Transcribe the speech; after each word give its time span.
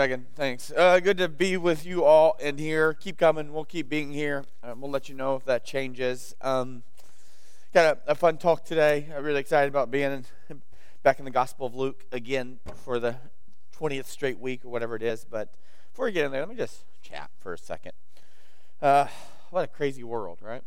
Megan. 0.00 0.24
Thanks. 0.34 0.72
Uh, 0.74 0.98
good 0.98 1.18
to 1.18 1.28
be 1.28 1.58
with 1.58 1.84
you 1.84 2.04
all 2.04 2.34
in 2.40 2.56
here. 2.56 2.94
Keep 2.94 3.18
coming. 3.18 3.52
We'll 3.52 3.66
keep 3.66 3.90
being 3.90 4.10
here. 4.12 4.46
Um, 4.62 4.80
we'll 4.80 4.90
let 4.90 5.10
you 5.10 5.14
know 5.14 5.36
if 5.36 5.44
that 5.44 5.62
changes. 5.62 6.34
Um, 6.40 6.84
got 7.74 7.98
a, 8.06 8.12
a, 8.12 8.14
fun 8.14 8.38
talk 8.38 8.64
today. 8.64 9.08
I'm 9.14 9.22
really 9.22 9.40
excited 9.40 9.68
about 9.68 9.90
being 9.90 10.24
in, 10.48 10.62
back 11.02 11.18
in 11.18 11.26
the 11.26 11.30
Gospel 11.30 11.66
of 11.66 11.74
Luke 11.74 12.06
again 12.12 12.60
for 12.82 12.98
the 12.98 13.16
20th 13.78 14.06
straight 14.06 14.38
week 14.38 14.64
or 14.64 14.70
whatever 14.70 14.96
it 14.96 15.02
is. 15.02 15.26
But 15.30 15.52
before 15.90 16.06
we 16.06 16.12
get 16.12 16.24
in 16.24 16.32
there, 16.32 16.40
let 16.40 16.48
me 16.48 16.56
just 16.56 16.84
chat 17.02 17.28
for 17.38 17.52
a 17.52 17.58
second. 17.58 17.92
Uh, 18.80 19.06
what 19.50 19.64
a 19.64 19.68
crazy 19.68 20.02
world, 20.02 20.38
right? 20.40 20.62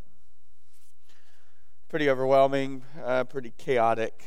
Pretty 1.88 2.08
overwhelming, 2.08 2.84
uh, 3.04 3.24
pretty 3.24 3.52
chaotic. 3.58 4.22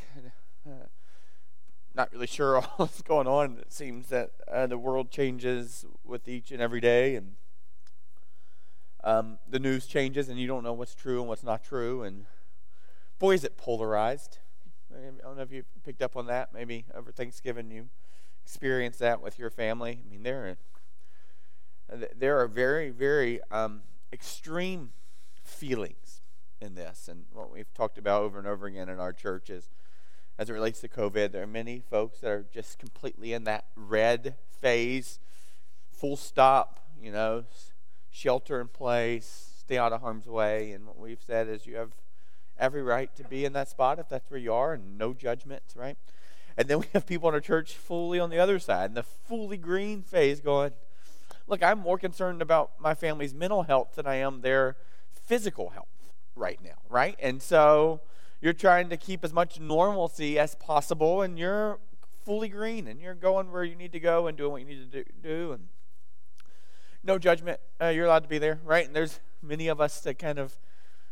Uh, 1.98 2.02
not 2.02 2.14
really 2.14 2.28
sure 2.28 2.62
what's 2.78 3.02
going 3.02 3.28
on. 3.28 3.58
It 3.60 3.74
seems 3.74 4.08
that 4.10 4.32
uh, 4.52 4.68
the 4.68 4.78
world 4.78 5.10
changes 5.10 5.86
with 6.04 6.28
each 6.28 6.52
and 6.52 6.62
every 6.62 6.80
day, 6.80 7.16
and 7.16 7.34
um, 9.04 9.40
the 9.50 9.60
news 9.60 9.88
changes, 9.88 10.30
and 10.30 10.40
you 10.40 10.48
don't 10.48 10.64
know 10.64 10.74
what's 10.74 10.96
true 10.96 11.20
and 11.20 11.28
what's 11.28 11.44
not 11.44 11.64
true. 11.64 12.04
And 12.04 12.26
boy, 13.20 13.34
is 13.34 13.44
it 13.44 13.58
polarized. 13.58 14.40
I 14.94 15.22
don't 15.22 15.36
know 15.36 15.44
if 15.44 15.52
you 15.52 15.64
picked 15.84 16.02
up 16.02 16.16
on 16.16 16.28
that. 16.28 16.54
Maybe 16.54 16.86
over 16.96 17.12
Thanksgiving 17.12 17.70
you 17.72 17.90
experienced 18.44 19.00
that 19.00 19.22
with 19.22 19.38
your 19.38 19.50
family. 19.50 20.00
I 20.06 20.10
mean, 20.10 20.24
there 20.24 20.58
are, 21.92 21.98
there 22.16 22.40
are 22.40 22.48
very, 22.48 22.90
very 22.90 23.42
um, 23.52 23.82
extreme 24.14 24.92
feelings 25.44 26.22
in 26.62 26.76
this, 26.76 27.08
and 27.08 27.26
what 27.34 27.52
we've 27.52 27.74
talked 27.74 27.98
about 27.98 28.24
over 28.24 28.40
and 28.40 28.48
over 28.48 28.68
again 28.68 28.88
in 28.88 29.00
our 29.00 29.14
churches 29.14 29.70
as 30.38 30.50
it 30.50 30.54
relates 30.54 30.80
to 30.82 30.88
COVID. 30.88 31.32
There 31.32 31.44
are 31.44 31.48
many 31.48 31.80
folks 31.80 32.20
that 32.20 32.30
are 32.30 32.46
just 32.54 32.80
completely 32.80 33.34
in 33.34 33.44
that 33.46 33.66
red 33.76 34.36
phase, 34.62 35.20
full 35.92 36.16
stop, 36.16 36.80
you 37.02 37.12
know, 37.12 37.46
shelter 38.12 38.62
in 38.62 38.68
place, 38.68 39.52
stay 39.60 39.78
out 39.78 39.94
of 39.94 40.02
harm's 40.02 40.28
way. 40.28 40.72
And 40.72 40.86
what 40.86 41.00
we've 41.00 41.22
said 41.26 41.48
is 41.48 41.66
you 41.66 41.76
have 41.76 41.92
every 42.60 42.82
right 42.82 43.16
to 43.16 43.24
be 43.24 43.46
in 43.46 43.54
that 43.54 43.70
spot 43.70 44.00
if 44.00 44.10
that's 44.10 44.30
where 44.30 44.40
you 44.40 44.54
are, 44.54 44.74
and 44.74 44.98
no 44.98 45.14
judgments, 45.14 45.76
right? 45.76 45.98
And 46.58 46.68
then 46.68 46.80
we 46.80 46.88
have 46.94 47.06
people 47.06 47.30
in 47.30 47.36
our 47.36 47.42
church 47.42 47.74
fully 47.74 48.20
on 48.20 48.30
the 48.30 48.40
other 48.40 48.60
side, 48.60 48.92
in 48.92 48.96
the 48.96 49.04
fully 49.04 49.58
green 49.58 50.02
phase, 50.02 50.42
going, 50.42 50.72
Look, 51.50 51.64
I'm 51.64 51.80
more 51.80 51.98
concerned 51.98 52.42
about 52.42 52.72
my 52.78 52.94
family's 52.94 53.34
mental 53.34 53.64
health 53.64 53.96
than 53.96 54.06
I 54.06 54.16
am 54.16 54.42
their 54.42 54.76
physical 55.14 55.70
health 55.70 55.88
right 56.36 56.60
now, 56.62 56.76
right? 56.90 57.16
And 57.20 57.42
so 57.42 58.02
you're 58.42 58.54
trying 58.54 58.90
to 58.90 58.98
keep 58.98 59.24
as 59.24 59.34
much 59.34 59.60
normalcy 59.60 60.38
as 60.38 60.56
possible, 60.56 61.22
and 61.22 61.38
you're 61.38 61.80
fully 62.26 62.50
green, 62.50 62.88
and 62.88 63.02
you're 63.02 63.16
going 63.16 63.52
where 63.52 63.64
you 63.64 63.76
need 63.76 63.92
to 63.94 64.00
go 64.00 64.28
and 64.28 64.38
doing 64.38 64.52
what 64.52 64.62
you 64.62 64.68
need 64.68 64.92
to 64.92 65.04
do. 65.22 65.52
and 65.54 65.68
no 67.04 67.18
judgment. 67.18 67.60
Uh, 67.82 67.88
you're 67.88 68.06
allowed 68.06 68.24
to 68.24 68.30
be 68.30 68.38
there, 68.38 68.60
right? 68.66 68.86
And 68.86 68.96
there's 68.96 69.20
many 69.42 69.68
of 69.68 69.80
us 69.80 70.02
that 70.02 70.20
kind 70.20 70.38
of 70.38 70.58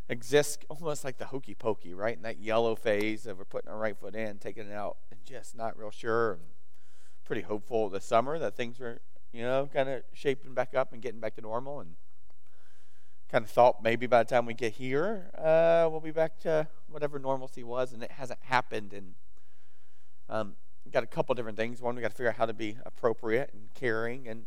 exist 0.10 0.66
almost 0.70 1.04
like 1.04 1.18
the 1.18 1.26
hokey 1.26 1.56
pokey, 1.56 1.94
right? 1.94 2.16
In 2.16 2.24
that 2.24 2.40
yellow 2.40 2.76
phase 2.76 3.26
of 3.26 3.38
we're 3.38 3.46
putting 3.46 3.72
our 3.72 3.78
right 3.78 3.98
foot 3.98 4.14
in, 4.14 4.38
taking 4.38 4.68
it 4.68 4.74
out, 4.74 4.98
and 5.10 5.20
just 5.26 5.56
not 5.56 5.78
real 5.78 5.92
sure. 5.92 6.34
And 6.34 6.42
pretty 7.24 7.42
hopeful 7.42 7.90
this 7.90 8.06
summer 8.06 8.38
that 8.38 8.56
things 8.56 8.80
are, 8.80 9.02
you 9.32 9.42
know, 9.42 9.68
kind 9.74 9.90
of 9.90 10.04
shaping 10.14 10.54
back 10.54 10.76
up 10.76 10.94
and 10.94 11.02
getting 11.02 11.20
back 11.20 11.36
to 11.36 11.42
normal. 11.42 11.80
And 11.80 11.96
kind 13.36 13.44
of 13.44 13.52
thought 13.52 13.84
maybe 13.84 14.08
by 14.08 14.24
the 14.24 14.30
time 14.30 14.46
we 14.46 14.54
get 14.54 14.72
here, 14.72 15.30
uh, 15.38 15.90
we'll 15.92 16.00
be 16.00 16.10
back 16.10 16.40
to 16.40 16.66
whatever 16.88 17.20
normalcy 17.20 17.66
was, 17.66 17.92
and 17.92 18.02
it 18.02 18.12
hasn't 18.12 18.40
happened. 18.44 18.94
And 18.94 19.14
um, 20.30 20.54
got 20.90 21.04
a 21.04 21.06
couple 21.06 21.36
different 21.36 21.58
things. 21.58 21.82
One, 21.82 21.98
we 21.98 22.02
got 22.02 22.12
to 22.12 22.16
figure 22.16 22.30
out 22.30 22.38
how 22.38 22.46
to 22.46 22.54
be 22.54 22.78
appropriate 22.86 23.50
and 23.52 23.74
caring 23.74 24.30
and, 24.30 24.46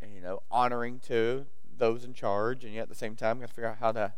and 0.00 0.14
you 0.14 0.22
know 0.22 0.40
honoring 0.50 0.98
to 1.08 1.44
those 1.76 2.02
in 2.02 2.14
charge, 2.14 2.64
and 2.64 2.72
yet 2.72 2.84
at 2.84 2.88
the 2.88 2.94
same 2.94 3.16
time, 3.16 3.36
we 3.36 3.42
got 3.42 3.48
to 3.48 3.54
figure 3.54 3.68
out 3.68 3.76
how 3.80 3.92
to 3.92 4.14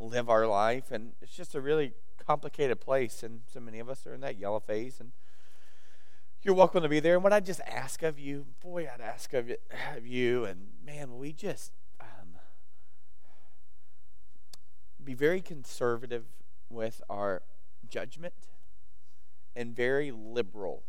live 0.00 0.30
our 0.30 0.46
life. 0.46 0.90
And 0.90 1.12
it's 1.20 1.36
just 1.36 1.54
a 1.54 1.60
really 1.60 1.92
complicated 2.26 2.80
place, 2.80 3.22
and 3.22 3.42
so 3.52 3.60
many 3.60 3.78
of 3.78 3.90
us 3.90 4.06
are 4.06 4.14
in 4.14 4.22
that 4.22 4.38
yellow 4.38 4.60
phase. 4.60 5.00
And 5.00 5.12
you're 6.42 6.54
welcome 6.54 6.82
to 6.82 6.88
be 6.88 7.00
there. 7.00 7.16
And 7.16 7.22
what 7.22 7.34
I 7.34 7.40
just 7.40 7.60
ask 7.66 8.02
of 8.02 8.18
you, 8.18 8.46
boy, 8.62 8.88
I'd 8.90 9.02
ask 9.02 9.34
of 9.34 9.50
you, 10.02 10.46
and 10.46 10.68
man, 10.82 11.18
we 11.18 11.34
just 11.34 11.72
be 15.08 15.14
very 15.14 15.40
conservative 15.40 16.26
with 16.68 17.00
our 17.08 17.40
judgment 17.88 18.34
and 19.56 19.74
very 19.74 20.10
liberal 20.10 20.82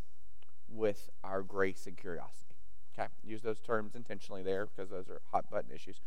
with 0.68 1.10
our 1.24 1.42
grace 1.42 1.88
and 1.88 1.96
curiosity. 1.96 2.58
Okay, 2.94 3.08
use 3.24 3.42
those 3.44 3.62
terms 3.62 3.96
intentionally 3.96 4.44
there 4.44 4.66
because 4.66 4.90
those 4.90 5.08
are 5.08 5.22
hot 5.32 5.50
button 5.50 5.72
issues. 5.74 6.02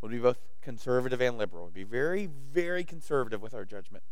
We'll 0.00 0.10
be 0.10 0.16
both 0.16 0.38
conservative 0.62 1.20
and 1.20 1.36
liberal. 1.36 1.64
We'll 1.64 1.72
be 1.72 1.84
very, 1.84 2.30
very 2.50 2.82
conservative 2.82 3.42
with 3.42 3.52
our 3.52 3.66
judgment 3.66 4.04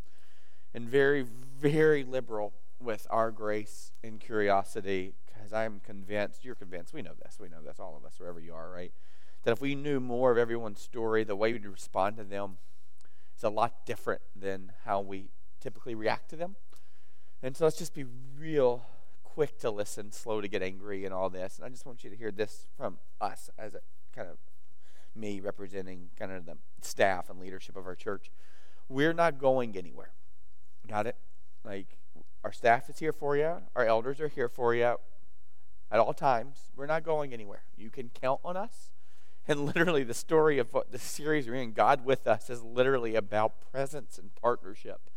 and 0.75 0.87
very, 0.87 1.23
very 1.59 2.05
liberal 2.05 2.53
with 2.79 3.07
our 3.09 3.31
grace 3.31 3.93
and 4.05 4.21
curiosity 4.21 5.15
because 5.27 5.55
I'm 5.55 5.81
convinced, 5.81 6.45
you're 6.45 6.55
convinced, 6.55 6.93
we 6.93 7.01
know 7.01 7.15
this, 7.23 7.39
we 7.41 7.49
know 7.49 7.63
this, 7.65 7.81
all 7.81 7.97
of 7.97 8.05
us, 8.05 8.21
wherever 8.21 8.41
you 8.41 8.53
are, 8.53 8.71
right? 8.71 8.93
That 9.45 9.53
if 9.53 9.63
we 9.63 9.75
knew 9.75 10.01
more 10.01 10.31
of 10.31 10.37
everyone's 10.37 10.83
story, 10.83 11.25
the 11.25 11.35
way 11.35 11.55
we'd 11.55 11.65
respond 11.65 12.19
to 12.19 12.25
them, 12.25 12.59
is 13.39 13.45
a 13.45 13.49
lot 13.49 13.87
different 13.87 14.21
than 14.37 14.73
how 14.85 15.01
we 15.01 15.31
typically 15.61 15.95
react 15.95 16.29
to 16.31 16.37
them. 16.37 16.57
And 17.43 17.57
so 17.57 17.65
let's 17.65 17.79
just 17.79 17.95
be 17.95 18.05
real 18.37 18.85
quick 19.23 19.59
to 19.61 19.71
listen, 19.71 20.11
slow 20.11 20.41
to 20.41 20.49
get 20.49 20.63
angry, 20.63 21.05
and 21.05 21.15
all 21.15 21.31
this. 21.31 21.57
And 21.57 21.65
I 21.65 21.69
just 21.69 21.87
want 21.87 22.03
you 22.03 22.11
to 22.11 22.17
hear 22.17 22.33
this 22.33 22.67
from 22.77 22.99
us 23.21 23.49
as 23.57 23.75
a 23.75 23.81
kind 24.15 24.29
of 24.29 24.39
me 25.15 25.39
representing 25.41 26.11
kind 26.19 26.33
of 26.33 26.47
the 26.47 26.57
staff 26.83 27.31
and 27.31 27.39
leadership 27.39 27.77
of 27.77 27.87
our 27.87 27.95
church. 27.95 28.31
We're 28.89 29.13
not 29.13 29.39
going 29.39 29.77
anywhere. 29.77 30.11
Got 30.89 31.07
it? 31.07 31.17
Like, 31.65 31.99
our 32.43 32.53
staff 32.53 32.89
is 32.91 32.99
here 32.99 33.13
for 33.13 33.37
you, 33.37 33.59
our 33.77 33.85
elders 33.85 34.21
are 34.21 34.29
here 34.29 34.49
for 34.49 34.75
you 34.75 34.97
at 35.91 36.01
all 36.01 36.15
times. 36.15 36.71
We're 36.75 36.87
not 36.87 37.05
going 37.05 37.33
anywhere. 37.33 37.63
You 37.77 37.91
can 37.91 38.11
count 38.11 38.41
on 38.45 38.57
us. 38.57 38.91
And 39.51 39.65
literally, 39.65 40.05
the 40.05 40.13
story 40.13 40.59
of 40.59 40.75
what 40.75 40.93
the 40.93 40.99
series 40.99 41.49
we're 41.49 41.55
in, 41.55 41.73
God 41.73 42.05
with 42.05 42.27
Us, 42.27 42.51
is 42.51 42.63
literally 42.63 43.15
about 43.15 43.63
presence 43.73 44.19
and 44.19 44.35
partnership. 44.35 45.09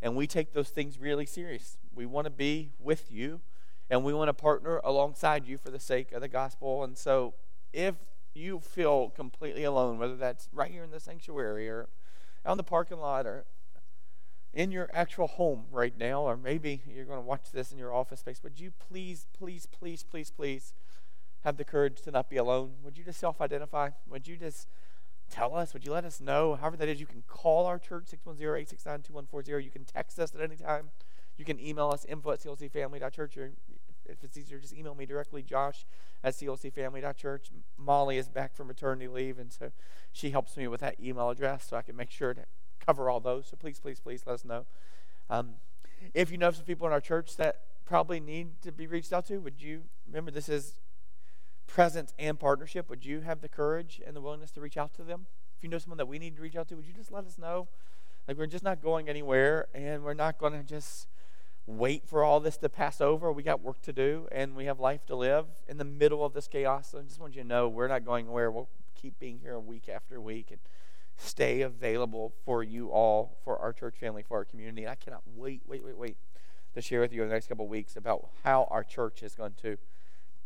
And 0.00 0.16
we 0.16 0.26
take 0.26 0.54
those 0.54 0.70
things 0.70 0.98
really 0.98 1.26
serious. 1.26 1.76
We 1.94 2.06
want 2.06 2.24
to 2.24 2.30
be 2.30 2.72
with 2.78 3.12
you, 3.12 3.42
and 3.90 4.02
we 4.02 4.14
want 4.14 4.30
to 4.30 4.32
partner 4.32 4.80
alongside 4.82 5.46
you 5.46 5.58
for 5.58 5.70
the 5.70 5.78
sake 5.78 6.12
of 6.12 6.22
the 6.22 6.28
gospel. 6.28 6.82
And 6.82 6.96
so, 6.96 7.34
if 7.74 7.96
you 8.32 8.58
feel 8.58 9.10
completely 9.10 9.64
alone, 9.64 9.98
whether 9.98 10.16
that's 10.16 10.48
right 10.50 10.70
here 10.70 10.84
in 10.84 10.90
the 10.90 10.98
sanctuary 10.98 11.68
or 11.68 11.90
out 12.46 12.52
in 12.52 12.56
the 12.56 12.64
parking 12.64 13.00
lot 13.00 13.26
or 13.26 13.44
in 14.54 14.72
your 14.72 14.88
actual 14.94 15.26
home 15.26 15.66
right 15.70 15.98
now, 15.98 16.22
or 16.22 16.38
maybe 16.38 16.80
you're 16.86 17.04
going 17.04 17.18
to 17.18 17.26
watch 17.26 17.52
this 17.52 17.70
in 17.70 17.76
your 17.76 17.92
office 17.92 18.20
space, 18.20 18.42
would 18.42 18.58
you 18.58 18.70
please, 18.70 19.26
please, 19.36 19.66
please, 19.66 20.02
please, 20.02 20.30
please 20.30 20.72
have 21.44 21.56
the 21.56 21.64
courage 21.64 22.00
to 22.02 22.10
not 22.10 22.28
be 22.28 22.36
alone? 22.36 22.72
Would 22.82 22.98
you 22.98 23.04
just 23.04 23.20
self 23.20 23.40
identify? 23.40 23.90
Would 24.08 24.26
you 24.26 24.36
just 24.36 24.68
tell 25.30 25.54
us? 25.54 25.72
Would 25.72 25.84
you 25.84 25.92
let 25.92 26.04
us 26.04 26.20
know? 26.20 26.54
However, 26.54 26.76
that 26.76 26.88
is, 26.88 27.00
you 27.00 27.06
can 27.06 27.22
call 27.26 27.66
our 27.66 27.78
church, 27.78 28.08
610 28.08 28.44
869 28.44 29.02
2140. 29.02 29.64
You 29.64 29.70
can 29.70 29.84
text 29.84 30.18
us 30.18 30.34
at 30.34 30.40
any 30.40 30.56
time. 30.56 30.90
You 31.36 31.44
can 31.44 31.60
email 31.60 31.88
us, 31.88 32.04
info 32.04 32.32
at 32.32 32.40
clcfamily.church. 32.40 33.36
Or 33.36 33.52
if 34.06 34.22
it's 34.22 34.36
easier, 34.36 34.58
just 34.58 34.74
email 34.74 34.94
me 34.94 35.06
directly, 35.06 35.42
josh 35.42 35.86
at 36.22 36.34
clcfamily.church. 36.34 37.50
Molly 37.76 38.16
is 38.16 38.28
back 38.28 38.54
from 38.54 38.68
maternity 38.68 39.08
leave, 39.08 39.38
and 39.38 39.52
so 39.52 39.72
she 40.12 40.30
helps 40.30 40.56
me 40.56 40.66
with 40.68 40.80
that 40.80 40.98
email 41.00 41.28
address 41.30 41.68
so 41.68 41.76
I 41.76 41.82
can 41.82 41.96
make 41.96 42.10
sure 42.10 42.34
to 42.34 42.44
cover 42.84 43.10
all 43.10 43.20
those. 43.20 43.46
So 43.48 43.56
please, 43.56 43.78
please, 43.80 44.00
please 44.00 44.22
let 44.26 44.34
us 44.34 44.44
know. 44.44 44.66
Um, 45.28 45.54
if 46.12 46.30
you 46.30 46.38
know 46.38 46.50
some 46.50 46.64
people 46.64 46.86
in 46.86 46.92
our 46.92 47.00
church 47.00 47.36
that 47.36 47.60
probably 47.84 48.20
need 48.20 48.62
to 48.62 48.72
be 48.72 48.86
reached 48.86 49.12
out 49.12 49.26
to, 49.26 49.38
would 49.38 49.60
you 49.60 49.82
remember 50.06 50.30
this 50.30 50.48
is 50.48 50.74
presence 51.66 52.14
and 52.18 52.38
partnership, 52.38 52.88
would 52.90 53.04
you 53.04 53.20
have 53.20 53.40
the 53.40 53.48
courage 53.48 54.00
and 54.06 54.14
the 54.14 54.20
willingness 54.20 54.50
to 54.52 54.60
reach 54.60 54.76
out 54.76 54.94
to 54.94 55.02
them? 55.02 55.26
If 55.56 55.64
you 55.64 55.68
know 55.68 55.78
someone 55.78 55.98
that 55.98 56.08
we 56.08 56.18
need 56.18 56.36
to 56.36 56.42
reach 56.42 56.56
out 56.56 56.68
to, 56.68 56.76
would 56.76 56.86
you 56.86 56.92
just 56.92 57.12
let 57.12 57.24
us 57.24 57.38
know? 57.38 57.68
Like, 58.26 58.38
we're 58.38 58.46
just 58.46 58.64
not 58.64 58.82
going 58.82 59.08
anywhere, 59.08 59.66
and 59.74 60.02
we're 60.02 60.14
not 60.14 60.38
going 60.38 60.54
to 60.54 60.62
just 60.62 61.08
wait 61.66 62.06
for 62.06 62.22
all 62.24 62.40
this 62.40 62.56
to 62.58 62.68
pass 62.68 63.00
over. 63.00 63.32
We 63.32 63.42
got 63.42 63.62
work 63.62 63.82
to 63.82 63.92
do, 63.92 64.28
and 64.32 64.54
we 64.54 64.66
have 64.66 64.80
life 64.80 65.04
to 65.06 65.16
live 65.16 65.46
in 65.68 65.78
the 65.78 65.84
middle 65.84 66.24
of 66.24 66.32
this 66.32 66.48
chaos. 66.48 66.90
So 66.90 66.98
I 66.98 67.02
just 67.02 67.20
want 67.20 67.34
you 67.34 67.42
to 67.42 67.48
know 67.48 67.68
we're 67.68 67.88
not 67.88 68.04
going 68.04 68.26
anywhere. 68.26 68.50
We'll 68.50 68.68
keep 68.94 69.18
being 69.18 69.38
here 69.40 69.58
week 69.58 69.88
after 69.88 70.20
week 70.20 70.50
and 70.50 70.60
stay 71.16 71.60
available 71.60 72.32
for 72.44 72.62
you 72.62 72.88
all, 72.88 73.38
for 73.44 73.58
our 73.58 73.72
church 73.72 73.96
family, 74.00 74.22
for 74.22 74.38
our 74.38 74.44
community. 74.44 74.82
And 74.82 74.90
I 74.90 74.94
cannot 74.94 75.22
wait, 75.26 75.62
wait, 75.66 75.84
wait, 75.84 75.96
wait 75.96 76.16
to 76.74 76.82
share 76.82 77.00
with 77.00 77.12
you 77.12 77.22
in 77.22 77.28
the 77.28 77.34
next 77.34 77.48
couple 77.48 77.66
of 77.66 77.70
weeks 77.70 77.96
about 77.96 78.28
how 78.42 78.66
our 78.70 78.82
church 78.82 79.22
is 79.22 79.34
going 79.34 79.54
to 79.62 79.76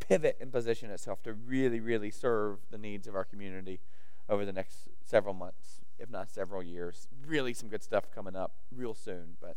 pivot 0.00 0.37
and 0.41 0.53
position 0.53 0.91
itself 0.91 1.23
to 1.23 1.33
really, 1.33 1.81
really 1.81 2.11
serve 2.11 2.59
the 2.71 2.79
needs 2.79 3.06
of 3.06 3.15
our 3.15 3.25
community 3.25 3.81
over 4.29 4.45
the 4.45 4.53
next 4.53 4.89
several 5.05 5.35
months, 5.35 5.81
if 5.99 6.11
not 6.11 6.31
several 6.31 6.62
years. 6.62 7.09
Really, 7.27 7.55
some 7.55 7.69
good 7.69 7.83
stuff 7.83 8.05
coming 8.15 8.37
up 8.37 8.53
real 8.75 8.95
soon. 8.95 9.37
But 9.41 9.56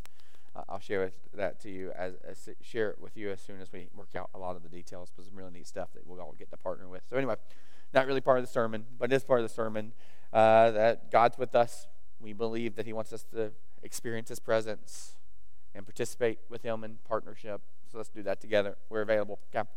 uh, 0.55 0.63
I'll 0.69 0.79
share 0.79 1.01
with, 1.01 1.13
that 1.33 1.59
to 1.61 1.69
you 1.69 1.91
as, 1.91 2.13
as, 2.27 2.49
share 2.61 2.89
it 2.89 3.01
with 3.01 3.17
you 3.17 3.31
as 3.31 3.41
soon 3.41 3.61
as 3.61 3.71
we 3.71 3.89
work 3.95 4.15
out 4.15 4.29
a 4.33 4.39
lot 4.39 4.55
of 4.55 4.63
the 4.63 4.69
details. 4.69 5.11
But 5.15 5.25
some 5.25 5.35
really 5.35 5.51
neat 5.51 5.67
stuff 5.67 5.89
that 5.93 6.05
we'll 6.05 6.19
all 6.19 6.35
get 6.37 6.49
to 6.51 6.57
partner 6.57 6.87
with. 6.87 7.03
So 7.09 7.17
anyway, 7.17 7.35
not 7.93 8.07
really 8.07 8.21
part 8.21 8.39
of 8.39 8.45
the 8.45 8.51
sermon, 8.51 8.85
but 8.97 9.11
it 9.11 9.15
is 9.15 9.23
part 9.23 9.41
of 9.41 9.47
the 9.47 9.53
sermon 9.53 9.93
uh, 10.33 10.71
that 10.71 11.11
God's 11.11 11.37
with 11.37 11.55
us. 11.55 11.87
We 12.19 12.33
believe 12.33 12.75
that 12.75 12.85
He 12.85 12.93
wants 12.93 13.11
us 13.11 13.25
to 13.33 13.51
experience 13.83 14.29
His 14.29 14.39
presence 14.39 15.15
and 15.73 15.85
participate 15.85 16.39
with 16.49 16.63
Him 16.63 16.83
in 16.83 16.97
partnership. 17.07 17.61
So 17.91 17.97
let's 17.97 18.09
do 18.09 18.23
that 18.23 18.39
together. 18.39 18.77
We're 18.89 19.01
available. 19.01 19.39
Okay. 19.53 19.67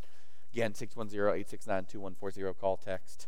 Again, 0.54 0.72
610-869-2140. 0.72 2.58
Call, 2.60 2.76
text. 2.76 3.26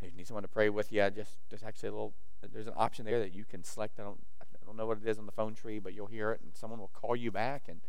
If 0.00 0.12
you 0.12 0.16
need 0.16 0.28
someone 0.28 0.44
to 0.44 0.48
pray 0.48 0.68
with 0.68 0.92
you, 0.92 1.10
just 1.10 1.38
just 1.50 1.64
actually 1.64 1.88
a 1.88 1.92
little. 1.92 2.14
There's 2.52 2.68
an 2.68 2.74
option 2.76 3.04
there 3.04 3.18
that 3.18 3.34
you 3.34 3.44
can 3.44 3.64
select. 3.64 3.98
I 3.98 4.04
don't 4.04 4.20
I 4.40 4.44
don't 4.64 4.76
know 4.76 4.86
what 4.86 4.98
it 5.02 5.08
is 5.08 5.18
on 5.18 5.26
the 5.26 5.32
phone 5.32 5.56
tree, 5.56 5.80
but 5.80 5.92
you'll 5.92 6.06
hear 6.06 6.30
it, 6.30 6.40
and 6.40 6.54
someone 6.54 6.78
will 6.78 6.92
call 6.94 7.16
you 7.16 7.32
back 7.32 7.64
and 7.66 7.80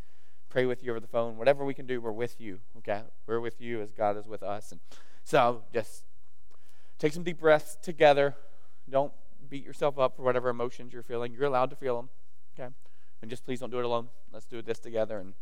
pray 0.50 0.66
with 0.66 0.84
you 0.84 0.90
over 0.90 1.00
the 1.00 1.06
phone. 1.06 1.38
Whatever 1.38 1.64
we 1.64 1.76
can 1.76 1.86
do, 1.86 2.02
we're 2.02 2.12
with 2.12 2.42
you. 2.42 2.62
Okay, 2.80 3.04
we're 3.28 3.40
with 3.40 3.62
you 3.62 3.80
as 3.80 3.92
God 3.92 4.18
is 4.18 4.28
with 4.28 4.42
us. 4.42 4.72
And 4.72 4.82
so 5.24 5.62
just 5.72 6.06
take 6.98 7.14
some 7.14 7.22
deep 7.22 7.40
breaths 7.40 7.78
together. 7.80 8.34
Don't 8.90 9.14
beat 9.48 9.64
yourself 9.64 10.00
up 10.00 10.16
for 10.16 10.24
whatever 10.24 10.50
emotions 10.50 10.94
you're 10.94 11.04
feeling. 11.04 11.32
You're 11.32 11.46
allowed 11.46 11.70
to 11.70 11.76
feel 11.76 11.96
them. 11.96 12.10
Okay, 12.58 12.74
and 13.22 13.30
just 13.30 13.46
please 13.46 13.60
don't 13.60 13.70
do 13.70 13.78
it 13.78 13.86
alone. 13.86 14.08
Let's 14.34 14.48
do 14.48 14.64
this 14.64 14.80
together 14.80 15.20
and 15.20 15.36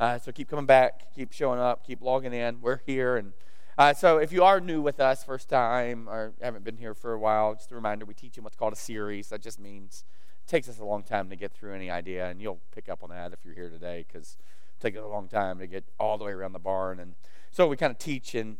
uh, 0.00 0.18
so 0.18 0.32
keep 0.32 0.48
coming 0.48 0.66
back, 0.66 1.14
keep 1.14 1.32
showing 1.32 1.60
up, 1.60 1.86
keep 1.86 2.02
logging 2.02 2.32
in. 2.32 2.60
We're 2.60 2.80
here. 2.84 3.16
And 3.16 3.32
uh, 3.78 3.94
so 3.94 4.18
if 4.18 4.32
you 4.32 4.42
are 4.42 4.60
new 4.60 4.80
with 4.80 5.00
us, 5.00 5.24
first 5.24 5.48
time, 5.48 6.08
or 6.08 6.32
haven't 6.42 6.64
been 6.64 6.76
here 6.76 6.94
for 6.94 7.12
a 7.12 7.18
while, 7.18 7.54
just 7.54 7.70
a 7.70 7.74
reminder 7.74 8.04
we 8.04 8.14
teach 8.14 8.36
in 8.36 8.44
what's 8.44 8.56
called 8.56 8.72
a 8.72 8.76
series. 8.76 9.28
That 9.28 9.40
just 9.40 9.58
means 9.58 10.04
it 10.46 10.50
takes 10.50 10.68
us 10.68 10.78
a 10.78 10.84
long 10.84 11.02
time 11.04 11.30
to 11.30 11.36
get 11.36 11.52
through 11.52 11.74
any 11.74 11.90
idea. 11.90 12.28
And 12.28 12.40
you'll 12.42 12.60
pick 12.74 12.88
up 12.88 13.02
on 13.02 13.10
that 13.10 13.32
if 13.32 13.38
you're 13.44 13.54
here 13.54 13.70
today 13.70 14.04
because 14.06 14.36
it 14.78 14.82
takes 14.82 14.98
a 14.98 15.06
long 15.06 15.28
time 15.28 15.58
to 15.60 15.66
get 15.66 15.84
all 15.98 16.18
the 16.18 16.24
way 16.24 16.32
around 16.32 16.52
the 16.52 16.58
barn. 16.58 16.98
And 16.98 17.14
so 17.50 17.68
we 17.68 17.76
kind 17.76 17.92
of 17.92 17.98
teach 17.98 18.34
and 18.34 18.56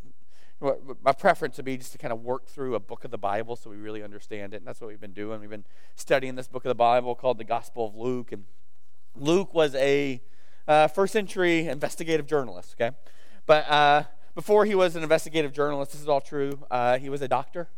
my 1.03 1.13
preference 1.13 1.57
would 1.57 1.67
be 1.67 1.77
just 1.77 1.93
to 1.93 1.99
kind 1.99 2.13
of 2.13 2.23
work 2.23 2.47
through 2.47 2.75
a 2.75 2.81
book 2.81 3.05
of 3.05 3.11
the 3.11 3.19
Bible 3.19 3.57
so 3.57 3.69
we 3.69 3.77
really 3.77 4.03
understand 4.03 4.55
it. 4.55 4.59
And 4.59 4.67
that's 4.67 4.81
what 4.81 4.87
we've 4.89 5.01
been 5.01 5.13
doing. 5.13 5.41
We've 5.41 5.51
been 5.51 5.67
studying 5.95 6.37
this 6.37 6.49
book 6.49 6.65
of 6.65 6.69
the 6.69 6.75
Bible 6.75 7.15
called 7.15 7.39
the 7.39 7.45
Gospel 7.45 7.87
of 7.87 7.95
Luke. 7.95 8.33
And 8.33 8.45
Luke 9.15 9.53
was 9.53 9.75
a 9.75 10.23
uh, 10.67 10.89
first 10.89 11.13
century 11.13 11.67
investigative 11.67 12.27
journalist, 12.27 12.75
okay? 12.81 12.97
But 13.47 13.69
uh, 13.69 14.05
before 14.35 14.65
he 14.65 14.75
was 14.75 14.97
an 14.97 15.03
investigative 15.03 15.53
journalist, 15.53 15.93
this 15.93 16.01
is 16.01 16.09
all 16.09 16.21
true, 16.21 16.65
uh, 16.71 16.99
he 16.99 17.09
was 17.09 17.23
a 17.23 17.29
doctor 17.29 17.69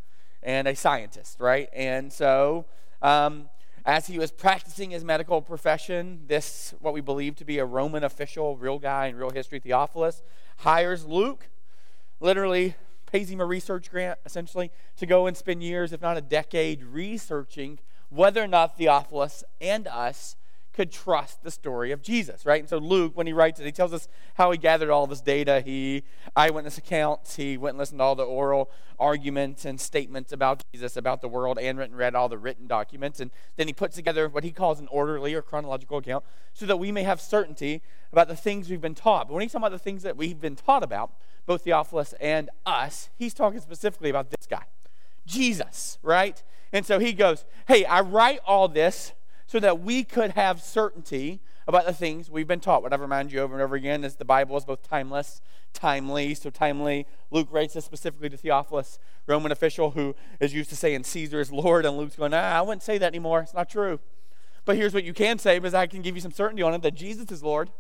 and 0.43 0.69
a 0.69 0.77
scientist, 0.77 1.41
right? 1.41 1.69
And 1.73 2.13
so, 2.13 2.67
um, 3.03 3.49
as 3.85 4.07
he 4.07 4.19
was 4.19 4.33
practicing 4.33 4.91
his 4.91 5.05
medical 5.05 5.41
profession, 5.43 6.23
this, 6.27 6.75
what 6.81 6.93
we 6.93 7.01
believe 7.01 7.37
to 7.37 7.45
be 7.45 7.59
a 7.59 7.65
Roman 7.65 8.05
official, 8.05 8.57
real 8.57 8.79
guy 8.79 9.07
in 9.07 9.17
real 9.17 9.31
history, 9.31 9.61
Theophilus, 9.61 10.23
hires 10.59 11.05
Luke, 11.05 11.49
literally 12.21 12.75
pays 13.07 13.31
him 13.31 13.41
a 13.41 13.45
research 13.45 13.91
grant, 13.91 14.19
essentially, 14.25 14.71
to 14.97 15.07
go 15.07 15.27
and 15.27 15.37
spend 15.37 15.63
years, 15.63 15.93
if 15.93 16.03
not 16.03 16.17
a 16.17 16.21
decade, 16.21 16.83
researching 16.83 17.79
whether 18.09 18.43
or 18.43 18.49
not 18.49 18.77
Theophilus 18.77 19.45
and 19.61 19.87
us 19.87 20.37
could 20.77 20.93
trust 20.93 21.43
the 21.43 21.51
story 21.51 21.91
of 21.91 22.03
Jesus, 22.03 22.45
right? 22.45 22.61
And 22.61 22.69
so 22.69 22.77
Luke, 22.77 23.13
when 23.15 23.27
he 23.27 23.33
writes 23.33 23.59
it, 23.59 23.65
he 23.65 23.73
tells 23.73 23.95
us 23.95 24.09
how 24.35 24.51
he 24.51 24.59
gathered 24.59 24.91
all 24.91 25.07
this 25.07 25.23
data. 25.23 25.63
He 25.65 26.05
eyewitness 26.37 26.77
accounts. 26.77 27.37
He 27.37 27.57
went 27.57 27.73
and 27.73 27.79
listened 27.79 27.99
to 27.99 28.05
all 28.05 28.15
the 28.15 28.25
oral 28.25 28.71
arguments 29.01 29.65
and 29.65 29.81
statements 29.81 30.33
about 30.33 30.63
Jesus, 30.73 30.97
about 30.99 31.23
the 31.23 31.29
world, 31.29 31.59
and 31.59 31.79
written 31.79 31.97
read 31.97 32.15
all 32.15 32.29
the 32.29 32.37
written 32.37 32.67
documents. 32.67 33.21
And 33.21 33.31
then 33.57 33.69
he 33.69 33.73
puts 33.73 33.97
together 33.97 34.29
what 34.29 34.45
he 34.45 34.53
calls 34.53 34.79
an 34.79 34.87
orderly 34.89 35.33
or 35.33 35.41
chronological 35.41 35.97
account 35.97 36.25
so 36.53 36.67
that 36.67 36.77
we 36.77 36.93
may 36.93 37.05
have 37.05 37.23
certainty 37.23 37.81
about 38.13 38.29
the 38.29 38.37
things 38.37 38.69
we've 38.69 38.81
been 38.81 38.95
taught. 38.95 39.29
But 39.29 39.35
when 39.35 39.43
he's 39.43 39.53
talking 39.53 39.65
about 39.65 39.73
the 39.73 39.79
things 39.79 40.03
that 40.03 40.19
we've 40.19 40.41
been 40.41 40.57
taught 40.57 40.83
about, 40.83 41.13
both 41.47 41.63
Theophilus 41.63 42.13
and 42.21 42.51
us, 42.67 43.09
he's 43.17 43.33
talking 43.33 43.61
specifically 43.61 44.11
about 44.11 44.29
this 44.29 44.47
guy, 44.47 44.65
Jesus, 45.25 45.99
right? 46.03 46.43
And 46.71 46.85
so 46.85 46.99
he 46.99 47.15
goes, 47.15 47.47
Hey, 47.67 47.87
I 47.87 48.03
write 48.03 48.41
all 48.45 48.69
this 48.69 49.13
so 49.47 49.61
that 49.61 49.81
we 49.81 50.05
could 50.05 50.33
have 50.33 50.61
certainty 50.61 51.41
about 51.69 51.87
the 51.87 51.93
things 51.93 52.31
we've 52.31 52.47
been 52.47 52.61
taught. 52.61 52.83
What 52.83 52.93
I 52.93 52.97
remind 52.97 53.33
you 53.33 53.41
over 53.41 53.55
and 53.55 53.63
over 53.63 53.75
again 53.75 54.05
is 54.05 54.17
the 54.17 54.25
Bible 54.25 54.57
is 54.57 54.65
both 54.65 54.89
timeless, 54.89 55.41
timely. 55.73 56.35
So, 56.35 56.51
timely, 56.51 57.07
Luke 57.31 57.49
writes 57.51 57.75
this 57.75 57.85
specifically 57.85 58.29
to 58.29 58.37
Theophilus, 58.37 58.99
Roman 59.27 59.51
official 59.51 59.91
who 59.93 60.15
is 60.39 60.55
used 60.55 60.71
to 60.71 60.77
saying 60.77 61.05
Caesar 61.05 61.41
is 61.41 61.51
Lord, 61.51 61.85
and 61.85 61.97
Luke's 61.97 62.17
going, 62.17 62.35
I 62.35 62.63
wouldn't 62.63 62.83
say 62.83 62.99
that 62.99 63.09
anymore. 63.09 63.41
It's 63.41 63.55
not 63.55 63.69
true. 63.69 63.99
But 64.65 64.77
here's 64.77 64.95
what 64.95 65.05
you 65.05 65.13
can 65.13 65.39
say 65.39 65.59
because 65.59 65.75
I 65.75 65.87
can 65.87 66.03
give 66.03 66.15
you 66.15 66.21
some 66.21 66.33
certainty 66.33 66.63
on 66.63 66.75
it 66.75 66.83
that 66.83 66.95
Jesus 66.95 67.31
is 67.31 67.43
Lord. 67.43 67.71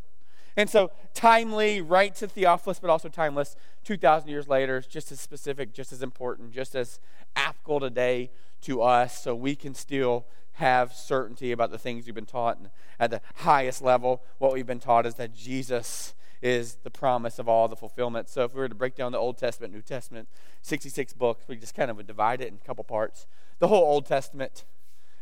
And 0.56 0.70
so, 0.70 0.90
timely, 1.12 1.82
right 1.82 2.14
to 2.16 2.26
Theophilus, 2.26 2.78
but 2.78 2.88
also 2.88 3.08
timeless, 3.08 3.56
2,000 3.84 4.28
years 4.28 4.48
later, 4.48 4.80
just 4.80 5.12
as 5.12 5.20
specific, 5.20 5.74
just 5.74 5.92
as 5.92 6.02
important, 6.02 6.52
just 6.52 6.74
as 6.74 6.98
applicable 7.36 7.80
today 7.80 8.30
to 8.62 8.82
us, 8.82 9.22
so 9.22 9.34
we 9.34 9.54
can 9.54 9.74
still 9.74 10.24
have 10.54 10.94
certainty 10.94 11.52
about 11.52 11.70
the 11.70 11.78
things 11.78 12.06
we've 12.06 12.14
been 12.14 12.24
taught. 12.24 12.58
And 12.58 12.70
at 12.98 13.10
the 13.10 13.20
highest 13.36 13.82
level, 13.82 14.22
what 14.38 14.54
we've 14.54 14.66
been 14.66 14.80
taught 14.80 15.04
is 15.04 15.16
that 15.16 15.34
Jesus 15.34 16.14
is 16.40 16.76
the 16.82 16.90
promise 16.90 17.38
of 17.38 17.48
all 17.48 17.68
the 17.68 17.76
fulfillment. 17.76 18.30
So 18.30 18.44
if 18.44 18.54
we 18.54 18.60
were 18.60 18.68
to 18.68 18.74
break 18.74 18.94
down 18.94 19.12
the 19.12 19.18
Old 19.18 19.36
Testament, 19.36 19.74
New 19.74 19.82
Testament, 19.82 20.28
66 20.62 21.12
books, 21.12 21.44
we 21.48 21.56
just 21.56 21.74
kind 21.74 21.90
of 21.90 21.98
would 21.98 22.06
divide 22.06 22.40
it 22.40 22.48
in 22.48 22.54
a 22.54 22.66
couple 22.66 22.84
parts. 22.84 23.26
The 23.58 23.68
whole 23.68 23.84
Old 23.84 24.06
Testament 24.06 24.64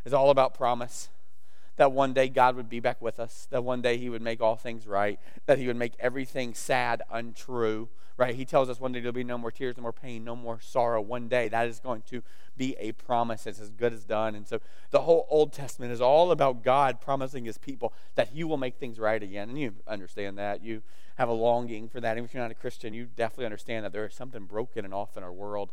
is 0.05 0.13
all 0.13 0.31
about 0.31 0.55
promise 0.55 1.09
that 1.77 1.93
one 1.93 2.13
day 2.13 2.29
God 2.29 2.57
would 2.57 2.69
be 2.69 2.81
back 2.81 3.01
with 3.03 3.19
us, 3.19 3.47
that 3.51 3.65
one 3.65 3.83
day 3.83 3.97
He 3.97 4.09
would 4.09 4.23
make 4.23 4.41
all 4.41 4.57
things 4.57 4.87
right, 4.87 5.19
that 5.47 5.59
He 5.59 5.67
would 5.67 5.77
make 5.77 5.95
everything 5.99 6.55
sad 6.55 7.03
untrue, 7.11 7.89
right? 8.17 8.35
He 8.35 8.45
tells 8.45 8.69
us 8.69 8.81
one 8.81 8.93
day 8.93 9.01
there'll 9.01 9.13
be 9.13 9.25
no 9.25 9.39
more 9.39 9.51
tears, 9.51 9.77
no 9.77 9.83
more 9.83 9.93
pain, 9.93 10.25
no 10.25 10.37
more 10.37 10.61
sorrow. 10.61 11.01
One 11.01 11.29
day 11.29 11.49
that 11.49 11.67
is 11.67 11.81
going 11.81 12.03
to 12.11 12.23
be 12.57 12.77
a 12.79 12.93
promise. 12.93 13.47
It's 13.47 13.61
as 13.61 13.71
good 13.71 13.93
as 13.93 14.05
done. 14.05 14.35
And 14.35 14.47
so 14.47 14.61
the 14.91 15.03
whole 15.03 15.27
Old 15.29 15.53
Testament 15.53 15.93
is 15.93 16.01
all 16.01 16.31
about 16.31 16.63
God 16.63 17.01
promising 17.01 17.45
His 17.45 17.59
people 17.59 17.93
that 18.15 18.29
He 18.29 18.45
will 18.45 18.57
make 18.57 18.77
things 18.77 18.99
right 18.99 19.23
again. 19.23 19.49
And 19.49 19.59
you 19.59 19.75
understand 19.89 20.39
that. 20.39 20.63
You 20.63 20.83
have 21.17 21.29
a 21.29 21.33
longing 21.33 21.89
for 21.89 22.01
that. 22.01 22.17
Even 22.17 22.25
if 22.25 22.35
you're 22.35 22.43
not 22.43 22.51
a 22.51 22.55
Christian, 22.55 22.95
you 22.95 23.07
definitely 23.07 23.47
understand 23.47 23.85
that 23.85 23.93
there 23.93 24.07
is 24.07 24.15
something 24.15 24.45
broken 24.45 24.85
and 24.85 24.95
off 24.95 25.17
in 25.17 25.23
our 25.23 25.33
world, 25.33 25.73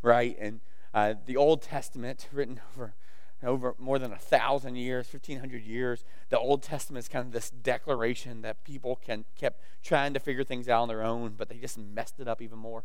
right? 0.00 0.36
And 0.40 0.60
uh, 0.94 1.14
the 1.26 1.36
Old 1.36 1.62
Testament, 1.62 2.28
written 2.32 2.60
over 2.72 2.94
over 3.44 3.74
more 3.78 3.98
than 3.98 4.12
a 4.12 4.18
thousand 4.18 4.76
years, 4.76 5.06
1500 5.12 5.62
years, 5.62 6.04
the 6.28 6.38
Old 6.38 6.62
Testament 6.62 7.04
is 7.04 7.08
kind 7.08 7.26
of 7.26 7.32
this 7.32 7.50
declaration 7.50 8.42
that 8.42 8.64
people 8.64 8.96
can 8.96 9.24
kept 9.36 9.60
trying 9.82 10.14
to 10.14 10.20
figure 10.20 10.44
things 10.44 10.68
out 10.68 10.82
on 10.82 10.88
their 10.88 11.02
own, 11.02 11.34
but 11.36 11.48
they 11.48 11.56
just 11.56 11.78
messed 11.78 12.20
it 12.20 12.28
up 12.28 12.40
even 12.40 12.58
more. 12.58 12.84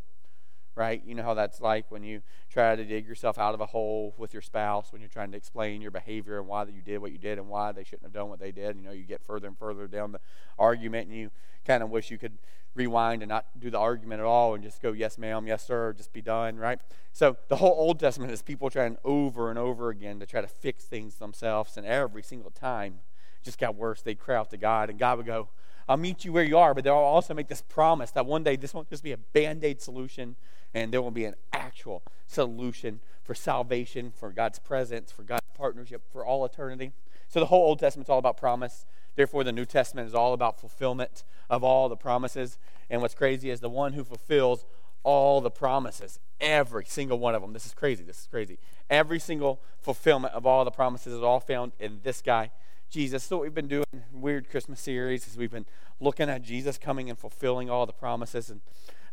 Right? 0.78 1.02
You 1.04 1.16
know 1.16 1.24
how 1.24 1.34
that's 1.34 1.60
like 1.60 1.90
when 1.90 2.04
you 2.04 2.22
try 2.52 2.76
to 2.76 2.86
dig 2.86 3.08
yourself 3.08 3.40
out 3.40 3.56
of 3.56 3.62
a 3.62 3.66
hole 3.66 4.14
with 4.16 4.32
your 4.32 4.44
spouse, 4.44 4.92
when 4.92 5.02
you're 5.02 5.10
trying 5.10 5.32
to 5.32 5.38
explain 5.38 5.82
your 5.82 5.90
behavior 5.90 6.38
and 6.38 6.48
why 6.48 6.66
you 6.66 6.84
did 6.84 7.00
what 7.00 7.12
you 7.12 7.18
did 7.18 7.40
and 7.40 7.50
why 7.50 7.72
they 7.72 7.84
shouldn't 7.84 8.04
have 8.04 8.14
done 8.14 8.30
what 8.30 8.40
they 8.40 8.52
did. 8.52 8.76
You 8.76 8.84
know, 8.84 8.92
you 8.92 9.04
get 9.04 9.24
further 9.24 9.48
and 9.48 9.58
further 9.58 9.88
down 9.88 10.12
the 10.12 10.20
argument 10.60 11.08
and 11.10 11.18
you 11.18 11.32
kind 11.66 11.82
of 11.82 11.90
wish 11.90 12.12
you 12.12 12.20
could 12.20 12.38
rewind 12.76 13.24
and 13.24 13.30
not 13.30 13.48
do 13.60 13.72
the 13.72 13.80
argument 13.80 14.20
at 14.20 14.26
all 14.28 14.54
and 14.54 14.64
just 14.64 14.80
go, 14.80 14.92
yes, 14.92 15.18
ma'am, 15.18 15.48
yes, 15.48 15.66
sir, 15.66 15.94
just 15.94 16.14
be 16.14 16.22
done, 16.22 16.58
right? 16.58 16.80
So 17.12 17.38
the 17.48 17.56
whole 17.56 17.74
Old 17.76 18.00
Testament 18.00 18.32
is 18.32 18.44
people 18.44 18.70
trying 18.70 18.98
over 19.04 19.50
and 19.50 19.58
over 19.58 19.90
again 19.90 20.20
to 20.20 20.28
try 20.28 20.42
to 20.42 20.48
fix 20.48 20.86
things 20.86 21.16
themselves. 21.16 21.76
And 21.76 21.88
every 21.88 22.22
single 22.22 22.52
time 22.52 23.00
it 23.42 23.46
just 23.46 23.58
got 23.58 23.76
worse. 23.76 24.04
They'd 24.04 24.20
cry 24.20 24.36
out 24.36 24.52
to 24.52 24.58
God, 24.58 24.92
and 24.92 25.00
God 25.00 25.18
would 25.18 25.26
go, 25.26 25.50
I'll 25.90 25.98
meet 25.98 26.26
you 26.26 26.34
where 26.34 26.44
you 26.44 26.58
are, 26.58 26.74
but 26.74 26.84
they'll 26.84 26.94
also 26.94 27.34
make 27.34 27.48
this 27.48 27.62
promise 27.62 28.12
that 28.12 28.26
one 28.26 28.44
day 28.44 28.58
this 28.58 28.74
won't 28.74 28.90
just 28.90 29.04
be 29.04 29.14
a 29.14 29.18
band 29.18 29.64
aid 29.64 29.82
solution, 29.82 30.36
and 30.74 30.92
there 30.92 31.02
will 31.02 31.12
be 31.12 31.26
an 31.26 31.36
actual 31.54 32.04
solution 32.28 33.00
for 33.24 33.34
salvation, 33.34 34.12
for 34.12 34.32
God's 34.32 34.60
presence, 34.60 35.12
for 35.12 35.24
God's 35.24 35.46
partnership 35.56 36.04
for 36.12 36.26
all 36.26 36.46
eternity. 36.46 36.92
So 37.28 37.40
the 37.40 37.48
whole 37.48 37.66
Old 37.66 37.80
Testament's 37.80 38.10
all 38.10 38.20
about 38.20 38.38
promise. 38.38 38.86
Therefore, 39.16 39.44
the 39.44 39.52
New 39.52 39.66
Testament 39.66 40.08
is 40.08 40.16
all 40.16 40.34
about 40.34 40.60
fulfillment 40.60 41.24
of 41.50 41.64
all 41.64 41.90
the 41.90 41.98
promises. 41.98 42.58
And 42.90 43.02
what's 43.02 43.16
crazy 43.16 43.50
is 43.50 43.60
the 43.60 43.70
one 43.70 43.94
who 43.94 44.04
fulfills 44.04 44.66
all 45.04 45.42
the 45.42 45.50
promises, 45.50 46.20
every 46.40 46.86
single 46.86 47.18
one 47.18 47.34
of 47.34 47.42
them. 47.42 47.54
This 47.54 47.66
is 47.66 47.74
crazy. 47.74 48.04
This 48.04 48.20
is 48.20 48.28
crazy. 48.28 48.58
Every 48.90 49.20
single 49.20 49.62
fulfillment 49.80 50.34
of 50.34 50.46
all 50.46 50.66
the 50.66 50.72
promises 50.72 51.14
is 51.14 51.24
all 51.24 51.40
found 51.40 51.72
in 51.80 52.02
this 52.04 52.22
guy, 52.22 52.52
Jesus. 52.90 53.24
So, 53.24 53.38
what 53.38 53.44
we've 53.44 53.54
been 53.54 53.68
doing, 53.68 53.86
weird 54.12 54.50
Christmas 54.50 54.82
series, 54.82 55.28
is 55.28 55.38
we've 55.38 55.52
been 55.52 55.66
looking 56.00 56.30
at 56.30 56.42
Jesus 56.42 56.78
coming 56.78 57.10
and 57.10 57.18
fulfilling 57.18 57.70
all 57.70 57.86
the 57.86 57.94
promises. 57.94 58.50
And 58.50 58.62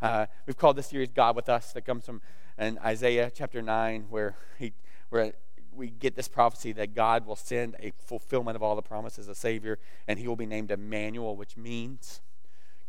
uh, 0.04 0.26
we've 0.46 0.58
called 0.58 0.76
this 0.76 0.88
series 0.88 1.10
God 1.10 1.34
with 1.34 1.48
Us, 1.48 1.72
that 1.72 1.86
comes 1.86 2.04
from 2.04 2.20
in 2.58 2.78
Isaiah 2.84 3.32
chapter 3.34 3.62
9, 3.62 4.06
where, 4.10 4.36
he, 4.58 4.74
where 5.08 5.32
we 5.74 5.88
get 5.88 6.14
this 6.14 6.28
prophecy 6.28 6.72
that 6.72 6.94
God 6.94 7.26
will 7.26 7.36
send 7.36 7.74
a 7.80 7.90
fulfillment 7.96 8.54
of 8.54 8.62
all 8.62 8.76
the 8.76 8.82
promises, 8.82 9.28
a 9.28 9.34
Savior, 9.34 9.78
and 10.06 10.18
he 10.18 10.28
will 10.28 10.36
be 10.36 10.44
named 10.44 10.70
Emmanuel, 10.70 11.36
which 11.36 11.56
means 11.56 12.20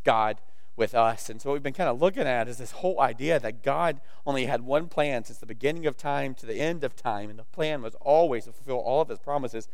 God 0.04 0.42
with 0.76 0.94
us. 0.94 1.30
And 1.30 1.40
so, 1.40 1.48
what 1.48 1.54
we've 1.54 1.62
been 1.62 1.72
kind 1.72 1.88
of 1.88 2.02
looking 2.02 2.24
at 2.24 2.48
is 2.48 2.58
this 2.58 2.72
whole 2.72 3.00
idea 3.00 3.40
that 3.40 3.62
God 3.62 4.02
only 4.26 4.44
had 4.44 4.60
one 4.60 4.86
plan 4.86 5.24
since 5.24 5.38
the 5.38 5.46
beginning 5.46 5.86
of 5.86 5.96
time 5.96 6.34
to 6.34 6.44
the 6.44 6.60
end 6.60 6.84
of 6.84 6.94
time, 6.94 7.30
and 7.30 7.38
the 7.38 7.44
plan 7.44 7.80
was 7.80 7.94
always 8.02 8.44
to 8.44 8.52
fulfill 8.52 8.76
all 8.76 9.00
of 9.00 9.08
his 9.08 9.20
promises 9.20 9.68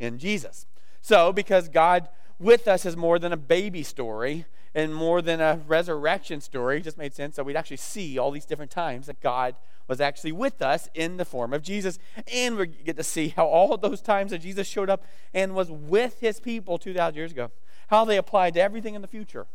in 0.00 0.18
Jesus. 0.18 0.66
So, 1.00 1.32
because 1.32 1.68
God 1.68 2.08
with 2.40 2.66
us 2.66 2.84
is 2.84 2.96
more 2.96 3.20
than 3.20 3.32
a 3.32 3.36
baby 3.36 3.84
story 3.84 4.46
and 4.74 4.94
more 4.94 5.22
than 5.22 5.40
a 5.40 5.60
resurrection 5.66 6.40
story, 6.40 6.78
it 6.78 6.84
just 6.84 6.98
made 6.98 7.14
sense 7.14 7.36
that 7.36 7.44
we'd 7.44 7.56
actually 7.56 7.78
see 7.78 8.18
all 8.18 8.30
these 8.30 8.44
different 8.44 8.70
times 8.70 9.06
that 9.06 9.20
God 9.20 9.54
was 9.88 10.00
actually 10.00 10.32
with 10.32 10.60
us 10.60 10.88
in 10.94 11.16
the 11.16 11.24
form 11.24 11.52
of 11.52 11.62
Jesus. 11.62 11.98
And 12.32 12.56
we 12.56 12.66
get 12.66 12.96
to 12.96 13.02
see 13.02 13.28
how 13.28 13.46
all 13.46 13.76
those 13.76 14.00
times 14.00 14.30
that 14.30 14.38
Jesus 14.38 14.68
showed 14.68 14.90
up 14.90 15.04
and 15.32 15.54
was 15.54 15.70
with 15.70 16.20
his 16.20 16.38
people 16.40 16.78
2,000 16.78 17.16
years 17.16 17.32
ago, 17.32 17.50
how 17.88 18.04
they 18.04 18.18
applied 18.18 18.54
to 18.54 18.60
everything 18.60 18.94
in 18.94 19.02
the 19.02 19.08
future 19.08 19.46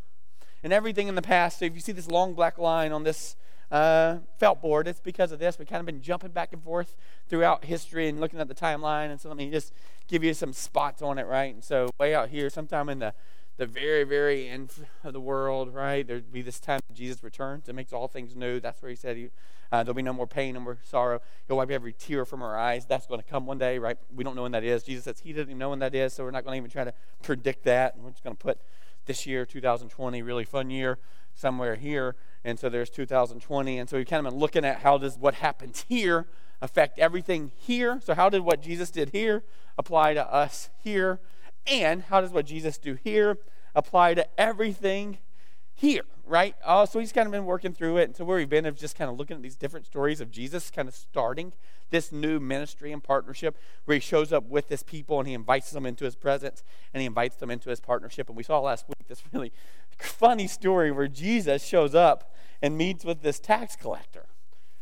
and 0.63 0.73
everything 0.73 1.07
in 1.07 1.15
the 1.15 1.21
past. 1.21 1.59
So 1.59 1.65
if 1.65 1.75
you 1.75 1.81
see 1.81 1.91
this 1.91 2.09
long 2.09 2.33
black 2.33 2.57
line 2.57 2.91
on 2.91 3.03
this 3.03 3.35
uh, 3.69 4.17
felt 4.39 4.61
board, 4.61 4.87
it's 4.87 4.99
because 4.99 5.31
of 5.31 5.39
this. 5.39 5.59
We've 5.59 5.67
kind 5.67 5.79
of 5.79 5.85
been 5.85 6.01
jumping 6.01 6.31
back 6.31 6.53
and 6.53 6.63
forth 6.63 6.95
throughout 7.27 7.65
history 7.65 8.07
and 8.07 8.19
looking 8.19 8.39
at 8.39 8.47
the 8.47 8.55
timeline. 8.55 9.11
And 9.11 9.21
so 9.21 9.29
let 9.29 9.37
me 9.37 9.51
just 9.51 9.73
give 10.07 10.23
you 10.23 10.33
some 10.33 10.53
spots 10.53 11.01
on 11.01 11.17
it, 11.17 11.27
right? 11.27 11.53
And 11.53 11.63
so 11.63 11.89
way 11.99 12.15
out 12.15 12.29
here, 12.29 12.49
sometime 12.49 12.89
in 12.89 12.99
the 12.99 13.13
the 13.57 13.65
very, 13.65 14.03
very 14.03 14.47
end 14.47 14.71
of 15.03 15.13
the 15.13 15.19
world, 15.19 15.73
right? 15.73 16.07
There'd 16.07 16.31
be 16.31 16.41
this 16.41 16.59
time 16.59 16.79
Jesus 16.93 17.23
returns 17.23 17.67
and 17.67 17.75
makes 17.75 17.93
all 17.93 18.07
things 18.07 18.35
new. 18.35 18.59
That's 18.59 18.81
where 18.81 18.89
he 18.89 18.95
said 18.95 19.15
he, 19.15 19.29
uh, 19.71 19.83
there'll 19.83 19.95
be 19.95 20.01
no 20.01 20.13
more 20.13 20.27
pain, 20.27 20.55
no 20.55 20.59
more 20.59 20.77
sorrow. 20.83 21.21
He'll 21.47 21.57
wipe 21.57 21.69
every 21.69 21.93
tear 21.93 22.25
from 22.25 22.41
our 22.41 22.57
eyes. 22.57 22.85
That's 22.85 23.05
going 23.05 23.21
to 23.21 23.27
come 23.27 23.45
one 23.45 23.59
day, 23.59 23.77
right? 23.77 23.97
We 24.13 24.23
don't 24.23 24.35
know 24.35 24.43
when 24.43 24.51
that 24.53 24.63
is. 24.63 24.83
Jesus 24.83 25.03
says 25.05 25.19
he 25.19 25.33
doesn't 25.33 25.49
even 25.49 25.59
know 25.59 25.69
when 25.69 25.79
that 25.79 25.93
is, 25.93 26.13
so 26.13 26.23
we're 26.23 26.31
not 26.31 26.43
going 26.43 26.53
to 26.53 26.57
even 26.57 26.71
try 26.71 26.83
to 26.83 26.93
predict 27.21 27.63
that. 27.65 27.97
We're 27.97 28.11
just 28.11 28.23
going 28.23 28.35
to 28.35 28.41
put 28.41 28.59
this 29.05 29.25
year, 29.27 29.45
2020, 29.45 30.21
really 30.21 30.45
fun 30.45 30.69
year, 30.69 30.97
somewhere 31.35 31.75
here. 31.75 32.15
And 32.43 32.59
so 32.59 32.69
there's 32.69 32.89
2020. 32.89 33.77
And 33.77 33.89
so 33.89 33.97
we've 33.97 34.07
kind 34.07 34.25
of 34.25 34.31
been 34.31 34.39
looking 34.39 34.65
at 34.65 34.79
how 34.79 34.97
does 34.97 35.17
what 35.17 35.35
happens 35.35 35.85
here 35.87 36.27
affect 36.61 36.97
everything 36.97 37.51
here. 37.55 37.99
So 38.03 38.13
how 38.13 38.29
did 38.29 38.41
what 38.41 38.61
Jesus 38.61 38.89
did 38.89 39.09
here 39.09 39.43
apply 39.77 40.13
to 40.13 40.33
us 40.33 40.69
here? 40.83 41.19
And 41.65 42.03
how 42.03 42.21
does 42.21 42.31
what 42.31 42.45
Jesus 42.45 42.77
do 42.77 42.95
here 42.95 43.37
apply 43.75 44.13
to 44.15 44.27
everything 44.39 45.17
here, 45.73 46.03
right? 46.25 46.55
Uh, 46.63 46.85
so 46.85 46.99
he's 46.99 47.11
kind 47.11 47.25
of 47.25 47.31
been 47.31 47.45
working 47.45 47.73
through 47.73 47.97
it. 47.97 48.03
And 48.03 48.15
so 48.15 48.25
where 48.25 48.37
we've 48.37 48.49
been 48.49 48.65
is 48.65 48.79
just 48.79 48.97
kind 48.97 49.09
of 49.09 49.17
looking 49.17 49.37
at 49.37 49.43
these 49.43 49.55
different 49.55 49.85
stories 49.85 50.21
of 50.21 50.31
Jesus 50.31 50.69
kind 50.69 50.87
of 50.87 50.95
starting 50.95 51.53
this 51.89 52.11
new 52.11 52.39
ministry 52.39 52.91
and 52.91 53.03
partnership 53.03 53.57
where 53.85 53.95
he 53.95 54.01
shows 54.01 54.33
up 54.33 54.45
with 54.45 54.67
this 54.67 54.83
people 54.83 55.19
and 55.19 55.27
he 55.27 55.33
invites 55.33 55.71
them 55.71 55.85
into 55.85 56.05
his 56.05 56.15
presence 56.15 56.63
and 56.93 57.01
he 57.01 57.07
invites 57.07 57.35
them 57.35 57.51
into 57.51 57.69
his 57.69 57.79
partnership. 57.79 58.27
And 58.27 58.37
we 58.37 58.43
saw 58.43 58.59
last 58.59 58.87
week 58.87 59.07
this 59.07 59.23
really 59.31 59.51
funny 59.97 60.47
story 60.47 60.91
where 60.91 61.07
Jesus 61.07 61.63
shows 61.63 61.95
up 61.95 62.33
and 62.61 62.77
meets 62.77 63.05
with 63.05 63.21
this 63.21 63.39
tax 63.39 63.75
collector 63.75 64.25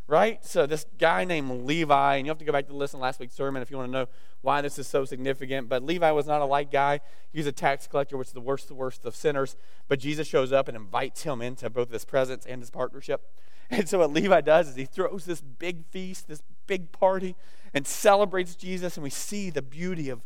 right? 0.08 0.44
So 0.44 0.66
this 0.66 0.86
guy 0.98 1.24
named 1.24 1.66
Levi, 1.66 2.16
and 2.16 2.26
you 2.26 2.32
have 2.32 2.38
to 2.40 2.46
go 2.46 2.52
back 2.52 2.68
to 2.68 2.74
listen 2.74 3.00
to 3.00 3.04
last 3.04 3.20
week's 3.20 3.36
sermon 3.36 3.62
if 3.62 3.72
you 3.72 3.78
want 3.78 3.88
to 3.88 3.92
know 3.92 4.08
why 4.42 4.62
this 4.62 4.78
is 4.78 4.88
so 4.88 5.06
significant. 5.06 5.70
But 5.70 5.84
Levi 5.84 6.12
was 6.12 6.28
not 6.28 6.42
a 6.42 6.46
light 6.46 6.72
guy. 6.72 7.00
He 7.32 7.40
was 7.40 7.48
a 7.48 7.52
tax 7.52 7.88
collector, 7.88 8.18
which 8.18 8.28
is 8.28 8.34
the 8.34 8.42
worst, 8.42 8.68
the 8.68 8.76
worst 8.76 9.06
of 9.06 9.16
sinners. 9.16 9.56
But 9.88 10.00
Jesus 10.00 10.28
shows 10.28 10.52
up 10.52 10.68
and 10.68 10.76
invites 10.76 11.24
him 11.24 11.42
into 11.42 11.70
both 11.70 11.92
his 11.92 12.06
presence 12.06 12.46
and 12.46 12.62
his 12.62 12.70
partnership. 12.70 13.22
And 13.74 13.88
so 13.88 14.00
what 14.00 14.12
Levi 14.12 14.42
does 14.42 14.68
is 14.68 14.76
he 14.76 14.84
throws 14.84 15.24
this 15.24 15.40
big 15.40 15.86
feast, 15.92 16.28
this 16.28 16.44
big 16.68 16.92
party, 16.92 17.38
and 17.74 17.88
celebrates 17.88 18.54
Jesus. 18.54 18.98
And 18.98 19.04
we 19.06 19.10
see 19.10 19.50
the 19.50 19.62
beauty 19.62 20.10
of 20.10 20.20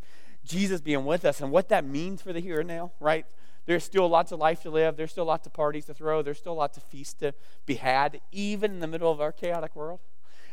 Jesus 0.44 0.82
being 0.82 1.06
with 1.06 1.26
us 1.26 1.42
and 1.42 1.52
what 1.52 1.70
that 1.70 1.86
means 1.86 2.24
for 2.24 2.34
the 2.34 2.40
here 2.40 2.62
and 2.62 2.68
now, 2.68 2.92
right? 3.00 3.28
There's 3.66 3.84
still 3.84 4.08
lots 4.08 4.32
of 4.32 4.40
life 4.40 4.62
to 4.64 4.70
live. 4.70 4.96
There's 4.96 5.12
still 5.12 5.26
lots 5.26 5.48
of 5.48 5.54
parties 5.54 5.86
to 5.86 5.94
throw. 5.94 6.22
There's 6.22 6.38
still 6.38 6.56
lots 6.56 6.78
of 6.78 6.84
feasts 6.84 7.14
to 7.16 7.34
be 7.66 7.76
had, 7.76 8.22
even 8.32 8.72
in 8.72 8.80
the 8.80 8.88
middle 8.88 9.12
of 9.12 9.20
our 9.20 9.32
chaotic 9.32 9.76
world. 9.76 10.00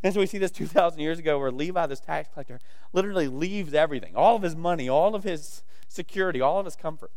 And 0.02 0.12
so 0.12 0.20
we 0.20 0.26
see 0.26 0.38
this 0.38 0.50
2,000 0.52 1.00
years 1.00 1.18
ago 1.18 1.38
where 1.38 1.50
Levi, 1.50 1.86
this 1.86 2.00
tax 2.00 2.28
collector, 2.32 2.58
literally 2.92 3.28
leaves 3.28 3.74
everything 3.74 4.16
all 4.16 4.36
of 4.36 4.42
his 4.42 4.56
money, 4.56 4.88
all 4.88 5.14
of 5.14 5.24
his 5.24 5.62
security, 5.88 6.40
all 6.40 6.58
of 6.58 6.64
his 6.64 6.76
comfort, 6.76 7.12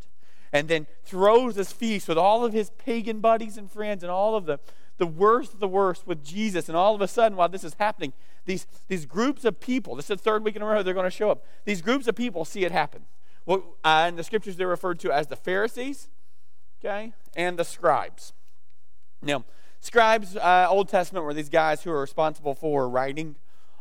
and 0.52 0.68
then 0.68 0.88
throws 1.04 1.56
this 1.56 1.72
feast 1.72 2.08
with 2.08 2.18
all 2.18 2.46
of 2.46 2.54
his 2.54 2.72
pagan 2.72 3.20
buddies 3.20 3.58
and 3.58 3.72
friends 3.72 4.04
and 4.04 4.12
all 4.12 4.36
of 4.36 4.46
the, 4.46 4.60
the 4.98 5.08
worst 5.08 5.54
of 5.54 5.60
the 5.60 5.68
worst 5.68 6.06
with 6.06 6.24
Jesus. 6.24 6.68
And 6.68 6.78
all 6.78 6.94
of 6.94 7.02
a 7.02 7.08
sudden, 7.08 7.38
while 7.38 7.50
this 7.50 7.64
is 7.64 7.76
happening, 7.80 8.14
these, 8.46 8.68
these 8.88 9.06
groups 9.06 9.46
of 9.46 9.60
people, 9.60 9.96
this 9.96 10.06
is 10.06 10.18
the 10.18 10.24
third 10.24 10.44
week 10.44 10.56
in 10.56 10.62
a 10.62 10.66
row 10.66 10.84
they're 10.84 10.94
going 10.94 11.06
to 11.06 11.10
show 11.10 11.32
up, 11.32 11.44
these 11.64 11.82
groups 11.82 12.08
of 12.08 12.16
people 12.16 12.46
see 12.46 12.64
it 12.64 12.72
happen. 12.72 13.06
Well, 13.46 13.78
uh, 13.84 14.06
in 14.10 14.16
the 14.16 14.24
scriptures, 14.24 14.58
they're 14.58 14.68
referred 14.68 15.00
to 15.02 15.12
as 15.12 15.28
the 15.28 15.36
Pharisees, 15.36 16.10
okay, 16.80 17.14
and 17.36 17.60
the 17.60 17.64
scribes. 17.64 18.34
Now, 19.22 19.46
scribes, 19.82 20.36
uh, 20.36 20.68
Old 20.70 20.90
Testament, 20.90 21.26
were 21.26 21.34
these 21.34 21.50
guys 21.50 21.84
who 21.84 21.92
are 21.92 22.02
responsible 22.02 22.56
for 22.56 22.90
writing 22.90 23.36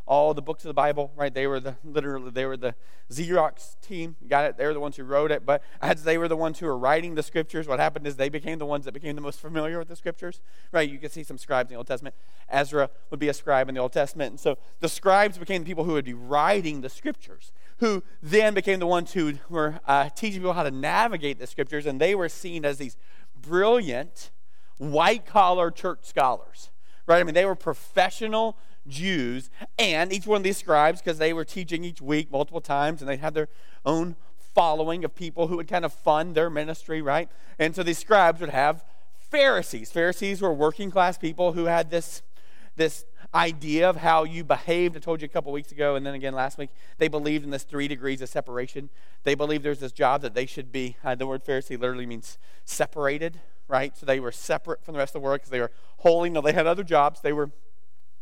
all 0.07 0.35
the 0.35 0.43
books 0.43 0.65
of 0.65 0.69
the 0.69 0.75
Bible, 0.75 1.13
right? 1.17 1.33
They 1.33 1.47
were 1.47 1.61
the 1.61 1.77
literally 1.83 2.31
they 2.31 2.45
were 2.45 2.57
the 2.57 2.75
Xerox 3.11 3.77
team. 3.81 4.17
Got 4.29 4.45
it? 4.45 4.57
They 4.57 4.67
were 4.67 4.75
the 4.75 4.81
ones 4.81 4.97
who 4.97 5.05
wrote 5.05 5.31
it. 5.31 5.47
But 5.47 5.63
as 5.81 6.05
they 6.05 6.19
were 6.19 6.29
the 6.29 6.37
ones 6.37 6.59
who 6.59 6.67
were 6.67 6.77
writing 6.77 7.15
the 7.15 7.23
scriptures, 7.23 7.67
what 7.67 7.79
happened 7.79 8.07
is 8.07 8.17
they 8.17 8.29
became 8.29 8.59
the 8.59 8.67
ones 8.67 8.85
that 8.85 8.93
became 8.93 9.15
the 9.17 9.23
most 9.23 9.41
familiar 9.41 9.79
with 9.79 9.89
the 9.89 9.97
scriptures, 9.97 10.41
right? 10.73 10.89
You 10.89 10.99
can 10.99 11.11
see 11.11 11.23
some 11.23 11.39
scribes 11.39 11.71
in 11.71 11.75
the 11.75 11.79
Old 11.79 11.87
Testament. 11.87 12.15
Ezra 12.49 12.91
would 13.11 13.21
be 13.21 13.29
a 13.29 13.35
scribe 13.35 13.69
in 13.69 13.75
the 13.75 13.81
Old 13.81 13.93
Testament, 13.93 14.31
and 14.31 14.41
so 14.41 14.59
the 14.81 14.89
scribes 14.89 15.39
became 15.39 15.63
the 15.63 15.67
people 15.67 15.85
who 15.85 15.93
would 15.93 16.05
be 16.05 16.15
writing 16.15 16.83
the 16.83 16.91
scriptures, 16.91 17.53
who 17.79 18.03
then 18.23 18.55
became 18.55 18.81
the 18.81 18.87
ones 18.87 19.13
who 19.13 19.35
were 19.49 19.81
uh, 19.87 20.11
teaching 20.11 20.41
people 20.41 20.53
how 20.53 20.63
to 20.63 20.71
navigate 20.71 21.39
the 21.39 21.47
scriptures, 21.47 21.87
and 21.87 22.01
they 22.01 22.15
were 22.15 22.29
seen 22.29 22.65
as 22.65 22.79
these 22.79 22.97
brilliant 23.41 24.31
white 24.79 25.25
collar 25.27 25.71
church 25.71 26.01
scholars, 26.03 26.71
right? 27.07 27.21
I 27.21 27.25
mean, 27.25 27.35
they 27.35 27.45
were 27.45 27.55
professional 27.55 28.57
Jews, 28.87 29.51
and 29.79 30.13
each 30.13 30.27
one 30.27 30.39
of 30.39 30.43
these 30.43 30.59
scribes, 30.59 31.01
because 31.01 31.19
they 31.19 31.33
were 31.33 31.45
teaching 31.45 31.85
each 31.85 32.01
week 32.01 32.31
multiple 32.31 32.61
times, 32.61 33.01
and 33.01 33.09
they 33.09 33.17
had 33.17 33.35
their 33.35 33.49
own 33.85 34.17
following 34.55 35.05
of 35.05 35.15
people 35.15 35.49
who 35.49 35.57
would 35.57 35.69
kind 35.69 35.85
of 35.85 35.93
fund 35.93 36.35
their 36.35 36.49
ministry, 36.49 37.03
right? 37.03 37.29
And 37.59 37.75
so 37.75 37.83
these 37.83 37.99
scribes 37.99 38.41
would 38.41 38.51
have 38.51 38.85
Pharisees. 39.19 39.91
Pharisees 39.91 40.41
were 40.41 40.53
working 40.53 40.91
class 40.91 41.19
people 41.19 41.53
who 41.53 41.65
had 41.65 41.91
this, 41.91 42.23
this 42.77 43.05
idea 43.35 43.89
of 43.89 43.97
how 43.97 44.23
you 44.23 44.45
behaved. 44.45 44.97
I 44.97 45.01
told 45.01 45.21
you 45.21 45.27
a 45.27 45.29
couple 45.29 45.51
weeks 45.51 45.73
ago, 45.73 45.97
and 45.97 46.07
then 46.07 46.15
again 46.15 46.35
last 46.35 46.57
week. 46.57 46.71
They 46.99 47.09
believed 47.09 47.45
in 47.45 47.51
this 47.51 47.65
three 47.65 47.89
degrees 47.89 48.23
of 48.23 48.29
separation. 48.29 48.91
They 49.25 49.35
believed 49.35 49.65
there's 49.65 49.81
this 49.81 49.93
job 49.93 50.23
that 50.23 50.35
they 50.35 50.47
should 50.47 50.71
be. 50.71 50.97
Uh, 51.03 51.17
the 51.17 51.27
word 51.27 51.45
Pharisee 51.45 51.79
literally 51.79 52.07
means 52.07 52.39
separated, 52.65 53.41
right? 53.67 53.97
So 53.97 54.07
they 54.07 54.21
were 54.21 54.31
separate 54.31 54.85
from 54.85 54.93
the 54.93 54.99
rest 54.99 55.17
of 55.17 55.23
the 55.23 55.25
world 55.25 55.41
because 55.41 55.51
they 55.51 55.61
were 55.61 55.73
holy. 55.99 56.31
No, 56.31 56.41
they 56.41 56.53
had 56.53 56.67
other 56.67 56.85
jobs. 56.85 57.21
They 57.21 57.33
were 57.33 57.51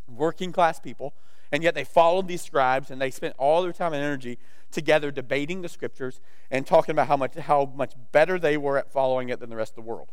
working 0.07 0.51
class 0.51 0.79
people, 0.79 1.13
and 1.51 1.63
yet 1.63 1.75
they 1.75 1.83
followed 1.83 2.27
these 2.27 2.41
scribes 2.41 2.89
and 2.89 3.01
they 3.01 3.11
spent 3.11 3.35
all 3.37 3.61
their 3.61 3.73
time 3.73 3.93
and 3.93 4.03
energy 4.03 4.39
together 4.71 5.11
debating 5.11 5.61
the 5.61 5.69
scriptures 5.69 6.19
and 6.49 6.65
talking 6.65 6.91
about 6.93 7.07
how 7.07 7.17
much, 7.17 7.35
how 7.35 7.71
much 7.75 7.93
better 8.11 8.39
they 8.39 8.57
were 8.57 8.77
at 8.77 8.91
following 8.91 9.29
it 9.29 9.39
than 9.39 9.49
the 9.49 9.55
rest 9.55 9.73
of 9.73 9.75
the 9.75 9.89
world. 9.89 10.09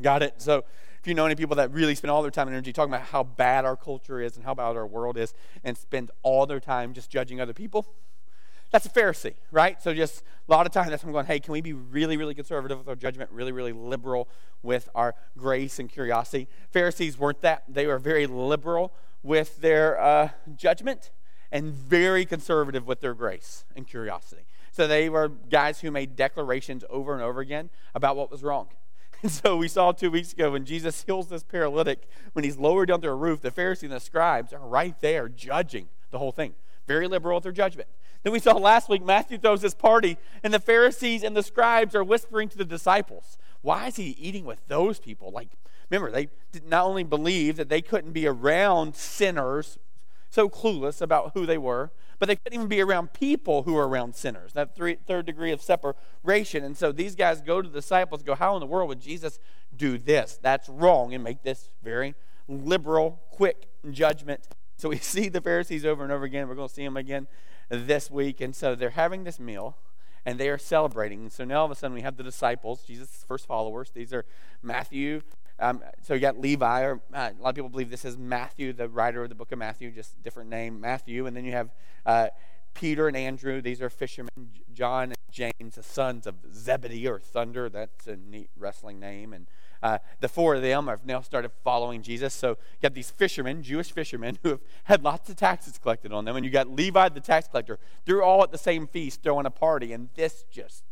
Got 0.00 0.22
it? 0.22 0.40
So, 0.40 0.64
if 1.00 1.08
you 1.08 1.14
know 1.14 1.26
any 1.26 1.34
people 1.34 1.56
that 1.56 1.70
really 1.70 1.94
spend 1.94 2.10
all 2.10 2.22
their 2.22 2.30
time 2.30 2.48
and 2.48 2.54
energy 2.54 2.72
talking 2.72 2.92
about 2.92 3.08
how 3.08 3.22
bad 3.22 3.66
our 3.66 3.76
culture 3.76 4.20
is 4.20 4.36
and 4.36 4.44
how 4.44 4.54
bad 4.54 4.74
our 4.74 4.86
world 4.86 5.18
is 5.18 5.34
and 5.62 5.76
spend 5.76 6.10
all 6.22 6.46
their 6.46 6.60
time 6.60 6.94
just 6.94 7.10
judging 7.10 7.42
other 7.42 7.52
people, 7.52 7.86
that's 8.74 8.86
a 8.86 8.90
Pharisee, 8.90 9.34
right? 9.52 9.80
So 9.80 9.94
just 9.94 10.24
a 10.48 10.50
lot 10.50 10.66
of 10.66 10.72
times 10.72 10.90
that's 10.90 11.04
when 11.04 11.10
I'm 11.10 11.12
going, 11.12 11.26
hey, 11.26 11.38
can 11.38 11.52
we 11.52 11.60
be 11.60 11.72
really, 11.72 12.16
really 12.16 12.34
conservative 12.34 12.76
with 12.76 12.88
our 12.88 12.96
judgment, 12.96 13.30
really, 13.30 13.52
really 13.52 13.70
liberal 13.70 14.28
with 14.64 14.88
our 14.96 15.14
grace 15.38 15.78
and 15.78 15.88
curiosity? 15.88 16.48
Pharisees 16.72 17.16
weren't 17.16 17.40
that. 17.42 17.62
They 17.68 17.86
were 17.86 18.00
very 18.00 18.26
liberal 18.26 18.92
with 19.22 19.60
their 19.60 20.00
uh, 20.00 20.30
judgment 20.56 21.12
and 21.52 21.72
very 21.72 22.24
conservative 22.24 22.84
with 22.84 23.00
their 23.00 23.14
grace 23.14 23.64
and 23.76 23.86
curiosity. 23.86 24.42
So 24.72 24.88
they 24.88 25.08
were 25.08 25.28
guys 25.28 25.78
who 25.82 25.92
made 25.92 26.16
declarations 26.16 26.82
over 26.90 27.14
and 27.14 27.22
over 27.22 27.40
again 27.40 27.70
about 27.94 28.16
what 28.16 28.28
was 28.28 28.42
wrong. 28.42 28.70
And 29.22 29.30
so 29.30 29.56
we 29.56 29.68
saw 29.68 29.92
two 29.92 30.10
weeks 30.10 30.32
ago 30.32 30.50
when 30.50 30.66
Jesus 30.66 31.04
heals 31.04 31.28
this 31.28 31.44
paralytic, 31.44 32.08
when 32.32 32.44
he's 32.44 32.58
lowered 32.58 32.88
down 32.88 33.00
to 33.02 33.08
a 33.08 33.14
roof, 33.14 33.40
the 33.40 33.52
Pharisees 33.52 33.84
and 33.84 33.92
the 33.92 34.00
scribes 34.00 34.52
are 34.52 34.58
right 34.58 35.00
there 35.00 35.28
judging 35.28 35.88
the 36.10 36.18
whole 36.18 36.32
thing. 36.32 36.54
Very 36.86 37.08
liberal 37.08 37.36
with 37.36 37.44
their 37.44 37.52
judgment. 37.52 37.88
Then 38.24 38.32
we 38.32 38.40
saw 38.40 38.56
last 38.56 38.88
week, 38.88 39.04
Matthew 39.04 39.38
throws 39.38 39.60
this 39.60 39.74
party, 39.74 40.16
and 40.42 40.52
the 40.52 40.58
Pharisees 40.58 41.22
and 41.22 41.36
the 41.36 41.42
scribes 41.42 41.94
are 41.94 42.02
whispering 42.02 42.48
to 42.48 42.58
the 42.58 42.64
disciples, 42.64 43.38
Why 43.60 43.88
is 43.88 43.96
he 43.96 44.16
eating 44.18 44.46
with 44.46 44.66
those 44.66 44.98
people? 44.98 45.30
Like, 45.30 45.50
remember, 45.90 46.10
they 46.10 46.28
not 46.66 46.86
only 46.86 47.04
believed 47.04 47.58
that 47.58 47.68
they 47.68 47.82
couldn't 47.82 48.12
be 48.12 48.26
around 48.26 48.96
sinners, 48.96 49.78
so 50.30 50.48
clueless 50.48 51.02
about 51.02 51.32
who 51.34 51.44
they 51.44 51.58
were, 51.58 51.92
but 52.18 52.26
they 52.26 52.36
couldn't 52.36 52.54
even 52.54 52.66
be 52.66 52.80
around 52.80 53.12
people 53.12 53.64
who 53.64 53.74
were 53.74 53.86
around 53.86 54.14
sinners. 54.14 54.54
That 54.54 54.74
three, 54.74 54.96
third 55.06 55.26
degree 55.26 55.52
of 55.52 55.60
separation. 55.60 56.64
And 56.64 56.76
so 56.76 56.92
these 56.92 57.14
guys 57.14 57.42
go 57.42 57.60
to 57.60 57.68
the 57.68 57.80
disciples, 57.80 58.22
go, 58.22 58.34
How 58.34 58.56
in 58.56 58.60
the 58.60 58.66
world 58.66 58.88
would 58.88 59.00
Jesus 59.00 59.38
do 59.76 59.98
this? 59.98 60.38
That's 60.40 60.66
wrong, 60.70 61.12
and 61.12 61.22
make 61.22 61.42
this 61.42 61.68
very 61.82 62.14
liberal, 62.48 63.20
quick 63.30 63.68
judgment. 63.90 64.48
So 64.78 64.88
we 64.88 64.96
see 65.14 65.28
the 65.28 65.42
Pharisees 65.42 65.84
over 65.84 66.02
and 66.02 66.10
over 66.10 66.24
again. 66.24 66.48
We're 66.48 66.54
going 66.54 66.68
to 66.68 66.74
see 66.74 66.84
them 66.84 66.96
again 66.96 67.28
this 67.68 68.10
week. 68.10 68.40
And 68.40 68.54
so 68.54 68.74
they're 68.74 68.90
having 68.90 69.24
this 69.24 69.38
meal 69.40 69.76
and 70.24 70.38
they 70.38 70.48
are 70.48 70.58
celebrating. 70.58 71.30
So 71.30 71.44
now 71.44 71.60
all 71.60 71.64
of 71.66 71.70
a 71.70 71.74
sudden 71.74 71.94
we 71.94 72.02
have 72.02 72.16
the 72.16 72.22
disciples, 72.22 72.82
Jesus' 72.86 73.24
first 73.26 73.46
followers. 73.46 73.90
These 73.90 74.12
are 74.12 74.24
Matthew. 74.62 75.22
Um, 75.58 75.82
so 76.02 76.14
you 76.14 76.20
got 76.20 76.38
Levi, 76.38 76.82
or 76.82 77.00
uh, 77.12 77.30
a 77.38 77.42
lot 77.42 77.50
of 77.50 77.54
people 77.54 77.68
believe 77.68 77.90
this 77.90 78.04
is 78.04 78.18
Matthew, 78.18 78.72
the 78.72 78.88
writer 78.88 79.22
of 79.22 79.28
the 79.28 79.34
book 79.34 79.52
of 79.52 79.58
Matthew, 79.58 79.92
just 79.92 80.20
different 80.22 80.50
name, 80.50 80.80
Matthew. 80.80 81.26
And 81.26 81.36
then 81.36 81.44
you 81.44 81.52
have 81.52 81.70
uh, 82.04 82.28
Peter 82.74 83.06
and 83.06 83.16
Andrew, 83.16 83.60
these 83.60 83.80
are 83.80 83.88
fishermen. 83.88 84.50
John 84.72 85.04
and 85.04 85.16
James, 85.30 85.76
the 85.76 85.82
sons 85.82 86.26
of 86.26 86.36
Zebedee 86.52 87.06
or 87.06 87.20
Thunder, 87.20 87.68
that's 87.68 88.08
a 88.08 88.16
neat 88.16 88.50
wrestling 88.56 88.98
name. 88.98 89.32
And 89.32 89.46
uh, 89.84 89.98
the 90.20 90.28
four 90.28 90.54
of 90.54 90.62
them 90.62 90.86
have 90.86 91.04
now 91.04 91.20
started 91.20 91.50
following 91.62 92.00
Jesus. 92.00 92.32
So 92.32 92.48
you 92.48 92.56
got 92.80 92.94
these 92.94 93.10
fishermen, 93.10 93.62
Jewish 93.62 93.92
fishermen, 93.92 94.38
who 94.42 94.48
have 94.48 94.60
had 94.84 95.04
lots 95.04 95.28
of 95.28 95.36
taxes 95.36 95.78
collected 95.78 96.10
on 96.10 96.24
them. 96.24 96.36
And 96.36 96.44
you 96.44 96.50
got 96.50 96.70
Levi 96.70 97.10
the 97.10 97.20
tax 97.20 97.48
collector. 97.48 97.78
They're 98.06 98.22
all 98.22 98.42
at 98.42 98.50
the 98.50 98.58
same 98.58 98.86
feast 98.86 99.22
throwing 99.22 99.44
a 99.44 99.50
party. 99.50 99.92
And 99.92 100.08
this 100.14 100.46
just 100.50 100.84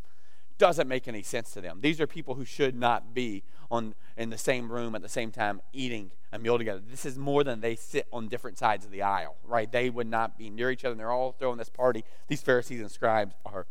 doesn't 0.59 0.87
make 0.87 1.07
any 1.07 1.23
sense 1.23 1.51
to 1.53 1.61
them. 1.61 1.79
These 1.81 1.99
are 1.99 2.05
people 2.05 2.35
who 2.35 2.45
should 2.45 2.75
not 2.75 3.15
be 3.15 3.41
on 3.71 3.95
in 4.15 4.29
the 4.29 4.37
same 4.37 4.71
room 4.71 4.93
at 4.93 5.01
the 5.01 5.09
same 5.09 5.31
time 5.31 5.59
eating 5.73 6.11
a 6.31 6.37
meal 6.37 6.59
together. 6.59 6.79
This 6.87 7.03
is 7.03 7.17
more 7.17 7.43
than 7.43 7.61
they 7.61 7.75
sit 7.75 8.05
on 8.13 8.27
different 8.27 8.59
sides 8.59 8.85
of 8.85 8.91
the 8.91 9.01
aisle, 9.01 9.37
right? 9.43 9.71
They 9.71 9.89
would 9.89 10.05
not 10.05 10.37
be 10.37 10.51
near 10.51 10.69
each 10.69 10.85
other 10.85 10.91
and 10.91 10.99
they're 10.99 11.11
all 11.11 11.31
throwing 11.31 11.57
this 11.57 11.69
party. 11.69 12.05
These 12.27 12.43
Pharisees 12.43 12.79
and 12.79 12.91
scribes 12.91 13.33
are 13.43 13.65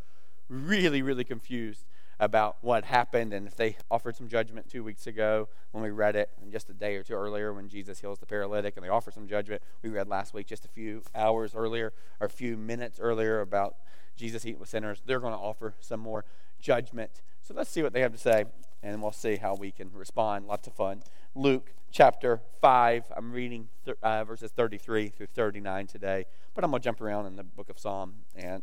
really, 0.48 1.00
really 1.00 1.22
confused 1.22 1.84
about 2.22 2.56
what 2.60 2.84
happened 2.84 3.32
and 3.32 3.48
if 3.48 3.56
they 3.56 3.76
offered 3.90 4.14
some 4.14 4.28
judgment 4.28 4.70
two 4.70 4.84
weeks 4.84 5.08
ago 5.08 5.48
when 5.72 5.82
we 5.82 5.90
read 5.90 6.14
it 6.14 6.30
and 6.40 6.52
just 6.52 6.70
a 6.70 6.72
day 6.72 6.94
or 6.94 7.02
two 7.02 7.14
earlier 7.14 7.52
when 7.52 7.68
jesus 7.68 8.00
heals 8.00 8.20
the 8.20 8.26
paralytic 8.26 8.76
and 8.76 8.84
they 8.84 8.88
offer 8.88 9.10
some 9.10 9.26
judgment 9.26 9.60
we 9.82 9.90
read 9.90 10.06
last 10.06 10.32
week 10.32 10.46
just 10.46 10.64
a 10.64 10.68
few 10.68 11.02
hours 11.16 11.52
earlier 11.52 11.92
or 12.20 12.28
a 12.28 12.30
few 12.30 12.56
minutes 12.56 13.00
earlier 13.00 13.40
about 13.40 13.74
jesus 14.16 14.44
eating 14.46 14.60
with 14.60 14.68
sinners. 14.68 15.02
They're 15.04 15.20
going 15.20 15.32
to 15.32 15.38
offer 15.38 15.74
some 15.80 16.00
more 16.00 16.24
judgment. 16.60 17.22
So 17.42 17.54
let's 17.54 17.70
see 17.70 17.82
what 17.82 17.92
they 17.92 18.00
have 18.00 18.12
to 18.12 18.18
say 18.18 18.44
and 18.82 19.02
we'll 19.02 19.12
see 19.12 19.36
how 19.36 19.54
we 19.54 19.70
can 19.70 19.90
respond. 19.92 20.46
Lots 20.46 20.66
of 20.66 20.74
fun. 20.74 21.02
Luke 21.34 21.72
chapter 21.90 22.40
5 22.62 23.04
i'm 23.18 23.32
reading 23.32 23.68
th- 23.84 23.98
uh, 24.02 24.24
verses 24.24 24.50
33 24.50 25.10
through 25.10 25.26
39 25.26 25.86
today 25.86 26.24
but 26.54 26.64
i'm 26.64 26.70
going 26.70 26.80
to 26.80 26.84
jump 26.84 27.02
around 27.02 27.26
in 27.26 27.36
the 27.36 27.44
book 27.44 27.68
of 27.68 27.78
psalm 27.78 28.14
and 28.34 28.62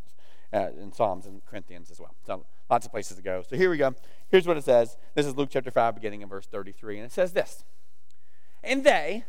uh, 0.53 0.69
in 0.79 0.91
Psalms 0.91 1.25
and 1.25 1.45
Corinthians 1.45 1.91
as 1.91 1.99
well. 1.99 2.15
So 2.25 2.45
lots 2.69 2.85
of 2.85 2.91
places 2.91 3.17
to 3.17 3.23
go. 3.23 3.43
So 3.47 3.55
here 3.55 3.69
we 3.69 3.77
go. 3.77 3.93
Here's 4.29 4.47
what 4.47 4.57
it 4.57 4.63
says. 4.63 4.97
This 5.15 5.25
is 5.25 5.35
Luke 5.35 5.49
chapter 5.51 5.71
5, 5.71 5.95
beginning 5.95 6.21
in 6.21 6.29
verse 6.29 6.45
33. 6.47 6.97
And 6.97 7.05
it 7.05 7.11
says 7.11 7.33
this 7.33 7.63
And 8.63 8.83
they 8.83 9.25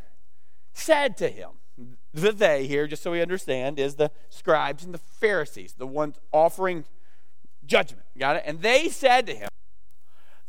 said 0.73 1.17
to 1.19 1.29
him, 1.29 1.50
the 2.12 2.33
they 2.33 2.67
here, 2.67 2.87
just 2.87 3.03
so 3.03 3.12
we 3.12 3.23
understand, 3.23 3.79
is 3.79 3.95
the 3.95 4.11
scribes 4.29 4.85
and 4.85 4.93
the 4.93 4.99
Pharisees, 4.99 5.75
the 5.79 5.87
ones 5.87 6.19
offering 6.33 6.85
judgment. 7.65 8.05
Got 8.19 8.37
it? 8.37 8.43
And 8.45 8.61
they 8.61 8.89
said 8.89 9.27
to 9.27 9.35
him, 9.35 9.49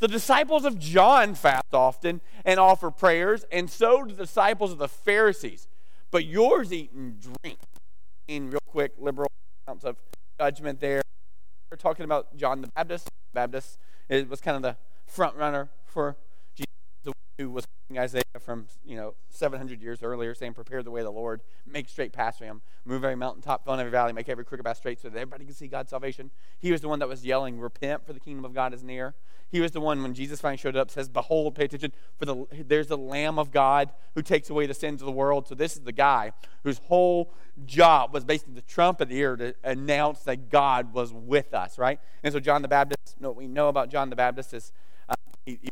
The 0.00 0.08
disciples 0.08 0.64
of 0.64 0.78
John 0.78 1.34
fast 1.34 1.72
often 1.72 2.20
and 2.44 2.58
offer 2.58 2.90
prayers, 2.90 3.44
and 3.52 3.70
so 3.70 4.04
do 4.04 4.14
the 4.14 4.24
disciples 4.24 4.72
of 4.72 4.78
the 4.78 4.88
Pharisees. 4.88 5.68
But 6.10 6.26
yours 6.26 6.72
eat 6.72 6.92
and 6.92 7.18
drink. 7.20 7.58
In 8.28 8.50
real 8.50 8.60
quick, 8.66 8.92
liberal 8.98 9.28
amounts 9.66 9.84
of 9.84 9.96
judgment 10.42 10.80
there. 10.80 11.02
We're 11.70 11.76
talking 11.76 12.04
about 12.04 12.36
John 12.36 12.62
the 12.62 12.68
Baptist. 12.74 13.08
Baptist 13.32 13.78
it 14.08 14.28
was 14.28 14.40
kind 14.40 14.56
of 14.56 14.62
the 14.62 14.76
front 15.06 15.36
runner 15.36 15.68
for 15.84 16.16
who 17.38 17.50
was 17.50 17.66
Isaiah 17.96 18.22
from 18.40 18.66
you 18.84 18.96
know 18.96 19.14
700 19.28 19.82
years 19.82 20.02
earlier, 20.02 20.34
saying, 20.34 20.54
"Prepare 20.54 20.82
the 20.82 20.90
way 20.90 21.00
of 21.00 21.06
the 21.06 21.12
Lord, 21.12 21.42
make 21.66 21.88
straight 21.88 22.12
paths 22.12 22.38
for 22.38 22.44
Him, 22.44 22.62
move 22.84 23.04
every 23.04 23.16
mountaintop, 23.16 23.64
fill 23.64 23.74
every 23.74 23.90
valley, 23.90 24.12
make 24.12 24.28
every 24.28 24.44
crooked 24.44 24.64
path 24.64 24.78
straight, 24.78 25.00
so 25.00 25.08
that 25.08 25.18
everybody 25.18 25.44
can 25.44 25.54
see 25.54 25.68
God's 25.68 25.90
salvation." 25.90 26.30
He 26.58 26.72
was 26.72 26.80
the 26.80 26.88
one 26.88 26.98
that 27.00 27.08
was 27.08 27.24
yelling, 27.24 27.58
"Repent, 27.58 28.06
for 28.06 28.12
the 28.12 28.20
kingdom 28.20 28.44
of 28.44 28.54
God 28.54 28.72
is 28.72 28.82
near." 28.82 29.14
He 29.50 29.60
was 29.60 29.72
the 29.72 29.80
one 29.80 30.02
when 30.02 30.14
Jesus 30.14 30.40
finally 30.40 30.56
showed 30.56 30.76
up 30.76 30.90
says, 30.90 31.08
"Behold, 31.08 31.54
pay 31.54 31.66
attention, 31.66 31.92
for 32.16 32.24
the 32.24 32.46
there's 32.50 32.86
the 32.86 32.96
Lamb 32.96 33.38
of 33.38 33.50
God 33.50 33.92
who 34.14 34.22
takes 34.22 34.48
away 34.48 34.66
the 34.66 34.74
sins 34.74 35.02
of 35.02 35.06
the 35.06 35.12
world." 35.12 35.46
So 35.46 35.54
this 35.54 35.76
is 35.76 35.82
the 35.82 35.92
guy 35.92 36.32
whose 36.62 36.78
whole 36.78 37.34
job 37.66 38.14
was 38.14 38.24
basically 38.24 38.54
the 38.54 38.62
trumpet 38.62 39.12
ear 39.12 39.36
to 39.36 39.54
announce 39.62 40.20
that 40.20 40.48
God 40.48 40.94
was 40.94 41.12
with 41.12 41.52
us, 41.52 41.78
right? 41.78 42.00
And 42.22 42.32
so 42.32 42.40
John 42.40 42.62
the 42.62 42.68
Baptist, 42.68 43.16
what 43.18 43.36
we 43.36 43.46
know 43.46 43.68
about 43.68 43.90
John 43.90 44.08
the 44.08 44.16
Baptist 44.16 44.54
is 44.54 44.72
uh, 45.08 45.14
he, 45.44 45.58
he 45.60 45.68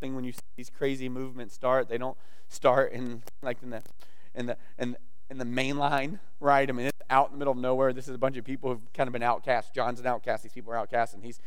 when 0.00 0.24
you 0.24 0.32
see 0.32 0.40
these 0.56 0.70
crazy 0.70 1.08
movements 1.08 1.54
start. 1.54 1.88
They 1.88 1.98
don't 1.98 2.16
start 2.48 2.92
in 2.92 3.22
like 3.42 3.62
in 3.62 3.70
the 3.70 3.82
in 4.34 4.46
the 4.46 4.56
in, 4.78 4.96
in 5.30 5.38
the 5.38 5.44
main 5.44 5.76
line, 5.76 6.20
right? 6.40 6.68
I 6.68 6.72
mean, 6.72 6.86
it's 6.86 6.98
out 7.10 7.28
in 7.28 7.32
the 7.32 7.38
middle 7.38 7.52
of 7.52 7.58
nowhere. 7.58 7.92
This 7.92 8.08
is 8.08 8.14
a 8.14 8.18
bunch 8.18 8.36
of 8.36 8.44
people 8.44 8.70
who've 8.70 8.92
kind 8.92 9.08
of 9.08 9.12
been 9.12 9.22
outcast. 9.22 9.74
John's 9.74 10.00
an 10.00 10.06
outcast. 10.06 10.42
These 10.42 10.52
people 10.52 10.72
are 10.72 10.76
outcast, 10.76 11.14
and 11.14 11.24
he's 11.24 11.40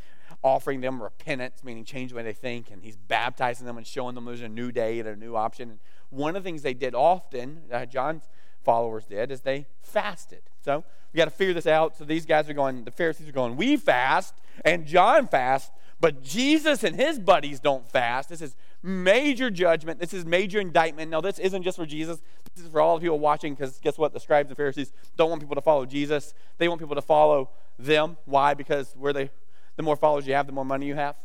offering 0.43 0.81
them 0.81 1.01
repentance, 1.01 1.63
meaning 1.63 1.83
change 1.83 2.11
the 2.11 2.17
way 2.17 2.23
they 2.23 2.33
think, 2.33 2.71
and 2.71 2.83
he's 2.83 2.95
baptizing 2.95 3.65
them 3.65 3.77
and 3.77 3.85
showing 3.85 4.15
them 4.15 4.25
there's 4.25 4.41
a 4.41 4.49
new 4.49 4.71
day 4.71 4.99
and 4.99 5.07
a 5.07 5.15
new 5.15 5.35
option. 5.35 5.69
And 5.69 5.79
one 6.09 6.35
of 6.35 6.43
the 6.43 6.47
things 6.47 6.61
they 6.61 6.73
did 6.73 6.93
often, 6.93 7.63
uh, 7.71 7.85
John's 7.85 8.29
followers 8.63 9.05
did, 9.05 9.31
is 9.31 9.41
they 9.41 9.65
fasted. 9.81 10.41
So 10.63 10.83
we 11.13 11.17
got 11.17 11.25
to 11.25 11.31
figure 11.31 11.53
this 11.53 11.67
out. 11.67 11.97
So 11.97 12.05
these 12.05 12.25
guys 12.25 12.49
are 12.49 12.53
going, 12.53 12.83
the 12.83 12.91
Pharisees 12.91 13.27
are 13.27 13.33
going, 13.33 13.55
we 13.55 13.77
fast, 13.77 14.35
and 14.63 14.85
John 14.85 15.27
fasts, 15.27 15.71
but 16.01 16.23
Jesus 16.23 16.83
and 16.83 16.95
his 16.95 17.19
buddies 17.19 17.59
don't 17.59 17.87
fast. 17.87 18.29
This 18.29 18.41
is 18.41 18.55
major 18.81 19.51
judgment. 19.51 19.99
This 19.99 20.13
is 20.13 20.25
major 20.25 20.59
indictment. 20.59 21.11
Now, 21.11 21.21
this 21.21 21.37
isn't 21.37 21.61
just 21.61 21.77
for 21.77 21.85
Jesus. 21.85 22.19
This 22.55 22.65
is 22.65 22.71
for 22.71 22.81
all 22.81 22.95
the 22.97 23.01
people 23.01 23.19
watching 23.19 23.53
because 23.53 23.79
guess 23.79 23.99
what? 23.99 24.11
The 24.11 24.19
scribes 24.19 24.49
and 24.49 24.57
Pharisees 24.57 24.91
don't 25.15 25.29
want 25.29 25.41
people 25.41 25.55
to 25.55 25.61
follow 25.61 25.85
Jesus. 25.85 26.33
They 26.57 26.67
want 26.67 26.81
people 26.81 26.95
to 26.95 27.03
follow 27.03 27.51
them. 27.77 28.17
Why? 28.25 28.55
Because 28.55 28.93
where 28.97 29.13
they, 29.13 29.29
the 29.75 29.83
more 29.83 29.95
followers 29.95 30.25
you 30.25 30.33
have, 30.33 30.47
the 30.47 30.53
more 30.53 30.65
money 30.65 30.87
you 30.87 30.95
have. 30.95 31.15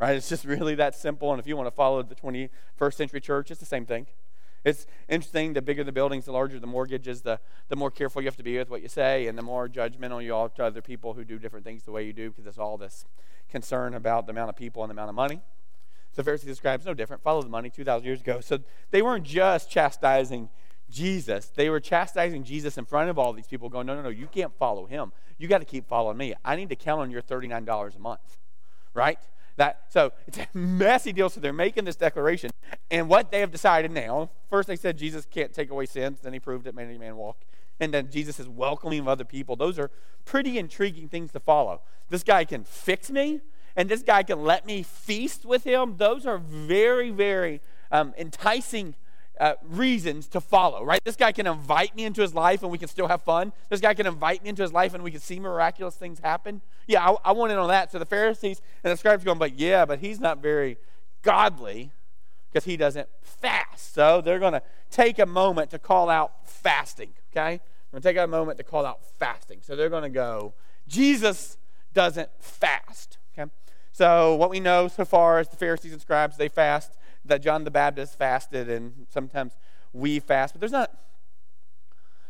Right? 0.00 0.16
It's 0.16 0.28
just 0.28 0.44
really 0.44 0.74
that 0.74 0.96
simple. 0.96 1.30
And 1.30 1.38
if 1.38 1.46
you 1.46 1.56
want 1.56 1.68
to 1.68 1.74
follow 1.74 2.02
the 2.02 2.16
21st 2.16 2.94
century 2.94 3.20
church, 3.20 3.52
it's 3.52 3.60
the 3.60 3.66
same 3.66 3.86
thing. 3.86 4.08
It's 4.64 4.86
interesting. 5.08 5.52
The 5.52 5.62
bigger 5.62 5.84
the 5.84 5.92
buildings, 5.92 6.24
the 6.24 6.32
larger 6.32 6.58
the 6.58 6.66
mortgages, 6.66 7.22
the, 7.22 7.38
the 7.68 7.76
more 7.76 7.90
careful 7.90 8.22
you 8.22 8.26
have 8.26 8.36
to 8.36 8.42
be 8.42 8.56
with 8.56 8.70
what 8.70 8.82
you 8.82 8.88
say, 8.88 9.26
and 9.26 9.36
the 9.36 9.42
more 9.42 9.68
judgmental 9.68 10.24
you 10.24 10.34
are 10.34 10.48
to 10.50 10.64
other 10.64 10.80
people 10.80 11.14
who 11.14 11.24
do 11.24 11.38
different 11.38 11.64
things 11.64 11.82
the 11.82 11.92
way 11.92 12.04
you 12.04 12.12
do 12.12 12.30
because 12.30 12.46
it's 12.46 12.58
all 12.58 12.78
this 12.78 13.04
concern 13.50 13.94
about 13.94 14.26
the 14.26 14.32
amount 14.32 14.48
of 14.48 14.56
people 14.56 14.82
and 14.82 14.90
the 14.90 14.94
amount 14.94 15.10
of 15.10 15.14
money. 15.14 15.40
So 16.12 16.22
Pharisees 16.22 16.48
and 16.48 16.56
scribes, 16.56 16.86
no 16.86 16.94
different. 16.94 17.22
Follow 17.22 17.42
the 17.42 17.48
money 17.48 17.70
2,000 17.70 18.06
years 18.06 18.20
ago. 18.20 18.40
So 18.40 18.58
they 18.90 19.02
weren't 19.02 19.24
just 19.24 19.68
chastising 19.68 20.48
Jesus. 20.88 21.46
They 21.46 21.68
were 21.68 21.80
chastising 21.80 22.44
Jesus 22.44 22.78
in 22.78 22.84
front 22.84 23.10
of 23.10 23.18
all 23.18 23.32
these 23.32 23.48
people, 23.48 23.68
going, 23.68 23.86
no, 23.86 23.96
no, 23.96 24.02
no, 24.02 24.08
you 24.10 24.28
can't 24.28 24.56
follow 24.56 24.86
him. 24.86 25.12
You 25.38 25.48
got 25.48 25.58
to 25.58 25.64
keep 25.64 25.88
following 25.88 26.16
me. 26.16 26.34
I 26.44 26.56
need 26.56 26.68
to 26.68 26.76
count 26.76 27.00
on 27.00 27.10
your 27.10 27.20
$39 27.20 27.96
a 27.96 27.98
month, 27.98 28.38
right? 28.94 29.18
That 29.56 29.82
so 29.88 30.12
it's 30.26 30.38
a 30.38 30.48
messy 30.52 31.12
deal. 31.12 31.28
So 31.28 31.40
they're 31.40 31.52
making 31.52 31.84
this 31.84 31.96
declaration, 31.96 32.50
and 32.90 33.08
what 33.08 33.30
they 33.30 33.40
have 33.40 33.50
decided 33.50 33.90
now. 33.90 34.30
First, 34.50 34.68
they 34.68 34.76
said 34.76 34.98
Jesus 34.98 35.26
can't 35.30 35.52
take 35.52 35.70
away 35.70 35.86
sins. 35.86 36.20
Then 36.22 36.32
he 36.32 36.40
proved 36.40 36.66
it. 36.66 36.74
Many 36.74 36.98
man 36.98 37.16
walk. 37.16 37.38
And 37.80 37.92
then 37.92 38.10
Jesus 38.10 38.38
is 38.38 38.48
welcoming 38.48 39.00
of 39.00 39.08
other 39.08 39.24
people. 39.24 39.56
Those 39.56 39.78
are 39.78 39.90
pretty 40.24 40.58
intriguing 40.58 41.08
things 41.08 41.32
to 41.32 41.40
follow. 41.40 41.82
This 42.08 42.22
guy 42.22 42.44
can 42.44 42.64
fix 42.64 43.10
me, 43.10 43.40
and 43.74 43.88
this 43.88 44.02
guy 44.02 44.22
can 44.22 44.44
let 44.44 44.64
me 44.64 44.82
feast 44.82 45.44
with 45.44 45.64
him. 45.64 45.96
Those 45.96 46.24
are 46.24 46.38
very, 46.38 47.10
very 47.10 47.60
um, 47.90 48.14
enticing 48.16 48.94
uh, 49.40 49.54
reasons 49.62 50.28
to 50.28 50.40
follow, 50.40 50.84
right? 50.84 51.00
This 51.04 51.16
guy 51.16 51.32
can 51.32 51.46
invite 51.46 51.94
me 51.96 52.04
into 52.04 52.22
his 52.22 52.34
life 52.34 52.62
and 52.62 52.70
we 52.70 52.78
can 52.78 52.88
still 52.88 53.08
have 53.08 53.22
fun. 53.22 53.52
This 53.68 53.80
guy 53.80 53.94
can 53.94 54.06
invite 54.06 54.42
me 54.42 54.50
into 54.50 54.62
his 54.62 54.72
life 54.72 54.94
and 54.94 55.02
we 55.02 55.10
can 55.10 55.20
see 55.20 55.40
miraculous 55.40 55.96
things 55.96 56.20
happen. 56.20 56.60
Yeah, 56.86 57.08
I, 57.08 57.16
I 57.24 57.32
want 57.32 57.52
in 57.52 57.58
on 57.58 57.68
that. 57.68 57.90
So 57.90 57.98
the 57.98 58.06
Pharisees 58.06 58.60
and 58.82 58.92
the 58.92 58.96
scribes 58.96 59.24
going, 59.24 59.38
but 59.38 59.58
yeah, 59.58 59.84
but 59.84 59.98
he's 59.98 60.20
not 60.20 60.38
very 60.38 60.76
godly 61.22 61.90
because 62.52 62.64
he 62.64 62.76
doesn't 62.76 63.08
fast. 63.22 63.94
So 63.94 64.20
they're 64.20 64.38
going 64.38 64.52
to 64.52 64.62
take 64.90 65.18
a 65.18 65.26
moment 65.26 65.70
to 65.70 65.78
call 65.78 66.08
out 66.08 66.46
fasting, 66.48 67.10
okay? 67.32 67.54
I'm 67.54 67.60
going 67.90 68.02
to 68.02 68.08
take 68.08 68.16
a 68.16 68.26
moment 68.28 68.58
to 68.58 68.64
call 68.64 68.86
out 68.86 69.00
fasting. 69.18 69.58
So 69.62 69.74
they're 69.74 69.88
going 69.88 70.04
to 70.04 70.08
go, 70.08 70.54
Jesus 70.86 71.56
doesn't 71.92 72.28
fast, 72.38 73.18
okay? 73.36 73.50
So 73.90 74.36
what 74.36 74.50
we 74.50 74.60
know 74.60 74.86
so 74.86 75.04
far 75.04 75.40
is 75.40 75.48
the 75.48 75.56
Pharisees 75.56 75.92
and 75.92 76.00
scribes, 76.00 76.36
they 76.36 76.48
fast 76.48 76.92
that 77.24 77.42
John 77.42 77.64
the 77.64 77.70
Baptist 77.70 78.16
fasted, 78.18 78.68
and 78.68 79.06
sometimes 79.10 79.54
we 79.92 80.20
fast. 80.20 80.54
But 80.54 80.60
there's 80.60 80.72
not 80.72 80.90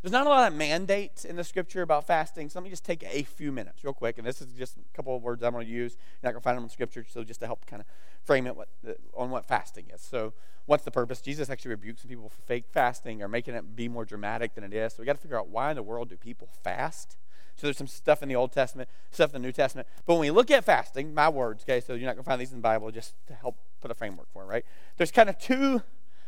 there's 0.04 0.12
not 0.12 0.26
a 0.26 0.28
lot 0.28 0.52
of 0.52 0.58
mandates 0.58 1.24
in 1.24 1.36
the 1.36 1.44
scripture 1.44 1.80
about 1.80 2.06
fasting. 2.06 2.50
So 2.50 2.58
let 2.58 2.64
me 2.64 2.68
just 2.68 2.84
take 2.84 3.02
a 3.04 3.22
few 3.22 3.50
minutes, 3.50 3.82
real 3.82 3.94
quick, 3.94 4.18
and 4.18 4.26
this 4.26 4.42
is 4.42 4.48
just 4.52 4.76
a 4.76 4.94
couple 4.94 5.16
of 5.16 5.22
words 5.22 5.42
I'm 5.42 5.54
going 5.54 5.66
to 5.66 5.72
use. 5.72 5.96
You're 5.96 6.28
not 6.28 6.32
going 6.32 6.42
to 6.42 6.44
find 6.44 6.58
them 6.58 6.64
in 6.64 6.68
scripture, 6.68 7.06
so 7.08 7.24
just 7.24 7.40
to 7.40 7.46
help 7.46 7.64
kind 7.64 7.80
of 7.80 7.86
frame 8.22 8.46
it 8.46 8.54
what, 8.54 8.68
on 9.14 9.30
what 9.30 9.46
fasting 9.46 9.86
is. 9.94 10.02
So, 10.02 10.34
what's 10.66 10.84
the 10.84 10.90
purpose? 10.90 11.22
Jesus 11.22 11.48
actually 11.48 11.70
rebukes 11.70 12.02
some 12.02 12.10
people 12.10 12.28
for 12.28 12.42
fake 12.42 12.66
fasting 12.70 13.22
or 13.22 13.28
making 13.28 13.54
it 13.54 13.74
be 13.74 13.88
more 13.88 14.04
dramatic 14.04 14.54
than 14.54 14.62
it 14.62 14.74
is. 14.74 14.92
So 14.92 15.02
we 15.02 15.06
got 15.06 15.16
to 15.16 15.22
figure 15.22 15.38
out 15.38 15.48
why 15.48 15.70
in 15.70 15.76
the 15.76 15.82
world 15.82 16.10
do 16.10 16.16
people 16.16 16.50
fast? 16.62 17.16
So 17.56 17.66
there's 17.66 17.76
some 17.76 17.86
stuff 17.86 18.22
in 18.22 18.28
the 18.28 18.36
Old 18.36 18.52
Testament, 18.52 18.88
stuff 19.10 19.34
in 19.34 19.42
the 19.42 19.46
New 19.46 19.52
Testament. 19.52 19.88
But 20.06 20.14
when 20.14 20.20
we 20.20 20.30
look 20.30 20.50
at 20.50 20.64
fasting, 20.64 21.14
my 21.14 21.28
words, 21.28 21.62
okay, 21.64 21.80
so 21.80 21.94
you're 21.94 22.06
not 22.06 22.14
going 22.14 22.24
to 22.24 22.30
find 22.30 22.40
these 22.40 22.50
in 22.50 22.58
the 22.58 22.62
Bible 22.62 22.90
just 22.90 23.14
to 23.26 23.34
help 23.34 23.56
put 23.80 23.90
a 23.90 23.94
framework 23.94 24.32
for 24.32 24.42
it, 24.42 24.46
right? 24.46 24.64
There's 24.96 25.10
kind 25.12 25.28
of 25.28 25.38
two 25.38 25.82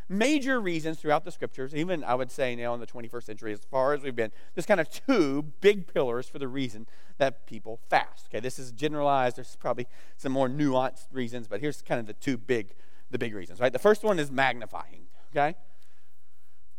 major 0.09 0.61
reasons 0.61 0.99
throughout 0.99 1.25
the 1.25 1.33
scriptures, 1.33 1.75
even 1.75 2.05
I 2.05 2.15
would 2.15 2.31
say 2.31 2.55
now 2.55 2.75
in 2.75 2.81
the 2.81 2.87
21st 2.87 3.25
century, 3.25 3.53
as 3.53 3.61
far 3.71 3.93
as 3.93 4.03
we've 4.03 4.15
been, 4.15 4.31
there's 4.55 4.67
kind 4.67 4.81
of 4.81 4.89
two 4.89 5.43
big 5.61 5.93
pillars 5.93 6.29
for 6.29 6.39
the 6.39 6.49
reason 6.49 6.87
that 7.19 7.47
people 7.47 7.81
fast. 7.89 8.27
Okay, 8.29 8.41
this 8.41 8.59
is 8.59 8.73
generalized. 8.73 9.37
There's 9.37 9.57
probably 9.57 9.89
some 10.17 10.33
more 10.33 10.49
nuanced 10.49 11.07
reasons, 11.12 11.49
but 11.49 11.61
here's 11.61 11.83
kind 11.83 11.99
of 11.99 12.07
the 12.07 12.12
two 12.12 12.37
big, 12.37 12.75
the 13.11 13.19
big 13.19 13.35
reasons, 13.35 13.59
right? 13.59 13.73
The 13.73 13.79
first 13.79 14.05
one 14.05 14.19
is 14.19 14.31
magnifying, 14.31 15.07
okay? 15.35 15.57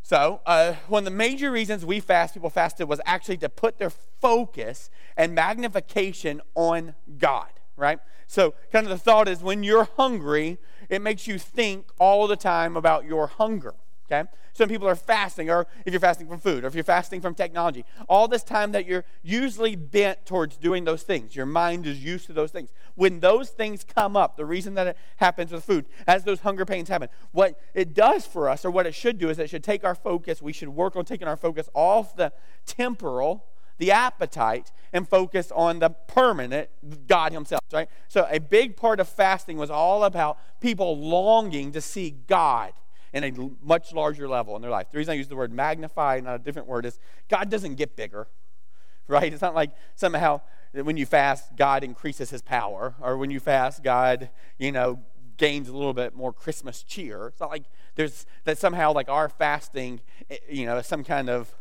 So, 0.07 0.39
uh, 0.45 0.75
one 0.87 1.01
of 1.01 1.03
the 1.03 1.11
major 1.11 1.51
reasons 1.51 1.85
we 1.85 1.99
fast, 1.99 2.33
people 2.33 2.49
fasted, 2.49 2.87
was 2.87 3.01
actually 3.05 3.35
to 3.39 3.49
put 3.49 3.77
their 3.77 3.89
focus 3.89 4.89
and 5.17 5.35
magnification 5.35 6.39
on 6.55 6.95
God, 7.17 7.49
right? 7.75 7.99
So, 8.25 8.53
kind 8.71 8.85
of 8.85 8.89
the 8.89 8.97
thought 8.97 9.27
is 9.27 9.43
when 9.43 9.63
you're 9.63 9.89
hungry, 9.97 10.59
it 10.87 11.01
makes 11.01 11.27
you 11.27 11.37
think 11.37 11.89
all 11.99 12.25
the 12.25 12.37
time 12.37 12.77
about 12.77 13.03
your 13.03 13.27
hunger. 13.27 13.75
Okay? 14.09 14.27
Some 14.53 14.69
people 14.69 14.87
are 14.87 14.95
fasting, 14.95 15.49
or 15.49 15.67
if 15.85 15.93
you're 15.93 15.99
fasting 15.99 16.27
from 16.27 16.39
food, 16.39 16.63
or 16.63 16.67
if 16.67 16.75
you're 16.75 16.83
fasting 16.83 17.21
from 17.21 17.35
technology, 17.35 17.85
all 18.07 18.27
this 18.27 18.43
time 18.43 18.71
that 18.71 18.85
you're 18.85 19.05
usually 19.21 19.75
bent 19.75 20.25
towards 20.25 20.57
doing 20.57 20.85
those 20.85 21.03
things. 21.03 21.35
Your 21.35 21.45
mind 21.45 21.85
is 21.85 22.03
used 22.03 22.25
to 22.27 22.33
those 22.33 22.51
things. 22.51 22.71
When 22.95 23.19
those 23.19 23.49
things 23.49 23.83
come 23.83 24.15
up, 24.15 24.37
the 24.37 24.45
reason 24.45 24.73
that 24.75 24.87
it 24.87 24.97
happens 25.17 25.51
with 25.51 25.63
food, 25.63 25.85
as 26.07 26.23
those 26.23 26.39
hunger 26.39 26.65
pains 26.65 26.89
happen, 26.89 27.09
what 27.31 27.59
it 27.73 27.93
does 27.93 28.25
for 28.25 28.49
us, 28.49 28.65
or 28.65 28.71
what 28.71 28.87
it 28.87 28.95
should 28.95 29.19
do, 29.19 29.29
is 29.29 29.37
it 29.37 29.49
should 29.49 29.63
take 29.63 29.83
our 29.83 29.95
focus, 29.95 30.41
we 30.41 30.53
should 30.53 30.69
work 30.69 30.95
on 30.95 31.05
taking 31.05 31.27
our 31.27 31.37
focus 31.37 31.69
off 31.73 32.15
the 32.15 32.31
temporal, 32.65 33.45
the 33.77 33.91
appetite, 33.91 34.71
and 34.91 35.07
focus 35.07 35.51
on 35.53 35.79
the 35.79 35.89
permanent 35.89 36.69
God 37.07 37.33
Himself, 37.33 37.61
right? 37.71 37.89
So 38.07 38.25
a 38.31 38.39
big 38.39 38.75
part 38.75 38.99
of 38.99 39.07
fasting 39.07 39.57
was 39.57 39.69
all 39.69 40.03
about 40.03 40.39
people 40.61 40.97
longing 40.97 41.73
to 41.73 41.81
see 41.81 42.15
God 42.25 42.73
in 43.13 43.23
a 43.23 43.31
much 43.65 43.93
larger 43.93 44.27
level 44.27 44.55
in 44.55 44.61
their 44.61 44.71
life. 44.71 44.91
The 44.91 44.97
reason 44.97 45.13
I 45.13 45.15
use 45.15 45.27
the 45.27 45.35
word 45.35 45.51
magnify, 45.51 46.19
not 46.23 46.35
a 46.35 46.39
different 46.39 46.67
word, 46.67 46.85
is 46.85 46.99
God 47.29 47.49
doesn't 47.49 47.75
get 47.75 47.95
bigger, 47.95 48.27
right? 49.07 49.31
It's 49.31 49.41
not 49.41 49.55
like 49.55 49.71
somehow 49.95 50.41
when 50.73 50.97
you 50.97 51.05
fast, 51.05 51.55
God 51.55 51.83
increases 51.83 52.29
his 52.29 52.41
power, 52.41 52.95
or 53.01 53.17
when 53.17 53.31
you 53.31 53.39
fast, 53.39 53.83
God, 53.83 54.29
you 54.57 54.71
know, 54.71 54.99
gains 55.37 55.69
a 55.69 55.73
little 55.73 55.93
bit 55.93 56.15
more 56.15 56.33
Christmas 56.33 56.83
cheer. 56.83 57.27
It's 57.27 57.39
not 57.39 57.49
like 57.49 57.63
there's 57.95 58.25
that 58.43 58.57
somehow 58.57 58.93
like 58.93 59.09
our 59.09 59.29
fasting, 59.29 60.01
eh, 60.29 60.37
you 60.49 60.65
know, 60.65 60.77
is 60.77 60.87
some 60.87 61.03
kind 61.03 61.29
of 61.29 61.53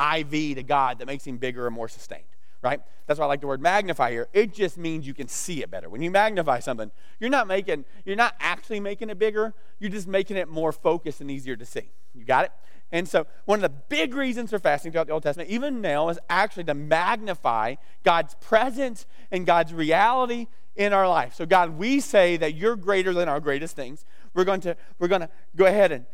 IV 0.00 0.56
to 0.56 0.62
God 0.62 0.98
that 0.98 1.06
makes 1.06 1.26
him 1.26 1.36
bigger 1.36 1.66
and 1.66 1.74
more 1.74 1.88
sustained 1.88 2.24
right? 2.66 2.80
That's 3.06 3.20
why 3.20 3.26
I 3.26 3.28
like 3.28 3.40
the 3.40 3.46
word 3.46 3.62
magnify 3.62 4.10
here. 4.10 4.28
It 4.32 4.52
just 4.52 4.76
means 4.76 5.06
you 5.06 5.14
can 5.14 5.28
see 5.28 5.62
it 5.62 5.70
better. 5.70 5.88
When 5.88 6.02
you 6.02 6.10
magnify 6.10 6.58
something, 6.58 6.90
you're 7.20 7.30
not 7.30 7.46
making, 7.46 7.84
you're 8.04 8.16
not 8.16 8.34
actually 8.40 8.80
making 8.80 9.08
it 9.08 9.18
bigger. 9.18 9.54
You're 9.78 9.90
just 9.90 10.08
making 10.08 10.36
it 10.36 10.48
more 10.48 10.72
focused 10.72 11.20
and 11.20 11.30
easier 11.30 11.54
to 11.54 11.64
see. 11.64 11.90
You 12.12 12.24
got 12.24 12.46
it? 12.46 12.52
And 12.90 13.08
so, 13.08 13.26
one 13.44 13.58
of 13.58 13.62
the 13.62 13.76
big 13.88 14.14
reasons 14.14 14.50
for 14.50 14.58
fasting 14.58 14.90
throughout 14.90 15.06
the 15.06 15.12
Old 15.12 15.22
Testament, 15.22 15.48
even 15.50 15.80
now, 15.80 16.08
is 16.08 16.18
actually 16.28 16.64
to 16.64 16.74
magnify 16.74 17.76
God's 18.04 18.34
presence 18.40 19.06
and 19.30 19.46
God's 19.46 19.72
reality 19.72 20.46
in 20.74 20.92
our 20.92 21.08
life. 21.08 21.34
So, 21.34 21.46
God, 21.46 21.78
we 21.78 22.00
say 22.00 22.36
that 22.36 22.54
you're 22.54 22.76
greater 22.76 23.12
than 23.12 23.28
our 23.28 23.40
greatest 23.40 23.76
things. 23.76 24.04
We're 24.34 24.44
going 24.44 24.60
to, 24.62 24.76
we're 24.98 25.08
going 25.08 25.22
to 25.22 25.30
go 25.56 25.66
ahead 25.66 25.90
and 25.92 26.06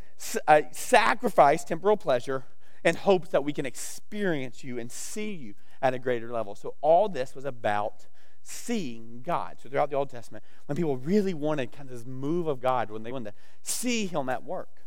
uh, 0.47 0.63
sacrifice 0.71 1.65
temporal 1.65 1.97
pleasure 1.97 2.45
in 2.85 2.95
hopes 2.95 3.29
that 3.31 3.45
we 3.45 3.53
can 3.53 3.67
experience 3.67 4.65
you 4.65 4.79
and 4.79 4.91
see 4.91 5.33
you 5.33 5.55
at 5.83 5.93
a 5.93 5.99
greater 5.99 6.31
level. 6.31 6.55
So 6.55 6.75
all 6.81 7.09
this 7.09 7.35
was 7.35 7.45
about 7.45 8.07
seeing 8.43 9.21
God. 9.23 9.57
So 9.63 9.69
throughout 9.69 9.91
the 9.91 9.97
Old 9.97 10.11
Testament, 10.11 10.45
when 10.67 10.77
people 10.77 10.97
really 10.97 11.35
wanted 11.35 11.73
kind 11.73 11.91
of 11.91 11.97
this 11.97 12.07
move 12.07 12.47
of 12.47 12.61
God, 12.61 12.91
when 12.91 13.03
they 13.03 13.13
wanted 13.13 13.33
to 13.33 13.37
see 13.63 14.07
Him 14.07 14.29
at 14.29 14.45
work, 14.45 14.87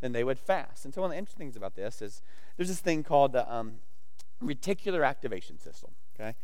then 0.00 0.12
they 0.12 0.24
would 0.24 0.38
fast. 0.38 0.84
And 0.84 0.94
so 0.94 1.02
one 1.02 1.10
of 1.10 1.12
the 1.12 1.18
interesting 1.18 1.46
things 1.46 1.56
about 1.56 1.76
this 1.76 2.00
is 2.02 2.22
there's 2.56 2.68
this 2.68 2.80
thing 2.80 3.02
called 3.02 3.32
the 3.32 3.52
um, 3.52 3.74
reticular 4.42 5.06
activation 5.06 5.58
system. 5.58 5.90
Okay, 6.18 6.34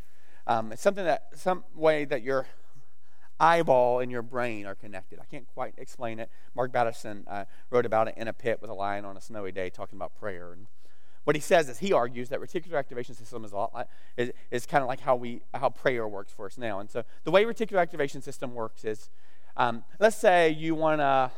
um, 0.46 0.72
it's 0.72 0.82
something 0.82 1.04
that 1.04 1.28
some 1.34 1.64
way 1.74 2.04
that 2.04 2.22
your 2.22 2.46
eyeball 3.38 4.00
and 4.00 4.10
your 4.10 4.22
brain 4.22 4.66
are 4.66 4.74
connected. 4.74 5.18
I 5.20 5.24
can't 5.24 5.46
quite 5.54 5.74
explain 5.76 6.20
it. 6.20 6.30
Mark 6.54 6.72
Batterson 6.72 7.24
uh, 7.28 7.44
wrote 7.70 7.84
about 7.84 8.08
it 8.08 8.14
in 8.16 8.28
a 8.28 8.32
pit 8.32 8.60
with 8.60 8.70
a 8.70 8.74
lion 8.74 9.04
on 9.04 9.16
a 9.16 9.20
snowy 9.20 9.52
day, 9.52 9.68
talking 9.68 9.98
about 9.98 10.14
prayer 10.14 10.52
and 10.52 10.66
what 11.26 11.34
he 11.34 11.42
says 11.42 11.68
is 11.68 11.78
he 11.80 11.92
argues 11.92 12.28
that 12.28 12.40
reticular 12.40 12.78
activation 12.78 13.12
system 13.12 13.44
is, 13.44 13.52
lot, 13.52 13.88
is, 14.16 14.30
is 14.52 14.64
kind 14.64 14.82
of 14.82 14.86
like 14.86 15.00
how, 15.00 15.16
we, 15.16 15.42
how 15.52 15.68
prayer 15.68 16.06
works 16.06 16.32
for 16.32 16.46
us 16.46 16.56
now. 16.56 16.78
And 16.78 16.88
so 16.88 17.02
the 17.24 17.32
way 17.32 17.44
reticular 17.44 17.80
activation 17.80 18.22
system 18.22 18.54
works 18.54 18.84
is 18.84 19.10
um, 19.56 19.82
let's 19.98 20.16
say 20.16 20.50
you 20.50 20.76
want 20.76 21.00
a, 21.00 21.32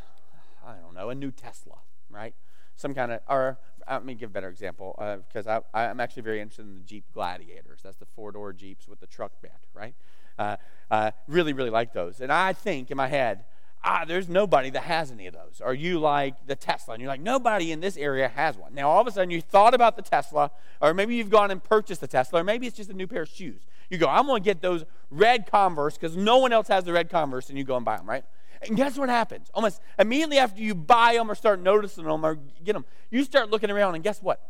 I 0.66 0.74
don't 0.83 0.94
know, 0.94 1.09
a 1.09 1.14
new 1.14 1.31
Tesla, 1.31 1.77
right? 2.11 2.35
Some 2.77 2.92
kind 2.94 3.12
of, 3.12 3.20
or 3.31 3.59
uh, 3.88 3.94
let 3.94 4.05
me 4.05 4.14
give 4.14 4.29
a 4.29 4.33
better 4.33 4.51
example 4.51 4.94
because 5.27 5.46
uh, 5.46 5.61
I, 5.72 5.87
I'm 5.87 6.01
actually 6.01 6.22
very 6.22 6.42
interested 6.42 6.66
in 6.66 6.74
the 6.74 6.81
Jeep 6.81 7.05
Gladiators. 7.14 7.81
That's 7.83 7.96
the 7.96 8.05
four 8.14 8.31
door 8.31 8.53
Jeeps 8.53 8.88
with 8.88 9.01
the 9.01 9.07
truck 9.07 9.40
bed, 9.40 9.53
right? 9.72 9.94
Uh, 10.38 10.57
uh, 10.90 11.12
really, 11.27 11.55
really 11.55 11.70
like 11.70 11.94
those. 11.94 12.20
And 12.20 12.31
I 12.31 12.53
think 12.53 12.90
in 12.90 12.98
my 12.98 13.09
head, 13.09 13.44
ah, 13.85 14.05
there's 14.07 14.29
nobody 14.29 14.71
that 14.71 14.83
has 14.83 15.11
any 15.11 15.27
of 15.27 15.35
those. 15.35 15.61
Or 15.64 15.75
you 15.75 15.99
like 15.99 16.47
the 16.47 16.57
Tesla, 16.57 16.95
and 16.95 17.01
you're 17.01 17.09
like, 17.09 17.21
nobody 17.21 17.73
in 17.73 17.81
this 17.81 17.97
area 17.97 18.29
has 18.29 18.57
one. 18.57 18.75
Now, 18.75 18.88
all 18.91 19.01
of 19.01 19.07
a 19.07 19.11
sudden, 19.11 19.31
you 19.31 19.41
thought 19.41 19.75
about 19.75 19.97
the 19.97 20.03
Tesla, 20.03 20.51
or 20.81 20.95
maybe 20.95 21.14
you've 21.14 21.31
gone 21.31 21.51
and 21.51 21.62
purchased 21.62 22.01
the 22.01 22.07
Tesla, 22.07 22.41
or 22.41 22.45
maybe 22.45 22.67
it's 22.67 22.77
just 22.77 22.91
a 22.91 22.95
new 22.95 23.07
pair 23.07 23.23
of 23.23 23.29
shoes. 23.29 23.62
You 23.91 23.99
go, 23.99 24.07
I'm 24.07 24.27
going 24.27 24.43
to 24.43 24.45
get 24.45 24.61
those 24.61 24.85
red 25.11 25.51
Converse 25.51 25.97
because 25.97 26.17
no 26.17 26.38
one 26.38 26.53
else 26.53 26.69
has 26.69 26.85
the 26.85 26.93
red 26.93 27.09
Converse, 27.09 27.49
and 27.49 27.59
you 27.59 27.64
go 27.64 27.77
and 27.77 27.85
buy 27.85 27.97
them, 27.97 28.09
right? 28.09 28.25
And 28.62 28.77
guess 28.77 28.99
what 28.99 29.09
happens? 29.09 29.49
Almost 29.55 29.81
immediately 29.99 30.38
after 30.38 30.61
you 30.61 30.75
buy 30.75 31.14
them 31.14 31.31
or 31.31 31.35
start 31.35 31.61
noticing 31.61 32.05
them 32.05 32.25
or 32.25 32.38
get 32.64 32.73
them, 32.73 32.85
you 33.11 33.23
start 33.25 33.51
looking 33.51 33.71
around, 33.71 33.95
and 33.95 34.05
guess 34.05 34.23
what? 34.23 34.41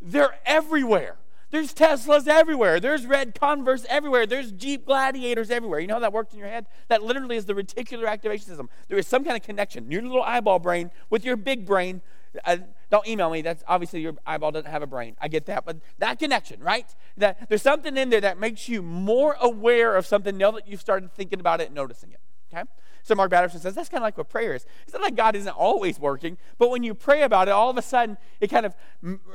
They're 0.00 0.34
everywhere. 0.44 1.16
There's 1.50 1.74
Teslas 1.74 2.28
everywhere. 2.28 2.78
There's 2.78 3.06
red 3.06 3.34
Converse 3.38 3.84
everywhere. 3.88 4.26
There's 4.26 4.52
Jeep 4.52 4.86
Gladiators 4.86 5.50
everywhere. 5.50 5.80
You 5.80 5.88
know 5.88 5.94
how 5.94 6.00
that 6.00 6.12
works 6.12 6.32
in 6.32 6.38
your 6.38 6.48
head? 6.48 6.66
That 6.88 7.02
literally 7.02 7.36
is 7.36 7.46
the 7.46 7.54
reticular 7.54 8.08
activation 8.08 8.46
system. 8.46 8.70
There 8.88 8.98
is 8.98 9.06
some 9.06 9.24
kind 9.24 9.36
of 9.36 9.42
connection, 9.42 9.90
your 9.90 10.02
little 10.02 10.22
eyeball 10.22 10.60
brain 10.60 10.90
with 11.10 11.24
your 11.24 11.36
big 11.36 11.66
brain. 11.66 12.02
Uh, 12.44 12.58
don't 12.90 13.06
email 13.08 13.30
me. 13.30 13.42
That's 13.42 13.64
obviously 13.66 14.00
your 14.00 14.14
eyeball 14.24 14.52
doesn't 14.52 14.70
have 14.70 14.82
a 14.82 14.86
brain. 14.86 15.16
I 15.20 15.26
get 15.26 15.46
that, 15.46 15.64
but 15.64 15.78
that 15.98 16.20
connection, 16.20 16.60
right? 16.60 16.86
That 17.16 17.48
there's 17.48 17.62
something 17.62 17.96
in 17.96 18.10
there 18.10 18.20
that 18.20 18.38
makes 18.38 18.68
you 18.68 18.82
more 18.82 19.36
aware 19.40 19.96
of 19.96 20.06
something 20.06 20.36
now 20.36 20.52
that 20.52 20.68
you've 20.68 20.80
started 20.80 21.12
thinking 21.12 21.40
about 21.40 21.60
it 21.60 21.66
and 21.66 21.74
noticing 21.74 22.12
it. 22.12 22.20
Okay? 22.52 22.68
So 23.10 23.16
Mark 23.16 23.32
Batterson 23.32 23.58
says 23.58 23.74
that's 23.74 23.88
kind 23.88 24.00
of 24.00 24.04
like 24.04 24.16
what 24.16 24.28
prayer 24.28 24.54
is. 24.54 24.64
It's 24.84 24.92
not 24.92 25.02
like 25.02 25.16
God 25.16 25.34
isn't 25.34 25.50
always 25.50 25.98
working, 25.98 26.38
but 26.58 26.70
when 26.70 26.84
you 26.84 26.94
pray 26.94 27.22
about 27.22 27.48
it, 27.48 27.50
all 27.50 27.68
of 27.68 27.76
a 27.76 27.82
sudden 27.82 28.16
it 28.38 28.50
kind 28.50 28.64
of, 28.64 28.76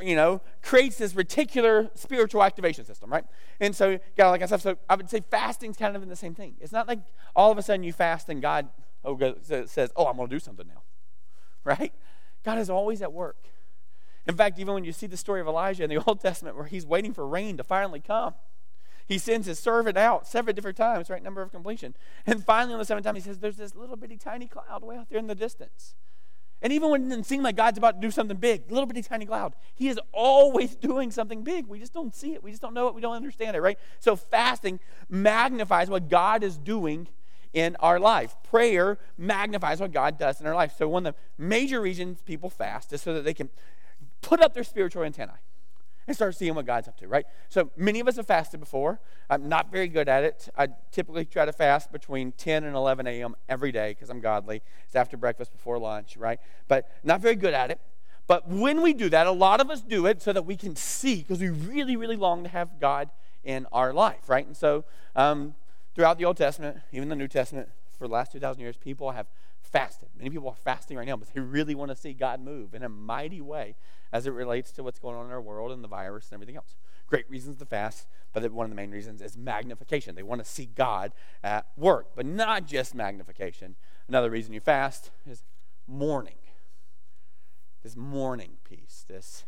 you 0.02 0.16
know, 0.16 0.40
creates 0.62 0.98
this 0.98 1.12
reticular 1.12 1.90
spiritual 1.94 2.42
activation 2.42 2.86
system, 2.86 3.12
right? 3.12 3.26
And 3.60 3.76
so, 3.76 4.00
God, 4.16 4.30
like 4.30 4.42
I 4.42 4.46
said, 4.46 4.62
so 4.62 4.78
I 4.90 4.96
would 4.96 5.10
say 5.10 5.20
fasting's 5.30 5.76
kind 5.76 5.94
of 5.94 6.04
in 6.04 6.08
the 6.08 6.16
same 6.16 6.34
thing. 6.34 6.56
It's 6.62 6.72
not 6.72 6.88
like 6.88 7.00
all 7.36 7.52
of 7.52 7.58
a 7.58 7.62
sudden 7.62 7.84
you 7.84 7.92
fast 7.92 8.30
and 8.30 8.42
God 8.42 8.70
oh, 9.04 9.20
says, 9.42 9.92
oh, 9.98 10.08
I'm 10.08 10.16
going 10.16 10.30
to 10.30 10.34
do 10.34 10.40
something 10.40 10.70
now, 10.70 10.84
right? 11.66 11.92
God 12.46 12.58
is 12.58 12.70
always 12.70 13.02
at 13.02 13.12
work. 13.12 13.50
In 14.26 14.38
fact, 14.38 14.58
even 14.58 14.74
when 14.74 14.86
you 14.86 14.94
see 14.94 15.08
the 15.08 15.18
story 15.18 15.42
of 15.42 15.48
Elijah 15.48 15.84
in 15.84 15.90
the 15.90 16.02
Old 16.08 16.22
Testament 16.22 16.56
where 16.56 16.68
he's 16.68 16.86
waiting 16.86 17.14
for 17.14 17.28
rain 17.28 17.58
to 17.58 17.64
finally 17.66 18.00
come, 18.00 18.36
he 19.08 19.18
sends 19.18 19.48
his 19.48 19.60
servant 19.60 19.98
out 19.98 20.28
seven 20.28 20.56
different 20.56 20.78
times, 20.78 21.10
right? 21.10 21.22
Number 21.22 21.42
of 21.42 21.52
completion. 21.52 21.96
And 22.26 22.44
finally, 22.44 22.74
on 22.74 22.80
the 22.80 22.86
seventh 22.86 23.06
time, 23.06 23.16
he 23.16 23.22
says, 23.22 23.40
There's 23.40 23.58
this 23.58 23.76
little 23.76 23.96
bitty 23.96 24.18
tiny 24.18 24.48
cloud 24.48 24.84
way 24.84 24.98
out 24.98 25.10
there 25.10 25.20
in 25.20 25.28
the 25.28 25.36
distance. 25.36 25.96
And 26.62 26.74
even 26.74 26.90
when 26.90 27.04
it 27.04 27.10
doesn't 27.10 27.26
seem 27.26 27.44
like 27.44 27.56
God's 27.56 27.78
about 27.78 28.02
to 28.02 28.08
do 28.08 28.10
something 28.10 28.38
big, 28.38 28.72
little 28.72 28.88
bitty 28.88 29.04
tiny 29.04 29.26
cloud, 29.26 29.54
He 29.76 29.90
is 29.90 30.00
always 30.12 30.76
doing 30.76 31.12
something 31.12 31.44
big. 31.44 31.68
We 31.68 31.80
just 31.80 31.94
don't 31.94 32.16
see 32.16 32.34
it. 32.34 32.44
We 32.44 32.52
just 32.52 32.62
don't 32.62 32.74
know 32.74 32.88
it. 32.88 32.96
We 32.96 33.02
don't 33.02 33.16
understand 33.16 33.56
it, 33.56 33.62
right? 33.62 33.78
So 34.00 34.16
fasting 34.16 34.80
magnifies 35.10 35.90
what 35.90 36.10
God 36.10 36.44
is 36.44 36.58
doing 36.58 37.08
in 37.54 37.76
our 37.80 38.00
life. 38.00 38.36
Prayer 38.44 38.98
magnifies 39.18 39.80
what 39.80 39.92
God 39.92 40.18
does 40.18 40.42
in 40.42 40.48
our 40.48 40.56
life. 40.56 40.74
So 40.78 40.90
one 40.90 41.06
of 41.06 41.14
the 41.14 41.44
major 41.44 41.80
reasons 41.80 42.22
people 42.22 42.50
fast 42.50 42.92
is 42.92 43.02
so 43.02 43.14
that 43.14 43.24
they 43.24 43.34
can 43.34 43.50
put 44.22 44.42
up 44.42 44.54
their 44.54 44.64
spiritual 44.64 45.04
antennae 45.04 45.34
and 46.08 46.16
start 46.16 46.36
seeing 46.36 46.54
what 46.56 46.66
God's 46.66 46.88
up 46.88 46.98
to, 46.98 47.08
right? 47.08 47.26
So 47.50 47.72
many 47.76 48.00
of 48.00 48.08
us 48.08 48.16
have 48.18 48.28
fasted 48.28 48.60
before. 48.60 49.00
I'm 49.30 49.50
not 49.50 49.72
very 49.72 49.88
good 49.88 50.08
at 50.08 50.24
it. 50.24 50.50
I 50.58 50.68
typically 50.92 51.26
try 51.26 51.46
to 51.46 51.54
fast 51.54 51.92
between 51.92 52.32
10 52.34 52.64
and 52.64 52.76
11 52.76 53.08
a.m. 53.08 53.36
every 53.50 53.72
day 53.72 53.92
because 53.94 54.10
I'm 54.10 54.20
godly. 54.20 54.62
It's 54.86 54.96
after 54.96 55.18
breakfast, 55.18 55.52
before 55.52 55.80
lunch, 55.80 56.18
right? 56.18 56.40
But 56.68 56.90
not 57.04 57.22
very 57.22 57.36
good 57.36 57.54
at 57.54 57.72
it. 57.72 57.80
But 58.28 58.48
when 58.48 58.82
we 58.82 58.94
do 58.94 59.10
that, 59.10 59.28
a 59.28 59.32
lot 59.32 59.62
of 59.62 59.70
us 59.70 59.82
do 59.82 60.06
it 60.06 60.22
so 60.22 60.34
that 60.34 60.46
we 60.46 60.58
can 60.58 60.76
see 60.76 61.18
because 61.18 61.40
we 61.40 61.50
really, 61.50 61.96
really 61.96 62.16
long 62.16 62.44
to 62.44 62.50
have 62.50 62.80
God 62.80 63.10
in 63.44 63.68
our 63.72 63.94
life, 63.94 64.28
right? 64.30 64.46
And 64.46 64.58
so 64.58 64.86
um, 65.16 65.56
throughout 65.94 66.18
the 66.18 66.26
Old 66.26 66.38
Testament, 66.38 66.80
even 66.92 67.10
the 67.10 67.16
New 67.16 67.28
Testament, 67.28 67.70
for 67.98 68.08
the 68.08 68.14
last 68.14 68.32
2,000 68.32 68.62
years, 68.62 68.78
people 68.78 69.12
have 69.12 69.28
fasted. 69.76 70.08
Many 70.18 70.30
people 70.30 70.48
are 70.48 70.56
fasting 70.56 70.96
right 70.96 71.06
now, 71.06 71.18
but 71.18 71.34
they 71.34 71.42
really 71.42 71.76
want 71.76 71.92
to 71.92 71.98
see 71.98 72.14
God 72.14 72.40
move 72.40 72.74
in 72.74 72.82
a 72.82 72.88
mighty 72.88 73.42
way 73.42 73.76
as 74.14 74.26
it 74.26 74.32
relates 74.32 74.72
to 74.74 74.84
what's 74.84 75.00
going 75.00 75.18
on 75.18 75.26
in 75.26 75.32
our 75.32 75.42
world 75.42 75.74
and 75.74 75.84
the 75.84 75.88
virus 75.90 76.28
and 76.28 76.36
everything 76.36 76.56
else. 76.56 76.76
Great 77.08 77.30
reasons 77.30 77.58
to 77.58 77.66
fast, 77.66 78.08
but 78.32 78.50
one 78.54 78.64
of 78.64 78.70
the 78.70 78.76
main 78.76 78.90
reasons 78.90 79.22
is 79.22 79.38
magnification. 79.38 80.16
They 80.16 80.24
want 80.24 80.42
to 80.42 80.50
see 80.50 80.66
God 80.66 81.12
at 81.44 81.68
work, 81.76 82.12
but 82.16 82.26
not 82.26 82.66
just 82.66 82.96
magnification. 82.96 83.76
Another 84.08 84.30
reason 84.30 84.54
you 84.54 84.62
fast 84.62 85.12
is 85.30 85.44
mourning. 85.88 86.38
This 87.84 87.98
mourning 87.98 88.58
piece, 88.64 89.04
this 89.10 89.44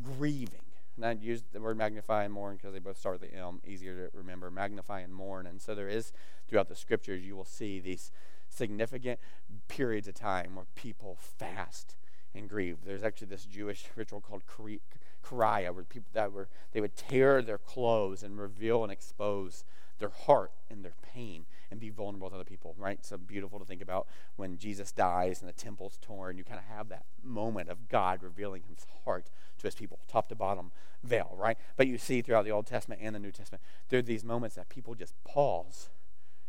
grieving. 0.00 0.60
And 0.96 1.04
I 1.04 1.12
use 1.12 1.42
the 1.52 1.60
word 1.60 1.76
magnify 1.76 2.24
and 2.24 2.32
mourn 2.32 2.56
because 2.56 2.72
they 2.72 2.78
both 2.78 2.98
start 2.98 3.20
with 3.20 3.30
the 3.30 3.36
M, 3.36 3.60
easier 3.66 4.08
to 4.08 4.16
remember. 4.16 4.50
Magnify 4.50 5.00
and 5.00 5.12
mourn. 5.12 5.46
And 5.46 5.60
so 5.60 5.74
there 5.74 5.88
is, 5.88 6.12
throughout 6.48 6.68
the 6.68 6.76
scriptures, 6.76 7.24
you 7.24 7.36
will 7.36 7.44
see 7.44 7.80
these 7.80 8.10
significant 8.54 9.20
periods 9.68 10.08
of 10.08 10.14
time 10.14 10.56
where 10.56 10.66
people 10.74 11.18
fast 11.20 11.96
and 12.34 12.48
grieve. 12.48 12.78
There's 12.84 13.04
actually 13.04 13.28
this 13.28 13.44
Jewish 13.44 13.84
ritual 13.96 14.20
called 14.20 14.42
Keriah, 14.46 15.74
where 15.74 15.84
people 15.84 16.10
that 16.12 16.32
were 16.32 16.48
they 16.72 16.80
would 16.80 16.96
tear 16.96 17.42
their 17.42 17.58
clothes 17.58 18.22
and 18.22 18.38
reveal 18.38 18.82
and 18.82 18.92
expose 18.92 19.64
their 19.98 20.08
heart 20.10 20.50
and 20.68 20.84
their 20.84 20.94
pain 21.14 21.46
and 21.70 21.78
be 21.78 21.88
vulnerable 21.88 22.28
to 22.28 22.34
other 22.34 22.44
people, 22.44 22.74
right? 22.76 23.04
So 23.04 23.16
beautiful 23.16 23.58
to 23.60 23.64
think 23.64 23.80
about 23.80 24.08
when 24.36 24.58
Jesus 24.58 24.90
dies 24.90 25.40
and 25.40 25.48
the 25.48 25.52
temple's 25.52 25.98
torn. 26.02 26.36
You 26.36 26.44
kind 26.44 26.58
of 26.58 26.76
have 26.76 26.88
that 26.88 27.04
moment 27.22 27.68
of 27.68 27.88
God 27.88 28.22
revealing 28.22 28.62
his 28.68 28.84
heart 29.04 29.30
to 29.58 29.66
his 29.66 29.74
people, 29.74 30.00
top 30.08 30.28
to 30.28 30.34
bottom 30.34 30.72
veil, 31.04 31.34
right? 31.36 31.56
But 31.76 31.86
you 31.86 31.96
see 31.96 32.22
throughout 32.22 32.44
the 32.44 32.50
Old 32.50 32.66
Testament 32.66 33.00
and 33.02 33.14
the 33.14 33.20
New 33.20 33.30
Testament, 33.30 33.62
there 33.88 34.00
are 34.00 34.02
these 34.02 34.24
moments 34.24 34.56
that 34.56 34.68
people 34.68 34.94
just 34.94 35.14
pause 35.24 35.90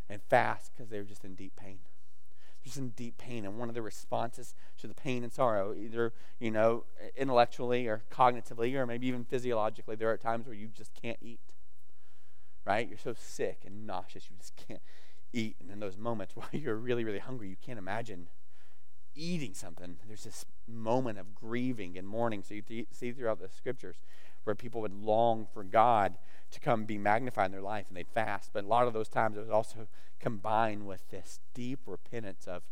and 0.09 0.21
fast 0.23 0.71
because 0.73 0.89
they're 0.89 1.03
just 1.03 1.23
in 1.23 1.35
deep 1.35 1.55
pain 1.55 1.79
just 2.65 2.77
in 2.77 2.89
deep 2.89 3.17
pain. 3.17 3.45
And 3.45 3.57
one 3.57 3.69
of 3.69 3.75
the 3.75 3.81
responses 3.81 4.55
to 4.79 4.87
the 4.87 4.95
pain 4.95 5.23
and 5.23 5.31
sorrow, 5.31 5.73
either, 5.73 6.11
you 6.39 6.51
know, 6.51 6.83
intellectually 7.15 7.87
or 7.87 8.01
cognitively 8.11 8.73
or 8.73 8.85
maybe 8.85 9.07
even 9.07 9.23
physiologically, 9.23 9.95
there 9.95 10.11
are 10.11 10.17
times 10.17 10.47
where 10.47 10.55
you 10.55 10.67
just 10.67 10.91
can't 10.99 11.19
eat. 11.21 11.39
Right? 12.65 12.89
You're 12.89 12.97
so 12.97 13.13
sick 13.17 13.61
and 13.65 13.85
nauseous, 13.85 14.27
you 14.29 14.35
just 14.37 14.55
can't 14.55 14.81
eat. 15.31 15.55
And 15.61 15.69
in 15.69 15.79
those 15.79 15.97
moments 15.97 16.35
while 16.35 16.49
you're 16.51 16.75
really, 16.75 17.03
really 17.03 17.19
hungry, 17.19 17.47
you 17.47 17.57
can't 17.63 17.79
imagine 17.79 18.27
eating 19.13 19.53
something. 19.53 19.97
There's 20.07 20.23
this 20.23 20.43
moment 20.67 21.19
of 21.19 21.35
grieving 21.35 21.97
and 21.97 22.07
mourning. 22.07 22.43
So 22.43 22.55
you 22.55 22.85
see 22.91 23.11
throughout 23.11 23.39
the 23.39 23.47
scriptures 23.47 23.97
where 24.45 24.55
people 24.55 24.81
would 24.81 24.93
long 24.93 25.47
for 25.53 25.63
God 25.63 26.15
to 26.51 26.59
come 26.59 26.85
be 26.85 26.97
magnified 26.97 27.47
in 27.47 27.51
their 27.51 27.61
life 27.61 27.85
and 27.89 27.97
they'd 27.97 28.07
fast. 28.07 28.51
But 28.53 28.63
a 28.63 28.67
lot 28.67 28.87
of 28.87 28.93
those 28.93 29.09
times 29.09 29.37
it 29.37 29.41
was 29.41 29.49
also 29.49 29.87
combined 30.19 30.87
with 30.87 31.09
this 31.09 31.39
deep 31.53 31.79
repentance 31.85 32.47
of 32.47 32.63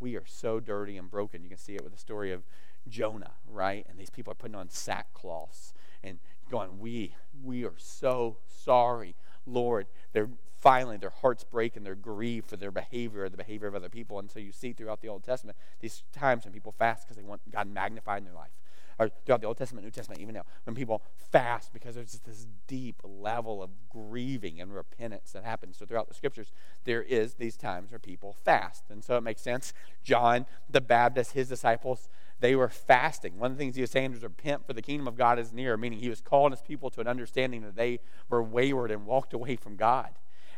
we 0.00 0.16
are 0.16 0.24
so 0.26 0.60
dirty 0.60 0.96
and 0.96 1.10
broken. 1.10 1.42
You 1.42 1.48
can 1.48 1.58
see 1.58 1.74
it 1.74 1.82
with 1.82 1.92
the 1.92 1.98
story 1.98 2.32
of 2.32 2.42
Jonah, 2.88 3.32
right? 3.46 3.86
And 3.88 3.98
these 3.98 4.10
people 4.10 4.32
are 4.32 4.36
putting 4.36 4.54
on 4.54 4.68
sackcloths 4.68 5.72
and 6.02 6.18
going, 6.50 6.78
We 6.78 7.14
we 7.42 7.64
are 7.64 7.74
so 7.76 8.38
sorry, 8.46 9.14
Lord. 9.46 9.86
They're 10.12 10.30
finally 10.58 10.96
their 10.96 11.10
hearts 11.10 11.44
break 11.44 11.76
and 11.76 11.84
they're 11.84 11.94
grieved 11.94 12.48
for 12.48 12.56
their 12.56 12.70
behavior 12.70 13.24
or 13.24 13.28
the 13.28 13.36
behavior 13.36 13.68
of 13.68 13.74
other 13.74 13.88
people. 13.88 14.18
And 14.18 14.30
so 14.30 14.38
you 14.38 14.52
see 14.52 14.72
throughout 14.72 15.00
the 15.00 15.08
Old 15.08 15.24
Testament 15.24 15.56
these 15.80 16.02
times 16.12 16.44
when 16.44 16.52
people 16.52 16.72
fast 16.72 17.06
because 17.06 17.16
they 17.16 17.22
want 17.22 17.42
God 17.50 17.68
magnified 17.68 18.18
in 18.18 18.24
their 18.24 18.34
life 18.34 18.52
or 18.98 19.10
throughout 19.24 19.40
the 19.40 19.46
Old 19.46 19.58
Testament, 19.58 19.84
New 19.84 19.90
Testament, 19.90 20.20
even 20.20 20.34
now, 20.34 20.44
when 20.64 20.74
people 20.74 21.02
fast 21.30 21.72
because 21.72 21.94
there's 21.94 22.12
just 22.12 22.24
this 22.24 22.46
deep 22.66 23.00
level 23.04 23.62
of 23.62 23.70
grieving 23.88 24.60
and 24.60 24.74
repentance 24.74 25.32
that 25.32 25.44
happens. 25.44 25.76
So 25.76 25.86
throughout 25.86 26.08
the 26.08 26.14
scriptures, 26.14 26.52
there 26.84 27.02
is 27.02 27.34
these 27.34 27.56
times 27.56 27.90
where 27.90 27.98
people 27.98 28.36
fast. 28.44 28.84
And 28.90 29.04
so 29.04 29.16
it 29.16 29.22
makes 29.22 29.42
sense. 29.42 29.72
John 30.02 30.46
the 30.68 30.80
Baptist, 30.80 31.32
his 31.32 31.48
disciples, 31.48 32.08
they 32.40 32.54
were 32.54 32.68
fasting. 32.68 33.38
One 33.38 33.52
of 33.52 33.56
the 33.56 33.62
things 33.62 33.76
he 33.76 33.80
was 33.80 33.90
saying 33.90 34.12
was 34.12 34.22
repent 34.22 34.66
for 34.66 34.72
the 34.72 34.82
kingdom 34.82 35.08
of 35.08 35.16
God 35.16 35.38
is 35.38 35.52
near, 35.52 35.76
meaning 35.76 35.98
he 35.98 36.10
was 36.10 36.20
calling 36.20 36.52
his 36.52 36.60
people 36.60 36.90
to 36.90 37.00
an 37.00 37.06
understanding 37.06 37.62
that 37.62 37.76
they 37.76 38.00
were 38.28 38.42
wayward 38.42 38.90
and 38.90 39.06
walked 39.06 39.32
away 39.32 39.56
from 39.56 39.76
God. 39.76 40.10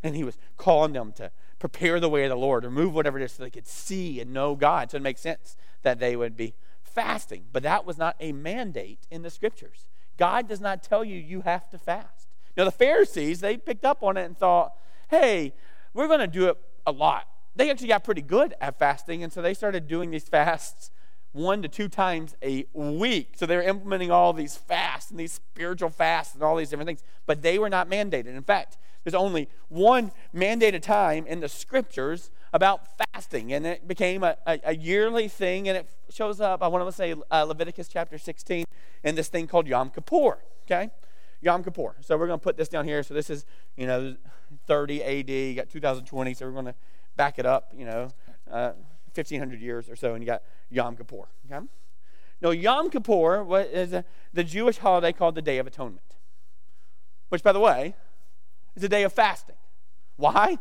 And 0.02 0.14
he 0.14 0.24
was 0.24 0.38
calling 0.56 0.92
them 0.92 1.12
to 1.14 1.30
prepare 1.58 1.98
the 1.98 2.08
way 2.08 2.24
of 2.24 2.30
the 2.30 2.36
Lord, 2.36 2.64
remove 2.64 2.94
whatever 2.94 3.18
it 3.18 3.24
is 3.24 3.32
so 3.32 3.42
they 3.42 3.50
could 3.50 3.66
see 3.66 4.20
and 4.20 4.32
know 4.32 4.54
God. 4.54 4.90
So 4.90 4.96
it 4.96 5.02
makes 5.02 5.20
sense 5.20 5.56
that 5.82 5.98
they 5.98 6.14
would 6.14 6.36
be 6.36 6.54
fasting, 6.88 7.44
but 7.52 7.62
that 7.62 7.84
was 7.84 7.98
not 7.98 8.16
a 8.20 8.32
mandate 8.32 9.06
in 9.10 9.22
the 9.22 9.30
scriptures. 9.30 9.86
God 10.16 10.48
does 10.48 10.60
not 10.60 10.82
tell 10.82 11.04
you 11.04 11.16
you 11.16 11.42
have 11.42 11.70
to 11.70 11.78
fast. 11.78 12.28
Now, 12.56 12.64
the 12.64 12.72
Pharisees, 12.72 13.40
they 13.40 13.56
picked 13.56 13.84
up 13.84 14.02
on 14.02 14.16
it 14.16 14.24
and 14.24 14.36
thought, 14.36 14.72
hey, 15.10 15.54
we're 15.94 16.08
going 16.08 16.20
to 16.20 16.26
do 16.26 16.48
it 16.48 16.56
a 16.86 16.92
lot. 16.92 17.28
They 17.54 17.70
actually 17.70 17.88
got 17.88 18.04
pretty 18.04 18.22
good 18.22 18.54
at 18.60 18.78
fasting, 18.78 19.22
and 19.22 19.32
so 19.32 19.42
they 19.42 19.54
started 19.54 19.86
doing 19.86 20.10
these 20.10 20.28
fasts 20.28 20.90
one 21.32 21.62
to 21.62 21.68
two 21.68 21.88
times 21.88 22.34
a 22.42 22.66
week. 22.72 23.34
So 23.36 23.46
they're 23.46 23.62
implementing 23.62 24.10
all 24.10 24.32
these 24.32 24.56
fasts 24.56 25.10
and 25.10 25.20
these 25.20 25.32
spiritual 25.32 25.90
fasts 25.90 26.34
and 26.34 26.42
all 26.42 26.56
these 26.56 26.70
different 26.70 26.88
things, 26.88 27.04
but 27.26 27.42
they 27.42 27.58
were 27.58 27.68
not 27.68 27.88
mandated. 27.88 28.26
In 28.26 28.42
fact, 28.42 28.78
there's 29.08 29.22
only 29.22 29.48
one 29.70 30.12
mandated 30.34 30.82
time 30.82 31.26
in 31.26 31.40
the 31.40 31.48
scriptures 31.48 32.30
about 32.52 32.88
fasting, 32.98 33.54
and 33.54 33.66
it 33.66 33.88
became 33.88 34.22
a, 34.22 34.36
a, 34.46 34.60
a 34.64 34.76
yearly 34.76 35.28
thing, 35.28 35.66
and 35.66 35.78
it 35.78 35.88
shows 36.10 36.42
up, 36.42 36.62
I 36.62 36.68
want 36.68 36.86
to 36.86 36.92
say 36.92 37.14
uh, 37.30 37.44
Leviticus 37.44 37.88
chapter 37.88 38.18
16, 38.18 38.66
in 39.04 39.14
this 39.14 39.28
thing 39.28 39.46
called 39.46 39.66
Yom 39.66 39.88
Kippur, 39.88 40.36
okay? 40.66 40.90
Yom 41.40 41.64
Kippur. 41.64 41.96
So 42.02 42.18
we're 42.18 42.26
going 42.26 42.38
to 42.38 42.44
put 42.44 42.58
this 42.58 42.68
down 42.68 42.84
here. 42.84 43.02
So 43.02 43.14
this 43.14 43.30
is, 43.30 43.46
you 43.78 43.86
know, 43.86 44.14
30 44.66 45.02
AD, 45.02 45.30
you 45.30 45.54
got 45.54 45.70
2020, 45.70 46.34
so 46.34 46.44
we're 46.44 46.52
going 46.52 46.66
to 46.66 46.74
back 47.16 47.38
it 47.38 47.46
up, 47.46 47.72
you 47.74 47.86
know, 47.86 48.10
uh, 48.50 48.72
1500 49.14 49.58
years 49.58 49.88
or 49.88 49.96
so, 49.96 50.12
and 50.12 50.22
you 50.22 50.26
got 50.26 50.42
Yom 50.68 50.96
Kippur, 50.96 51.28
okay? 51.50 51.66
No, 52.42 52.50
Yom 52.50 52.90
Kippur 52.90 53.46
is 53.72 53.94
the 54.34 54.44
Jewish 54.44 54.76
holiday 54.76 55.12
called 55.12 55.34
the 55.34 55.40
Day 55.40 55.56
of 55.56 55.66
Atonement, 55.66 56.16
which, 57.30 57.42
by 57.42 57.52
the 57.52 57.60
way, 57.60 57.94
is 58.78 58.84
a 58.84 58.88
day 58.88 59.02
of 59.02 59.12
fasting. 59.12 59.56
Why? 60.16 60.58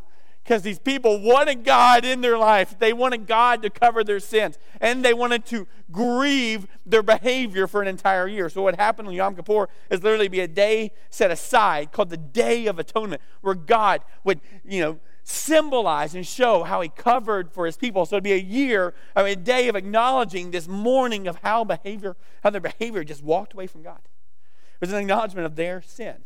because 0.47 0.61
these 0.61 0.79
people 0.79 1.19
wanted 1.19 1.65
God 1.65 2.05
in 2.05 2.21
their 2.21 2.37
life. 2.37 2.79
They 2.79 2.93
wanted 2.93 3.27
God 3.27 3.61
to 3.63 3.69
cover 3.69 4.01
their 4.01 4.21
sins, 4.21 4.57
and 4.79 5.03
they 5.03 5.13
wanted 5.13 5.45
to 5.47 5.67
grieve 5.91 6.67
their 6.85 7.03
behavior 7.03 7.67
for 7.67 7.81
an 7.81 7.87
entire 7.89 8.29
year. 8.29 8.47
So, 8.47 8.61
what 8.61 8.77
happened 8.77 9.09
on 9.09 9.13
Yom 9.13 9.35
Kippur 9.35 9.67
is 9.89 10.03
literally 10.03 10.29
be 10.29 10.39
a 10.39 10.47
day 10.47 10.91
set 11.09 11.31
aside 11.31 11.91
called 11.91 12.09
the 12.09 12.17
Day 12.17 12.65
of 12.67 12.79
Atonement, 12.79 13.21
where 13.41 13.55
God 13.55 14.03
would, 14.23 14.39
you 14.63 14.79
know, 14.79 14.99
symbolize 15.21 16.15
and 16.15 16.25
show 16.25 16.63
how 16.63 16.79
He 16.79 16.87
covered 16.87 17.51
for 17.51 17.65
His 17.65 17.75
people. 17.75 18.05
So, 18.05 18.15
it'd 18.15 18.23
be 18.23 18.31
a 18.31 18.37
year, 18.37 18.93
I 19.17 19.23
mean, 19.23 19.33
a 19.33 19.41
day 19.41 19.67
of 19.67 19.75
acknowledging 19.75 20.51
this 20.51 20.65
mourning 20.65 21.27
of 21.27 21.39
how 21.43 21.65
behavior, 21.65 22.15
how 22.41 22.51
their 22.51 22.61
behavior 22.61 23.03
just 23.03 23.21
walked 23.21 23.53
away 23.53 23.67
from 23.67 23.83
God. 23.83 23.99
It 23.99 24.81
was 24.81 24.93
an 24.93 24.99
acknowledgement 24.99 25.45
of 25.45 25.57
their 25.57 25.81
sin. 25.81 26.23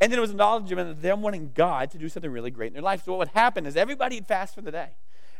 And 0.00 0.10
then 0.10 0.18
it 0.18 0.20
was 0.20 0.30
acknowledgement 0.30 0.90
of 0.90 1.02
them 1.02 1.22
wanting 1.22 1.52
God 1.54 1.90
to 1.92 1.98
do 1.98 2.08
something 2.08 2.30
really 2.30 2.50
great 2.50 2.68
in 2.68 2.72
their 2.74 2.82
life. 2.82 3.04
So 3.04 3.12
what 3.12 3.18
would 3.18 3.28
happen 3.28 3.66
is 3.66 3.76
everybody 3.76 4.16
would 4.16 4.26
fast 4.26 4.54
for 4.54 4.60
the 4.60 4.72
day. 4.72 4.90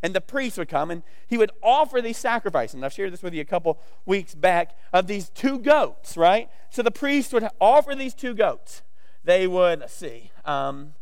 And 0.03 0.15
the 0.15 0.21
priest 0.21 0.59
would 0.59 0.69
come 0.69 0.91
and 0.91 1.03
he 1.27 1.39
would 1.39 1.51
offer 1.63 2.03
these 2.03 2.19
sacrifices. 2.19 2.75
And 2.75 2.85
I've 2.85 2.93
shared 2.93 3.13
this 3.13 3.23
with 3.23 3.33
you 3.33 3.41
a 3.41 3.47
couple 3.47 3.81
weeks 4.05 4.35
back 4.35 4.77
of 4.93 5.07
these 5.07 5.31
two 5.31 5.59
goats, 5.59 6.17
right? 6.17 6.51
So 6.71 6.83
the 6.83 6.91
priest 6.91 7.33
would 7.33 7.49
offer 7.61 7.95
these 7.95 8.15
two 8.15 8.35
goats. 8.35 8.83
They 9.25 9.47
would, 9.47 9.81
let's 9.81 9.95
see, 9.95 10.31
um, 10.45 10.93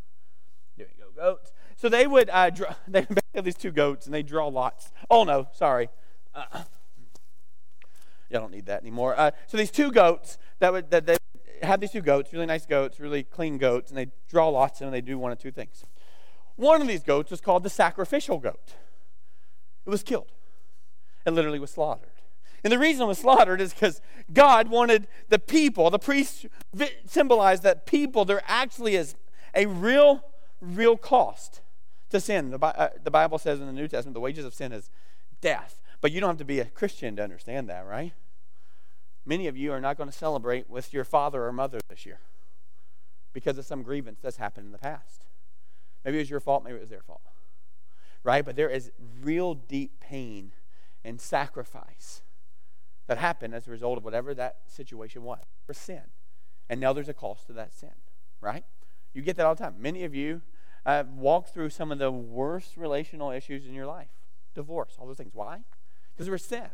there 0.77 0.87
you 0.87 1.05
go, 1.05 1.21
goats. 1.21 1.53
So 1.77 1.89
they 1.89 2.07
would, 2.07 2.31
uh, 2.31 2.51
draw, 2.51 2.75
they 2.89 3.07
have 3.35 3.45
these 3.45 3.57
two 3.57 3.73
goats 3.73 4.07
and 4.07 4.15
they 4.15 4.23
draw 4.23 4.47
lots. 4.47 4.93
Oh 5.11 5.25
no, 5.25 5.49
sorry. 5.53 5.89
Uh, 6.33 6.63
you 8.31 8.39
don't 8.39 8.53
need 8.53 8.67
that 8.67 8.81
anymore. 8.81 9.19
Uh, 9.19 9.33
so 9.47 9.57
these 9.57 9.71
two 9.71 9.91
goats 9.91 10.39
that 10.61 10.73
would 10.73 10.91
that 10.91 11.07
they 11.07 11.17
have 11.63 11.81
these 11.81 11.93
two 11.93 12.01
goats, 12.01 12.33
really 12.33 12.47
nice 12.47 12.67
goats, 12.67 13.01
really 13.01 13.23
clean 13.23 13.59
goats, 13.59 13.91
and 13.91 13.99
they 13.99 14.09
draw 14.29 14.49
lots 14.49 14.81
and 14.81 14.93
they 14.93 15.01
do 15.01 15.19
one 15.19 15.33
of 15.33 15.39
two 15.39 15.51
things. 15.51 15.85
One 16.57 16.81
of 16.81 16.89
these 16.89 17.03
goats 17.03 17.31
was 17.31 17.41
called 17.41 17.63
the 17.63 17.71
sacrificial 17.71 18.39
goat. 18.39 18.75
It 19.87 19.91
was 19.91 20.03
killed. 20.03 20.33
It 21.27 21.31
literally 21.31 21.59
was 21.59 21.71
slaughtered. 21.71 22.09
And 22.65 22.73
the 22.73 22.79
reason 22.79 23.03
it 23.03 23.07
was 23.07 23.19
slaughtered 23.19 23.61
is 23.61 23.73
because 23.73 24.01
God 24.33 24.69
wanted 24.69 25.09
the 25.29 25.39
people, 25.39 25.91
the 25.91 25.99
priests 25.99 26.47
symbolized 27.07 27.63
that 27.65 27.87
people, 27.87 28.25
there 28.25 28.43
actually 28.47 28.95
is 28.95 29.17
a 29.55 29.67
real, 29.67 30.25
real 30.61 30.97
cost 30.97 31.61
to 32.11 32.21
sin. 32.21 32.51
The, 32.51 32.65
uh, 32.65 32.91
the 33.03 33.11
Bible 33.11 33.39
says 33.39 33.61
in 33.61 33.67
the 33.67 33.73
New 33.73 33.89
Testament 33.89 34.15
the 34.15 34.21
wages 34.21 34.45
of 34.45 34.55
sin 34.55 34.73
is 34.73 34.91
death. 35.41 35.83
But 36.01 36.13
you 36.13 36.21
don't 36.21 36.31
have 36.31 36.39
to 36.39 36.45
be 36.45 36.61
a 36.61 36.65
Christian 36.65 37.17
to 37.17 37.23
understand 37.23 37.69
that, 37.69 37.87
right? 37.87 38.13
Many 39.25 39.47
of 39.47 39.57
you 39.57 39.73
are 39.73 39.81
not 39.81 39.97
going 39.97 40.11
to 40.11 40.17
celebrate 40.17 40.69
with 40.69 40.93
your 40.93 41.05
father 41.05 41.45
or 41.45 41.53
mother 41.53 41.81
this 41.89 42.05
year 42.05 42.21
because 43.33 43.57
of 43.59 43.65
some 43.65 43.83
grievance 43.83 44.19
that's 44.21 44.37
happened 44.37 44.67
in 44.67 44.73
the 44.73 44.79
past. 44.79 45.27
Maybe 46.05 46.19
it 46.19 46.23
was 46.23 46.31
your 46.31 46.41
fault, 46.41 46.65
maybe 46.65 46.77
it 46.77 46.81
was 46.81 46.91
their 46.91 47.03
fault. 47.03 47.23
Right? 48.25 48.45
But 48.45 48.57
there 48.57 48.69
is 48.69 48.91
real 49.21 49.55
deep 49.55 50.01
pain 50.01 50.53
and 51.05 51.21
sacrifice 51.21 52.23
that 53.07 53.19
happened 53.19 53.55
as 53.55 53.67
a 53.67 53.71
result 53.71 53.99
of 53.99 54.05
whatever 54.05 54.35
that 54.35 54.59
situation 54.67 55.23
was 55.23 55.45
for 55.67 55.75
sin. 55.75 56.03
And 56.69 56.81
now 56.81 56.93
there's 56.93 57.09
a 57.09 57.15
cost 57.15 57.47
to 57.47 57.53
that 57.55 57.75
sin, 57.75 57.91
right? 58.41 58.65
You 59.13 59.23
get 59.23 59.37
that 59.37 59.47
all 59.47 59.55
the 59.55 59.63
time. 59.63 59.75
Many 59.79 60.05
of 60.05 60.15
you 60.15 60.43
uh, 60.87 61.05
walk 61.15 61.49
through 61.49 61.71
some 61.71 61.93
of 61.93 61.99
the 61.99 62.11
worst 62.11 62.77
relational 62.77 63.31
issues 63.31 63.67
in 63.67 63.75
your 63.75 63.87
life 63.87 64.09
divorce, 64.55 64.97
all 64.99 65.07
those 65.07 65.17
things. 65.17 65.33
Why? 65.33 65.61
Because 66.13 66.27
there 66.27 66.33
was 66.33 66.45
sin. 66.45 66.69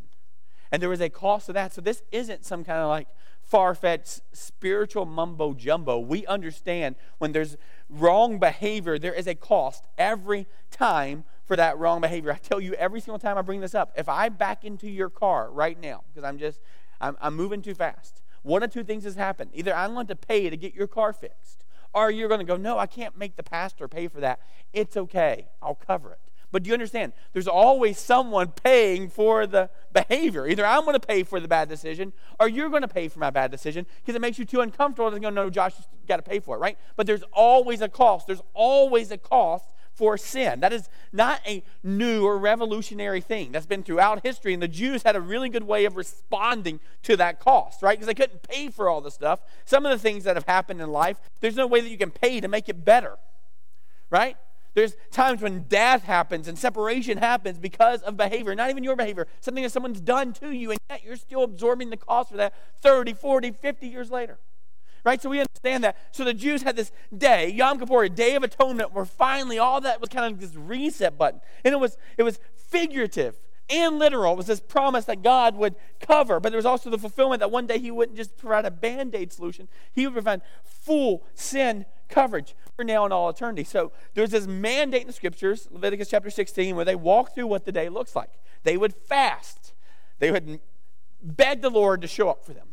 And 0.71 0.81
there 0.81 0.89
was 0.89 1.01
a 1.01 1.09
cost 1.09 1.47
to 1.47 1.53
that. 1.53 1.73
So 1.73 1.81
this 1.81 2.03
isn't 2.11 2.45
some 2.45 2.63
kind 2.63 2.79
of 2.79 2.89
like 2.89 3.07
far 3.41 3.73
fetched 3.73 4.21
spiritual 4.31 5.05
mumbo 5.05 5.53
jumbo. 5.53 5.97
We 5.97 6.25
understand 6.27 6.95
when 7.17 7.31
there's 7.31 7.57
wrong 7.89 8.37
behavior, 8.37 8.99
there 8.99 9.13
is 9.13 9.27
a 9.27 9.33
cost 9.33 9.85
every 9.97 10.45
time 10.69 11.23
for 11.45 11.55
that 11.55 11.77
wrong 11.79 11.99
behavior. 11.99 12.31
I 12.31 12.37
tell 12.37 12.61
you 12.61 12.73
every 12.73 13.01
single 13.01 13.17
time 13.17 13.37
I 13.37 13.41
bring 13.41 13.61
this 13.61 13.73
up, 13.73 13.91
if 13.97 14.07
I 14.07 14.29
back 14.29 14.63
into 14.63 14.87
your 14.87 15.09
car 15.09 15.49
right 15.51 15.79
now, 15.81 16.03
because 16.07 16.23
I'm 16.23 16.37
just, 16.37 16.59
I'm, 17.01 17.17
I'm 17.19 17.35
moving 17.35 17.63
too 17.63 17.73
fast, 17.73 18.21
one 18.43 18.61
of 18.61 18.71
two 18.71 18.83
things 18.83 19.03
has 19.03 19.15
happened. 19.15 19.49
Either 19.53 19.73
I'm 19.73 19.95
going 19.95 20.07
to 20.07 20.15
pay 20.15 20.49
to 20.49 20.55
get 20.55 20.75
your 20.75 20.87
car 20.87 21.11
fixed, 21.11 21.65
or 21.91 22.11
you're 22.11 22.27
going 22.27 22.39
to 22.39 22.45
go, 22.45 22.55
no, 22.55 22.77
I 22.77 22.85
can't 22.85 23.17
make 23.17 23.35
the 23.35 23.41
pastor 23.41 23.87
pay 23.87 24.07
for 24.07 24.19
that. 24.19 24.39
It's 24.73 24.95
okay. 24.95 25.47
I'll 25.59 25.73
cover 25.73 26.11
it. 26.11 26.28
But 26.51 26.63
do 26.63 26.69
you 26.69 26.73
understand? 26.73 27.13
There's 27.33 27.47
always 27.47 27.99
someone 27.99 28.49
paying 28.49 29.09
for 29.09 29.45
the 29.45 29.69
behavior. 29.93 30.47
Either 30.47 30.65
I'm 30.65 30.81
going 30.81 30.99
to 30.99 31.07
pay 31.07 31.23
for 31.23 31.39
the 31.39 31.47
bad 31.47 31.69
decision 31.69 32.13
or 32.39 32.47
you're 32.47 32.69
going 32.69 32.81
to 32.81 32.87
pay 32.87 33.07
for 33.07 33.19
my 33.19 33.29
bad 33.29 33.51
decision 33.51 33.85
because 33.99 34.15
it 34.15 34.21
makes 34.21 34.39
you 34.39 34.45
too 34.45 34.61
uncomfortable 34.61 35.11
to 35.11 35.19
go, 35.19 35.29
no, 35.29 35.49
Josh, 35.49 35.73
you 35.77 36.07
got 36.07 36.17
to 36.17 36.23
pay 36.23 36.39
for 36.39 36.55
it, 36.55 36.59
right? 36.59 36.77
But 36.95 37.05
there's 37.07 37.23
always 37.31 37.81
a 37.81 37.89
cost. 37.89 38.27
There's 38.27 38.41
always 38.53 39.11
a 39.11 39.17
cost 39.17 39.65
for 39.99 40.17
sin. 40.17 40.61
That 40.61 40.71
is 40.71 40.87
not 41.11 41.41
a 41.45 41.61
new 41.83 42.25
or 42.25 42.37
revolutionary 42.37 43.19
thing. 43.19 43.51
That's 43.51 43.65
been 43.65 43.83
throughout 43.83 44.25
history, 44.25 44.53
and 44.53 44.63
the 44.63 44.67
Jews 44.69 45.03
had 45.03 45.17
a 45.17 45.21
really 45.21 45.49
good 45.49 45.63
way 45.63 45.83
of 45.83 45.97
responding 45.97 46.79
to 47.03 47.17
that 47.17 47.41
cost, 47.41 47.81
right? 47.81 47.97
Because 47.97 48.07
they 48.07 48.13
couldn't 48.13 48.41
pay 48.43 48.69
for 48.69 48.87
all 48.87 49.01
the 49.01 49.11
stuff. 49.11 49.41
Some 49.65 49.85
of 49.85 49.91
the 49.91 49.99
things 49.99 50.23
that 50.23 50.37
have 50.37 50.45
happened 50.45 50.79
in 50.79 50.89
life, 50.89 51.17
there's 51.41 51.57
no 51.57 51.67
way 51.67 51.81
that 51.81 51.89
you 51.89 51.97
can 51.97 52.11
pay 52.11 52.39
to 52.39 52.47
make 52.47 52.69
it 52.69 52.85
better, 52.85 53.17
right? 54.09 54.37
There's 54.73 54.95
times 55.11 55.41
when 55.41 55.63
death 55.63 56.03
happens 56.03 56.47
and 56.47 56.57
separation 56.57 57.17
happens 57.17 57.57
because 57.57 58.01
of 58.01 58.17
behavior, 58.17 58.53
not 58.55 58.69
even 58.69 58.83
your 58.83 58.95
behavior, 58.95 59.27
something 59.39 59.63
that 59.63 59.71
someone's 59.71 60.01
done 60.01 60.33
to 60.33 60.51
you, 60.51 60.71
and 60.71 60.79
yet 60.89 61.03
you're 61.03 61.15
still 61.15 61.43
absorbing 61.43 61.89
the 61.89 61.97
cost 61.97 62.29
for 62.29 62.37
that 62.37 62.53
30, 62.81 63.13
40, 63.13 63.51
50 63.51 63.87
years 63.87 64.11
later. 64.11 64.37
Right? 65.03 65.21
So 65.21 65.29
we 65.29 65.39
understand 65.39 65.83
that. 65.85 65.97
So 66.11 66.23
the 66.23 66.33
Jews 66.33 66.63
had 66.63 66.75
this 66.75 66.91
day, 67.17 67.49
Yom 67.49 67.79
Kippur, 67.79 68.03
a 68.03 68.09
day 68.09 68.35
of 68.35 68.43
atonement, 68.43 68.93
where 68.93 69.05
finally 69.05 69.57
all 69.57 69.81
that 69.81 70.01
was 70.01 70.09
kind 70.09 70.31
of 70.31 70.41
this 70.41 70.55
reset 70.55 71.17
button. 71.17 71.39
And 71.63 71.73
it 71.73 71.77
was 71.77 71.97
it 72.17 72.23
was 72.23 72.39
figurative 72.55 73.37
and 73.69 73.97
literal. 73.97 74.33
It 74.33 74.37
was 74.37 74.47
this 74.47 74.59
promise 74.59 75.05
that 75.05 75.21
God 75.21 75.55
would 75.55 75.75
cover, 76.01 76.39
but 76.39 76.49
there 76.49 76.57
was 76.57 76.65
also 76.65 76.89
the 76.89 76.97
fulfillment 76.97 77.39
that 77.39 77.49
one 77.49 77.65
day 77.65 77.79
He 77.79 77.91
wouldn't 77.91 78.17
just 78.17 78.37
provide 78.37 78.65
a 78.65 78.71
band 78.71 79.15
aid 79.15 79.31
solution, 79.31 79.67
He 79.93 80.05
would 80.05 80.13
provide 80.13 80.41
full 80.63 81.23
sin 81.33 81.85
coverage 82.09 82.55
for 82.79 82.85
now 82.85 83.03
and 83.03 83.11
all 83.11 83.29
eternity. 83.29 83.65
So 83.65 83.91
there's 84.13 84.29
this 84.29 84.47
mandate 84.47 85.01
in 85.01 85.07
the 85.07 85.13
scriptures, 85.13 85.67
Leviticus 85.69 86.07
chapter 86.07 86.29
16, 86.29 86.77
where 86.77 86.85
they 86.85 86.95
walk 86.95 87.35
through 87.35 87.47
what 87.47 87.65
the 87.65 87.73
day 87.73 87.89
looks 87.89 88.15
like. 88.15 88.29
They 88.63 88.77
would 88.77 88.93
fast, 88.93 89.73
they 90.19 90.31
would 90.31 90.61
beg 91.21 91.61
the 91.61 91.69
Lord 91.69 92.01
to 92.03 92.07
show 92.07 92.29
up 92.29 92.45
for 92.45 92.53
them. 92.53 92.67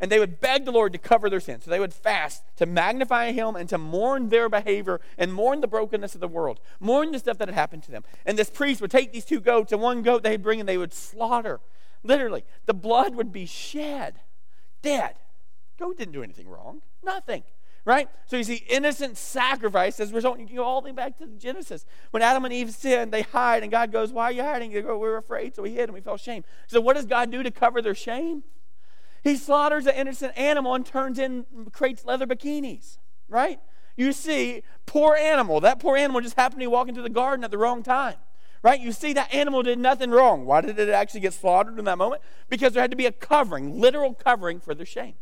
And 0.00 0.12
they 0.12 0.20
would 0.20 0.40
beg 0.40 0.64
the 0.64 0.70
Lord 0.70 0.92
to 0.92 0.98
cover 0.98 1.28
their 1.28 1.40
sins. 1.40 1.64
So 1.64 1.72
they 1.72 1.80
would 1.80 1.92
fast 1.92 2.44
to 2.56 2.66
magnify 2.66 3.32
Him 3.32 3.56
and 3.56 3.68
to 3.68 3.78
mourn 3.78 4.28
their 4.28 4.48
behavior 4.48 5.00
and 5.18 5.34
mourn 5.34 5.60
the 5.60 5.66
brokenness 5.66 6.14
of 6.14 6.20
the 6.20 6.28
world, 6.28 6.60
mourn 6.78 7.10
the 7.10 7.18
stuff 7.18 7.38
that 7.38 7.48
had 7.48 7.56
happened 7.56 7.82
to 7.84 7.90
them. 7.90 8.04
And 8.24 8.38
this 8.38 8.50
priest 8.50 8.80
would 8.80 8.92
take 8.92 9.12
these 9.12 9.24
two 9.24 9.40
goats, 9.40 9.72
and 9.72 9.80
one 9.80 10.02
goat 10.02 10.22
they'd 10.22 10.42
bring 10.42 10.60
and 10.60 10.68
they 10.68 10.78
would 10.78 10.94
slaughter. 10.94 11.58
Literally, 12.04 12.44
the 12.66 12.74
blood 12.74 13.16
would 13.16 13.32
be 13.32 13.46
shed. 13.46 14.20
Dead. 14.82 15.16
Goat 15.80 15.98
didn't 15.98 16.14
do 16.14 16.22
anything 16.22 16.48
wrong. 16.48 16.82
Nothing 17.02 17.42
right? 17.84 18.08
So 18.26 18.36
you 18.36 18.44
see, 18.44 18.64
innocent 18.68 19.16
sacrifice 19.16 19.98
as 20.00 20.12
a 20.12 20.14
result. 20.14 20.38
You 20.38 20.56
go 20.56 20.64
all 20.64 20.80
the 20.80 20.86
way 20.86 20.92
back 20.92 21.18
to 21.18 21.26
Genesis. 21.26 21.84
When 22.10 22.22
Adam 22.22 22.44
and 22.44 22.54
Eve 22.54 22.70
sinned, 22.70 23.12
they 23.12 23.22
hide, 23.22 23.62
and 23.62 23.72
God 23.72 23.92
goes, 23.92 24.12
Why 24.12 24.24
are 24.24 24.32
you 24.32 24.42
hiding? 24.42 24.72
They 24.72 24.82
go, 24.82 24.96
We 24.98 25.08
were 25.08 25.16
afraid, 25.16 25.56
so 25.56 25.62
we 25.62 25.72
hid 25.72 25.84
and 25.84 25.94
we 25.94 26.00
felt 26.00 26.20
shame. 26.20 26.44
So 26.66 26.80
what 26.80 26.96
does 26.96 27.06
God 27.06 27.30
do 27.30 27.42
to 27.42 27.50
cover 27.50 27.82
their 27.82 27.94
shame? 27.94 28.44
He 29.22 29.36
slaughters 29.36 29.86
an 29.86 29.94
innocent 29.94 30.36
animal 30.36 30.74
and 30.74 30.84
turns 30.84 31.18
in, 31.18 31.46
creates 31.72 32.04
leather 32.04 32.26
bikinis, 32.26 32.98
right? 33.28 33.60
You 33.96 34.12
see, 34.12 34.62
poor 34.86 35.14
animal. 35.14 35.60
That 35.60 35.78
poor 35.78 35.96
animal 35.96 36.20
just 36.20 36.36
happened 36.36 36.60
to 36.60 36.64
be 36.64 36.66
walking 36.66 36.94
through 36.94 37.04
the 37.04 37.10
garden 37.10 37.44
at 37.44 37.50
the 37.50 37.58
wrong 37.58 37.82
time. 37.82 38.16
Right? 38.62 38.80
You 38.80 38.92
see, 38.92 39.12
that 39.14 39.34
animal 39.34 39.64
did 39.64 39.80
nothing 39.80 40.10
wrong. 40.10 40.44
Why 40.44 40.60
did 40.60 40.78
it 40.78 40.88
actually 40.88 41.20
get 41.20 41.34
slaughtered 41.34 41.80
in 41.80 41.84
that 41.86 41.98
moment? 41.98 42.22
Because 42.48 42.72
there 42.72 42.80
had 42.80 42.92
to 42.92 42.96
be 42.96 43.06
a 43.06 43.12
covering, 43.12 43.80
literal 43.80 44.14
covering 44.14 44.60
for 44.60 44.72
their 44.72 44.86
shame. 44.86 45.14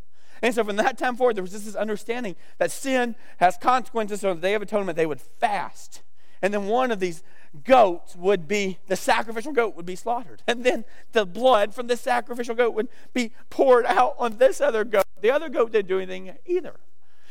And 0.42 0.54
so 0.54 0.64
from 0.64 0.76
that 0.76 0.96
time 0.96 1.16
forward, 1.16 1.36
there 1.36 1.42
was 1.42 1.52
just 1.52 1.66
this 1.66 1.74
understanding 1.74 2.36
that 2.58 2.70
sin 2.70 3.14
has 3.38 3.56
consequences. 3.58 4.20
So 4.20 4.30
on 4.30 4.36
the 4.36 4.42
Day 4.42 4.54
of 4.54 4.62
Atonement, 4.62 4.96
they 4.96 5.06
would 5.06 5.20
fast. 5.20 6.02
And 6.42 6.54
then 6.54 6.66
one 6.66 6.90
of 6.90 7.00
these 7.00 7.22
goats 7.64 8.16
would 8.16 8.48
be, 8.48 8.78
the 8.86 8.96
sacrificial 8.96 9.52
goat 9.52 9.76
would 9.76 9.84
be 9.84 9.96
slaughtered. 9.96 10.42
And 10.46 10.64
then 10.64 10.84
the 11.12 11.26
blood 11.26 11.74
from 11.74 11.86
the 11.86 11.96
sacrificial 11.96 12.54
goat 12.54 12.74
would 12.74 12.88
be 13.12 13.32
poured 13.50 13.84
out 13.86 14.14
on 14.18 14.38
this 14.38 14.60
other 14.60 14.84
goat. 14.84 15.04
The 15.20 15.30
other 15.30 15.48
goat 15.48 15.72
didn't 15.72 15.88
do 15.88 15.98
anything 15.98 16.34
either. 16.46 16.80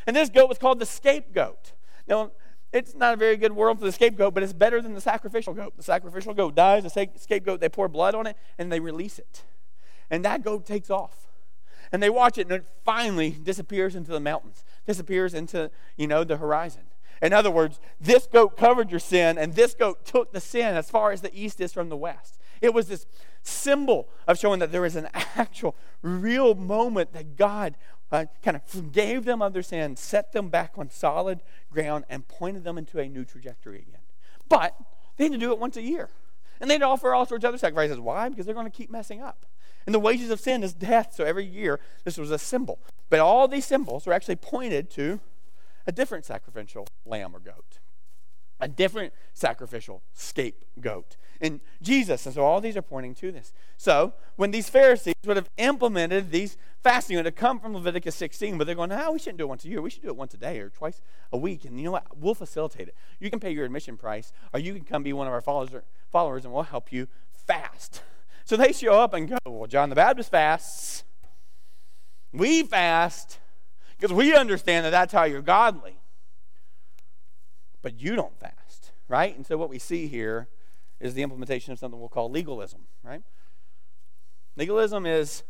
And 0.06 0.16
this 0.16 0.30
goat 0.30 0.50
was 0.50 0.58
called 0.58 0.80
the 0.80 0.86
scapegoat. 0.86 1.74
Now, 2.08 2.32
it's 2.72 2.94
not 2.94 3.16
a 3.16 3.18
very 3.18 3.36
good 3.36 3.54
world 3.54 3.80
for 3.80 3.86
the 3.86 3.92
scapegoat, 3.92 4.36
but 4.36 4.44
it's 4.44 4.54
better 4.54 4.80
than 4.80 4.94
the 4.94 5.02
sacrificial 5.02 5.56
goat. 5.56 5.74
The 5.76 5.84
sacrificial 5.84 6.36
goat 6.36 6.54
dies, 6.54 6.84
the 6.84 7.10
scapegoat, 7.16 7.60
they 7.60 7.70
pour 7.70 7.88
blood 7.88 8.14
on 8.14 8.28
it, 8.28 8.38
and 8.60 8.72
they 8.72 8.80
release 8.80 9.18
it. 9.18 9.44
And 10.12 10.24
that 10.26 10.44
goat 10.44 10.68
takes 10.68 10.92
off 10.92 11.29
and 11.92 12.02
they 12.02 12.10
watch 12.10 12.38
it 12.38 12.48
and 12.48 12.52
it 12.52 12.66
finally 12.84 13.32
disappears 13.32 13.96
into 13.96 14.12
the 14.12 14.20
mountains 14.20 14.64
disappears 14.86 15.34
into 15.34 15.70
you 15.98 16.08
know 16.08 16.24
the 16.24 16.38
horizon. 16.38 16.82
In 17.22 17.34
other 17.34 17.52
words 17.52 17.80
this 18.00 18.28
goat 18.28 18.58
covered 18.58 18.90
your 18.90 19.00
sin 19.00 19.38
and 19.38 19.54
this 19.54 19.74
goat 19.74 20.06
took 20.06 20.32
the 20.32 20.42
sin 20.42 20.76
as 20.76 20.90
far 20.90 21.12
as 21.12 21.22
the 21.22 21.34
east 21.34 21.60
is 21.62 21.74
from 21.74 21.90
the 21.90 21.98
west. 21.98 22.40
It 22.62 22.74
was 22.74 22.88
this 22.88 23.06
symbol 23.42 24.10
of 24.28 24.38
showing 24.38 24.60
that 24.60 24.72
there 24.72 24.82
was 24.82 24.96
an 24.96 25.08
actual 25.14 25.76
real 26.02 26.56
moment 26.56 27.14
that 27.14 27.36
god 27.36 27.76
uh, 28.12 28.26
kind 28.42 28.58
of 28.58 28.64
forgave 28.64 29.26
them 29.26 29.42
of 29.42 29.54
their 29.54 29.62
sin 29.62 29.96
set 29.96 30.32
them 30.32 30.50
back 30.50 30.74
on 30.78 30.90
solid 30.90 31.42
ground 31.72 32.06
and 32.10 32.28
pointed 32.28 32.64
them 32.64 32.78
into 32.78 33.00
a 33.00 33.08
new 33.08 33.24
trajectory 33.24 33.86
again. 33.88 34.02
But 34.48 34.76
they 35.18 35.26
had 35.26 35.34
to 35.34 35.38
do 35.38 35.52
it 35.52 35.60
once 35.60 35.78
a 35.78 35.82
year 35.82 36.10
and 36.60 36.70
they'd 36.70 36.82
offer 36.82 37.14
all 37.14 37.26
sorts 37.26 37.44
of 37.44 37.50
other 37.50 37.58
sacrifices. 37.58 38.00
Why? 38.00 38.30
Because 38.30 38.46
they're 38.46 38.56
going 38.56 38.66
to 38.66 38.76
keep 38.76 38.90
messing 38.90 39.22
up 39.22 39.46
and 39.86 39.96
the 39.96 40.00
wages 40.00 40.30
of 40.30 40.40
sin 40.40 40.64
is 40.64 40.74
death. 40.74 41.14
So 41.16 41.24
every 41.24 41.46
year, 41.46 41.80
this 42.04 42.18
was 42.18 42.32
a 42.32 42.40
symbol. 42.40 42.80
But 43.10 43.20
all 43.20 43.48
these 43.48 43.66
symbols 43.66 44.06
were 44.06 44.14
actually 44.14 44.36
pointed 44.36 44.90
to 44.92 45.20
a 45.88 45.92
different 45.92 46.26
sacrificial 46.26 46.88
lamb 47.06 47.36
or 47.36 47.40
goat, 47.40 47.80
a 48.60 48.68
different 48.68 49.14
sacrificial 49.34 50.04
scapegoat. 50.14 51.18
And 51.42 51.62
Jesus, 51.82 52.26
and 52.26 52.36
so 52.36 52.44
all 52.44 52.60
these 52.60 52.76
are 52.76 52.82
pointing 52.82 53.16
to 53.16 53.32
this. 53.32 53.54
So 53.78 54.14
when 54.36 54.52
these 54.52 54.70
Pharisees 54.70 55.16
would 55.26 55.38
have 55.38 55.50
implemented 55.58 56.32
these 56.32 56.58
fasting, 56.84 57.16
it 57.16 57.20
would 57.20 57.26
have 57.26 57.36
come 57.36 57.60
from 57.60 57.74
Leviticus 57.74 58.14
16, 58.16 58.58
but 58.58 58.68
they're 58.68 58.76
going, 58.76 58.90
no, 58.90 59.14
we 59.14 59.20
shouldn't 59.20 59.38
do 59.38 59.46
it 59.46 59.48
once 59.48 59.64
a 59.64 59.70
year. 59.70 59.82
We 59.82 59.90
should 59.90 60.02
do 60.02 60.10
it 60.10 60.18
once 60.18 60.34
a 60.34 60.38
day 60.38 60.60
or 60.60 60.70
twice 60.70 61.02
a 61.32 61.38
week. 61.38 61.64
And 61.64 61.80
you 61.80 61.86
know 61.86 61.92
what? 61.92 62.18
We'll 62.18 62.36
facilitate 62.36 62.90
it. 62.90 62.96
You 63.20 63.30
can 63.30 63.40
pay 63.40 63.52
your 63.52 63.66
admission 63.66 63.96
price, 63.96 64.34
or 64.54 64.60
you 64.60 64.74
can 64.74 64.84
come 64.84 65.02
be 65.02 65.14
one 65.14 65.28
of 65.28 65.34
our 65.34 65.42
followers, 65.42 66.44
and 66.44 66.54
we'll 66.54 66.64
help 66.64 66.92
you 66.92 67.08
fast. 67.32 68.02
So 68.50 68.58
they 68.58 68.74
show 68.74 69.00
up 69.00 69.14
and 69.14 69.30
go, 69.30 69.38
Well, 69.46 69.68
John 69.68 69.90
the 69.90 69.96
Baptist 69.96 70.32
fasts. 70.32 71.04
We 72.34 72.64
fast 72.64 73.38
because 73.96 74.12
we 74.12 74.36
understand 74.36 74.88
that 74.88 74.90
that's 74.90 75.14
how 75.14 75.26
you're 75.26 75.44
godly. 75.44 76.00
But 77.84 78.02
you 78.02 78.16
don't 78.16 78.40
fast, 78.40 78.92
right? 79.08 79.36
And 79.36 79.46
so 79.46 79.56
what 79.56 79.70
we 79.70 79.78
see 79.78 80.08
here 80.08 80.48
is 81.00 81.14
the 81.14 81.22
implementation 81.22 81.74
of 81.74 81.78
something 81.78 82.00
we'll 82.00 82.10
call 82.10 82.32
legalism, 82.32 82.88
right? 83.04 83.22
Legalism 84.56 85.06
is 85.06 85.44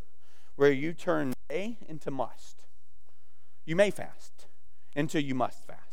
where 0.58 0.74
you 0.74 0.92
turn 0.92 1.32
may 1.50 1.78
into 1.88 2.12
must. 2.12 2.66
You 3.64 3.78
may 3.78 3.92
fast 3.92 4.48
until 4.94 5.22
you 5.22 5.36
must 5.36 5.66
fast 5.66 5.89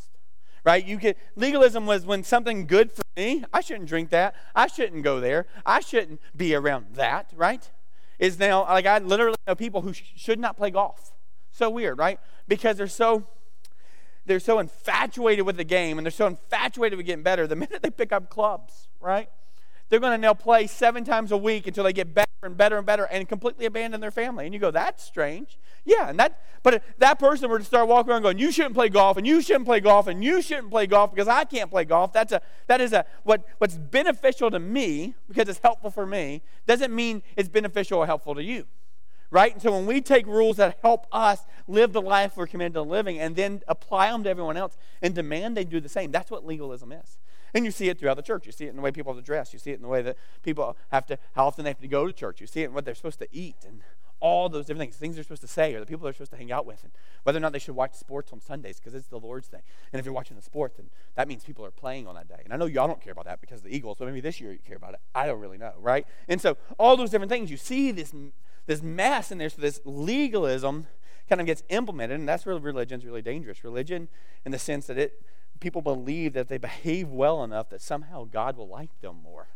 right? 0.67 0.85
You 0.85 0.99
get 0.99 1.17
legalism 1.37 1.87
was 1.87 2.05
when 2.05 2.25
something 2.25 2.67
good 2.67 2.91
for 2.91 3.03
me, 3.17 3.45
I 3.53 3.61
shouldn't 3.61 3.89
drink 3.89 4.11
that. 4.11 4.35
I 4.55 4.67
shouldn't 4.67 5.05
go 5.05 5.21
there. 5.21 5.47
I 5.65 5.81
shouldn't 5.81 6.21
be 6.37 6.55
around 6.55 6.87
that, 6.95 7.33
right? 7.35 7.71
Is 8.19 8.39
now 8.39 8.65
like 8.65 8.85
I 8.85 8.99
literally 8.99 9.37
know 9.47 9.55
people 9.55 9.83
who 9.83 9.93
sh- 9.93 10.13
should 10.17 10.41
not 10.41 10.57
play 10.57 10.71
golf. 10.71 11.13
So 11.53 11.71
weird, 11.71 11.99
right? 11.99 12.19
Because 12.49 12.77
they're 12.77 12.89
so 12.89 13.29
they're 14.27 14.41
so 14.41 14.59
infatuated 14.59 15.47
with 15.47 15.57
the 15.57 15.65
game 15.65 15.99
and 15.99 16.05
they're 16.05 16.11
so 16.11 16.27
infatuated 16.27 16.97
with 16.97 17.07
getting 17.07 17.23
better. 17.23 17.47
The 17.47 17.57
minute 17.57 17.81
they 17.83 17.91
pick 17.91 18.13
up 18.13 18.29
clubs, 18.29 18.89
right? 19.01 19.31
They're 19.89 20.01
going 20.01 20.13
to 20.13 20.19
now 20.19 20.35
play 20.35 20.67
seven 20.67 21.05
times 21.05 21.31
a 21.31 21.37
week 21.37 21.69
until 21.69 21.85
they 21.85 21.93
get 21.93 22.13
better 22.13 22.26
and 22.47 22.57
better 22.57 22.77
and 22.77 22.87
better 22.87 23.05
and 23.05 23.29
completely 23.29 23.67
abandon 23.67 24.01
their 24.01 24.11
family. 24.11 24.45
And 24.45 24.55
you 24.55 24.61
go, 24.61 24.71
that's 24.71 25.05
strange. 25.05 25.59
Yeah, 25.85 26.09
and 26.09 26.19
that, 26.19 26.41
but 26.63 26.83
that 26.99 27.19
person 27.19 27.51
were 27.51 27.59
to 27.59 27.65
start 27.65 27.89
walking 27.89 28.13
around 28.13 28.23
going, 28.23 28.39
you 28.39 28.51
shouldn't 28.51 28.75
play 28.75 28.89
golf 28.89 29.17
and 29.17 29.27
you 29.27 29.41
shouldn't 29.41 29.67
play 29.67 29.81
golf 29.81 30.07
and 30.07 30.25
you 30.25 30.43
shouldn't 30.43 30.71
play 30.71 30.87
golf 30.87 31.15
because 31.15 31.29
I 31.29 31.45
can't 31.45 31.71
play 31.71 31.85
golf. 31.85 32.13
That's 32.13 32.33
a, 32.33 32.41
that 32.67 32.81
is 32.81 32.93
a, 32.93 33.05
what, 33.23 33.45
what's 33.59 33.77
beneficial 33.77 34.51
to 34.51 34.59
me 34.59 35.15
because 35.29 35.49
it's 35.49 35.61
helpful 35.61 35.91
for 35.91 36.07
me 36.07 36.43
doesn't 36.67 36.95
mean 36.95 37.23
it's 37.37 37.49
beneficial 37.49 37.99
or 37.99 38.07
helpful 38.07 38.35
to 38.35 38.43
you. 38.43 38.65
Right? 39.31 39.53
And 39.53 39.61
so 39.61 39.73
when 39.73 39.87
we 39.87 40.01
take 40.01 40.27
rules 40.27 40.57
that 40.57 40.79
help 40.83 41.07
us 41.13 41.41
live 41.67 41.93
the 41.93 42.01
life 42.01 42.37
we're 42.37 42.47
commanded 42.47 42.75
to 42.75 42.83
living 42.83 43.19
and 43.19 43.35
then 43.35 43.63
apply 43.67 44.11
them 44.11 44.23
to 44.25 44.31
everyone 44.31 44.57
else 44.57 44.77
and 45.03 45.15
demand 45.15 45.57
they 45.57 45.65
do 45.65 45.81
the 45.81 45.89
same, 45.89 46.13
that's 46.13 46.31
what 46.31 46.47
legalism 46.47 46.93
is. 46.93 47.19
And 47.55 47.65
you 47.65 47.71
see 47.71 47.89
it 47.89 47.99
throughout 47.99 48.17
the 48.17 48.23
church. 48.23 48.47
You 48.47 48.53
see 48.53 48.67
it 48.67 48.71
in 48.71 48.77
the 48.77 48.83
way 48.83 48.91
people 48.91 49.13
have 49.13 49.23
to 49.23 49.27
dress. 49.27 49.53
You 49.53 49.59
see 49.59 49.71
it 49.71 49.77
in 49.77 49.83
the 49.83 49.89
way 49.89 50.03
that 50.03 50.17
people 50.43 50.77
have 50.91 51.07
to, 51.07 51.19
how 51.35 51.47
often 51.47 51.65
they 51.65 51.71
have 51.71 51.81
to 51.81 51.89
go 51.89 52.07
to 52.07 52.13
church. 52.13 52.41
You 52.41 52.47
see 52.47 52.63
it 52.63 52.67
in 52.67 52.75
what 52.75 52.85
they're 52.85 52.95
supposed 52.95 53.19
to 53.21 53.29
eat 53.33 53.57
and 53.67 53.81
all 54.19 54.49
those 54.49 54.67
different 54.67 54.81
things, 54.81 54.97
things 54.97 55.15
they're 55.15 55.25
supposed 55.25 55.43
to 55.43 55.49
say 55.49 55.75
or 55.75 55.81
the 55.81 55.87
people 55.87 56.05
they're 56.05 56.13
supposed 56.13 56.31
to 56.31 56.37
hang 56.37 56.51
out 56.51 56.65
with, 56.65 56.83
and 56.83 56.93
whether 57.23 57.37
or 57.37 57.41
not 57.41 57.53
they 57.53 57.59
should 57.59 57.75
watch 57.77 57.95
sports 57.95 58.33
on 58.33 58.41
Sundays 58.41 58.79
because 58.79 58.95
it's 58.95 59.09
the 59.09 59.19
Lord's 59.19 59.49
day. 59.49 59.61
And 59.93 60.01
if 60.01 60.07
you're 60.07 60.15
watching 60.15 60.37
the 60.37 60.43
sport, 60.43 60.77
then 60.77 60.87
that 61.17 61.29
means 61.29 61.45
people 61.45 61.65
are 61.65 61.71
playing 61.71 62.07
on 62.07 62.15
that 62.15 62.29
day. 62.29 62.41
And 62.43 62.53
I 62.53 62.57
know 62.57 62.67
y'all 62.67 62.87
don't 62.87 63.01
care 63.01 63.13
about 63.13 63.27
that 63.27 63.41
because 63.41 63.59
of 63.59 63.65
the 63.65 63.77
Eagles, 63.77 63.97
but 63.99 64.07
maybe 64.07 64.21
this 64.21 64.41
year 64.41 64.53
you 64.53 64.59
care 64.59 64.77
about 64.77 64.95
it. 64.95 65.01
I 65.15 65.27
don't 65.27 65.41
really 65.41 65.59
know, 65.59 65.75
right? 65.79 66.07
And 66.29 66.41
so 66.41 66.57
all 66.79 66.97
those 66.97 67.11
different 67.11 67.31
things, 67.31 67.51
you 67.51 67.59
see 67.59 67.91
this, 67.91 68.15
this 68.67 68.83
mess 68.83 69.31
in 69.31 69.39
there, 69.39 69.51
so 69.51 69.61
this 69.61 69.81
legalism 69.85 70.87
kind 71.29 71.41
of 71.41 71.47
gets 71.47 71.63
implemented, 71.69 72.19
and 72.19 72.29
that's 72.29 72.47
where 72.47 72.57
religion's 72.57 73.05
really 73.05 73.23
dangerous. 73.23 73.65
Religion, 73.65 74.09
in 74.45 74.53
the 74.53 74.59
sense 74.59 74.87
that 74.87 74.97
it 74.97 75.23
people 75.61 75.83
believe 75.83 76.33
that 76.35 76.49
they 76.49 76.59
behave 76.59 77.09
well 77.09 77.43
enough 77.43 77.69
that 77.71 77.81
somehow 77.81 78.25
God 78.25 78.57
will 78.57 78.69
like 78.69 79.01
them 79.01 79.17
more. 79.23 79.49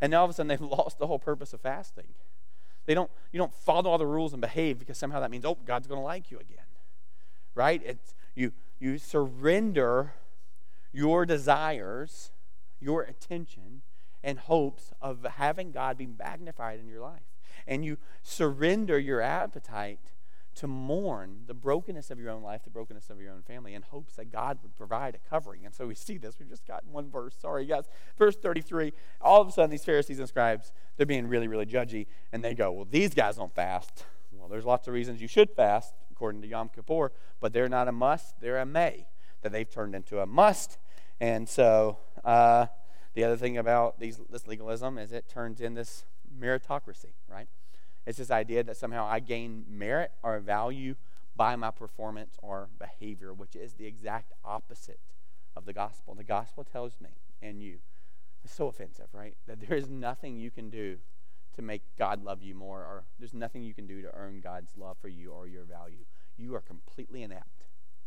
And 0.00 0.10
now 0.10 0.20
all 0.20 0.24
of 0.24 0.30
a 0.30 0.34
sudden 0.34 0.48
they've 0.48 0.60
lost 0.60 0.98
the 0.98 1.06
whole 1.06 1.18
purpose 1.18 1.52
of 1.52 1.60
fasting. 1.60 2.08
They 2.86 2.94
don't, 2.94 3.10
you 3.32 3.38
don't 3.38 3.54
follow 3.54 3.90
all 3.90 3.98
the 3.98 4.06
rules 4.06 4.32
and 4.32 4.40
behave 4.40 4.78
because 4.78 4.96
somehow 4.96 5.20
that 5.20 5.30
means, 5.30 5.44
oh, 5.44 5.58
God's 5.66 5.86
going 5.86 6.00
to 6.00 6.04
like 6.04 6.30
you 6.30 6.38
again. 6.38 6.64
Right? 7.54 7.82
It's, 7.84 8.14
you, 8.34 8.52
you 8.78 8.98
surrender 8.98 10.14
your 10.92 11.26
desires, 11.26 12.30
your 12.80 13.02
attention, 13.02 13.82
and 14.22 14.38
hopes 14.38 14.92
of 15.02 15.24
having 15.36 15.70
God 15.70 15.98
be 15.98 16.06
magnified 16.06 16.80
in 16.80 16.86
your 16.88 17.00
life. 17.00 17.22
And 17.66 17.84
you 17.84 17.98
surrender 18.22 18.98
your 18.98 19.20
appetite 19.20 20.00
to 20.58 20.66
mourn 20.66 21.44
the 21.46 21.54
brokenness 21.54 22.10
of 22.10 22.18
your 22.18 22.30
own 22.30 22.42
life, 22.42 22.62
the 22.64 22.70
brokenness 22.70 23.10
of 23.10 23.20
your 23.20 23.32
own 23.32 23.42
family, 23.42 23.74
in 23.74 23.82
hopes 23.82 24.16
that 24.16 24.32
God 24.32 24.58
would 24.62 24.76
provide 24.76 25.14
a 25.14 25.28
covering. 25.30 25.64
And 25.64 25.74
so 25.74 25.86
we 25.86 25.94
see 25.94 26.18
this. 26.18 26.38
We've 26.38 26.48
just 26.48 26.66
got 26.66 26.84
one 26.84 27.10
verse. 27.10 27.34
Sorry, 27.40 27.64
guys. 27.64 27.84
Verse 28.18 28.36
33. 28.36 28.92
All 29.20 29.40
of 29.40 29.48
a 29.48 29.52
sudden, 29.52 29.70
these 29.70 29.84
Pharisees 29.84 30.18
and 30.18 30.28
scribes, 30.28 30.72
they're 30.96 31.06
being 31.06 31.28
really, 31.28 31.46
really 31.46 31.66
judgy. 31.66 32.06
And 32.32 32.44
they 32.44 32.54
go, 32.54 32.72
Well, 32.72 32.86
these 32.90 33.14
guys 33.14 33.36
don't 33.36 33.54
fast. 33.54 34.04
Well, 34.32 34.48
there's 34.48 34.64
lots 34.64 34.88
of 34.88 34.94
reasons 34.94 35.20
you 35.20 35.28
should 35.28 35.50
fast, 35.50 35.94
according 36.10 36.42
to 36.42 36.48
Yom 36.48 36.70
Kippur, 36.74 37.12
but 37.40 37.52
they're 37.52 37.68
not 37.68 37.88
a 37.88 37.92
must, 37.92 38.40
they're 38.40 38.58
a 38.58 38.66
may, 38.66 39.06
that 39.42 39.52
they've 39.52 39.68
turned 39.68 39.94
into 39.94 40.20
a 40.20 40.26
must. 40.26 40.78
And 41.20 41.48
so 41.48 41.98
uh, 42.24 42.66
the 43.14 43.24
other 43.24 43.36
thing 43.36 43.58
about 43.58 43.98
these, 43.98 44.20
this 44.30 44.46
legalism 44.46 44.98
is 44.98 45.12
it 45.12 45.28
turns 45.28 45.60
in 45.60 45.74
this 45.74 46.04
meritocracy, 46.40 47.12
right? 47.28 47.48
It's 48.08 48.16
this 48.16 48.30
idea 48.30 48.64
that 48.64 48.78
somehow 48.78 49.06
I 49.06 49.20
gain 49.20 49.66
merit 49.68 50.12
or 50.22 50.40
value 50.40 50.94
by 51.36 51.56
my 51.56 51.70
performance 51.70 52.36
or 52.42 52.70
behavior, 52.78 53.34
which 53.34 53.54
is 53.54 53.74
the 53.74 53.84
exact 53.84 54.32
opposite 54.42 54.98
of 55.54 55.66
the 55.66 55.74
gospel. 55.74 56.14
The 56.14 56.24
gospel 56.24 56.64
tells 56.64 56.94
me 57.02 57.10
and 57.42 57.62
you, 57.62 57.80
it's 58.42 58.54
so 58.54 58.68
offensive, 58.68 59.08
right? 59.12 59.36
That 59.46 59.60
there 59.60 59.76
is 59.76 59.90
nothing 59.90 60.38
you 60.38 60.50
can 60.50 60.70
do 60.70 60.96
to 61.54 61.60
make 61.60 61.82
God 61.98 62.24
love 62.24 62.42
you 62.42 62.54
more, 62.54 62.78
or 62.78 63.04
there's 63.18 63.34
nothing 63.34 63.62
you 63.62 63.74
can 63.74 63.86
do 63.86 64.00
to 64.00 64.08
earn 64.14 64.40
God's 64.40 64.74
love 64.78 64.96
for 64.98 65.08
you 65.08 65.32
or 65.32 65.46
your 65.46 65.64
value. 65.64 66.06
You 66.38 66.54
are 66.54 66.62
completely 66.62 67.22
inept. 67.22 67.66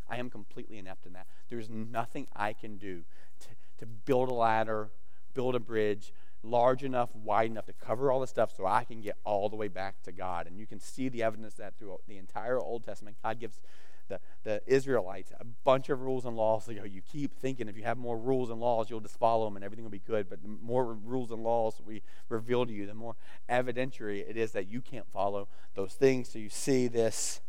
I 0.09 0.17
am 0.17 0.31
completely 0.31 0.79
inept 0.79 1.05
in 1.05 1.13
that. 1.13 1.27
There's 1.47 1.69
nothing 1.69 2.25
I 2.35 2.53
can 2.53 2.77
do 2.77 3.03
to, 3.41 3.47
to 3.77 3.85
build 3.85 4.29
a 4.29 4.33
ladder, 4.33 4.89
build 5.35 5.53
a 5.53 5.59
bridge, 5.59 6.11
large 6.43 6.83
enough, 6.83 7.09
wide 7.15 7.49
enough 7.49 7.65
to 7.65 7.73
cover 7.73 8.11
all 8.11 8.19
the 8.19 8.27
stuff 8.27 8.51
so 8.55 8.65
I 8.65 8.83
can 8.83 9.01
get 9.01 9.17
all 9.23 9.49
the 9.49 9.55
way 9.55 9.67
back 9.67 10.01
to 10.03 10.11
God. 10.11 10.47
And 10.47 10.57
you 10.57 10.65
can 10.65 10.79
see 10.79 11.09
the 11.09 11.23
evidence 11.23 11.55
that 11.55 11.77
through 11.77 11.99
the 12.07 12.17
entire 12.17 12.59
Old 12.59 12.83
Testament, 12.83 13.17
God 13.23 13.39
gives 13.39 13.59
the, 14.07 14.19
the 14.43 14.61
Israelites 14.67 15.31
a 15.39 15.45
bunch 15.45 15.89
of 15.89 16.01
rules 16.01 16.25
and 16.25 16.35
laws. 16.35 16.65
So, 16.65 16.71
you, 16.71 16.79
know, 16.79 16.85
you 16.85 17.01
keep 17.01 17.35
thinking 17.35 17.67
if 17.67 17.77
you 17.77 17.83
have 17.83 17.97
more 17.97 18.17
rules 18.17 18.49
and 18.49 18.59
laws, 18.59 18.89
you'll 18.89 18.99
just 18.99 19.17
follow 19.17 19.45
them 19.45 19.55
and 19.55 19.63
everything 19.63 19.83
will 19.85 19.91
be 19.91 19.99
good. 19.99 20.29
But 20.29 20.41
the 20.41 20.49
more 20.49 20.93
rules 20.93 21.31
and 21.31 21.43
laws 21.43 21.81
we 21.85 22.01
reveal 22.29 22.65
to 22.65 22.73
you, 22.73 22.85
the 22.85 22.93
more 22.93 23.15
evidentiary 23.49 24.27
it 24.27 24.35
is 24.35 24.51
that 24.51 24.67
you 24.67 24.81
can't 24.81 25.09
follow 25.11 25.47
those 25.75 25.93
things. 25.93 26.29
So 26.29 26.39
you 26.39 26.49
see 26.49 26.87
this 26.87 27.41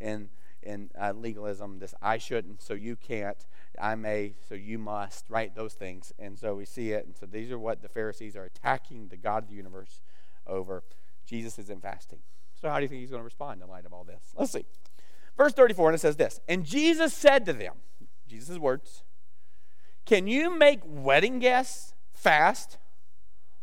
in 0.00 0.30
in 0.62 0.90
uh, 1.00 1.12
legalism, 1.12 1.78
this 1.78 1.94
I 2.02 2.18
shouldn't, 2.18 2.62
so 2.62 2.74
you 2.74 2.96
can't, 2.96 3.46
I 3.80 3.94
may, 3.94 4.34
so 4.48 4.54
you 4.54 4.78
must, 4.78 5.24
right? 5.28 5.54
Those 5.54 5.74
things. 5.74 6.12
And 6.18 6.38
so 6.38 6.54
we 6.54 6.64
see 6.64 6.92
it. 6.92 7.06
And 7.06 7.16
so 7.16 7.26
these 7.26 7.50
are 7.50 7.58
what 7.58 7.82
the 7.82 7.88
Pharisees 7.88 8.36
are 8.36 8.44
attacking 8.44 9.08
the 9.08 9.16
God 9.16 9.44
of 9.44 9.48
the 9.48 9.56
universe 9.56 10.02
over. 10.46 10.82
Jesus 11.26 11.58
is 11.58 11.70
in 11.70 11.80
fasting. 11.80 12.18
So 12.60 12.68
how 12.68 12.76
do 12.76 12.82
you 12.82 12.88
think 12.88 13.00
he's 13.00 13.10
going 13.10 13.20
to 13.20 13.24
respond 13.24 13.62
in 13.62 13.68
light 13.68 13.86
of 13.86 13.92
all 13.92 14.04
this? 14.04 14.20
Let's 14.36 14.52
see. 14.52 14.66
Verse 15.36 15.52
34, 15.54 15.88
and 15.88 15.94
it 15.94 16.00
says 16.00 16.16
this 16.16 16.40
And 16.48 16.64
Jesus 16.64 17.14
said 17.14 17.46
to 17.46 17.52
them, 17.52 17.74
Jesus' 18.28 18.58
words, 18.58 19.02
Can 20.04 20.26
you 20.26 20.56
make 20.56 20.80
wedding 20.84 21.38
guests 21.38 21.94
fast 22.12 22.78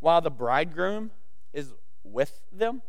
while 0.00 0.20
the 0.20 0.30
bridegroom 0.30 1.12
is 1.52 1.74
with 2.02 2.40
them? 2.52 2.82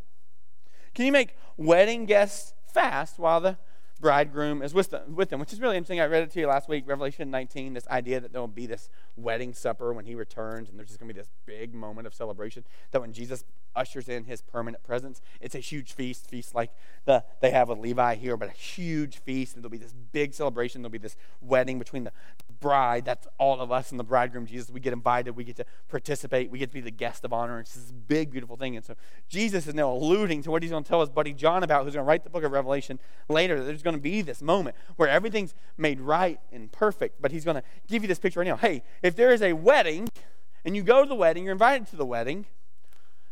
Can 0.93 1.05
you 1.05 1.11
make 1.11 1.35
wedding 1.57 2.05
guests 2.05 2.53
fast 2.65 3.19
while 3.19 3.39
the 3.39 3.57
bridegroom 3.99 4.61
is 4.61 4.73
with 4.73 4.91
them, 4.91 5.15
with 5.15 5.29
them, 5.29 5.39
which 5.39 5.53
is 5.53 5.59
really 5.59 5.77
interesting. 5.77 5.99
I 5.99 6.05
read 6.05 6.23
it 6.23 6.31
to 6.31 6.39
you 6.39 6.47
last 6.47 6.69
week, 6.69 6.87
Revelation 6.87 7.29
19, 7.29 7.73
this 7.73 7.87
idea 7.87 8.19
that 8.19 8.31
there 8.31 8.41
will 8.41 8.47
be 8.47 8.65
this 8.65 8.89
wedding 9.15 9.53
supper 9.53 9.93
when 9.93 10.05
he 10.05 10.15
returns, 10.15 10.69
and 10.69 10.77
there's 10.77 10.89
just 10.89 10.99
going 10.99 11.07
to 11.09 11.13
be 11.13 11.19
this 11.19 11.29
big 11.45 11.73
moment 11.73 12.07
of 12.07 12.13
celebration. 12.13 12.63
That 12.91 13.01
when 13.01 13.13
Jesus 13.13 13.43
ushers 13.75 14.09
in 14.09 14.25
his 14.25 14.41
permanent 14.41 14.83
presence, 14.83 15.21
it's 15.41 15.55
a 15.55 15.59
huge 15.59 15.93
feast, 15.93 16.29
feast 16.29 16.55
like 16.55 16.71
the 17.05 17.23
they 17.41 17.51
have 17.51 17.69
with 17.69 17.79
Levi 17.79 18.15
here, 18.15 18.37
but 18.37 18.49
a 18.49 18.53
huge 18.53 19.17
feast, 19.17 19.55
and 19.55 19.63
there'll 19.63 19.71
be 19.71 19.77
this 19.77 19.93
big 20.11 20.33
celebration. 20.33 20.81
There'll 20.81 20.91
be 20.91 20.97
this 20.97 21.17
wedding 21.41 21.79
between 21.79 22.05
the 22.05 22.11
bride, 22.59 23.05
that's 23.05 23.27
all 23.37 23.61
of 23.61 23.71
us, 23.71 23.91
and 23.91 23.99
the 23.99 24.03
bridegroom, 24.03 24.45
Jesus. 24.45 24.69
We 24.69 24.79
get 24.79 24.93
invited, 24.93 25.35
we 25.35 25.43
get 25.43 25.55
to 25.57 25.65
participate, 25.87 26.51
we 26.51 26.59
get 26.59 26.69
to 26.69 26.73
be 26.73 26.81
the 26.81 26.91
guest 26.91 27.23
of 27.23 27.33
honor. 27.33 27.59
It's 27.59 27.73
this 27.73 27.91
big, 27.91 28.31
beautiful 28.31 28.55
thing. 28.55 28.75
And 28.75 28.85
so 28.85 28.95
Jesus 29.27 29.67
is 29.67 29.73
now 29.73 29.91
alluding 29.91 30.43
to 30.43 30.51
what 30.51 30.61
he's 30.61 30.71
going 30.71 30.83
to 30.83 30.89
tell 30.89 31.01
his 31.01 31.09
buddy 31.09 31.33
John 31.33 31.63
about, 31.63 31.85
who's 31.85 31.93
going 31.93 32.05
to 32.05 32.07
write 32.07 32.23
the 32.23 32.29
book 32.29 32.43
of 32.43 32.51
Revelation 32.51 32.99
later. 33.27 33.63
There's 33.63 33.83
going 33.83 33.95
to 33.95 34.01
be 34.01 34.21
this 34.21 34.41
moment 34.41 34.75
where 34.95 35.09
everything's 35.09 35.53
made 35.77 35.99
right 35.99 36.39
and 36.51 36.71
perfect, 36.71 37.21
but 37.21 37.31
he's 37.31 37.45
going 37.45 37.55
to 37.55 37.63
give 37.87 38.03
you 38.03 38.07
this 38.07 38.19
picture 38.19 38.39
right 38.39 38.47
now. 38.47 38.57
Hey, 38.57 38.83
if 39.01 39.15
there 39.15 39.31
is 39.31 39.41
a 39.41 39.53
wedding, 39.53 40.09
and 40.65 40.75
you 40.75 40.83
go 40.83 41.03
to 41.03 41.09
the 41.09 41.15
wedding, 41.15 41.43
you're 41.45 41.53
invited 41.53 41.87
to 41.87 41.95
the 41.95 42.05
wedding, 42.05 42.45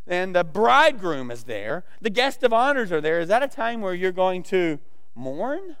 and 0.06 0.34
the 0.34 0.44
bridegroom 0.44 1.30
is 1.30 1.44
there, 1.44 1.84
the 2.00 2.10
guest 2.10 2.42
of 2.42 2.52
honors 2.52 2.90
are 2.90 3.00
there, 3.00 3.20
is 3.20 3.28
that 3.28 3.42
a 3.42 3.48
time 3.48 3.82
where 3.82 3.94
you're 3.94 4.10
going 4.12 4.42
to 4.44 4.78
mourn? 5.14 5.76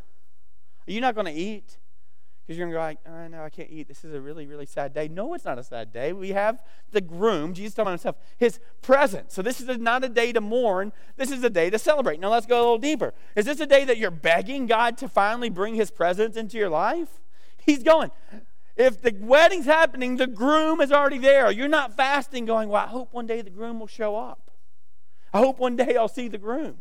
Are 0.86 0.92
you 0.92 1.00
not 1.00 1.14
going 1.14 1.26
to 1.26 1.32
eat? 1.32 1.78
Because 2.48 2.56
you're 2.56 2.66
going 2.66 2.72
to 2.72 2.78
go 2.78 2.82
like, 2.82 2.98
oh, 3.06 3.28
no, 3.28 3.44
I 3.44 3.50
can't 3.50 3.68
eat. 3.70 3.88
This 3.88 4.06
is 4.06 4.14
a 4.14 4.20
really, 4.22 4.46
really 4.46 4.64
sad 4.64 4.94
day. 4.94 5.06
No, 5.06 5.34
it's 5.34 5.44
not 5.44 5.58
a 5.58 5.62
sad 5.62 5.92
day. 5.92 6.14
We 6.14 6.30
have 6.30 6.62
the 6.92 7.02
groom, 7.02 7.52
Jesus 7.52 7.74
talking 7.74 7.88
about 7.88 8.00
himself, 8.00 8.16
his 8.38 8.58
presence. 8.80 9.34
So 9.34 9.42
this 9.42 9.60
is 9.60 9.76
not 9.76 10.02
a 10.02 10.08
day 10.08 10.32
to 10.32 10.40
mourn. 10.40 10.94
This 11.18 11.30
is 11.30 11.44
a 11.44 11.50
day 11.50 11.68
to 11.68 11.78
celebrate. 11.78 12.20
Now 12.20 12.30
let's 12.30 12.46
go 12.46 12.56
a 12.56 12.62
little 12.62 12.78
deeper. 12.78 13.12
Is 13.36 13.44
this 13.44 13.60
a 13.60 13.66
day 13.66 13.84
that 13.84 13.98
you're 13.98 14.10
begging 14.10 14.64
God 14.64 14.96
to 14.96 15.10
finally 15.10 15.50
bring 15.50 15.74
his 15.74 15.90
presence 15.90 16.38
into 16.38 16.56
your 16.56 16.70
life? 16.70 17.20
He's 17.66 17.82
going, 17.82 18.10
if 18.78 19.02
the 19.02 19.14
wedding's 19.20 19.66
happening, 19.66 20.16
the 20.16 20.26
groom 20.26 20.80
is 20.80 20.90
already 20.90 21.18
there. 21.18 21.50
You're 21.50 21.68
not 21.68 21.98
fasting 21.98 22.46
going, 22.46 22.70
well, 22.70 22.82
I 22.82 22.88
hope 22.88 23.12
one 23.12 23.26
day 23.26 23.42
the 23.42 23.50
groom 23.50 23.78
will 23.78 23.86
show 23.86 24.16
up. 24.16 24.50
I 25.34 25.38
hope 25.40 25.58
one 25.58 25.76
day 25.76 25.96
I'll 25.96 26.08
see 26.08 26.28
the 26.28 26.38
groom 26.38 26.78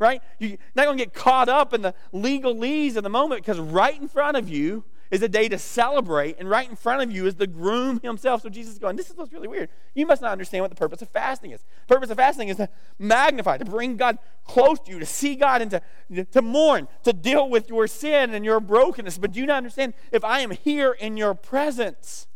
right? 0.00 0.22
You're 0.38 0.58
not 0.76 0.84
going 0.84 0.96
to 0.96 1.04
get 1.04 1.12
caught 1.12 1.48
up 1.48 1.74
in 1.74 1.82
the 1.82 1.92
legalese 2.14 2.94
of 2.94 3.02
the 3.02 3.10
moment 3.10 3.42
because 3.44 3.58
right 3.58 4.00
in 4.00 4.06
front 4.06 4.36
of 4.36 4.48
you 4.48 4.84
is 5.10 5.22
a 5.22 5.28
day 5.28 5.48
to 5.48 5.58
celebrate, 5.58 6.36
and 6.38 6.48
right 6.50 6.68
in 6.68 6.76
front 6.76 7.02
of 7.02 7.10
you 7.10 7.26
is 7.26 7.36
the 7.36 7.46
groom 7.46 8.00
himself. 8.00 8.42
So 8.42 8.48
Jesus 8.48 8.74
is 8.74 8.78
going, 8.78 8.96
This 8.96 9.10
is 9.10 9.16
what's 9.16 9.32
really 9.32 9.48
weird. 9.48 9.68
You 9.94 10.06
must 10.06 10.22
not 10.22 10.32
understand 10.32 10.62
what 10.62 10.70
the 10.70 10.76
purpose 10.76 11.02
of 11.02 11.08
fasting 11.08 11.52
is. 11.52 11.62
The 11.86 11.94
purpose 11.94 12.10
of 12.10 12.16
fasting 12.16 12.48
is 12.48 12.56
to 12.56 12.68
magnify, 12.98 13.58
to 13.58 13.64
bring 13.64 13.96
God 13.96 14.18
close 14.44 14.78
to 14.80 14.90
you, 14.90 14.98
to 14.98 15.06
see 15.06 15.34
God 15.34 15.62
and 15.62 15.70
to, 15.70 16.24
to 16.24 16.42
mourn, 16.42 16.88
to 17.04 17.12
deal 17.12 17.48
with 17.48 17.68
your 17.68 17.86
sin 17.86 18.34
and 18.34 18.44
your 18.44 18.60
brokenness. 18.60 19.18
But 19.18 19.32
do 19.32 19.40
you 19.40 19.46
not 19.46 19.58
understand? 19.58 19.94
If 20.12 20.24
I 20.24 20.40
am 20.40 20.50
here 20.50 20.92
in 20.92 21.16
your 21.16 21.34
presence, 21.34 22.26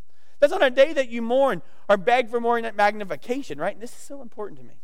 that's 0.40 0.52
on 0.52 0.62
a 0.62 0.70
day 0.70 0.92
that 0.92 1.08
you 1.08 1.22
mourn 1.22 1.62
or 1.88 1.96
beg 1.96 2.28
for 2.28 2.40
more 2.40 2.60
magnification, 2.72 3.58
right? 3.58 3.74
And 3.74 3.82
this 3.82 3.92
is 3.92 3.98
so 3.98 4.22
important 4.22 4.58
to 4.60 4.64
me. 4.66 4.74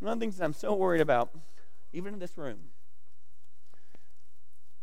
One 0.00 0.12
of 0.12 0.18
the 0.18 0.22
things 0.22 0.36
that 0.36 0.44
I'm 0.44 0.52
so 0.52 0.74
worried 0.74 1.00
about, 1.00 1.30
even 1.92 2.14
in 2.14 2.20
this 2.20 2.38
room, 2.38 2.58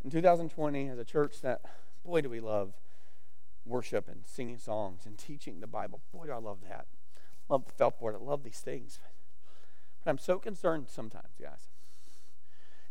in 0.03 0.11
2020, 0.11 0.89
as 0.89 0.99
a 0.99 1.05
church 1.05 1.41
that 1.41 1.61
Boy, 2.05 2.21
do 2.21 2.29
we 2.29 2.39
love 2.39 2.73
worship 3.65 4.07
and 4.07 4.21
singing 4.25 4.59
songs 4.59 5.05
and 5.05 5.17
teaching 5.17 5.59
the 5.59 5.67
Bible. 5.67 6.01
Boy, 6.13 6.27
do 6.27 6.31
I 6.31 6.37
love 6.37 6.59
that. 6.69 6.85
Love 7.49 7.65
Feltboard. 7.77 8.15
I 8.15 8.23
love 8.23 8.43
these 8.43 8.59
things. 8.59 8.99
But 10.03 10.11
I'm 10.11 10.17
so 10.17 10.37
concerned 10.37 10.87
sometimes, 10.89 11.33
guys, 11.41 11.69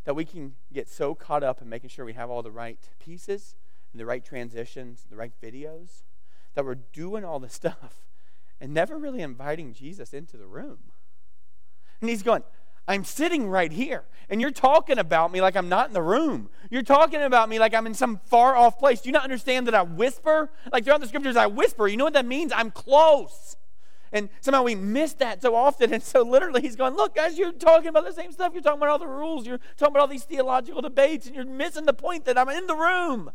that 0.03 0.15
we 0.15 0.25
can 0.25 0.55
get 0.71 0.89
so 0.89 1.15
caught 1.15 1.43
up 1.43 1.61
in 1.61 1.69
making 1.69 1.89
sure 1.89 2.05
we 2.05 2.13
have 2.13 2.29
all 2.29 2.43
the 2.43 2.51
right 2.51 2.79
pieces 2.99 3.55
and 3.91 3.99
the 3.99 4.05
right 4.05 4.23
transitions, 4.23 5.05
the 5.09 5.15
right 5.15 5.33
videos, 5.41 6.03
that 6.53 6.65
we're 6.65 6.75
doing 6.75 7.23
all 7.23 7.39
this 7.39 7.53
stuff 7.53 8.05
and 8.59 8.73
never 8.73 8.97
really 8.97 9.21
inviting 9.21 9.73
Jesus 9.73 10.13
into 10.13 10.37
the 10.37 10.47
room. 10.47 10.91
And 12.01 12.09
he's 12.09 12.23
going, 12.23 12.43
I'm 12.87 13.03
sitting 13.03 13.47
right 13.47 13.71
here. 13.71 14.03
And 14.29 14.41
you're 14.41 14.51
talking 14.51 14.97
about 14.97 15.31
me 15.31 15.41
like 15.41 15.55
I'm 15.55 15.69
not 15.69 15.87
in 15.87 15.93
the 15.93 16.01
room. 16.01 16.49
You're 16.69 16.81
talking 16.83 17.21
about 17.21 17.47
me 17.47 17.59
like 17.59 17.73
I'm 17.73 17.85
in 17.85 17.93
some 17.93 18.19
far 18.25 18.55
off 18.55 18.79
place. 18.79 19.01
Do 19.01 19.09
you 19.09 19.13
not 19.13 19.23
understand 19.23 19.67
that 19.67 19.75
I 19.75 19.83
whisper? 19.83 20.51
Like 20.71 20.83
throughout 20.83 21.01
the 21.01 21.07
scriptures, 21.07 21.35
I 21.35 21.45
whisper. 21.47 21.87
You 21.87 21.97
know 21.97 22.05
what 22.05 22.13
that 22.13 22.25
means? 22.25 22.51
I'm 22.55 22.71
close. 22.71 23.55
And 24.11 24.29
somehow 24.41 24.63
we 24.63 24.75
miss 24.75 25.13
that 25.15 25.41
so 25.41 25.55
often. 25.55 25.93
And 25.95 26.01
so 26.01 26.23
literally 26.23 26.61
he's 26.61 26.75
going, 26.75 26.95
Look, 26.95 27.15
guys, 27.15 27.37
you're 27.37 27.51
talking 27.51 27.87
about 27.87 28.05
the 28.05 28.13
same 28.13 28.31
stuff. 28.31 28.53
You're 28.53 28.63
talking 28.63 28.79
about 28.79 28.89
all 28.89 28.99
the 28.99 29.07
rules. 29.07 29.45
You're 29.45 29.59
talking 29.77 29.93
about 29.93 30.01
all 30.01 30.07
these 30.07 30.23
theological 30.23 30.81
debates. 30.81 31.27
And 31.27 31.35
you're 31.35 31.45
missing 31.45 31.85
the 31.85 31.93
point 31.93 32.25
that 32.25 32.37
I'm 32.37 32.49
in 32.49 32.65
the 32.65 32.75
room. 32.75 33.31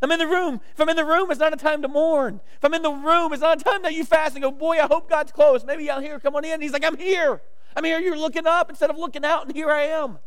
I'm 0.00 0.12
in 0.12 0.18
the 0.18 0.26
room. 0.26 0.60
If 0.72 0.80
I'm 0.80 0.88
in 0.88 0.96
the 0.96 1.04
room, 1.04 1.30
it's 1.30 1.40
not 1.40 1.52
a 1.52 1.56
time 1.56 1.82
to 1.82 1.88
mourn. 1.88 2.40
If 2.56 2.64
I'm 2.64 2.74
in 2.74 2.82
the 2.82 2.90
room, 2.90 3.32
it's 3.32 3.42
not 3.42 3.60
a 3.60 3.64
time 3.64 3.82
that 3.82 3.94
you 3.94 4.04
fast 4.04 4.34
and 4.34 4.42
go, 4.42 4.50
Boy, 4.50 4.78
I 4.78 4.86
hope 4.86 5.08
God's 5.08 5.32
close. 5.32 5.64
Maybe 5.64 5.90
I'll 5.90 6.00
hear, 6.00 6.18
come 6.18 6.36
on 6.36 6.44
in. 6.44 6.60
He's 6.60 6.72
like, 6.72 6.84
I'm 6.84 6.96
here. 6.96 7.40
I'm 7.76 7.84
here. 7.84 7.98
You're 7.98 8.18
looking 8.18 8.46
up 8.46 8.70
instead 8.70 8.90
of 8.90 8.98
looking 8.98 9.24
out, 9.24 9.46
and 9.46 9.54
here 9.54 9.70
I 9.70 9.82
am. 9.82 10.18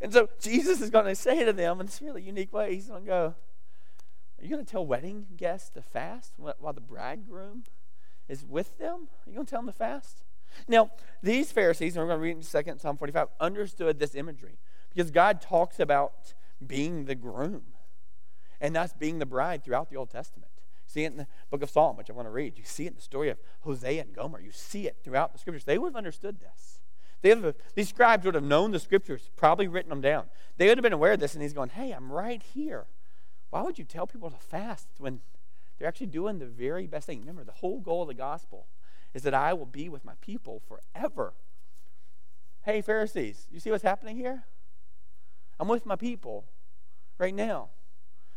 And 0.00 0.12
so 0.12 0.28
Jesus 0.40 0.80
is 0.80 0.90
going 0.90 1.06
to 1.06 1.14
say 1.14 1.44
to 1.44 1.52
them 1.52 1.80
in 1.80 1.86
this 1.86 2.00
really 2.00 2.22
unique 2.22 2.52
way, 2.52 2.74
He's 2.74 2.88
going 2.88 3.02
to 3.02 3.06
go, 3.06 3.34
Are 4.38 4.42
you 4.42 4.48
going 4.50 4.64
to 4.64 4.70
tell 4.70 4.86
wedding 4.86 5.26
guests 5.36 5.70
to 5.70 5.82
fast 5.82 6.32
while 6.36 6.72
the 6.72 6.80
bridegroom 6.80 7.64
is 8.28 8.44
with 8.44 8.78
them? 8.78 9.08
Are 9.26 9.30
you 9.30 9.34
going 9.34 9.46
to 9.46 9.50
tell 9.50 9.60
them 9.60 9.68
to 9.68 9.76
fast? 9.76 10.24
Now, 10.66 10.90
these 11.22 11.52
Pharisees, 11.52 11.96
and 11.96 12.02
we're 12.02 12.08
going 12.08 12.18
to 12.18 12.22
read 12.22 12.36
in 12.36 12.42
second 12.42 12.80
Psalm 12.80 12.96
45, 12.96 13.28
understood 13.38 13.98
this 13.98 14.14
imagery 14.14 14.58
because 14.92 15.10
God 15.10 15.40
talks 15.40 15.78
about 15.78 16.34
being 16.66 17.04
the 17.04 17.14
groom 17.14 17.62
and 18.60 18.74
that's 18.74 18.92
being 18.92 19.18
the 19.18 19.26
bride 19.26 19.64
throughout 19.64 19.90
the 19.90 19.96
Old 19.96 20.10
Testament. 20.10 20.49
See 20.90 21.04
it 21.04 21.12
in 21.12 21.18
the 21.18 21.26
book 21.50 21.62
of 21.62 21.70
Psalm, 21.70 21.96
which 21.96 22.10
I 22.10 22.12
want 22.12 22.26
to 22.26 22.32
read. 22.32 22.58
You 22.58 22.64
see 22.64 22.84
it 22.84 22.88
in 22.88 22.94
the 22.96 23.00
story 23.00 23.28
of 23.28 23.38
Hosea 23.60 24.02
and 24.02 24.12
Gomer. 24.12 24.40
You 24.40 24.50
see 24.50 24.88
it 24.88 24.96
throughout 25.04 25.32
the 25.32 25.38
scriptures. 25.38 25.62
They 25.62 25.78
would 25.78 25.90
have 25.90 25.96
understood 25.96 26.40
this. 26.40 26.80
Have, 27.22 27.54
these 27.76 27.90
scribes 27.90 28.24
would 28.24 28.34
have 28.34 28.42
known 28.42 28.72
the 28.72 28.80
scriptures, 28.80 29.30
probably 29.36 29.68
written 29.68 29.90
them 29.90 30.00
down. 30.00 30.24
They 30.56 30.66
would 30.66 30.78
have 30.78 30.82
been 30.82 30.92
aware 30.92 31.12
of 31.12 31.20
this, 31.20 31.34
and 31.34 31.42
he's 31.42 31.52
going, 31.52 31.68
Hey, 31.68 31.92
I'm 31.92 32.10
right 32.10 32.42
here. 32.42 32.86
Why 33.50 33.62
would 33.62 33.78
you 33.78 33.84
tell 33.84 34.08
people 34.08 34.30
to 34.30 34.36
fast 34.36 34.88
when 34.98 35.20
they're 35.78 35.86
actually 35.86 36.08
doing 36.08 36.40
the 36.40 36.46
very 36.46 36.88
best 36.88 37.06
thing? 37.06 37.20
Remember, 37.20 37.44
the 37.44 37.52
whole 37.52 37.78
goal 37.78 38.02
of 38.02 38.08
the 38.08 38.14
gospel 38.14 38.66
is 39.14 39.22
that 39.22 39.34
I 39.34 39.52
will 39.52 39.66
be 39.66 39.88
with 39.88 40.04
my 40.04 40.14
people 40.20 40.60
forever. 40.66 41.34
Hey, 42.62 42.80
Pharisees, 42.80 43.46
you 43.52 43.60
see 43.60 43.70
what's 43.70 43.84
happening 43.84 44.16
here? 44.16 44.44
I'm 45.60 45.68
with 45.68 45.86
my 45.86 45.96
people 45.96 46.46
right 47.16 47.34
now. 47.34 47.68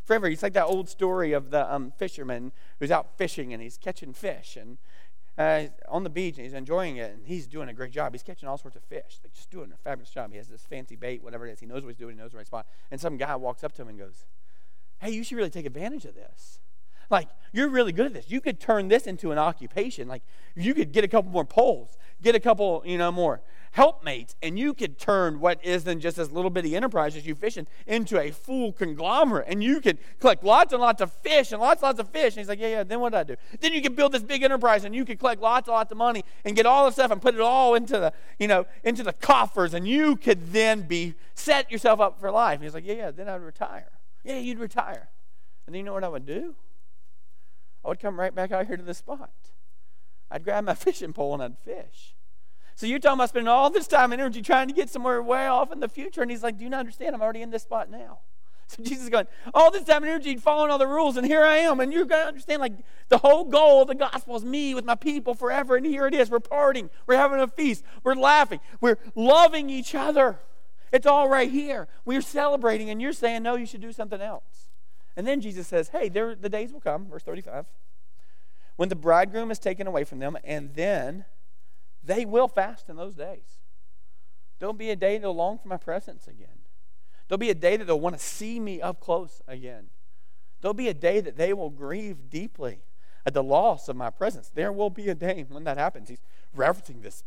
Forever. 0.04 0.28
It's 0.28 0.44
like 0.44 0.54
that 0.54 0.66
old 0.66 0.90
story 0.90 1.32
of 1.32 1.50
the 1.50 1.72
um, 1.74 1.94
fisherman 1.98 2.52
who's 2.80 2.92
out 2.92 3.18
fishing 3.18 3.54
and 3.54 3.62
he's 3.62 3.78
catching 3.78 4.14
fish 4.14 4.58
and 4.58 4.78
uh, 5.38 5.68
on 5.88 6.04
the 6.04 6.10
beach 6.10 6.36
and 6.38 6.44
he's 6.44 6.54
enjoying 6.54 6.98
it 6.98 7.14
and 7.14 7.26
he's 7.26 7.48
doing 7.48 7.70
a 7.70 7.74
great 7.74 7.92
job. 7.92 8.14
He's 8.14 8.24
catching 8.24 8.48
all 8.48 8.58
sorts 8.58 8.76
of 8.76 8.84
fish, 8.84 9.20
like 9.24 9.34
just 9.34 9.50
doing 9.50 9.72
a 9.72 9.78
fabulous 9.78 10.10
job. 10.10 10.32
He 10.32 10.38
has 10.38 10.48
this 10.48 10.66
fancy 10.66 10.96
bait, 10.96 11.24
whatever 11.24 11.48
it 11.48 11.54
is. 11.54 11.60
He 11.60 11.66
knows 11.66 11.84
what 11.84 11.90
he's 11.90 11.98
doing. 11.98 12.16
He 12.16 12.22
knows 12.22 12.32
the 12.32 12.38
right 12.38 12.48
spot. 12.48 12.68
And 12.92 13.00
some 13.00 13.18
guy 13.18 13.36
walks 13.36 13.64
up 13.64 13.74
to 13.74 13.82
him 13.82 13.88
and 13.88 13.98
goes, 13.98 14.26
"Hey, 15.00 15.12
you 15.12 15.24
should 15.24 15.38
really 15.38 15.50
take 15.50 15.66
advantage 15.66 16.06
of 16.06 16.16
this." 16.16 16.60
Like, 17.14 17.30
you're 17.52 17.70
really 17.70 17.92
good 17.92 18.08
at 18.08 18.14
this. 18.16 18.26
You 18.32 18.42
could 18.42 18.60
turn 18.60 18.88
this 18.88 19.06
into 19.06 19.32
an 19.32 19.38
occupation. 19.38 20.08
Like, 20.08 20.24
you 20.56 20.74
could 20.74 20.92
get 20.92 21.04
a 21.04 21.08
couple 21.08 21.30
more 21.30 21.46
poles, 21.46 21.96
get 22.24 22.34
a 22.34 22.40
couple, 22.40 22.82
you 22.88 22.98
know, 22.98 23.12
more 23.12 23.42
helpmates, 23.74 24.36
and 24.42 24.58
you 24.58 24.74
could 24.74 24.98
turn 24.98 25.40
what 25.40 25.64
isn't 25.64 26.00
just 26.00 26.18
this 26.18 26.32
little 26.32 26.50
bitty 26.50 26.76
enterprise 26.76 27.16
as 27.16 27.28
you 27.28 27.36
fishing 27.36 27.68
into 27.86 28.20
a 28.20 28.32
full 28.32 28.72
conglomerate. 28.74 29.46
And 29.48 29.64
you 29.64 29.80
could 29.80 30.00
collect 30.20 30.44
lots 30.44 30.74
and 30.74 30.82
lots 30.82 31.04
of 31.04 31.12
fish 31.12 31.52
and 31.52 31.62
lots 31.62 31.84
and 31.84 31.90
lots 31.90 32.00
of 32.00 32.10
fish. 32.10 32.34
And 32.34 32.40
he's 32.40 32.50
like, 32.50 32.60
Yeah, 32.60 32.70
yeah, 32.70 32.84
then 32.84 33.00
what 33.00 33.12
do 33.12 33.20
I 33.20 33.24
do? 33.24 33.36
Then 33.60 33.74
you 33.74 33.82
could 33.84 33.96
build 33.96 34.12
this 34.12 34.24
big 34.24 34.42
enterprise 34.42 34.84
and 34.84 34.96
you 34.96 35.06
could 35.06 35.20
collect 35.20 35.40
lots 35.40 35.68
and 35.68 35.76
lots 35.76 35.92
of 35.92 35.98
money 36.00 36.24
and 36.44 36.56
get 36.56 36.66
all 36.66 36.88
the 36.88 36.92
stuff 36.92 37.12
and 37.12 37.22
put 37.22 37.36
it 37.36 37.42
all 37.42 37.76
into 37.76 38.00
the, 38.00 38.12
you 38.40 38.48
know, 38.48 38.66
into 38.84 39.04
the 39.04 39.14
coffers, 39.14 39.76
and 39.76 39.88
you 39.88 40.16
could 40.16 40.52
then 40.52 40.82
be 40.82 41.14
set 41.36 41.72
yourself 41.72 42.00
up 42.00 42.20
for 42.20 42.32
life. 42.32 42.56
And 42.56 42.64
he's 42.64 42.74
like, 42.74 42.88
Yeah, 42.88 42.96
yeah, 42.96 43.12
then 43.12 43.30
I'd 43.30 43.36
retire. 43.36 43.92
Yeah, 44.24 44.40
you'd 44.40 44.58
retire. 44.58 45.10
And 45.68 45.76
then 45.76 45.80
you 45.80 45.84
know 45.84 45.94
what 45.94 46.04
I 46.04 46.10
would 46.10 46.26
do? 46.26 46.56
I 47.84 47.90
would 47.90 48.00
come 48.00 48.20
right 48.20 48.34
back 48.34 48.52
out 48.52 48.68
here 48.68 48.78
to 48.78 48.84
the 48.84 48.94
spot. 48.94 49.32
I'd 50.32 50.44
grab 50.44 50.64
my 50.64 50.74
fishing 50.74 51.14
pole 51.14 51.34
and 51.34 51.44
I'd 51.44 51.58
fish. 51.60 52.16
So 52.76 52.88
you're 52.88 53.00
talking 53.00 53.20
about 53.20 53.30
spending 53.30 53.48
all 53.48 53.70
this 53.70 53.88
time 53.88 54.12
and 54.12 54.22
energy 54.22 54.42
trying 54.42 54.68
to 54.68 54.74
get 54.74 54.90
somewhere 54.90 55.22
way 55.22 55.48
off 55.48 55.72
in 55.72 55.80
the 55.80 55.88
future. 55.88 56.22
And 56.22 56.32
he's 56.32 56.44
like, 56.44 56.58
Do 56.58 56.64
you 56.64 56.70
not 56.70 56.80
understand? 56.80 57.16
I'm 57.16 57.22
already 57.22 57.42
in 57.42 57.52
this 57.52 57.64
spot 57.64 57.90
now. 57.90 58.20
So 58.66 58.82
Jesus 58.82 59.04
is 59.04 59.10
going, 59.10 59.28
All 59.54 59.70
this 59.70 59.84
time 59.84 60.04
and 60.04 60.10
energy 60.10 60.36
following 60.38 60.72
all 60.72 60.78
the 60.78 60.88
rules, 60.88 61.18
and 61.18 61.28
here 61.28 61.44
I 61.44 61.58
am. 61.58 61.80
And 61.82 61.92
you're 61.94 62.06
going 62.06 62.24
to 62.24 62.28
understand, 62.28 62.62
like, 62.62 62.74
the 63.10 63.18
whole 63.18 63.44
goal 63.44 63.82
of 63.82 63.90
the 63.90 63.96
gospel 63.96 64.38
is 64.38 64.46
me 64.46 64.74
with 64.74 64.86
my 64.86 64.96
people 64.96 65.36
forever. 65.36 65.76
And 65.76 65.86
here 65.86 66.08
it 66.08 66.16
is. 66.16 66.32
We're 66.32 66.40
partying. 66.40 66.90
We're 67.06 67.18
having 67.18 67.40
a 67.42 67.48
feast. 67.48 67.84
We're 68.04 68.16
laughing. 68.16 68.62
We're 68.80 68.98
loving 69.16 69.70
each 69.70 69.94
other. 69.94 70.40
It's 70.94 71.06
all 71.06 71.28
right 71.28 71.52
here. 71.52 71.90
We're 72.06 72.22
celebrating, 72.22 72.90
and 72.90 73.02
you're 73.02 73.14
saying, 73.14 73.44
No, 73.44 73.58
you 73.58 73.66
should 73.66 73.82
do 73.82 73.92
something 73.92 74.22
else. 74.22 74.70
And 75.16 75.28
then 75.28 75.42
Jesus 75.42 75.68
says, 75.68 75.90
Hey, 75.90 76.10
there, 76.10 76.36
the 76.36 76.50
days 76.50 76.74
will 76.74 76.82
come, 76.82 77.08
verse 77.08 77.24
35, 77.24 77.66
when 78.76 78.90
the 78.90 78.96
bridegroom 78.96 79.52
is 79.52 79.60
taken 79.60 79.88
away 79.88 80.04
from 80.04 80.20
them, 80.20 80.38
and 80.44 80.74
then 80.74 81.26
they 82.04 82.26
will 82.26 82.48
fast 82.48 82.90
in 82.90 82.96
those 82.96 83.16
days. 83.16 83.60
There'll 84.60 84.74
be 84.74 84.90
a 84.90 84.96
day 84.96 85.18
they'll 85.18 85.36
long 85.36 85.60
for 85.60 85.68
my 85.68 85.78
presence 85.78 86.28
again. 86.28 86.48
There'll 87.28 87.38
be 87.38 87.50
a 87.50 87.56
day 87.56 87.78
that 87.78 87.86
they'll 87.86 88.00
want 88.00 88.18
to 88.18 88.24
see 88.24 88.60
me 88.60 88.82
up 88.82 89.00
close 89.00 89.42
again. 89.48 89.88
There'll 90.62 90.74
be 90.74 90.88
a 90.88 90.94
day 90.94 91.20
that 91.20 91.38
they 91.38 91.54
will 91.54 91.70
grieve 91.70 92.30
deeply 92.30 92.80
at 93.26 93.34
the 93.34 93.44
loss 93.44 93.88
of 93.90 93.96
my 93.96 94.10
presence. 94.10 94.50
There 94.50 94.72
will 94.72 94.90
be 94.90 95.10
a 95.10 95.16
day 95.16 95.46
when 95.48 95.64
that 95.66 95.78
happens. 95.78 96.10
He's 96.10 96.22
referencing 96.56 97.02
this 97.02 97.24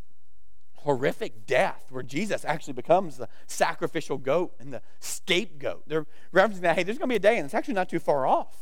horrific 0.86 1.46
death 1.46 1.84
where 1.90 2.04
Jesus 2.04 2.44
actually 2.44 2.72
becomes 2.72 3.16
the 3.16 3.28
sacrificial 3.46 4.18
goat 4.18 4.54
and 4.60 4.72
the 4.72 4.80
scapegoat. 5.00 5.82
They're 5.88 6.06
referencing 6.32 6.60
that, 6.60 6.76
hey, 6.76 6.84
there's 6.84 6.96
going 6.96 7.08
to 7.08 7.12
be 7.12 7.16
a 7.16 7.18
day, 7.18 7.36
and 7.36 7.44
it's 7.44 7.54
actually 7.54 7.74
not 7.74 7.88
too 7.88 7.98
far 7.98 8.24
off, 8.24 8.56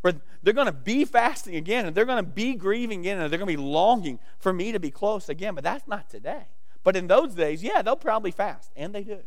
where 0.00 0.14
they're 0.42 0.52
going 0.52 0.66
to 0.66 0.72
be 0.72 1.04
fasting 1.04 1.54
again, 1.54 1.86
and 1.86 1.94
they're 1.94 2.04
going 2.04 2.22
to 2.22 2.30
be 2.30 2.54
grieving 2.54 3.00
again, 3.00 3.20
and 3.20 3.32
they're 3.32 3.38
going 3.38 3.50
to 3.50 3.56
be 3.56 3.62
longing 3.62 4.18
for 4.38 4.52
me 4.52 4.72
to 4.72 4.80
be 4.80 4.90
close 4.90 5.28
again. 5.28 5.54
But 5.54 5.62
that's 5.62 5.86
not 5.86 6.10
today. 6.10 6.48
But 6.82 6.96
in 6.96 7.06
those 7.06 7.34
days, 7.34 7.62
yeah, 7.62 7.80
they'll 7.80 7.94
probably 7.94 8.32
fast, 8.32 8.72
and 8.74 8.92
they 8.92 9.04
do. 9.04 9.20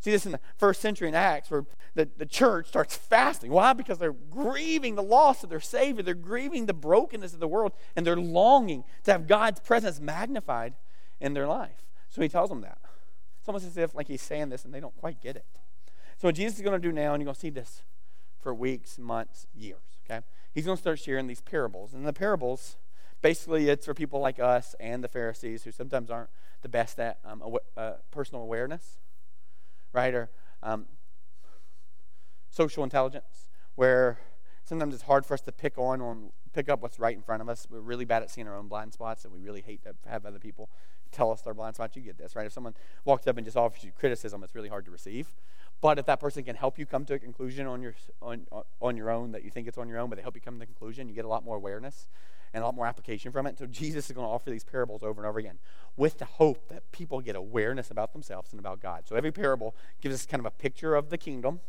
See 0.00 0.10
this 0.10 0.26
in 0.26 0.32
the 0.32 0.40
first 0.58 0.82
century 0.82 1.08
in 1.08 1.14
Acts, 1.14 1.50
where 1.50 1.64
the, 1.94 2.10
the 2.18 2.26
church 2.26 2.68
starts 2.68 2.94
fasting. 2.94 3.50
Why? 3.50 3.72
Because 3.72 3.96
they're 3.96 4.12
grieving 4.12 4.96
the 4.96 5.02
loss 5.02 5.42
of 5.42 5.48
their 5.48 5.60
Savior. 5.60 6.02
They're 6.02 6.12
grieving 6.12 6.66
the 6.66 6.74
brokenness 6.74 7.32
of 7.32 7.40
the 7.40 7.48
world, 7.48 7.72
and 7.96 8.06
they're 8.06 8.16
longing 8.16 8.84
to 9.04 9.12
have 9.12 9.26
God's 9.26 9.60
presence 9.60 9.98
magnified 9.98 10.74
in 11.24 11.32
their 11.32 11.46
life. 11.46 11.86
So 12.10 12.20
he 12.20 12.28
tells 12.28 12.50
them 12.50 12.60
that. 12.60 12.78
It's 13.38 13.48
almost 13.48 13.66
as 13.66 13.78
if 13.78 13.94
like 13.94 14.08
he's 14.08 14.22
saying 14.22 14.50
this 14.50 14.64
and 14.64 14.74
they 14.74 14.80
don't 14.80 14.96
quite 14.98 15.22
get 15.22 15.36
it. 15.36 15.46
So 16.18 16.28
what 16.28 16.34
Jesus 16.34 16.58
is 16.58 16.62
going 16.62 16.80
to 16.80 16.88
do 16.88 16.92
now, 16.92 17.14
and 17.14 17.20
you're 17.20 17.26
going 17.26 17.34
to 17.34 17.40
see 17.40 17.50
this 17.50 17.82
for 18.38 18.54
weeks, 18.54 18.98
months, 18.98 19.46
years, 19.54 19.80
okay? 20.04 20.24
He's 20.52 20.66
going 20.66 20.76
to 20.76 20.80
start 20.80 20.98
sharing 20.98 21.26
these 21.26 21.40
parables. 21.40 21.94
And 21.94 22.06
the 22.06 22.12
parables, 22.12 22.76
basically, 23.22 23.70
it's 23.70 23.86
for 23.86 23.94
people 23.94 24.20
like 24.20 24.38
us 24.38 24.74
and 24.78 25.02
the 25.02 25.08
Pharisees 25.08 25.64
who 25.64 25.72
sometimes 25.72 26.10
aren't 26.10 26.28
the 26.62 26.68
best 26.68 27.00
at 27.00 27.18
um, 27.24 27.42
uh, 27.76 27.92
personal 28.10 28.42
awareness, 28.42 28.98
right? 29.92 30.14
Or 30.14 30.30
um, 30.62 30.86
social 32.50 32.84
intelligence, 32.84 33.48
where 33.74 34.18
sometimes 34.62 34.94
it's 34.94 35.04
hard 35.04 35.24
for 35.24 35.34
us 35.34 35.40
to 35.42 35.52
pick 35.52 35.78
on 35.78 36.00
on 36.00 36.32
pick 36.54 36.68
up 36.68 36.80
what's 36.80 36.98
right 36.98 37.14
in 37.14 37.22
front 37.22 37.42
of 37.42 37.48
us. 37.48 37.66
We're 37.70 37.80
really 37.80 38.04
bad 38.04 38.22
at 38.22 38.30
seeing 38.30 38.48
our 38.48 38.56
own 38.56 38.68
blind 38.68 38.92
spots, 38.92 39.24
and 39.24 39.32
we 39.32 39.40
really 39.40 39.60
hate 39.60 39.82
to 39.84 39.94
have 40.08 40.24
other 40.24 40.38
people 40.38 40.70
tell 41.12 41.30
us 41.30 41.42
their 41.42 41.54
blind 41.54 41.76
spots. 41.76 41.96
You 41.96 42.02
get 42.02 42.18
this, 42.18 42.34
right? 42.34 42.46
If 42.46 42.52
someone 42.52 42.74
walks 43.04 43.26
up 43.26 43.36
and 43.36 43.44
just 43.44 43.56
offers 43.56 43.84
you 43.84 43.92
criticism, 43.92 44.42
it's 44.42 44.54
really 44.54 44.68
hard 44.68 44.84
to 44.86 44.90
receive. 44.90 45.28
But 45.80 45.98
if 45.98 46.06
that 46.06 46.20
person 46.20 46.44
can 46.44 46.56
help 46.56 46.78
you 46.78 46.86
come 46.86 47.04
to 47.06 47.14
a 47.14 47.18
conclusion 47.18 47.66
on 47.66 47.82
your 47.82 47.94
on 48.22 48.46
on 48.80 48.96
your 48.96 49.10
own 49.10 49.32
that 49.32 49.44
you 49.44 49.50
think 49.50 49.68
it's 49.68 49.78
on 49.78 49.88
your 49.88 49.98
own, 49.98 50.08
but 50.08 50.16
they 50.16 50.22
help 50.22 50.34
you 50.34 50.40
come 50.40 50.54
to 50.54 50.60
the 50.60 50.66
conclusion, 50.66 51.08
you 51.08 51.14
get 51.14 51.24
a 51.24 51.28
lot 51.28 51.44
more 51.44 51.56
awareness 51.56 52.08
and 52.54 52.62
a 52.62 52.66
lot 52.66 52.74
more 52.74 52.86
application 52.86 53.32
from 53.32 53.46
it. 53.46 53.58
So 53.58 53.66
Jesus 53.66 54.06
is 54.06 54.12
going 54.12 54.26
to 54.26 54.30
offer 54.30 54.48
these 54.48 54.64
parables 54.64 55.02
over 55.02 55.20
and 55.20 55.28
over 55.28 55.40
again 55.40 55.58
with 55.96 56.18
the 56.18 56.24
hope 56.24 56.68
that 56.68 56.90
people 56.92 57.20
get 57.20 57.36
awareness 57.36 57.90
about 57.90 58.12
themselves 58.12 58.52
and 58.52 58.60
about 58.60 58.80
God. 58.80 59.02
So 59.06 59.16
every 59.16 59.32
parable 59.32 59.74
gives 60.00 60.14
us 60.14 60.24
kind 60.24 60.40
of 60.40 60.46
a 60.46 60.52
picture 60.52 60.94
of 60.94 61.10
the 61.10 61.18
kingdom, 61.18 61.60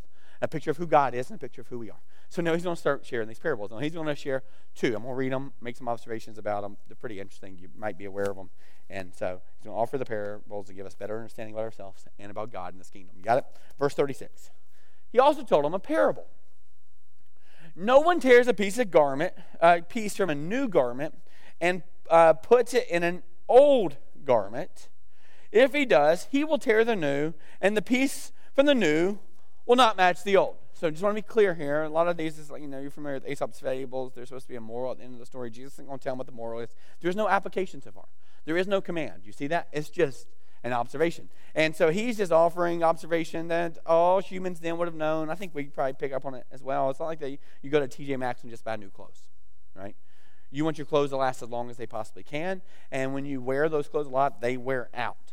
a 0.42 0.48
picture 0.48 0.72
of 0.72 0.78
who 0.78 0.88
God 0.88 1.14
is, 1.14 1.30
and 1.30 1.38
a 1.38 1.40
picture 1.40 1.62
of 1.62 1.68
who 1.68 1.80
we 1.80 1.90
are. 1.90 2.00
So 2.30 2.42
now 2.42 2.54
he's 2.54 2.64
going 2.64 2.76
to 2.76 2.80
start 2.80 3.06
sharing 3.06 3.28
these 3.28 3.40
parables. 3.40 3.72
Now 3.72 3.80
he's 3.80 3.94
going 3.94 4.08
to 4.08 4.16
share 4.16 4.44
two. 4.74 4.88
I'm 4.88 5.04
going 5.04 5.06
to 5.06 5.14
read 5.14 5.32
them, 5.32 5.54
make 5.62 5.78
some 5.78 5.88
observations 5.88 6.38
about 6.38 6.64
them. 6.64 6.78
They're 6.88 6.96
pretty 6.96 7.20
interesting. 7.20 7.58
You 7.58 7.70
might 7.78 7.98
be 7.98 8.06
aware 8.06 8.26
of 8.26 8.36
them. 8.36 8.50
And 8.90 9.14
so 9.14 9.42
he's 9.58 9.64
going 9.64 9.76
to 9.76 9.80
offer 9.80 9.98
the 9.98 10.06
parables 10.06 10.68
to 10.68 10.74
give 10.74 10.86
us 10.86 10.96
better 10.96 11.16
understanding 11.18 11.54
about 11.54 11.64
ourselves 11.64 12.06
and 12.20 12.30
about 12.30 12.52
God 12.52 12.74
and 12.74 12.80
this 12.80 12.90
kingdom. 12.90 13.16
You 13.18 13.24
got 13.24 13.38
it? 13.38 13.46
Verse 13.80 13.94
36. 13.94 14.52
He 15.12 15.20
also 15.20 15.44
told 15.44 15.66
them 15.66 15.74
a 15.74 15.80
parable. 15.80 16.28
No 17.76 18.00
one 18.00 18.20
tears 18.20 18.48
a 18.48 18.54
piece 18.54 18.78
of 18.78 18.92
garment, 18.92 19.34
a 19.60 19.82
piece 19.82 20.16
from 20.16 20.30
a 20.30 20.36
new 20.36 20.68
garment, 20.68 21.18
and 21.60 21.84
uh, 22.10 22.34
puts 22.34 22.74
it 22.74 22.88
in 22.90 23.04
an 23.04 23.24
old 23.48 23.98
garment. 24.24 24.90
If 25.52 25.74
he 25.74 25.86
does, 25.86 26.28
he 26.32 26.44
will 26.44 26.58
tear 26.58 26.84
the 26.84 26.96
new, 26.96 27.34
and 27.62 27.76
the 27.76 27.82
piece 27.82 28.32
from 28.54 28.66
the 28.66 28.76
new 28.76 29.20
will 29.66 29.76
not 29.76 29.98
match 29.98 30.24
the 30.24 30.38
old. 30.38 30.56
So 30.74 30.90
just 30.92 31.02
want 31.02 31.16
to 31.16 31.22
be 31.22 31.28
clear 31.28 31.54
here. 31.54 31.84
A 31.84 31.90
lot 31.90 32.08
of 32.08 32.18
these 32.18 32.38
is 32.38 32.52
like, 32.52 32.62
you 32.62 32.68
know, 32.68 32.80
you're 32.80 32.92
familiar 32.92 33.18
with 33.18 33.28
Aesop's 33.28 33.60
fables. 33.60 34.14
There's 34.14 34.28
supposed 34.28 34.46
to 34.46 34.50
be 34.50 34.58
a 34.58 34.62
moral 34.62 34.92
at 34.92 34.98
the 34.98 35.04
end 35.04 35.14
of 35.14 35.20
the 35.20 35.26
story. 35.26 35.50
Jesus 35.50 35.74
isn't 35.74 35.88
going 35.88 36.00
to 36.00 36.04
tell 36.04 36.12
them 36.12 36.18
what 36.18 36.28
the 36.28 36.34
moral 36.34 36.60
is. 36.60 36.76
There's 37.00 37.16
no 37.16 37.30
application 37.30 37.82
so 37.82 37.92
far. 37.92 38.06
There 38.46 38.58
is 38.58 38.68
no 38.68 38.82
command. 38.82 39.22
You 39.24 39.32
see 39.32 39.48
that? 39.48 39.70
It's 39.72 39.90
just 39.90 40.28
an 40.66 40.74
observation. 40.74 41.30
And 41.54 41.76
so 41.76 41.92
he's 41.92 42.18
just 42.18 42.32
offering 42.32 42.84
observation 42.84 43.48
that 43.48 43.78
all 43.86 44.20
humans 44.20 44.60
then 44.60 44.78
would 44.78 44.88
have 44.88 44.96
known. 44.96 45.30
I 45.30 45.36
think 45.36 45.56
we 45.56 45.66
probably 45.66 45.94
pick 45.94 46.12
up 46.12 46.26
on 46.26 46.34
it 46.34 46.46
as 46.52 46.62
well. 46.62 46.90
It's 46.90 47.00
not 47.00 47.06
like 47.06 47.20
that 47.20 47.30
you 47.30 47.70
go 47.70 47.80
to 47.80 47.88
TJ 47.88 48.20
Maxx 48.20 48.42
and 48.42 48.52
just 48.52 48.66
buy 48.66 48.76
new 48.76 48.90
clothes, 48.90 49.22
right? 49.76 49.96
You 50.52 50.66
want 50.66 50.78
your 50.78 50.86
clothes 50.86 51.12
to 51.12 51.18
last 51.18 51.42
as 51.42 51.50
long 51.50 51.70
as 51.70 51.78
they 51.78 51.86
possibly 51.86 52.24
can. 52.24 52.62
And 52.92 53.14
when 53.14 53.26
you 53.26 53.42
wear 53.42 53.70
those 53.70 53.88
clothes 53.88 54.08
a 54.08 54.10
lot, 54.10 54.42
they 54.42 54.58
wear 54.58 54.90
out. 54.94 55.25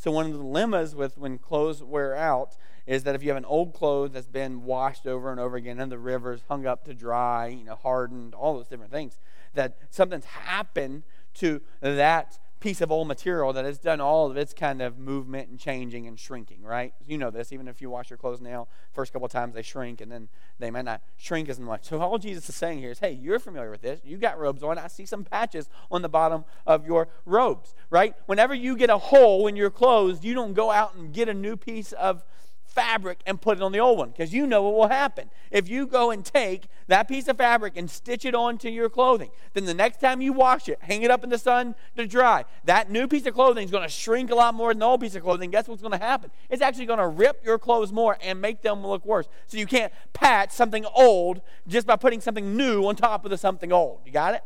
So 0.00 0.10
one 0.10 0.24
of 0.24 0.32
the 0.32 0.38
dilemmas 0.38 0.94
with 0.94 1.18
when 1.18 1.36
clothes 1.36 1.82
wear 1.82 2.16
out 2.16 2.56
is 2.86 3.02
that 3.02 3.14
if 3.14 3.22
you 3.22 3.28
have 3.28 3.36
an 3.36 3.44
old 3.44 3.74
clothes 3.74 4.12
that's 4.12 4.26
been 4.26 4.64
washed 4.64 5.06
over 5.06 5.30
and 5.30 5.38
over 5.38 5.58
again 5.58 5.78
in 5.78 5.90
the 5.90 5.98
rivers, 5.98 6.40
hung 6.48 6.64
up 6.64 6.86
to 6.86 6.94
dry, 6.94 7.48
you 7.48 7.64
know, 7.64 7.74
hardened, 7.74 8.34
all 8.34 8.54
those 8.54 8.66
different 8.66 8.90
things, 8.90 9.18
that 9.52 9.76
something's 9.90 10.24
happened 10.24 11.02
to 11.34 11.60
that 11.82 12.38
piece 12.60 12.82
of 12.82 12.92
old 12.92 13.08
material 13.08 13.52
that 13.54 13.64
has 13.64 13.78
done 13.78 14.00
all 14.00 14.30
of 14.30 14.36
its 14.36 14.52
kind 14.52 14.82
of 14.82 14.98
movement 14.98 15.48
and 15.48 15.58
changing 15.58 16.06
and 16.06 16.18
shrinking, 16.18 16.62
right? 16.62 16.92
You 17.06 17.16
know 17.16 17.30
this, 17.30 17.52
even 17.52 17.66
if 17.66 17.80
you 17.80 17.88
wash 17.88 18.10
your 18.10 18.18
clothes 18.18 18.40
now, 18.40 18.68
first 18.92 19.12
couple 19.12 19.26
of 19.26 19.32
times 19.32 19.54
they 19.54 19.62
shrink 19.62 20.00
and 20.00 20.12
then 20.12 20.28
they 20.58 20.70
might 20.70 20.84
not 20.84 21.00
shrink 21.16 21.48
as 21.48 21.58
much. 21.58 21.86
So 21.86 21.98
all 22.00 22.18
Jesus 22.18 22.48
is 22.48 22.54
saying 22.54 22.80
here 22.80 22.90
is, 22.90 22.98
hey, 22.98 23.12
you're 23.12 23.38
familiar 23.38 23.70
with 23.70 23.80
this. 23.80 24.00
You 24.04 24.18
got 24.18 24.38
robes 24.38 24.62
on. 24.62 24.78
I 24.78 24.88
see 24.88 25.06
some 25.06 25.24
patches 25.24 25.70
on 25.90 26.02
the 26.02 26.08
bottom 26.08 26.44
of 26.66 26.86
your 26.86 27.08
robes, 27.24 27.74
right? 27.88 28.14
Whenever 28.26 28.54
you 28.54 28.76
get 28.76 28.90
a 28.90 28.98
hole 28.98 29.46
in 29.46 29.56
your 29.56 29.70
clothes, 29.70 30.22
you 30.22 30.34
don't 30.34 30.52
go 30.52 30.70
out 30.70 30.94
and 30.94 31.14
get 31.14 31.28
a 31.28 31.34
new 31.34 31.56
piece 31.56 31.92
of 31.92 32.24
fabric 32.70 33.20
and 33.26 33.40
put 33.40 33.58
it 33.58 33.62
on 33.62 33.72
the 33.72 33.80
old 33.80 33.98
one 33.98 34.10
because 34.10 34.32
you 34.32 34.46
know 34.46 34.62
what 34.62 34.74
will 34.74 34.88
happen. 34.88 35.30
If 35.50 35.68
you 35.68 35.86
go 35.86 36.10
and 36.10 36.24
take 36.24 36.68
that 36.86 37.08
piece 37.08 37.28
of 37.28 37.36
fabric 37.36 37.76
and 37.76 37.90
stitch 37.90 38.24
it 38.24 38.34
onto 38.34 38.68
your 38.68 38.88
clothing, 38.88 39.30
then 39.54 39.64
the 39.64 39.74
next 39.74 40.00
time 40.00 40.20
you 40.20 40.32
wash 40.32 40.68
it, 40.68 40.78
hang 40.82 41.02
it 41.02 41.10
up 41.10 41.24
in 41.24 41.30
the 41.30 41.38
sun 41.38 41.74
to 41.96 42.06
dry, 42.06 42.44
that 42.64 42.90
new 42.90 43.08
piece 43.08 43.26
of 43.26 43.34
clothing 43.34 43.64
is 43.64 43.70
going 43.70 43.82
to 43.82 43.88
shrink 43.88 44.30
a 44.30 44.34
lot 44.34 44.54
more 44.54 44.70
than 44.70 44.78
the 44.78 44.86
old 44.86 45.00
piece 45.00 45.14
of 45.14 45.22
clothing. 45.22 45.50
Guess 45.50 45.68
what's 45.68 45.82
going 45.82 45.98
to 45.98 46.04
happen? 46.04 46.30
It's 46.48 46.62
actually 46.62 46.86
going 46.86 46.98
to 46.98 47.08
rip 47.08 47.44
your 47.44 47.58
clothes 47.58 47.92
more 47.92 48.16
and 48.22 48.40
make 48.40 48.62
them 48.62 48.86
look 48.86 49.04
worse. 49.04 49.28
So 49.46 49.58
you 49.58 49.66
can't 49.66 49.92
patch 50.12 50.52
something 50.52 50.86
old 50.94 51.40
just 51.66 51.86
by 51.86 51.96
putting 51.96 52.20
something 52.20 52.56
new 52.56 52.86
on 52.86 52.96
top 52.96 53.24
of 53.24 53.30
the 53.30 53.38
something 53.38 53.72
old. 53.72 54.00
You 54.06 54.12
got 54.12 54.34
it? 54.34 54.42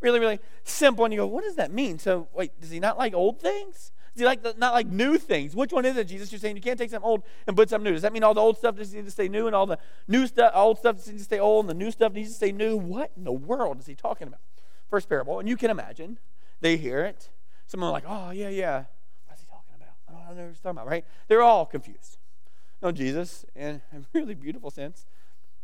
Really, 0.00 0.20
really 0.20 0.40
simple. 0.64 1.04
And 1.04 1.12
you 1.12 1.20
go, 1.20 1.26
what 1.26 1.44
does 1.44 1.56
that 1.56 1.72
mean? 1.72 1.98
So, 1.98 2.28
wait, 2.34 2.58
does 2.60 2.70
he 2.70 2.80
not 2.80 2.98
like 2.98 3.14
old 3.14 3.40
things? 3.40 3.92
You 4.16 4.24
like 4.24 4.42
the, 4.42 4.54
not 4.56 4.72
like 4.72 4.86
new 4.86 5.18
things? 5.18 5.54
Which 5.54 5.72
one 5.72 5.84
is 5.84 5.96
it, 5.96 6.04
Jesus? 6.04 6.32
You're 6.32 6.38
saying 6.38 6.56
you 6.56 6.62
can't 6.62 6.78
take 6.78 6.90
something 6.90 7.06
old 7.06 7.22
and 7.46 7.56
put 7.56 7.68
something 7.68 7.84
new. 7.84 7.92
Does 7.92 8.02
that 8.02 8.12
mean 8.12 8.24
all 8.24 8.34
the 8.34 8.40
old 8.40 8.56
stuff 8.56 8.76
just 8.76 8.94
needs 8.94 9.06
to 9.06 9.10
stay 9.10 9.28
new 9.28 9.46
and 9.46 9.54
all 9.54 9.66
the 9.66 9.78
new 10.08 10.26
stuff, 10.26 10.52
old 10.54 10.78
stuff 10.78 10.96
needs 11.06 11.20
to 11.20 11.24
stay 11.24 11.38
old 11.38 11.64
and 11.64 11.70
the 11.70 11.84
new 11.84 11.90
stuff 11.90 12.12
needs 12.12 12.30
to 12.30 12.34
stay 12.34 12.52
new? 12.52 12.76
What 12.76 13.12
in 13.16 13.24
the 13.24 13.32
world 13.32 13.78
is 13.78 13.86
he 13.86 13.94
talking 13.94 14.26
about? 14.26 14.40
First 14.88 15.08
parable, 15.08 15.38
and 15.38 15.48
you 15.48 15.56
can 15.56 15.70
imagine 15.70 16.18
they 16.60 16.76
hear 16.76 17.04
it. 17.04 17.28
Some 17.66 17.82
are 17.82 17.90
like, 17.90 18.04
oh 18.06 18.30
yeah, 18.30 18.48
yeah. 18.48 18.84
What's 19.26 19.42
he 19.42 19.46
talking 19.48 19.74
about? 19.74 19.94
I 20.08 20.28
don't 20.28 20.36
know 20.36 20.42
what 20.44 20.48
he's 20.50 20.60
talking 20.60 20.78
about, 20.78 20.86
right? 20.86 21.04
They're 21.28 21.42
all 21.42 21.66
confused. 21.66 22.18
No, 22.82 22.92
Jesus, 22.92 23.44
in 23.54 23.82
a 23.92 23.98
really 24.12 24.34
beautiful 24.34 24.70
sense, 24.70 25.06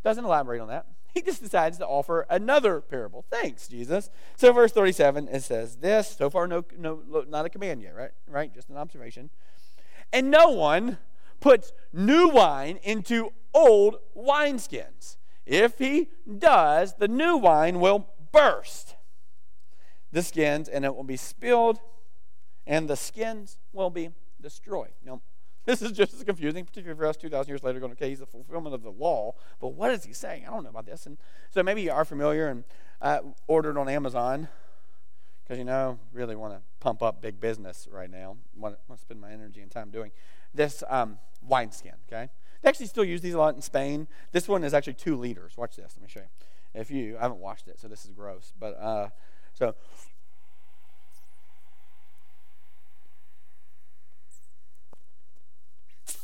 doesn't 0.03 0.25
elaborate 0.25 0.61
on 0.61 0.69
that 0.69 0.87
he 1.15 1.21
just 1.21 1.43
decides 1.43 1.79
to 1.79 1.87
offer 1.87 2.27
another 2.31 2.81
parable. 2.81 3.25
Thanks, 3.31 3.69
Jesus. 3.69 4.11
So, 4.37 4.53
verse 4.53 4.73
37, 4.73 5.29
it 5.29 5.43
says 5.43 5.77
this. 5.77 6.17
So 6.17 6.31
far, 6.31 6.47
no, 6.47 6.65
no, 6.79 7.03
not 7.29 7.45
a 7.45 7.51
command 7.51 7.83
yet, 7.83 7.95
right? 7.95 8.11
Right? 8.27 8.53
Just 8.53 8.71
an 8.71 8.77
observation. 8.77 9.31
And 10.13 10.31
no 10.31 10.51
one 10.51 10.99
puts 11.41 11.73
new 11.93 12.29
wine 12.29 12.79
into 12.83 13.33
old 13.53 13.97
wineskins. 14.17 15.17
If 15.45 15.79
he 15.79 16.09
does, 16.39 16.95
the 16.95 17.09
new 17.09 17.37
wine 17.37 17.81
will 17.81 18.09
burst 18.31 18.97
the 20.13 20.23
skins, 20.23 20.69
and 20.69 20.85
it 20.85 20.95
will 20.95 21.05
be 21.05 21.17
spilled, 21.17 21.81
and 22.67 22.89
the 22.89 22.97
skins 22.97 23.59
will 23.73 23.91
be 23.91 24.11
destroyed. 24.41 24.93
Now, 25.05 25.21
this 25.65 25.83
is 25.83 25.93
just 25.93 26.15
as 26.15 26.25
confusing, 26.25 26.65
particularly 26.65 26.99
for 26.99 27.07
us 27.07 27.17
2,000 27.17 27.49
years 27.49 27.63
later, 27.63 27.81
going, 27.81 27.93
okay, 27.93 28.09
he's 28.09 28.19
the 28.19 28.27
fulfillment 28.27 28.75
of 28.75 28.83
the 28.83 28.91
law, 28.91 29.35
but 29.61 29.69
what 29.69 29.91
is 29.93 30.05
he 30.05 30.13
saying? 30.13 30.45
I 30.47 30.51
don't 30.51 30.65
know 30.65 30.71
about 30.71 30.87
this. 30.87 31.07
And 31.07 31.19
so 31.51 31.63
maybe 31.63 31.83
you 31.83 31.93
are 31.93 32.05
familiar 32.05 32.49
and 32.49 32.65
uh, 33.01 33.21
ordered 33.47 33.79
on 33.79 33.89
Amazon 33.89 34.49
because, 35.43 35.59
you 35.59 35.65
know, 35.65 35.99
really 36.13 36.37
want 36.37 36.55
to 36.55 36.61
pump 36.81 37.03
up 37.03 37.21
big 37.21 37.41
business 37.41 37.89
right 37.91 38.11
now. 38.11 38.37
Want 38.57 38.77
to 38.91 38.97
spend 38.99 39.21
my 39.21 39.31
energy 39.31 39.61
and 39.61 39.71
time 39.71 39.91
doing 39.91 40.11
this 40.55 40.83
um, 40.89 41.19
wineskin, 41.43 41.95
okay? 42.09 42.31
They 42.63 42.69
actually 42.69 42.87
still 42.87 43.05
use 43.05 43.21
these 43.21 43.35
a 43.35 43.39
lot 43.39 43.55
in 43.55 43.63
Spain. 43.63 44.07
This 44.31 44.49
one 44.49 44.65
is 44.65 44.75
actually 44.75 44.95
two 44.95 45.17
liters. 45.17 45.57
Watch 45.57 45.77
this. 45.77 45.95
Let 45.97 46.03
me 46.03 46.09
show 46.09 46.21
you. 46.21 46.81
If 46.81 46.91
you, 46.91 47.19
I 47.19 47.23
haven't 47.23 47.41
washed 47.41 47.69
it, 47.69 47.79
so 47.79 47.89
this 47.89 48.05
is 48.05 48.13
gross. 48.13 48.53
But, 48.59 48.79
uh, 48.81 49.09
so 49.53 49.75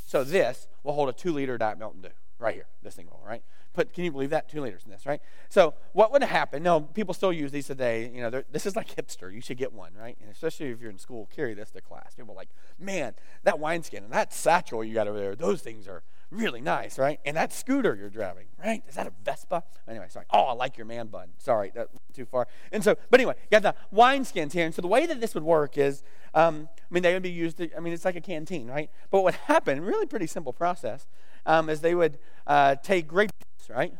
So 0.08 0.24
this 0.24 0.68
will 0.82 0.94
hold 0.94 1.10
a 1.10 1.12
two 1.12 1.34
liter 1.34 1.58
Diet 1.58 1.78
Mountain 1.78 2.00
Dew 2.00 2.08
right 2.38 2.54
here. 2.54 2.64
This 2.82 2.94
thing 2.94 3.08
will, 3.10 3.20
right? 3.22 3.42
But 3.74 3.92
can 3.92 4.04
you 4.04 4.10
believe 4.10 4.30
that? 4.30 4.48
Two 4.48 4.62
liters 4.62 4.84
in 4.86 4.90
this, 4.90 5.04
right? 5.04 5.20
So 5.50 5.74
what 5.92 6.10
would 6.12 6.22
happen? 6.22 6.62
No, 6.62 6.80
people 6.80 7.12
still 7.12 7.30
use 7.30 7.52
these 7.52 7.66
today. 7.66 8.10
You 8.12 8.22
know, 8.22 8.42
this 8.50 8.64
is 8.64 8.74
like 8.74 8.96
hipster. 8.96 9.30
You 9.30 9.42
should 9.42 9.58
get 9.58 9.70
one, 9.70 9.92
right? 9.92 10.16
And 10.22 10.30
especially 10.30 10.70
if 10.70 10.80
you're 10.80 10.90
in 10.90 10.98
school, 10.98 11.28
carry 11.36 11.52
this 11.52 11.70
to 11.72 11.82
class. 11.82 12.14
People 12.14 12.32
are 12.32 12.36
like, 12.36 12.48
man, 12.78 13.16
that 13.42 13.60
wineskin 13.60 14.02
and 14.02 14.10
that 14.14 14.32
satchel 14.32 14.82
you 14.82 14.94
got 14.94 15.08
over 15.08 15.18
there, 15.18 15.36
those 15.36 15.60
things 15.60 15.86
are 15.86 16.02
really 16.30 16.60
nice, 16.60 16.98
right? 16.98 17.20
And 17.24 17.36
that 17.36 17.52
scooter 17.52 17.94
you're 17.94 18.10
driving, 18.10 18.46
right? 18.62 18.82
Is 18.88 18.96
that 18.96 19.06
a 19.06 19.12
Vespa? 19.24 19.62
Anyway, 19.88 20.06
sorry. 20.08 20.26
Oh, 20.30 20.42
I 20.42 20.52
like 20.52 20.76
your 20.76 20.86
man 20.86 21.06
bun. 21.06 21.28
Sorry, 21.38 21.72
that 21.74 21.88
too 22.12 22.26
far. 22.26 22.46
And 22.72 22.84
so, 22.84 22.96
but 23.10 23.20
anyway, 23.20 23.34
you 23.42 23.58
got 23.58 23.62
the 23.62 23.74
wine 23.90 24.24
skins 24.24 24.52
here. 24.52 24.66
And 24.66 24.74
so 24.74 24.82
the 24.82 24.88
way 24.88 25.06
that 25.06 25.20
this 25.20 25.34
would 25.34 25.42
work 25.42 25.78
is, 25.78 26.02
um, 26.34 26.68
I 26.78 26.94
mean, 26.94 27.02
they 27.02 27.14
would 27.14 27.22
be 27.22 27.30
used. 27.30 27.58
To, 27.58 27.74
I 27.76 27.80
mean, 27.80 27.92
it's 27.92 28.04
like 28.04 28.16
a 28.16 28.20
canteen, 28.20 28.68
right? 28.68 28.90
But 29.10 29.18
what 29.18 29.24
would 29.24 29.34
happen? 29.46 29.80
Really, 29.80 30.06
pretty 30.06 30.26
simple 30.26 30.52
process. 30.52 31.06
Um, 31.46 31.70
is 31.70 31.80
they 31.80 31.94
would 31.94 32.18
uh, 32.46 32.76
take 32.76 33.08
grape 33.08 33.30
juice, 33.30 33.70
right? 33.70 33.94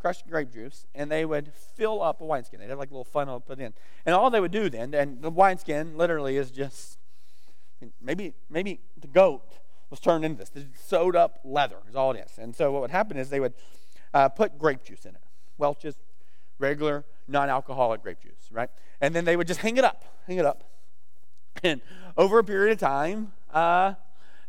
Crushed 0.00 0.26
grape 0.28 0.52
juice, 0.52 0.86
and 0.94 1.10
they 1.10 1.24
would 1.24 1.52
fill 1.74 2.02
up 2.02 2.20
a 2.20 2.24
wineskin. 2.24 2.60
They'd 2.60 2.70
have 2.70 2.78
like 2.78 2.90
a 2.90 2.94
little 2.94 3.04
funnel 3.04 3.40
put 3.40 3.58
in, 3.58 3.74
and 4.06 4.14
all 4.14 4.30
they 4.30 4.40
would 4.40 4.52
do 4.52 4.70
then, 4.70 4.94
and 4.94 5.20
the 5.20 5.30
wineskin 5.30 5.98
literally 5.98 6.36
is 6.36 6.50
just 6.50 6.98
maybe 8.00 8.32
maybe 8.48 8.80
the 8.98 9.08
goat 9.08 9.58
was 9.90 10.00
turned 10.00 10.24
into 10.24 10.38
this. 10.38 10.48
This 10.48 10.64
sewed 10.74 11.16
up 11.16 11.40
leather 11.44 11.78
is 11.88 11.94
all 11.94 12.12
it 12.12 12.24
is. 12.26 12.38
And 12.38 12.54
so 12.54 12.72
what 12.72 12.82
would 12.82 12.90
happen 12.90 13.16
is 13.16 13.30
they 13.30 13.40
would 13.40 13.54
uh, 14.12 14.28
put 14.28 14.58
grape 14.58 14.84
juice 14.84 15.04
in 15.04 15.14
it. 15.14 15.22
Well, 15.58 15.76
just 15.80 15.98
regular 16.58 17.04
non-alcoholic 17.28 18.02
grape 18.02 18.20
juice, 18.20 18.50
right? 18.50 18.70
And 19.00 19.14
then 19.14 19.24
they 19.24 19.36
would 19.36 19.46
just 19.46 19.60
hang 19.60 19.76
it 19.76 19.84
up, 19.84 20.04
hang 20.26 20.38
it 20.38 20.46
up. 20.46 20.64
And 21.62 21.80
over 22.16 22.38
a 22.38 22.44
period 22.44 22.72
of 22.72 22.78
time, 22.78 23.32
uh, 23.52 23.94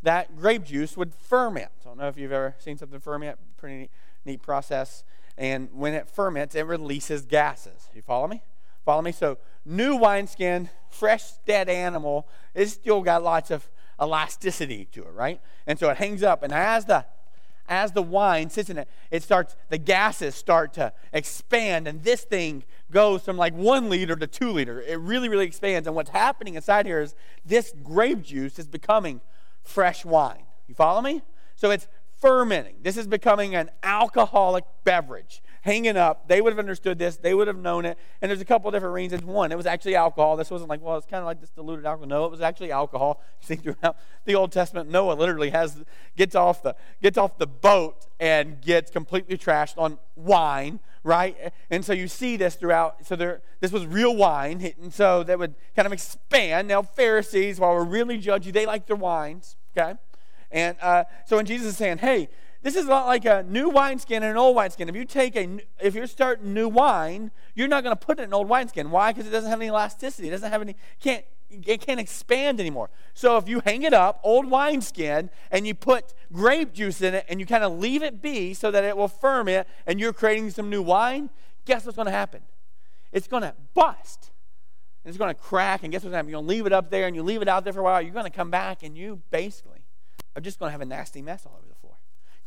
that 0.03 0.37
grape 0.37 0.63
juice 0.63 0.97
would 0.97 1.13
ferment. 1.13 1.71
I 1.81 1.87
don't 1.87 1.97
know 1.97 2.07
if 2.07 2.17
you've 2.17 2.31
ever 2.31 2.55
seen 2.59 2.77
something 2.77 2.99
ferment. 2.99 3.37
Pretty 3.57 3.77
neat, 3.77 3.91
neat 4.25 4.41
process. 4.41 5.03
And 5.37 5.69
when 5.73 5.93
it 5.93 6.09
ferments, 6.09 6.55
it 6.55 6.65
releases 6.65 7.25
gases. 7.25 7.89
You 7.93 8.01
follow 8.01 8.27
me? 8.27 8.41
Follow 8.85 9.01
me? 9.01 9.11
So, 9.11 9.37
new 9.65 9.95
wineskin, 9.95 10.69
fresh, 10.89 11.23
dead 11.45 11.69
animal, 11.69 12.27
it's 12.55 12.73
still 12.73 13.01
got 13.01 13.23
lots 13.23 13.51
of 13.51 13.69
elasticity 14.01 14.85
to 14.91 15.01
it, 15.01 15.13
right? 15.13 15.41
And 15.65 15.77
so 15.79 15.89
it 15.89 15.97
hangs 15.97 16.23
up, 16.23 16.43
and 16.43 16.53
as 16.53 16.85
the 16.85 17.05
as 17.69 17.91
the 17.91 18.01
wine 18.01 18.49
sits 18.49 18.69
in 18.69 18.77
it, 18.77 18.87
it 19.11 19.23
starts, 19.23 19.55
the 19.69 19.77
gases 19.77 20.35
start 20.35 20.73
to 20.75 20.93
expand, 21.11 21.87
and 21.87 22.03
this 22.03 22.23
thing 22.23 22.63
goes 22.91 23.23
from 23.23 23.35
like 23.35 23.53
one 23.53 23.89
liter 23.89 24.15
to 24.15 24.25
two 24.25 24.51
liter. 24.51 24.81
It 24.81 24.99
really, 24.99 25.27
really 25.27 25.45
expands. 25.45 25.85
And 25.85 25.95
what's 25.95 26.11
happening 26.11 26.55
inside 26.55 26.85
here 26.85 27.01
is 27.01 27.13
this 27.45 27.73
grape 27.83 28.21
juice 28.21 28.57
is 28.57 28.67
becoming 28.67 29.19
fresh 29.63 30.05
wine. 30.05 30.43
You 30.67 30.75
follow 30.75 31.01
me? 31.01 31.21
So 31.55 31.71
it's 31.71 31.89
fermenting. 32.21 32.75
This 32.83 32.95
is 32.95 33.05
becoming 33.05 33.53
an 33.53 33.69
alcoholic 33.83 34.63
beverage 34.85 35.41
hanging 35.67 35.97
up. 35.97 36.29
They 36.29 36.39
would 36.39 36.53
have 36.53 36.59
understood 36.59 36.97
this. 36.97 37.17
They 37.17 37.33
would 37.33 37.47
have 37.47 37.57
known 37.57 37.85
it. 37.85 37.97
And 38.21 38.29
there's 38.29 38.39
a 38.39 38.45
couple 38.45 38.71
different 38.71 38.95
reasons. 38.95 39.25
One, 39.25 39.51
it 39.51 39.57
was 39.57 39.65
actually 39.65 39.95
alcohol. 39.95 40.37
This 40.37 40.49
wasn't 40.49 40.69
like, 40.69 40.81
well, 40.81 40.95
it's 40.95 41.05
kind 41.05 41.19
of 41.19 41.25
like 41.25 41.41
this 41.41 41.49
diluted 41.49 41.85
alcohol. 41.85 42.07
No, 42.07 42.23
it 42.23 42.31
was 42.31 42.39
actually 42.39 42.71
alcohol. 42.71 43.21
You 43.41 43.55
see 43.55 43.55
throughout 43.55 43.97
the 44.25 44.35
Old 44.35 44.51
Testament, 44.51 44.89
Noah 44.89 45.13
literally 45.13 45.51
has 45.51 45.83
gets 46.15 46.33
off 46.33 46.63
the 46.63 46.75
gets 47.01 47.17
off 47.17 47.37
the 47.37 47.45
boat 47.45 48.07
and 48.19 48.59
gets 48.61 48.89
completely 48.89 49.37
trashed 49.37 49.77
on 49.77 49.99
wine, 50.15 50.79
right? 51.03 51.53
And 51.69 51.85
so 51.85 51.93
you 51.93 52.07
see 52.07 52.35
this 52.35 52.55
throughout. 52.55 53.05
So 53.05 53.15
there, 53.15 53.41
this 53.59 53.71
was 53.71 53.85
real 53.85 54.15
wine, 54.15 54.73
and 54.81 54.91
so 54.91 55.23
that 55.23 55.37
would 55.37 55.53
kind 55.75 55.85
of 55.85 55.93
expand. 55.93 56.67
Now 56.67 56.81
Pharisees, 56.81 57.59
while 57.59 57.73
we're 57.73 57.83
really 57.83 58.17
judgy, 58.19 58.51
they 58.51 58.65
like 58.65 58.87
their 58.87 58.95
wines, 58.95 59.55
okay? 59.77 59.93
And 60.51 60.77
uh, 60.81 61.03
so 61.25 61.35
when 61.35 61.45
Jesus 61.45 61.67
is 61.67 61.77
saying, 61.77 61.99
hey, 61.99 62.29
this 62.63 62.75
is 62.75 62.85
like 62.85 63.25
a 63.25 63.43
new 63.43 63.69
wineskin 63.69 64.23
and 64.23 64.31
an 64.31 64.37
old 64.37 64.55
wineskin. 64.55 64.89
If 64.89 64.95
you 64.95 65.05
take 65.05 65.35
a, 65.35 65.59
if 65.79 65.93
you're 65.95 66.07
starting 66.07 66.53
new 66.53 66.67
wine, 66.67 67.31
you're 67.55 67.67
not 67.67 67.83
going 67.83 67.95
to 67.95 68.05
put 68.05 68.19
it 68.19 68.23
in 68.23 68.29
an 68.29 68.33
old 68.33 68.49
wineskin. 68.49 68.89
Why? 68.91 69.13
Because 69.13 69.27
it 69.27 69.31
doesn't 69.31 69.49
have 69.49 69.59
any 69.59 69.69
elasticity. 69.69 70.27
It 70.27 70.31
doesn't 70.31 70.51
have 70.51 70.61
any, 70.61 70.75
can't, 70.99 71.23
it 71.49 71.81
can't 71.81 71.99
expand 71.99 72.59
anymore. 72.59 72.89
So 73.13 73.37
if 73.37 73.47
you 73.47 73.61
hang 73.61 73.83
it 73.83 73.93
up, 73.93 74.19
old 74.23 74.49
wineskin, 74.49 75.29
and 75.51 75.67
you 75.67 75.75
put 75.75 76.13
grape 76.33 76.73
juice 76.73 77.01
in 77.01 77.13
it, 77.13 77.25
and 77.29 77.39
you 77.39 77.45
kind 77.45 77.63
of 77.63 77.77
leave 77.77 78.03
it 78.03 78.21
be 78.21 78.53
so 78.53 78.71
that 78.71 78.83
it 78.83 78.97
will 78.97 79.07
ferment, 79.07 79.67
and 79.85 79.99
you're 79.99 80.13
creating 80.13 80.49
some 80.49 80.69
new 80.69 80.81
wine, 80.81 81.29
guess 81.65 81.85
what's 81.85 81.95
going 81.95 82.07
to 82.07 82.11
happen? 82.11 82.41
It's 83.11 83.27
going 83.27 83.43
to 83.43 83.53
bust. 83.73 84.31
And 85.03 85.09
it's 85.09 85.17
going 85.17 85.33
to 85.33 85.39
crack, 85.39 85.83
and 85.83 85.91
guess 85.91 85.99
what's 85.99 86.11
going 86.11 86.13
to 86.13 86.17
happen? 86.17 86.29
You're 86.31 86.39
going 86.39 86.47
to 86.47 86.53
leave 86.55 86.65
it 86.65 86.73
up 86.73 86.89
there, 86.89 87.07
and 87.07 87.15
you 87.15 87.23
leave 87.23 87.41
it 87.41 87.47
out 87.47 87.63
there 87.63 87.71
for 87.71 87.79
a 87.79 87.83
while. 87.83 88.01
You're 88.01 88.13
going 88.13 88.25
to 88.25 88.29
come 88.29 88.51
back, 88.51 88.83
and 88.83 88.97
you 88.97 89.21
basically 89.31 89.85
are 90.35 90.41
just 90.41 90.59
going 90.59 90.67
to 90.67 90.71
have 90.71 90.81
a 90.81 90.85
nasty 90.85 91.21
mess 91.21 91.45
all 91.45 91.55
over 91.57 91.67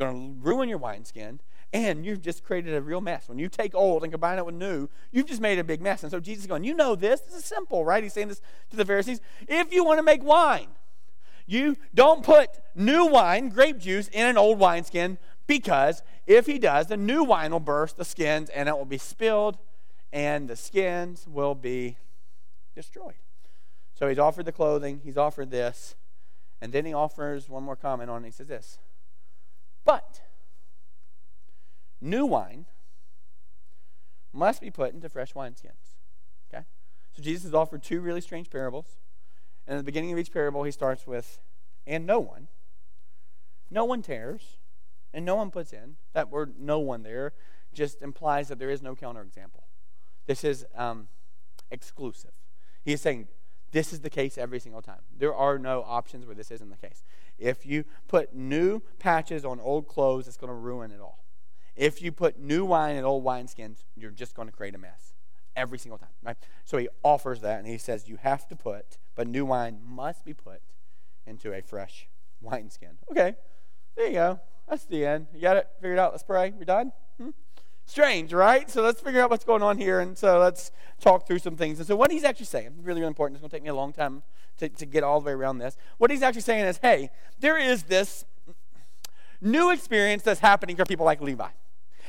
going 0.00 0.34
to 0.34 0.46
ruin 0.46 0.68
your 0.68 0.78
wineskin, 0.78 1.40
and 1.72 2.04
you've 2.04 2.20
just 2.20 2.42
created 2.42 2.74
a 2.74 2.82
real 2.82 3.00
mess. 3.00 3.28
When 3.28 3.38
you 3.38 3.48
take 3.48 3.74
old 3.74 4.02
and 4.02 4.12
combine 4.12 4.38
it 4.38 4.46
with 4.46 4.56
new, 4.56 4.88
you've 5.12 5.26
just 5.26 5.40
made 5.40 5.58
a 5.58 5.64
big 5.64 5.80
mess. 5.80 6.02
And 6.02 6.10
so 6.10 6.18
Jesus 6.18 6.44
is 6.44 6.46
going, 6.48 6.64
You 6.64 6.74
know 6.74 6.96
this. 6.96 7.20
This 7.20 7.34
is 7.34 7.44
simple, 7.44 7.84
right? 7.84 8.02
He's 8.02 8.12
saying 8.12 8.28
this 8.28 8.40
to 8.70 8.76
the 8.76 8.84
Pharisees. 8.84 9.20
If 9.46 9.72
you 9.72 9.84
want 9.84 9.98
to 9.98 10.02
make 10.02 10.24
wine, 10.24 10.68
you 11.46 11.76
don't 11.94 12.24
put 12.24 12.48
new 12.74 13.06
wine, 13.06 13.48
grape 13.48 13.78
juice, 13.78 14.08
in 14.08 14.26
an 14.26 14.36
old 14.36 14.58
wineskin 14.58 15.18
because 15.46 16.02
if 16.26 16.46
he 16.46 16.58
does, 16.58 16.86
the 16.86 16.96
new 16.96 17.24
wine 17.24 17.50
will 17.50 17.60
burst 17.60 17.96
the 17.96 18.04
skins 18.04 18.50
and 18.50 18.68
it 18.68 18.76
will 18.76 18.84
be 18.84 18.98
spilled 18.98 19.58
and 20.12 20.48
the 20.48 20.56
skins 20.56 21.26
will 21.28 21.54
be 21.54 21.96
destroyed. 22.74 23.14
So 23.94 24.08
he's 24.08 24.18
offered 24.18 24.46
the 24.46 24.52
clothing, 24.52 25.00
he's 25.04 25.16
offered 25.16 25.50
this, 25.50 25.94
and 26.60 26.72
then 26.72 26.86
he 26.86 26.94
offers 26.94 27.48
one 27.48 27.62
more 27.62 27.76
comment 27.76 28.10
on 28.10 28.22
it. 28.24 28.28
He 28.28 28.32
says 28.32 28.46
this 28.46 28.78
But 29.90 30.20
new 32.00 32.24
wine 32.24 32.66
must 34.32 34.60
be 34.60 34.70
put 34.70 34.94
into 34.94 35.08
fresh 35.08 35.32
wineskins. 35.32 35.96
Okay? 36.48 36.64
So 37.12 37.20
Jesus 37.20 37.42
has 37.42 37.54
offered 37.54 37.82
two 37.82 38.00
really 38.00 38.20
strange 38.20 38.50
parables. 38.50 39.00
And 39.66 39.74
at 39.74 39.78
the 39.78 39.84
beginning 39.84 40.12
of 40.12 40.18
each 40.20 40.32
parable, 40.32 40.62
he 40.62 40.70
starts 40.70 41.08
with, 41.08 41.40
and 41.88 42.06
no 42.06 42.20
one. 42.20 42.46
No 43.68 43.84
one 43.84 44.00
tears, 44.00 44.58
and 45.12 45.24
no 45.24 45.34
one 45.34 45.50
puts 45.50 45.72
in. 45.72 45.96
That 46.12 46.30
word 46.30 46.54
no 46.60 46.78
one 46.78 47.02
there 47.02 47.32
just 47.74 48.00
implies 48.00 48.46
that 48.46 48.60
there 48.60 48.70
is 48.70 48.82
no 48.82 48.94
counterexample. 48.94 49.64
This 50.26 50.44
is 50.44 50.64
um, 50.76 51.08
exclusive. 51.68 52.30
He 52.84 52.92
is 52.92 53.00
saying 53.00 53.26
this 53.72 53.92
is 53.92 54.00
the 54.00 54.10
case 54.10 54.38
every 54.38 54.60
single 54.60 54.82
time. 54.82 55.02
There 55.18 55.34
are 55.34 55.58
no 55.58 55.82
options 55.82 56.26
where 56.26 56.36
this 56.36 56.52
isn't 56.52 56.70
the 56.70 56.76
case. 56.76 57.02
If 57.40 57.64
you 57.66 57.84
put 58.06 58.34
new 58.34 58.82
patches 58.98 59.44
on 59.44 59.58
old 59.58 59.88
clothes, 59.88 60.28
it's 60.28 60.36
going 60.36 60.50
to 60.50 60.54
ruin 60.54 60.90
it 60.90 61.00
all. 61.00 61.24
If 61.74 62.02
you 62.02 62.12
put 62.12 62.38
new 62.38 62.64
wine 62.64 62.96
in 62.96 63.04
old 63.04 63.24
wineskins, 63.24 63.84
you're 63.96 64.10
just 64.10 64.34
going 64.34 64.46
to 64.48 64.52
create 64.52 64.74
a 64.74 64.78
mess 64.78 65.14
every 65.56 65.78
single 65.78 65.98
time, 65.98 66.10
right? 66.22 66.36
So 66.64 66.76
he 66.76 66.88
offers 67.02 67.40
that 67.40 67.58
and 67.58 67.66
he 67.66 67.78
says 67.78 68.08
you 68.08 68.16
have 68.16 68.46
to 68.48 68.56
put, 68.56 68.98
but 69.14 69.26
new 69.26 69.46
wine 69.46 69.80
must 69.82 70.24
be 70.24 70.34
put 70.34 70.60
into 71.26 71.52
a 71.52 71.62
fresh 71.62 72.08
wineskin. 72.40 72.98
Okay, 73.10 73.34
there 73.96 74.06
you 74.06 74.12
go. 74.12 74.40
That's 74.68 74.84
the 74.84 75.04
end. 75.04 75.26
You 75.34 75.40
got 75.40 75.56
it 75.56 75.68
figured 75.80 75.98
out. 75.98 76.12
Let's 76.12 76.22
pray. 76.22 76.52
We're 76.56 76.64
done? 76.64 76.92
Hmm? 77.20 77.30
Strange, 77.90 78.32
right? 78.32 78.70
So 78.70 78.82
let's 78.82 79.00
figure 79.00 79.20
out 79.20 79.30
what's 79.30 79.42
going 79.42 79.64
on 79.64 79.76
here. 79.76 79.98
And 79.98 80.16
so 80.16 80.38
let's 80.38 80.70
talk 81.00 81.26
through 81.26 81.40
some 81.40 81.56
things. 81.56 81.80
And 81.80 81.88
so, 81.88 81.96
what 81.96 82.12
he's 82.12 82.22
actually 82.22 82.46
saying, 82.46 82.70
really, 82.84 83.00
really 83.00 83.08
important, 83.08 83.34
it's 83.34 83.40
going 83.40 83.50
to 83.50 83.56
take 83.56 83.64
me 83.64 83.68
a 83.68 83.74
long 83.74 83.92
time 83.92 84.22
to, 84.58 84.68
to 84.68 84.86
get 84.86 85.02
all 85.02 85.20
the 85.20 85.26
way 85.26 85.32
around 85.32 85.58
this. 85.58 85.76
What 85.98 86.12
he's 86.12 86.22
actually 86.22 86.42
saying 86.42 86.66
is, 86.66 86.78
hey, 86.82 87.10
there 87.40 87.58
is 87.58 87.82
this 87.82 88.24
new 89.40 89.72
experience 89.72 90.22
that's 90.22 90.38
happening 90.38 90.76
for 90.76 90.84
people 90.84 91.04
like 91.04 91.20
Levi. 91.20 91.48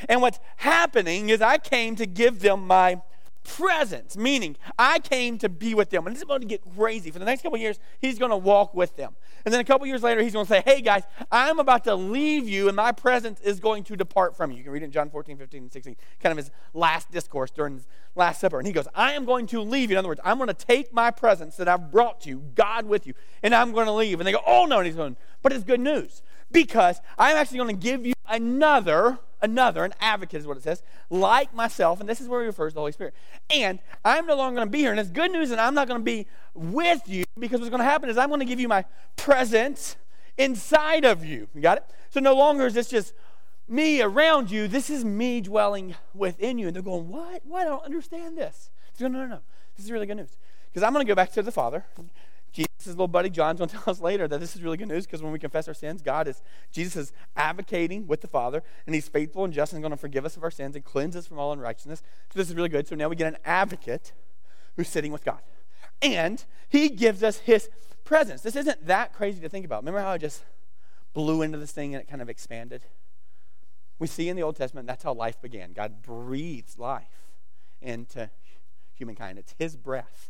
And 0.07 0.21
what's 0.21 0.39
happening 0.57 1.29
is 1.29 1.41
I 1.41 1.57
came 1.57 1.95
to 1.95 2.05
give 2.05 2.41
them 2.41 2.67
my 2.67 3.01
presence, 3.44 4.16
meaning 4.16 4.56
I 4.78 5.00
came 5.00 5.38
to 5.39 5.50
be 5.50 5.74
with 5.74 5.89
them. 5.89 6.06
And 6.06 6.16
this 6.16 6.20
is 6.20 6.24
about 6.24 6.42
to 6.42 6.48
get 6.48 6.62
crazy. 6.76 7.12
For 7.12 7.20
the 7.20 7.26
next 7.26 7.42
couple 7.42 7.58
years, 7.58 7.80
he's 8.00 8.20
going 8.20 8.32
to 8.32 8.38
walk 8.38 8.74
with 8.74 8.96
them. 8.96 9.16
And 9.44 9.54
then 9.54 9.60
a 9.60 9.64
couple 9.64 9.88
years 9.88 10.04
later, 10.04 10.22
he's 10.22 10.34
going 10.34 10.46
to 10.46 10.50
say, 10.50 10.62
Hey 10.66 10.82
guys, 10.82 11.04
I'm 11.32 11.60
about 11.60 11.84
to 11.86 11.96
leave 11.96 12.48
you, 12.48 12.68
and 12.68 12.76
my 12.76 12.92
presence 12.92 13.39
is 13.42 13.60
going 13.60 13.84
to 13.86 13.96
depart 13.96 14.36
from 14.38 14.52
you. 14.52 14.58
You 14.58 14.64
can 14.64 14.72
read 14.72 14.84
it 14.84 14.86
in 14.86 14.92
John 14.92 15.10
14, 15.10 15.38
15, 15.38 15.64
and 15.64 15.72
16, 15.72 15.96
kind 16.20 16.32
of 16.32 16.38
his 16.38 16.52
last 16.74 17.12
discourse 17.12 17.52
during 17.52 17.76
his 17.76 17.88
Last 18.16 18.42
Supper. 18.42 18.58
And 18.58 18.68
he 18.68 18.74
goes, 18.74 18.88
I 18.94 19.14
am 19.14 19.26
going 19.26 19.48
to 19.48 19.62
leave 19.62 19.89
you. 19.89 19.96
In 19.96 20.00
other 20.00 20.10
words, 20.10 20.22
I'm 20.24 20.38
going 20.38 20.48
to 20.48 20.54
take 20.54 20.94
my 20.94 21.12
presence 21.12 21.56
that 21.58 21.68
I've 21.68 21.92
brought 21.92 22.22
to 22.22 22.30
you, 22.30 22.44
God 22.56 22.86
with 22.86 23.08
you, 23.08 23.14
and 23.42 23.56
I'm 23.56 23.72
going 23.72 23.86
to 23.86 23.94
leave. 23.94 24.20
And 24.20 24.28
they 24.28 24.32
go, 24.32 24.42
Oh 24.46 24.66
no. 24.66 24.78
And 24.78 24.86
he's 24.86 24.96
going, 24.96 25.16
But 25.42 25.54
it's 25.54 25.64
good 25.64 25.80
news 25.80 26.22
because 26.52 27.02
I'm 27.18 27.38
actually 27.38 27.60
going 27.60 27.76
to 27.80 27.82
give 27.82 28.06
you 28.06 28.14
another 28.28 29.20
another, 29.42 29.84
an 29.84 29.94
advocate 30.00 30.39
is 30.39 30.48
what 30.48 30.58
it 30.58 30.64
says, 30.64 30.84
like 31.10 31.54
myself, 31.54 32.00
and 32.00 32.08
this 32.08 32.22
is 32.22 32.28
where 32.28 32.42
he 32.42 32.48
refers 32.48 32.74
to 32.74 32.76
the 32.76 32.82
Holy 32.82 32.92
Spirit. 32.92 33.14
And 33.50 33.80
I'm 34.06 34.26
no 34.26 34.36
longer 34.36 34.56
going 34.56 34.68
to 34.68 34.72
be 34.72 34.80
here. 34.80 34.92
And 34.92 35.00
it's 35.00 35.10
good 35.10 35.32
news, 35.32 35.52
and 35.52 35.60
I'm 35.60 35.74
not 35.74 35.88
going 35.88 36.00
to 36.00 36.04
be 36.04 36.28
with 36.54 37.08
you 37.08 37.24
because 37.39 37.60
what's 37.60 37.70
going 37.70 37.80
to 37.80 37.86
happen 37.86 38.10
is 38.10 38.18
I'm 38.18 38.30
going 38.30 38.39
to 38.39 38.46
give 38.46 38.60
you 38.60 38.68
my 38.68 38.86
presence 39.16 39.96
inside 40.38 41.06
of 41.06 41.26
you. 41.26 41.48
You 41.54 41.62
got 41.62 41.78
it? 41.78 41.86
So 42.10 42.20
no 42.20 42.34
longer 42.34 42.66
is 42.66 42.74
this 42.74 42.89
just 42.89 43.14
me 43.68 44.02
around 44.02 44.52
you. 44.52 44.68
This 44.68 44.89
is 44.89 45.06
me 45.06 45.42
dwelling 45.42 45.96
within 46.14 46.58
you. 46.58 46.68
And 46.68 46.76
they're 46.76 46.84
going, 46.84 47.10
What? 47.10 47.46
What? 47.46 47.62
I 47.62 47.70
don't 47.70 47.86
understand 47.86 48.38
this. 48.38 48.70
no, 49.00 49.08
no, 49.08 49.26
no. 49.26 49.39
This 49.76 49.86
is 49.86 49.92
really 49.92 50.06
good 50.06 50.18
news. 50.18 50.38
Because 50.72 50.84
I'm 50.84 50.94
going 50.94 51.06
to 51.06 51.10
go 51.10 51.16
back 51.16 51.32
to 51.34 51.42
the 51.42 51.52
Father. 51.52 51.86
Jesus' 52.52 52.88
little 52.88 53.08
buddy 53.08 53.30
John's 53.30 53.60
going 53.60 53.70
to 53.70 53.78
tell 53.78 53.91
us 53.91 54.02
later 54.02 54.28
that 54.28 54.39
this 54.39 54.56
is 54.56 54.62
really 54.62 54.78
good 54.78 54.88
news 54.88 55.06
because 55.06 55.22
when 55.22 55.32
we 55.32 55.39
confess 55.39 55.68
our 55.68 55.74
sins, 55.74 56.02
God 56.02 56.28
is, 56.28 56.41
Jesus 56.72 56.95
is 56.95 57.14
advocating 57.36 58.08
with 58.08 58.22
the 58.22 58.28
Father, 58.28 58.64
and 58.86 58.95
He's 58.95 59.08
faithful 59.08 59.45
and 59.45 59.54
just 59.54 59.74
and 59.74 59.82
going 59.82 59.91
to 59.91 59.97
forgive 59.97 60.26
us 60.26 60.38
of 60.38 60.43
our 60.43 60.52
sins 60.52 60.76
and 60.76 60.84
cleanse 60.84 61.16
us 61.16 61.28
from 61.28 61.39
all 61.39 61.54
unrighteousness. 61.54 62.02
So 62.32 62.39
this 62.39 62.49
is 62.49 62.56
really 62.56 62.70
good. 62.70 62.88
So 62.88 62.95
now 62.95 63.08
we 63.08 63.16
get 63.16 63.28
an 63.28 63.38
advocate 63.45 64.14
who's 64.76 64.89
sitting 64.89 65.12
with 65.12 65.24
God. 65.24 65.39
And 66.02 66.43
He 66.70 66.89
gives 66.89 67.24
us 67.24 67.39
His 67.39 67.70
presence. 68.04 68.41
This 68.41 68.56
isn't 68.56 68.86
that 68.88 69.14
crazy 69.14 69.39
to 69.41 69.49
think 69.49 69.66
about. 69.66 69.82
Remember 69.82 70.02
how 70.02 70.10
I 70.10 70.18
just 70.18 70.43
blew 71.14 71.41
into 71.41 71.58
this 71.58 71.72
thing 71.72 71.93
and 71.93 72.02
it 72.02 72.08
kind 72.08 72.22
of 72.22 72.30
expanded? 72.30 72.84
We 73.99 74.08
see 74.08 74.30
in 74.30 74.36
the 74.36 74.43
Old 74.43 74.56
Testament 74.56 74.88
that's 74.88 75.04
how 75.04 75.14
life 75.14 75.39
began. 75.41 75.74
God 75.74 76.02
breathes 76.02 76.80
life 76.80 77.06
into 77.82 78.30
humankind, 78.95 79.39
it's 79.39 79.56
His 79.58 79.76
breath 79.76 80.30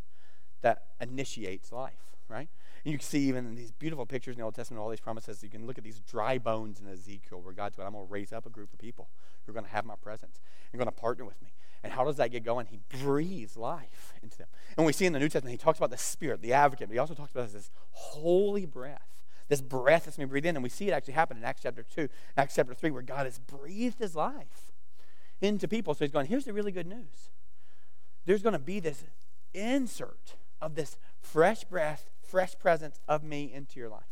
that 0.61 0.83
initiates 1.01 1.71
life 1.71 2.10
right? 2.31 2.49
And 2.83 2.91
you 2.91 2.97
can 2.97 3.05
see 3.05 3.27
even 3.27 3.45
in 3.45 3.55
these 3.55 3.71
beautiful 3.71 4.05
pictures 4.05 4.35
in 4.35 4.39
the 4.39 4.45
Old 4.45 4.55
Testament, 4.55 4.81
all 4.81 4.89
these 4.89 4.99
promises, 4.99 5.43
you 5.43 5.49
can 5.49 5.67
look 5.67 5.77
at 5.77 5.83
these 5.83 5.99
dry 5.99 6.37
bones 6.37 6.79
in 6.79 6.87
Ezekiel 6.87 7.41
where 7.41 7.53
God's 7.53 7.75
going, 7.75 7.87
I'm 7.87 7.93
going 7.93 8.07
to 8.07 8.11
raise 8.11 8.33
up 8.33 8.45
a 8.45 8.49
group 8.49 8.73
of 8.73 8.79
people 8.79 9.09
who 9.45 9.51
are 9.51 9.53
going 9.53 9.65
to 9.65 9.71
have 9.71 9.85
my 9.85 9.95
presence 9.95 10.39
and 10.71 10.79
going 10.79 10.87
to 10.87 10.91
partner 10.91 11.25
with 11.25 11.41
me. 11.41 11.53
And 11.83 11.93
how 11.93 12.05
does 12.05 12.17
that 12.17 12.31
get 12.31 12.43
going? 12.43 12.67
He 12.67 12.79
breathes 13.03 13.57
life 13.57 14.13
into 14.21 14.37
them. 14.37 14.47
And 14.77 14.85
we 14.85 14.93
see 14.93 15.05
in 15.05 15.13
the 15.13 15.19
New 15.19 15.29
Testament, 15.29 15.51
he 15.51 15.57
talks 15.57 15.79
about 15.79 15.89
the 15.89 15.97
Spirit, 15.97 16.41
the 16.41 16.53
advocate, 16.53 16.87
but 16.87 16.93
he 16.93 16.99
also 16.99 17.13
talks 17.13 17.31
about 17.31 17.51
this 17.51 17.71
holy 17.91 18.65
breath. 18.65 19.23
This 19.47 19.61
breath 19.61 20.05
that's 20.05 20.17
being 20.17 20.29
breathed 20.29 20.45
in. 20.45 20.55
And 20.55 20.63
we 20.63 20.69
see 20.69 20.87
it 20.87 20.91
actually 20.91 21.15
happen 21.15 21.37
in 21.37 21.43
Acts 21.43 21.61
chapter 21.63 21.83
2, 21.83 22.07
Acts 22.37 22.55
chapter 22.55 22.73
3, 22.73 22.91
where 22.91 23.01
God 23.01 23.25
has 23.25 23.39
breathed 23.39 23.99
his 23.99 24.15
life 24.15 24.71
into 25.41 25.67
people. 25.67 25.93
So 25.93 26.05
he's 26.05 26.11
going, 26.11 26.27
here's 26.27 26.45
the 26.45 26.53
really 26.53 26.71
good 26.71 26.87
news. 26.87 27.29
There's 28.25 28.43
going 28.43 28.53
to 28.53 28.59
be 28.59 28.79
this 28.79 29.03
insert 29.53 30.35
of 30.61 30.75
this 30.75 30.97
fresh 31.19 31.63
breath 31.63 32.09
fresh 32.31 32.57
presence 32.57 32.99
of 33.09 33.23
me 33.23 33.51
into 33.53 33.77
your 33.77 33.89
life. 33.89 34.03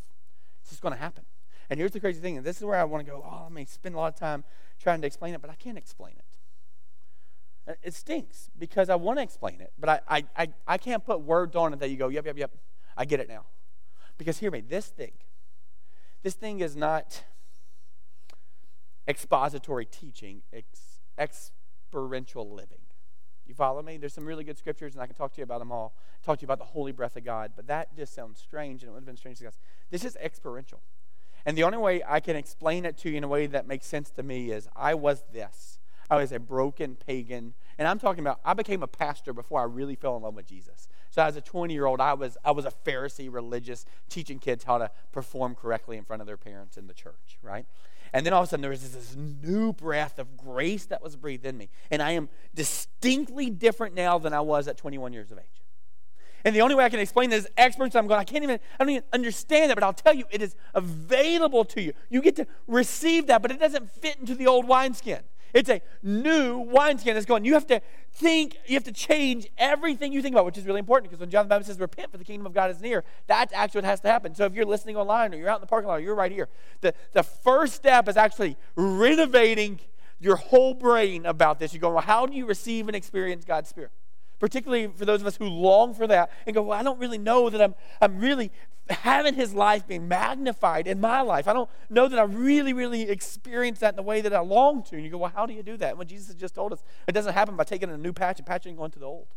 This 0.61 0.73
is 0.73 0.79
going 0.81 0.93
to 0.93 0.99
happen. 0.99 1.23
And 1.69 1.79
here's 1.79 1.91
the 1.91 1.99
crazy 2.01 2.19
thing, 2.19 2.35
and 2.35 2.45
this 2.45 2.57
is 2.57 2.65
where 2.65 2.77
I 2.77 2.83
want 2.83 3.05
to 3.05 3.09
go, 3.09 3.23
oh, 3.25 3.45
I 3.45 3.49
may 3.49 3.63
spend 3.63 3.95
a 3.95 3.97
lot 3.97 4.13
of 4.13 4.19
time 4.19 4.43
trying 4.79 4.99
to 5.01 5.07
explain 5.07 5.33
it, 5.33 5.41
but 5.41 5.49
I 5.49 5.55
can't 5.55 5.77
explain 5.77 6.15
it. 6.17 7.71
Uh, 7.71 7.75
it 7.81 7.93
stinks 7.93 8.49
because 8.57 8.89
I 8.89 8.95
want 8.95 9.19
to 9.19 9.23
explain 9.23 9.61
it, 9.61 9.71
but 9.79 9.89
I, 9.89 10.01
I, 10.07 10.23
I, 10.35 10.47
I 10.67 10.77
can't 10.77 11.05
put 11.05 11.21
words 11.21 11.55
on 11.55 11.71
it 11.71 11.79
that 11.79 11.89
you 11.89 11.95
go, 11.95 12.09
yep, 12.09 12.25
yep, 12.25 12.37
yep, 12.37 12.51
I 12.97 13.05
get 13.05 13.19
it 13.19 13.29
now. 13.29 13.45
Because 14.17 14.39
hear 14.39 14.51
me, 14.51 14.61
this 14.61 14.87
thing, 14.87 15.13
this 16.23 16.33
thing 16.33 16.59
is 16.59 16.75
not 16.75 17.23
expository 19.07 19.85
teaching, 19.85 20.41
it's 20.51 20.99
experiential 21.17 22.49
living. 22.49 22.79
You 23.49 23.55
follow 23.55 23.81
me? 23.81 23.97
There's 23.97 24.13
some 24.13 24.27
really 24.27 24.43
good 24.43 24.59
scriptures, 24.59 24.93
and 24.93 25.01
I 25.01 25.07
can 25.07 25.15
talk 25.15 25.33
to 25.33 25.39
you 25.39 25.43
about 25.43 25.57
them 25.57 25.71
all. 25.71 25.95
Talk 26.23 26.37
to 26.37 26.43
you 26.43 26.45
about 26.45 26.59
the 26.59 26.65
holy 26.65 26.91
breath 26.91 27.15
of 27.15 27.25
God, 27.25 27.53
but 27.55 27.65
that 27.65 27.95
just 27.97 28.13
sounds 28.13 28.39
strange, 28.39 28.83
and 28.83 28.89
it 28.89 28.93
would 28.93 28.99
have 28.99 29.07
been 29.07 29.17
strange 29.17 29.39
to 29.39 29.47
us. 29.47 29.57
This 29.89 30.05
is 30.05 30.15
experiential. 30.17 30.81
And 31.47 31.57
the 31.57 31.63
only 31.63 31.79
way 31.79 32.03
I 32.07 32.19
can 32.19 32.35
explain 32.35 32.85
it 32.85 32.95
to 32.99 33.09
you 33.09 33.17
in 33.17 33.23
a 33.23 33.27
way 33.27 33.47
that 33.47 33.65
makes 33.65 33.87
sense 33.87 34.11
to 34.11 34.23
me 34.23 34.51
is 34.51 34.69
I 34.75 34.93
was 34.93 35.23
this. 35.33 35.79
I 36.11 36.17
was 36.17 36.31
a 36.31 36.39
broken 36.39 36.95
pagan. 36.95 37.55
And 37.79 37.87
I'm 37.87 37.97
talking 37.97 38.19
about 38.19 38.39
I 38.45 38.53
became 38.53 38.83
a 38.83 38.87
pastor 38.87 39.33
before 39.33 39.61
I 39.61 39.63
really 39.63 39.95
fell 39.95 40.15
in 40.17 40.23
love 40.23 40.35
with 40.35 40.47
Jesus. 40.47 40.87
So 41.09 41.23
as 41.23 41.35
a 41.35 41.41
20 41.41 41.73
year 41.73 41.85
old, 41.85 42.01
I 42.01 42.13
was 42.13 42.37
I 42.43 42.51
was 42.51 42.65
a 42.65 42.73
Pharisee 42.85 43.31
religious, 43.31 43.85
teaching 44.09 44.37
kids 44.37 44.63
how 44.63 44.77
to 44.79 44.91
perform 45.11 45.55
correctly 45.55 45.97
in 45.97 46.03
front 46.03 46.21
of 46.21 46.27
their 46.27 46.37
parents 46.37 46.77
in 46.77 46.87
the 46.87 46.93
church, 46.93 47.37
right? 47.41 47.65
And 48.13 48.25
then 48.25 48.33
all 48.33 48.41
of 48.41 48.47
a 48.47 48.49
sudden, 48.49 48.61
there 48.61 48.71
was 48.71 48.89
this 48.91 49.15
new 49.15 49.73
breath 49.73 50.19
of 50.19 50.35
grace 50.37 50.85
that 50.85 51.01
was 51.01 51.15
breathed 51.15 51.45
in 51.45 51.57
me. 51.57 51.69
And 51.91 52.01
I 52.01 52.11
am 52.11 52.29
distinctly 52.55 53.49
different 53.49 53.95
now 53.95 54.17
than 54.17 54.33
I 54.33 54.41
was 54.41 54.67
at 54.67 54.77
21 54.77 55.13
years 55.13 55.31
of 55.31 55.37
age. 55.37 55.45
And 56.45 56.55
the 56.55 56.61
only 56.61 56.75
way 56.75 56.85
I 56.85 56.89
can 56.89 56.99
explain 56.99 57.29
this 57.29 57.47
experience, 57.57 57.95
I'm 57.95 58.07
going, 58.07 58.19
I 58.19 58.23
can't 58.23 58.43
even, 58.43 58.59
I 58.79 58.83
don't 58.83 58.89
even 58.89 59.03
understand 59.11 59.69
that, 59.69 59.75
but 59.75 59.83
I'll 59.83 59.93
tell 59.93 60.13
you, 60.13 60.25
it 60.29 60.41
is 60.41 60.55
available 60.73 61.65
to 61.65 61.81
you. 61.81 61.93
You 62.09 62.21
get 62.21 62.37
to 62.37 62.47
receive 62.65 63.27
that, 63.27 63.41
but 63.41 63.51
it 63.51 63.59
doesn't 63.59 63.91
fit 63.91 64.17
into 64.19 64.35
the 64.35 64.47
old 64.47 64.67
wineskin. 64.67 65.19
It's 65.53 65.69
a 65.69 65.81
new 66.03 66.59
wineskin 66.59 67.13
that's 67.13 67.25
going. 67.25 67.45
You 67.45 67.53
have 67.53 67.67
to 67.67 67.81
think, 68.11 68.57
you 68.67 68.75
have 68.75 68.83
to 68.83 68.91
change 68.91 69.47
everything 69.57 70.11
you 70.13 70.21
think 70.21 70.33
about, 70.33 70.45
which 70.45 70.57
is 70.57 70.65
really 70.65 70.79
important 70.79 71.09
because 71.09 71.19
when 71.19 71.29
John 71.29 71.45
the 71.45 71.49
Baptist 71.49 71.69
says, 71.69 71.79
repent 71.79 72.11
for 72.11 72.17
the 72.17 72.23
kingdom 72.23 72.45
of 72.45 72.53
God 72.53 72.71
is 72.71 72.81
near, 72.81 73.03
that's 73.27 73.53
actually 73.53 73.79
what 73.79 73.85
has 73.85 73.99
to 74.01 74.07
happen. 74.07 74.35
So 74.35 74.45
if 74.45 74.53
you're 74.53 74.65
listening 74.65 74.97
online 74.97 75.33
or 75.33 75.37
you're 75.37 75.49
out 75.49 75.57
in 75.57 75.61
the 75.61 75.67
parking 75.67 75.87
lot 75.87 75.95
or 75.95 75.99
you're 76.01 76.15
right 76.15 76.31
here, 76.31 76.49
the, 76.81 76.93
the 77.13 77.23
first 77.23 77.73
step 77.73 78.07
is 78.07 78.17
actually 78.17 78.57
renovating 78.75 79.79
your 80.19 80.35
whole 80.35 80.73
brain 80.73 81.25
about 81.25 81.59
this. 81.59 81.73
You 81.73 81.79
go, 81.79 81.91
well, 81.91 82.01
how 82.01 82.25
do 82.25 82.35
you 82.35 82.45
receive 82.45 82.87
and 82.87 82.95
experience 82.95 83.45
God's 83.45 83.69
Spirit? 83.69 83.91
Particularly 84.39 84.87
for 84.87 85.05
those 85.05 85.21
of 85.21 85.27
us 85.27 85.37
who 85.37 85.45
long 85.45 85.93
for 85.93 86.07
that 86.07 86.31
and 86.45 86.53
go, 86.53 86.63
well, 86.63 86.79
I 86.79 86.83
don't 86.83 86.99
really 86.99 87.17
know 87.17 87.49
that 87.49 87.61
I'm, 87.61 87.75
I'm 88.01 88.17
really 88.19 88.51
having 88.89 89.35
his 89.35 89.53
life 89.53 89.87
being 89.87 90.07
magnified 90.07 90.87
in 90.87 90.99
my 90.99 91.21
life. 91.21 91.47
I 91.47 91.53
don't 91.53 91.69
know 91.89 92.07
that 92.07 92.17
I 92.17 92.23
really, 92.23 92.73
really 92.73 93.03
experience 93.03 93.79
that 93.79 93.93
in 93.93 93.95
the 93.95 94.03
way 94.03 94.21
that 94.21 94.33
I 94.33 94.39
long 94.39 94.83
to. 94.83 94.95
And 94.95 95.03
you 95.03 95.11
go, 95.11 95.17
well, 95.17 95.31
how 95.35 95.45
do 95.45 95.53
you 95.53 95.63
do 95.63 95.77
that? 95.77 95.97
When 95.97 96.07
Jesus 96.07 96.27
has 96.27 96.35
just 96.35 96.55
told 96.55 96.73
us 96.73 96.83
it 97.07 97.11
doesn't 97.11 97.33
happen 97.33 97.55
by 97.55 97.63
taking 97.63 97.89
a 97.89 97.97
new 97.97 98.13
patch 98.13 98.39
and 98.39 98.47
patching 98.47 98.79
onto 98.79 98.99
the 98.99 99.05
old. 99.05 99.27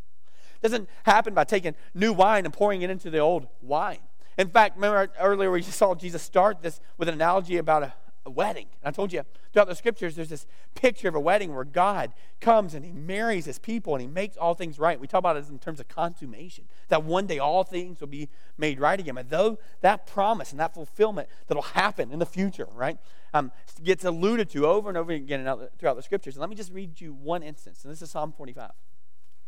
It 0.63 0.69
doesn't 0.69 0.89
happen 1.05 1.35
by 1.35 1.45
taking 1.45 1.75
new 1.93 2.13
wine 2.13 2.45
and 2.45 2.55
pouring 2.55 2.83
it 2.83 2.91
into 2.91 3.11
the 3.11 3.19
old 3.19 3.49
wine. 3.61 3.99
In 4.39 4.49
fact, 4.49 4.77
remember 4.77 5.13
earlier 5.21 5.51
we 5.51 5.63
saw 5.63 5.95
Jesus 5.95 6.23
start 6.23 6.63
this 6.63 6.81
with 6.97 7.09
an 7.09 7.15
analogy 7.15 7.59
about 7.59 7.83
a, 7.83 7.93
a 8.25 8.31
wedding. 8.31 8.67
And 8.83 8.89
I 8.89 8.91
told 8.95 9.13
you 9.13 9.25
throughout 9.53 9.69
the 9.69 9.75
scriptures, 9.75 10.15
there's 10.15 10.29
this 10.29 10.47
picture 10.75 11.09
of 11.09 11.15
a 11.15 11.21
wedding 11.21 11.55
where 11.55 11.65
God 11.65 12.13
comes 12.41 12.75
and 12.75 12.85
he 12.85 12.93
marries 12.93 13.45
his 13.45 13.59
people 13.59 13.95
and 13.95 14.03
he 14.03 14.07
makes 14.07 14.37
all 14.37 14.55
things 14.55 14.79
right. 14.79 14.99
We 15.01 15.07
talk 15.07 15.19
about 15.19 15.37
it 15.37 15.49
in 15.49 15.59
terms 15.59 15.81
of 15.81 15.89
consummation, 15.89 16.65
that 16.89 17.03
one 17.05 17.27
day 17.27 17.39
all 17.39 17.65
things 17.65 18.01
will 18.01 18.09
be 18.09 18.29
made 18.57 18.79
right 18.79 18.99
again. 18.99 19.15
But 19.15 19.31
though 19.31 19.59
that 19.81 20.07
promise 20.07 20.53
and 20.53 20.61
that 20.61 20.75
fulfillment 20.75 21.29
that'll 21.47 21.63
happen 21.63 22.13
in 22.13 22.19
the 22.19 22.27
future, 22.27 22.69
right, 22.73 22.99
um, 23.35 23.51
gets 23.83 24.05
alluded 24.05 24.49
to 24.51 24.67
over 24.67 24.89
and 24.89 24.97
over 24.97 25.13
again 25.13 25.45
throughout 25.79 25.97
the 25.97 26.03
scriptures. 26.03 26.35
And 26.35 26.41
let 26.41 26.51
me 26.51 26.57
just 26.57 26.73
read 26.73 27.01
you 27.01 27.13
one 27.13 27.43
instance. 27.43 27.85
And 27.85 27.93
this 27.93 28.03
is 28.03 28.11
Psalm 28.11 28.33
45. 28.33 28.71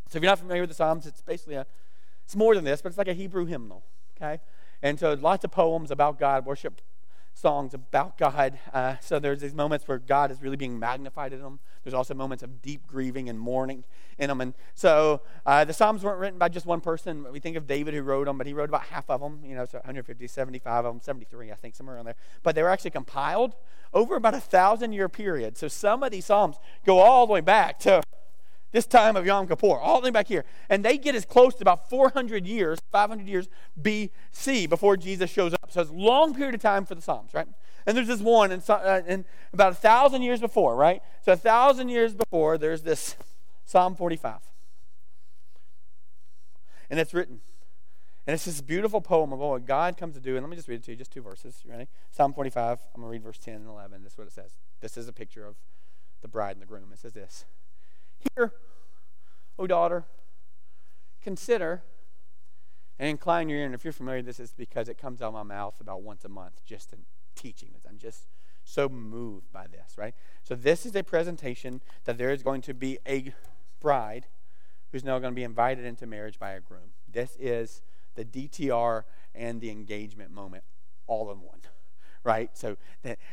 So 0.08 0.18
if 0.18 0.22
you're 0.22 0.30
not 0.30 0.38
familiar 0.38 0.62
with 0.62 0.70
the 0.70 0.76
Psalms, 0.76 1.06
it's 1.06 1.22
basically 1.22 1.54
a, 1.54 1.66
it's 2.24 2.36
more 2.36 2.54
than 2.54 2.64
this, 2.64 2.82
but 2.82 2.88
it's 2.88 2.98
like 2.98 3.08
a 3.08 3.14
Hebrew 3.14 3.46
hymnal, 3.46 3.84
okay? 4.16 4.40
And 4.82 4.98
so 4.98 5.14
lots 5.14 5.44
of 5.44 5.50
poems 5.50 5.90
about 5.90 6.18
God, 6.18 6.44
worship 6.44 6.80
songs 7.34 7.74
about 7.74 8.16
God. 8.16 8.58
Uh, 8.72 8.96
so 9.00 9.18
there's 9.18 9.40
these 9.40 9.54
moments 9.54 9.86
where 9.86 9.98
God 9.98 10.30
is 10.30 10.40
really 10.40 10.56
being 10.56 10.78
magnified 10.78 11.32
in 11.32 11.42
them. 11.42 11.58
There's 11.82 11.94
also 11.94 12.14
moments 12.14 12.42
of 12.42 12.62
deep 12.62 12.86
grieving 12.86 13.28
and 13.28 13.38
mourning 13.38 13.84
in 14.18 14.28
them. 14.28 14.40
And 14.40 14.54
so 14.74 15.20
uh, 15.44 15.64
the 15.64 15.72
Psalms 15.72 16.02
weren't 16.02 16.18
written 16.18 16.38
by 16.38 16.48
just 16.48 16.64
one 16.64 16.80
person. 16.80 17.30
We 17.30 17.40
think 17.40 17.56
of 17.56 17.66
David 17.66 17.92
who 17.94 18.02
wrote 18.02 18.26
them, 18.26 18.38
but 18.38 18.46
he 18.46 18.52
wrote 18.52 18.68
about 18.68 18.84
half 18.84 19.10
of 19.10 19.20
them, 19.20 19.40
you 19.44 19.54
know, 19.54 19.66
so 19.66 19.78
150, 19.78 20.26
75 20.26 20.84
of 20.84 20.94
them, 20.94 21.00
73, 21.00 21.50
I 21.50 21.54
think, 21.54 21.74
somewhere 21.74 21.96
around 21.96 22.06
there. 22.06 22.16
But 22.42 22.54
they 22.54 22.62
were 22.62 22.70
actually 22.70 22.92
compiled 22.92 23.54
over 23.92 24.16
about 24.16 24.34
a 24.34 24.40
thousand 24.40 24.92
year 24.92 25.08
period. 25.08 25.58
So 25.58 25.68
some 25.68 26.02
of 26.02 26.12
these 26.12 26.24
Psalms 26.24 26.56
go 26.86 26.98
all 26.98 27.26
the 27.26 27.32
way 27.32 27.40
back 27.40 27.78
to 27.80 28.02
this 28.74 28.86
time 28.86 29.14
of 29.14 29.24
Yom 29.24 29.46
Kippur, 29.46 29.78
all 29.78 30.00
the 30.00 30.06
way 30.06 30.10
back 30.10 30.26
here. 30.26 30.44
And 30.68 30.84
they 30.84 30.98
get 30.98 31.14
as 31.14 31.24
close 31.24 31.54
to 31.54 31.62
about 31.62 31.88
400 31.88 32.44
years, 32.44 32.80
500 32.90 33.28
years 33.28 33.48
BC 33.80 34.68
before 34.68 34.96
Jesus 34.96 35.30
shows 35.30 35.54
up. 35.54 35.70
So 35.70 35.80
it's 35.80 35.90
a 35.90 35.94
long 35.94 36.34
period 36.34 36.56
of 36.56 36.60
time 36.60 36.84
for 36.84 36.96
the 36.96 37.00
Psalms, 37.00 37.32
right? 37.34 37.46
And 37.86 37.96
there's 37.96 38.08
this 38.08 38.20
one, 38.20 38.50
and, 38.50 38.68
uh, 38.68 39.02
and 39.06 39.24
about 39.52 39.72
a 39.72 39.76
thousand 39.76 40.22
years 40.22 40.40
before, 40.40 40.74
right? 40.74 41.02
So 41.24 41.32
a 41.32 41.36
thousand 41.36 41.88
years 41.88 42.14
before, 42.14 42.58
there's 42.58 42.82
this 42.82 43.14
Psalm 43.64 43.94
45. 43.94 44.40
And 46.90 46.98
it's 46.98 47.14
written. 47.14 47.42
And 48.26 48.34
it's 48.34 48.44
this 48.44 48.60
beautiful 48.60 49.00
poem 49.00 49.32
of 49.32 49.38
what 49.38 49.66
God 49.66 49.96
comes 49.96 50.16
to 50.16 50.20
do. 50.20 50.34
And 50.34 50.44
let 50.44 50.50
me 50.50 50.56
just 50.56 50.66
read 50.66 50.80
it 50.80 50.84
to 50.86 50.90
you, 50.90 50.96
just 50.96 51.12
two 51.12 51.22
verses. 51.22 51.60
You 51.64 51.70
ready? 51.70 51.86
Psalm 52.10 52.34
45. 52.34 52.80
I'm 52.92 53.02
going 53.02 53.08
to 53.08 53.12
read 53.12 53.22
verse 53.22 53.38
10 53.38 53.54
and 53.54 53.68
11. 53.68 54.02
This 54.02 54.14
is 54.14 54.18
what 54.18 54.26
it 54.26 54.32
says. 54.32 54.50
This 54.80 54.96
is 54.96 55.06
a 55.06 55.12
picture 55.12 55.46
of 55.46 55.54
the 56.22 56.28
bride 56.28 56.56
and 56.56 56.60
the 56.62 56.66
groom. 56.66 56.90
It 56.92 56.98
says 56.98 57.12
this 57.12 57.44
Hear, 58.36 58.52
O 59.58 59.66
daughter, 59.66 60.04
consider 61.22 61.82
and 62.98 63.08
incline 63.08 63.48
your 63.48 63.58
ear. 63.58 63.66
And 63.66 63.74
if 63.74 63.84
you're 63.84 63.92
familiar 63.92 64.18
with 64.18 64.26
this, 64.26 64.40
it's 64.40 64.52
because 64.52 64.88
it 64.88 64.98
comes 64.98 65.20
out 65.20 65.28
of 65.28 65.34
my 65.34 65.42
mouth 65.42 65.80
about 65.80 66.02
once 66.02 66.24
a 66.24 66.28
month 66.28 66.60
just 66.64 66.92
in 66.92 67.00
teaching 67.34 67.70
this. 67.72 67.84
I'm 67.88 67.98
just 67.98 68.28
so 68.64 68.88
moved 68.88 69.52
by 69.52 69.66
this, 69.66 69.98
right? 69.98 70.14
So, 70.42 70.54
this 70.54 70.86
is 70.86 70.96
a 70.96 71.02
presentation 71.02 71.80
that 72.04 72.18
there 72.18 72.30
is 72.30 72.42
going 72.42 72.62
to 72.62 72.74
be 72.74 72.98
a 73.06 73.34
bride 73.80 74.26
who's 74.90 75.04
now 75.04 75.18
going 75.18 75.32
to 75.32 75.36
be 75.36 75.44
invited 75.44 75.84
into 75.84 76.06
marriage 76.06 76.38
by 76.38 76.52
a 76.52 76.60
groom. 76.60 76.92
This 77.10 77.36
is 77.38 77.82
the 78.14 78.24
DTR 78.24 79.04
and 79.34 79.60
the 79.60 79.70
engagement 79.70 80.30
moment 80.30 80.64
all 81.06 81.30
in 81.30 81.40
one, 81.40 81.60
right? 82.24 82.50
So, 82.56 82.76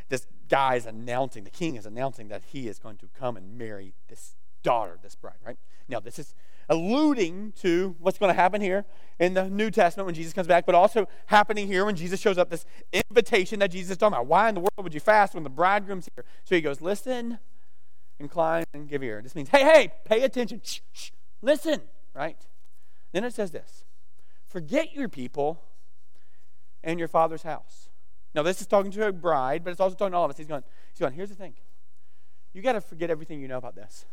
this 0.10 0.28
guy 0.50 0.76
is 0.76 0.86
announcing, 0.86 1.46
the 1.46 1.50
king 1.50 1.76
is 1.76 1.86
announcing 1.86 2.28
that 2.28 2.44
he 2.52 2.68
is 2.68 2.80
going 2.80 2.98
to 2.98 3.08
come 3.18 3.38
and 3.38 3.58
marry 3.58 3.94
this 4.10 4.36
daughter, 4.64 4.98
this 5.02 5.16
bride, 5.16 5.36
right? 5.46 5.58
Now, 5.88 6.00
this 6.00 6.20
is 6.20 6.36
alluding 6.70 7.52
to 7.60 7.96
what's 8.00 8.18
going 8.18 8.30
to 8.34 8.40
happen 8.40 8.62
here 8.62 8.86
in 9.20 9.34
the 9.34 9.50
New 9.50 9.70
Testament 9.70 10.06
when 10.06 10.16
Jesus 10.16 10.34
comes 10.34 10.48
back, 10.48 10.66
but 10.66 10.74
also 10.74 11.08
happening 11.26 11.68
here 11.68 11.86
when 11.86 11.96
Jesus 11.96 12.20
shows 12.20 12.38
up, 12.38 12.50
this 12.50 12.66
invitation 12.94 13.60
that 13.60 13.72
Jesus 13.72 13.92
is 13.92 13.98
talking 13.98 14.14
about. 14.14 14.28
Why 14.28 14.50
in 14.50 14.56
the 14.56 14.62
world 14.62 14.72
would 14.78 14.94
you 14.94 15.00
fast 15.00 15.34
when 15.34 15.44
the 15.44 15.50
bridegroom's 15.50 16.08
here? 16.16 16.24
So 16.44 16.56
he 16.56 16.62
goes, 16.62 16.82
listen, 16.82 17.40
incline, 18.20 18.64
and 18.74 18.88
give 18.88 19.04
ear. 19.04 19.22
This 19.22 19.36
means, 19.36 19.50
hey, 19.50 19.64
hey, 19.64 19.92
pay 20.06 20.24
attention. 20.24 20.62
Shh, 20.64 20.80
shh, 20.94 21.10
listen, 21.42 21.82
right? 22.14 22.38
Then 23.12 23.24
it 23.24 23.34
says 23.34 23.52
this 23.52 23.84
forget 24.48 24.94
your 24.94 25.10
people 25.10 25.62
and 26.84 27.00
your 27.00 27.08
father's 27.08 27.44
house. 27.44 27.90
Now, 28.34 28.44
this 28.44 28.62
is 28.62 28.68
talking 28.68 28.92
to 28.92 29.08
a 29.08 29.12
bride, 29.12 29.64
but 29.64 29.72
it's 29.72 29.80
also 29.80 29.96
talking 29.96 30.12
to 30.12 30.18
all 30.18 30.26
of 30.26 30.32
us. 30.32 30.38
He's 30.38 30.48
going, 30.48 30.64
he's 30.92 31.00
going 31.00 31.14
here's 31.14 31.30
the 31.30 31.36
thing. 31.36 31.54
You 32.54 32.62
got 32.62 32.74
to 32.74 32.82
forget 32.82 33.10
everything 33.10 33.42
you 33.42 33.48
know 33.48 33.58
about 33.58 33.76
this. 33.76 34.06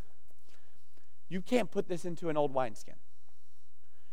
You 1.28 1.40
can't 1.40 1.70
put 1.70 1.88
this 1.88 2.04
into 2.04 2.28
an 2.28 2.36
old 2.36 2.54
wineskin. 2.54 2.94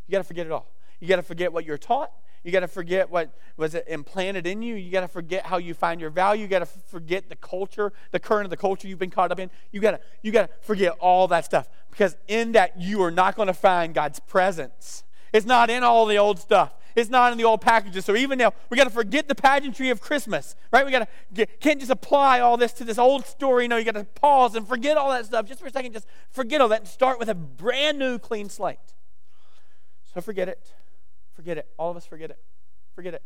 You 0.07 0.11
got 0.11 0.19
to 0.19 0.23
forget 0.23 0.45
it 0.45 0.51
all. 0.51 0.71
You 0.99 1.07
got 1.07 1.15
to 1.17 1.23
forget 1.23 1.51
what 1.51 1.65
you're 1.65 1.77
taught. 1.77 2.11
You 2.43 2.51
got 2.51 2.59
to 2.59 2.67
forget 2.67 3.09
what 3.09 3.33
was 3.57 3.73
implanted 3.73 4.45
in 4.45 4.61
you. 4.61 4.75
You 4.75 4.91
got 4.91 5.01
to 5.01 5.07
forget 5.07 5.47
how 5.47 5.57
you 5.57 5.73
find 5.73 5.99
your 5.99 6.11
value. 6.11 6.43
You 6.43 6.47
got 6.47 6.59
to 6.59 6.67
forget 6.67 7.27
the 7.27 7.35
culture, 7.35 7.91
the 8.11 8.19
current 8.19 8.45
of 8.45 8.51
the 8.51 8.57
culture 8.57 8.87
you've 8.87 8.99
been 8.99 9.09
caught 9.09 9.31
up 9.31 9.39
in. 9.39 9.49
You 9.71 9.81
got 9.81 9.91
to 9.91 9.99
you 10.21 10.31
got 10.31 10.47
to 10.47 10.53
forget 10.61 10.95
all 10.99 11.27
that 11.29 11.45
stuff 11.45 11.67
because 11.89 12.15
in 12.27 12.51
that 12.51 12.79
you 12.79 13.01
are 13.01 13.09
not 13.09 13.35
going 13.35 13.47
to 13.47 13.53
find 13.53 13.95
God's 13.95 14.19
presence. 14.19 15.03
It's 15.33 15.45
not 15.45 15.71
in 15.71 15.83
all 15.83 16.05
the 16.05 16.17
old 16.17 16.37
stuff. 16.37 16.75
It's 16.95 17.09
not 17.09 17.31
in 17.31 17.37
the 17.37 17.43
old 17.43 17.61
packages. 17.61 18.05
So 18.05 18.15
even 18.15 18.37
now, 18.37 18.53
we 18.69 18.77
got 18.77 18.85
to 18.85 18.89
forget 18.89 19.27
the 19.27 19.35
pageantry 19.35 19.89
of 19.89 19.99
Christmas, 19.99 20.55
right? 20.71 20.85
We 20.85 20.91
got 20.91 21.09
to 21.35 21.45
can't 21.59 21.79
just 21.79 21.91
apply 21.91 22.39
all 22.39 22.55
this 22.55 22.71
to 22.73 22.83
this 22.85 22.97
old 22.97 23.25
story. 23.25 23.67
No, 23.67 23.77
you 23.77 23.83
got 23.83 23.95
to 23.95 24.05
pause 24.05 24.55
and 24.55 24.67
forget 24.67 24.95
all 24.95 25.09
that 25.11 25.25
stuff 25.25 25.45
just 25.45 25.59
for 25.59 25.67
a 25.67 25.71
second. 25.71 25.93
Just 25.93 26.07
forget 26.29 26.61
all 26.61 26.69
that 26.69 26.79
and 26.79 26.87
start 26.87 27.19
with 27.19 27.27
a 27.27 27.35
brand 27.35 27.99
new, 27.99 28.17
clean 28.17 28.49
slate. 28.49 28.77
So 30.13 30.21
forget 30.21 30.47
it. 30.47 30.71
Forget 31.33 31.57
it. 31.57 31.67
All 31.77 31.91
of 31.91 31.97
us 31.97 32.05
forget 32.05 32.29
it. 32.29 32.39
Forget 32.95 33.13
it. 33.13 33.23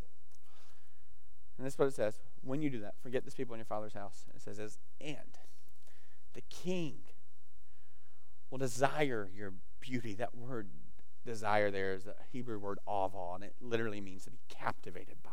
And 1.57 1.65
this 1.65 1.74
is 1.74 1.80
what 1.80 1.88
it 1.88 1.93
says. 1.93 2.20
When 2.41 2.61
you 2.61 2.70
do 2.70 2.80
that, 2.80 2.95
forget 3.03 3.26
this 3.26 3.36
people 3.36 3.53
in 3.53 3.59
your 3.59 3.65
father's 3.65 3.93
house. 3.93 4.26
It 4.36 4.41
says, 4.41 4.80
and 4.99 5.17
the 6.34 6.41
king 6.49 6.95
will 8.49 8.57
desire 8.57 9.30
your 9.36 9.53
beauty. 9.80 10.15
That 10.15 10.34
word 10.34 10.70
desire 11.26 11.72
there 11.72 11.93
is 11.93 12.05
a 12.07 12.15
Hebrew 12.32 12.59
word 12.59 12.80
ava, 12.88 13.34
and 13.36 13.43
it 13.43 13.55
literally 13.61 14.01
means 14.01 14.26
to 14.26 14.32
be 14.32 14.39
captivated 14.47 15.22
by. 15.24 15.30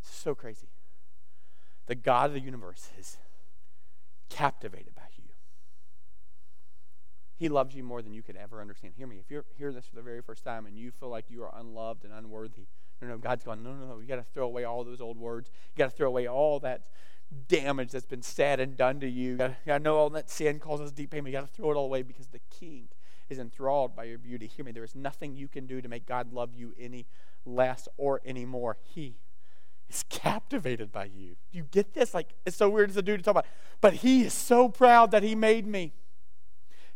It's 0.00 0.14
so 0.14 0.34
crazy. 0.34 0.68
The 1.86 1.94
God 1.94 2.30
of 2.30 2.34
the 2.34 2.40
universe 2.40 2.90
is 2.98 3.18
captivated 4.28 4.94
by 4.94 5.02
you. 5.16 5.24
He 7.36 7.48
loves 7.48 7.74
you 7.74 7.82
more 7.82 8.02
than 8.02 8.12
you 8.14 8.22
could 8.22 8.36
ever 8.36 8.60
understand. 8.60 8.94
Hear 8.96 9.06
me. 9.06 9.18
If 9.18 9.30
you're 9.30 9.44
hearing 9.58 9.74
this 9.74 9.86
for 9.86 9.96
the 9.96 10.02
very 10.02 10.22
first 10.22 10.44
time 10.44 10.66
and 10.66 10.78
you 10.78 10.92
feel 10.92 11.08
like 11.08 11.24
you 11.28 11.42
are 11.42 11.52
unloved 11.58 12.04
and 12.04 12.12
unworthy, 12.12 12.66
no, 13.00 13.08
no, 13.08 13.18
God's 13.18 13.42
going, 13.42 13.64
no, 13.64 13.72
no, 13.72 13.86
no. 13.86 13.98
You 13.98 14.06
got 14.06 14.16
to 14.16 14.22
throw 14.22 14.46
away 14.46 14.62
all 14.62 14.84
those 14.84 15.00
old 15.00 15.18
words. 15.18 15.50
You 15.74 15.78
got 15.78 15.90
to 15.90 15.96
throw 15.96 16.06
away 16.06 16.28
all 16.28 16.60
that 16.60 16.82
damage 17.48 17.90
that's 17.90 18.06
been 18.06 18.22
said 18.22 18.60
and 18.60 18.76
done 18.76 19.00
to 19.00 19.08
you. 19.08 19.38
I 19.66 19.78
know 19.78 19.96
all 19.96 20.10
that 20.10 20.30
sin 20.30 20.60
causes 20.60 20.92
deep 20.92 21.10
pain. 21.10 21.26
You 21.26 21.32
got 21.32 21.40
to 21.40 21.46
throw 21.52 21.72
it 21.72 21.74
all 21.74 21.86
away 21.86 22.02
because 22.02 22.28
the 22.28 22.40
King 22.50 22.88
is 23.32 23.38
enthralled 23.38 23.96
by 23.96 24.04
your 24.04 24.18
beauty. 24.18 24.46
Hear 24.46 24.64
me, 24.64 24.72
there 24.72 24.84
is 24.84 24.94
nothing 24.94 25.34
you 25.34 25.48
can 25.48 25.66
do 25.66 25.80
to 25.80 25.88
make 25.88 26.06
God 26.06 26.32
love 26.32 26.54
you 26.54 26.72
any 26.78 27.06
less 27.44 27.88
or 27.96 28.20
any 28.24 28.44
more. 28.44 28.76
He 28.82 29.16
is 29.88 30.04
captivated 30.08 30.92
by 30.92 31.06
you. 31.06 31.36
Do 31.50 31.58
you 31.58 31.64
get 31.70 31.94
this? 31.94 32.14
Like, 32.14 32.34
it's 32.46 32.56
so 32.56 32.68
weird 32.68 32.90
as 32.90 32.96
a 32.96 33.02
dude 33.02 33.18
to 33.18 33.24
talk 33.24 33.32
about. 33.32 33.46
But 33.80 33.94
he 33.94 34.22
is 34.22 34.32
so 34.32 34.68
proud 34.68 35.10
that 35.10 35.22
he 35.22 35.34
made 35.34 35.66
me. 35.66 35.92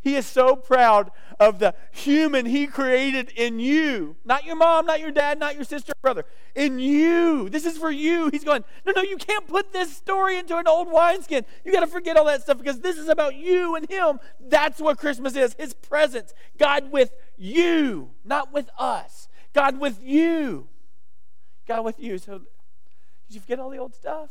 He 0.07 0.15
is 0.15 0.25
so 0.25 0.55
proud 0.55 1.11
of 1.41 1.59
the 1.59 1.75
human 1.91 2.47
he 2.47 2.69
created 2.69 3.33
in 3.35 3.59
you. 3.59 4.15
Not 4.25 4.45
your 4.45 4.55
mom, 4.55 4.87
not 4.87 5.01
your 5.01 5.11
dad, 5.11 5.37
not 5.41 5.57
your 5.57 5.65
sister, 5.65 5.95
brother. 6.01 6.25
In 6.55 6.79
you. 6.79 7.49
This 7.49 7.67
is 7.67 7.77
for 7.77 7.91
you. 7.91 8.29
He's 8.31 8.45
going, 8.45 8.63
no, 8.87 8.93
no, 8.95 9.03
you 9.03 9.17
can't 9.17 9.49
put 9.49 9.73
this 9.73 9.97
story 9.97 10.39
into 10.39 10.57
an 10.59 10.69
old 10.69 10.93
wineskin. 10.93 11.45
You 11.65 11.73
got 11.73 11.81
to 11.81 11.89
forget 11.89 12.17
all 12.17 12.27
that 12.27 12.43
stuff 12.43 12.57
because 12.57 12.79
this 12.79 12.97
is 12.99 13.09
about 13.09 13.35
you 13.35 13.75
and 13.75 13.91
him. 13.91 14.21
That's 14.39 14.81
what 14.81 14.97
Christmas 14.97 15.35
is 15.35 15.57
his 15.59 15.75
presence. 15.75 16.33
God 16.57 16.93
with 16.93 17.11
you, 17.37 18.11
not 18.25 18.53
with 18.53 18.71
us. 18.79 19.27
God 19.55 19.81
with 19.81 20.01
you. 20.01 20.69
God 21.67 21.85
with 21.85 21.99
you. 21.99 22.19
So, 22.19 22.39
did 23.27 23.35
you 23.35 23.41
forget 23.41 23.59
all 23.59 23.71
the 23.71 23.79
old 23.79 23.97
stuff? 23.97 24.31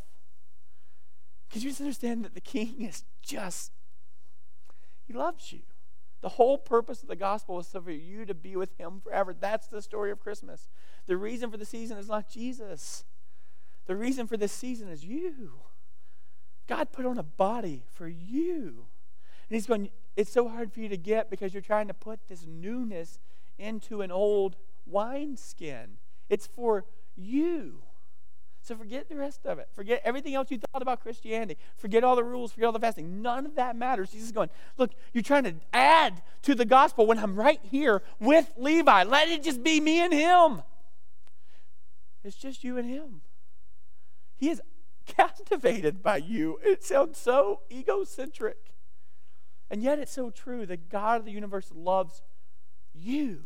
Because 1.50 1.66
you 1.66 1.70
just 1.72 1.82
understand 1.82 2.24
that 2.24 2.34
the 2.34 2.40
king 2.40 2.82
is 2.82 3.04
just 3.22 3.74
he 5.08 5.14
loves 5.14 5.52
you. 5.52 5.62
The 6.22 6.30
whole 6.30 6.58
purpose 6.58 7.04
of 7.04 7.10
the 7.10 7.16
gospel 7.16 7.60
is 7.60 7.68
for 7.68 7.92
you 7.92 8.26
to 8.26 8.34
be 8.34 8.56
with 8.56 8.76
Him 8.80 9.00
forever. 9.04 9.32
That's 9.32 9.68
the 9.68 9.82
story 9.82 10.10
of 10.10 10.20
Christmas. 10.20 10.70
The 11.06 11.18
reason 11.18 11.52
for 11.52 11.58
the 11.58 11.66
season 11.66 11.98
is 11.98 12.08
not 12.08 12.30
Jesus, 12.30 13.04
the 13.86 13.96
reason 13.96 14.26
for 14.26 14.36
this 14.36 14.52
season 14.52 14.90
is 14.90 15.06
you. 15.06 15.60
God 16.68 16.92
put 16.92 17.06
on 17.06 17.20
a 17.20 17.24
body 17.24 17.84
for 17.94 18.08
you. 18.08 18.88
And 19.48 19.56
He's 19.56 19.68
going, 19.68 19.92
it's 20.16 20.32
so 20.32 20.48
hard 20.48 20.74
for 20.74 20.80
you 20.80 20.90
to 20.90 20.98
get 20.98 21.30
because 21.30 21.54
you're 21.54 21.62
trying 21.62 21.88
to 21.90 21.94
put 21.94 22.28
this 22.28 22.48
newness 22.48 23.20
into 23.60 24.02
an 24.02 24.12
old 24.12 24.56
wineskin. 24.88 25.98
It's 26.28 26.48
for 26.48 26.86
you. 27.16 27.84
So 28.66 28.76
forget 28.76 29.10
the 29.10 29.16
rest 29.16 29.46
of 29.46 29.60
it. 29.60 29.70
Forget 29.74 30.02
everything 30.04 30.34
else 30.34 30.50
you 30.50 30.58
thought 30.58 30.82
about 30.82 31.00
Christianity. 31.00 31.56
Forget 31.78 32.04
all 32.04 32.16
the 32.16 32.24
rules. 32.24 32.52
Forget 32.52 32.66
all 32.66 32.72
the 32.72 32.80
fasting. 32.80 33.22
None 33.22 33.46
of 33.46 33.54
that 33.56 33.76
matters. 33.76 34.10
Jesus 34.10 34.30
is 34.30 34.32
going, 34.32 34.50
look, 34.80 34.90
you're 35.14 35.22
trying 35.22 35.44
to 35.44 35.54
add 35.72 36.24
to 36.42 36.56
the 36.56 36.66
gospel 36.66 37.06
when 37.06 37.20
I'm 37.20 37.36
right 37.36 37.60
here 37.62 38.02
with 38.20 38.52
Levi. 38.58 39.04
Let 39.04 39.30
it 39.30 39.44
just 39.44 39.62
be 39.62 39.80
me 39.80 40.00
and 40.00 40.12
him. 40.12 40.64
It's 42.24 42.36
just 42.36 42.64
you 42.64 42.76
and 42.80 42.90
him. 42.90 43.22
He 44.36 44.50
is 44.50 44.64
captivated 45.06 46.02
by 46.02 46.18
you. 46.18 46.60
It 46.64 46.84
sounds 46.84 47.20
so 47.20 47.62
egocentric. 47.72 48.74
And 49.70 49.84
yet 49.84 50.00
it's 50.00 50.12
so 50.12 50.32
true 50.32 50.66
that 50.66 50.90
God 50.90 51.20
of 51.20 51.26
the 51.26 51.32
universe 51.32 51.72
loves 51.72 52.24
you. 52.96 53.44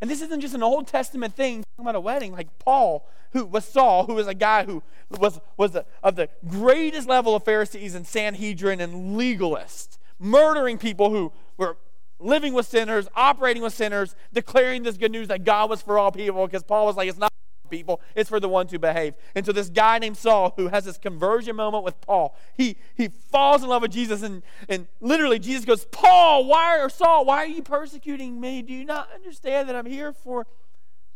And 0.00 0.10
this 0.10 0.22
isn't 0.22 0.40
just 0.40 0.54
an 0.54 0.62
Old 0.62 0.86
Testament 0.86 1.34
thing 1.34 1.62
talking 1.76 1.84
about 1.84 1.94
a 1.94 2.00
wedding. 2.00 2.32
Like 2.32 2.58
Paul, 2.58 3.06
who 3.32 3.44
was 3.44 3.64
Saul, 3.64 4.06
who 4.06 4.14
was 4.14 4.26
a 4.26 4.34
guy 4.34 4.64
who 4.64 4.82
was, 5.10 5.40
was 5.56 5.76
of 6.02 6.16
the 6.16 6.28
greatest 6.48 7.08
level 7.08 7.34
of 7.34 7.44
Pharisees 7.44 7.94
and 7.94 8.06
Sanhedrin 8.06 8.80
and 8.80 9.18
legalists, 9.18 9.98
murdering 10.18 10.78
people 10.78 11.10
who 11.10 11.32
were 11.58 11.76
living 12.18 12.54
with 12.54 12.66
sinners, 12.66 13.08
operating 13.14 13.62
with 13.62 13.74
sinners, 13.74 14.14
declaring 14.32 14.82
this 14.82 14.96
good 14.96 15.12
news 15.12 15.28
that 15.28 15.44
God 15.44 15.70
was 15.70 15.82
for 15.82 15.98
all 15.98 16.12
people. 16.12 16.46
Because 16.46 16.62
Paul 16.62 16.86
was 16.86 16.96
like, 16.96 17.08
it's 17.08 17.18
not 17.18 17.29
people, 17.70 18.00
it's 18.14 18.28
for 18.28 18.40
the 18.40 18.48
ones 18.48 18.70
who 18.72 18.78
behave. 18.78 19.14
And 19.34 19.46
so 19.46 19.52
this 19.52 19.70
guy 19.70 19.98
named 19.98 20.16
Saul, 20.16 20.54
who 20.56 20.68
has 20.68 20.84
this 20.84 20.98
conversion 20.98 21.56
moment 21.56 21.84
with 21.84 22.00
Paul, 22.00 22.36
he, 22.56 22.76
he 22.94 23.08
falls 23.08 23.62
in 23.62 23.68
love 23.68 23.82
with 23.82 23.92
Jesus, 23.92 24.22
and, 24.22 24.42
and 24.68 24.88
literally 25.00 25.38
Jesus 25.38 25.64
goes, 25.64 25.84
Paul, 25.86 26.46
why 26.46 26.78
or 26.78 26.88
Saul, 26.88 27.24
why 27.24 27.38
are 27.38 27.46
you 27.46 27.62
persecuting 27.62 28.40
me? 28.40 28.62
Do 28.62 28.72
you 28.72 28.84
not 28.84 29.08
understand 29.14 29.68
that 29.68 29.76
I'm 29.76 29.86
here 29.86 30.12
for 30.12 30.46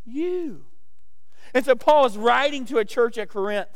you? 0.05 0.65
And 1.53 1.63
so 1.63 1.75
Paul 1.75 2.05
is 2.05 2.17
writing 2.17 2.65
to 2.65 2.79
a 2.79 2.85
church 2.85 3.17
at 3.17 3.29
Corinth 3.29 3.69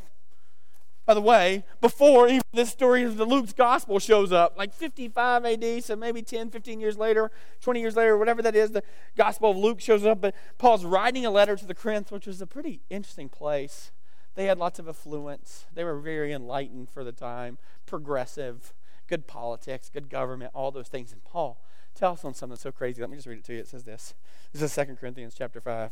by 1.10 1.16
the 1.16 1.22
way, 1.22 1.64
before 1.82 2.28
even 2.28 2.44
this 2.54 2.70
story 2.70 3.02
of 3.02 3.18
the 3.18 3.26
Luke's 3.26 3.52
gospel 3.52 3.98
shows 3.98 4.32
up, 4.32 4.56
like 4.56 4.72
55 4.72 5.44
AD, 5.44 5.84
so 5.84 5.96
maybe 5.96 6.22
10, 6.22 6.52
15 6.52 6.80
years 6.80 7.00
later, 7.00 7.32
20 7.62 7.82
years 7.82 7.96
later, 7.96 8.16
whatever 8.16 8.44
that 8.44 8.56
is, 8.56 8.74
the 8.74 8.84
gospel 9.18 9.50
of 9.50 9.58
Luke 9.58 9.82
shows 9.82 10.06
up. 10.06 10.22
But 10.22 10.36
Paul's 10.60 10.86
writing 10.86 11.26
a 11.26 11.32
letter 11.32 11.56
to 11.56 11.66
the 11.66 11.74
Corinth, 11.74 12.12
which 12.12 12.28
was 12.28 12.44
a 12.44 12.46
pretty 12.46 12.82
interesting 12.92 13.28
place. 13.28 13.92
They 14.36 14.46
had 14.46 14.60
lots 14.60 14.78
of 14.78 14.88
affluence, 14.88 15.66
they 15.74 15.84
were 15.84 15.98
very 15.98 16.32
enlightened 16.32 16.92
for 16.92 17.04
the 17.04 17.12
time, 17.12 17.58
progressive, 17.88 18.76
good 19.08 19.26
politics, 19.26 19.90
good 19.92 20.12
government, 20.12 20.52
all 20.54 20.70
those 20.70 20.90
things. 20.90 21.12
And 21.12 21.24
Paul 21.24 21.60
tells 21.96 22.22
them 22.22 22.36
something 22.36 22.56
so 22.56 22.72
crazy. 22.72 23.02
Let 23.02 23.10
me 23.10 23.16
just 23.16 23.28
read 23.28 23.40
it 23.40 23.46
to 23.46 23.54
you. 23.54 23.62
It 23.62 23.68
says 23.68 23.84
this. 23.84 24.14
This 24.54 24.62
is 24.62 24.76
2 24.76 24.96
Corinthians 24.96 25.34
chapter 25.36 25.60
5 25.60 25.92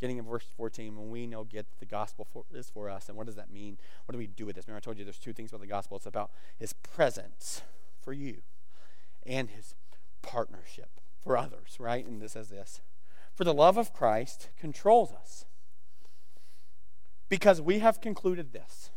getting 0.00 0.18
in 0.18 0.24
verse 0.24 0.44
14, 0.56 0.96
when 0.96 1.10
we 1.10 1.26
know 1.26 1.44
get 1.44 1.66
the 1.78 1.86
gospel 1.86 2.26
for, 2.32 2.44
is 2.52 2.70
for 2.70 2.90
us, 2.90 3.08
and 3.08 3.16
what 3.16 3.26
does 3.26 3.36
that 3.36 3.50
mean? 3.50 3.78
What 4.04 4.12
do 4.12 4.18
we 4.18 4.26
do 4.26 4.46
with 4.46 4.56
this? 4.56 4.66
Remember, 4.66 4.78
I 4.78 4.84
told 4.84 4.98
you 4.98 5.04
there's 5.04 5.18
two 5.18 5.32
things 5.32 5.50
about 5.50 5.60
the 5.60 5.66
gospel. 5.66 5.96
It's 5.96 6.06
about 6.06 6.30
his 6.58 6.72
presence 6.72 7.62
for 8.00 8.12
you 8.12 8.42
and 9.24 9.50
his 9.50 9.74
partnership 10.22 11.00
for 11.20 11.36
others, 11.36 11.76
right? 11.78 12.06
And 12.06 12.20
this 12.20 12.32
says 12.32 12.48
this 12.48 12.80
For 13.34 13.44
the 13.44 13.54
love 13.54 13.76
of 13.76 13.92
Christ 13.92 14.50
controls 14.58 15.12
us. 15.12 15.44
Because 17.28 17.60
we 17.60 17.80
have 17.80 18.00
concluded 18.00 18.52
this 18.52 18.90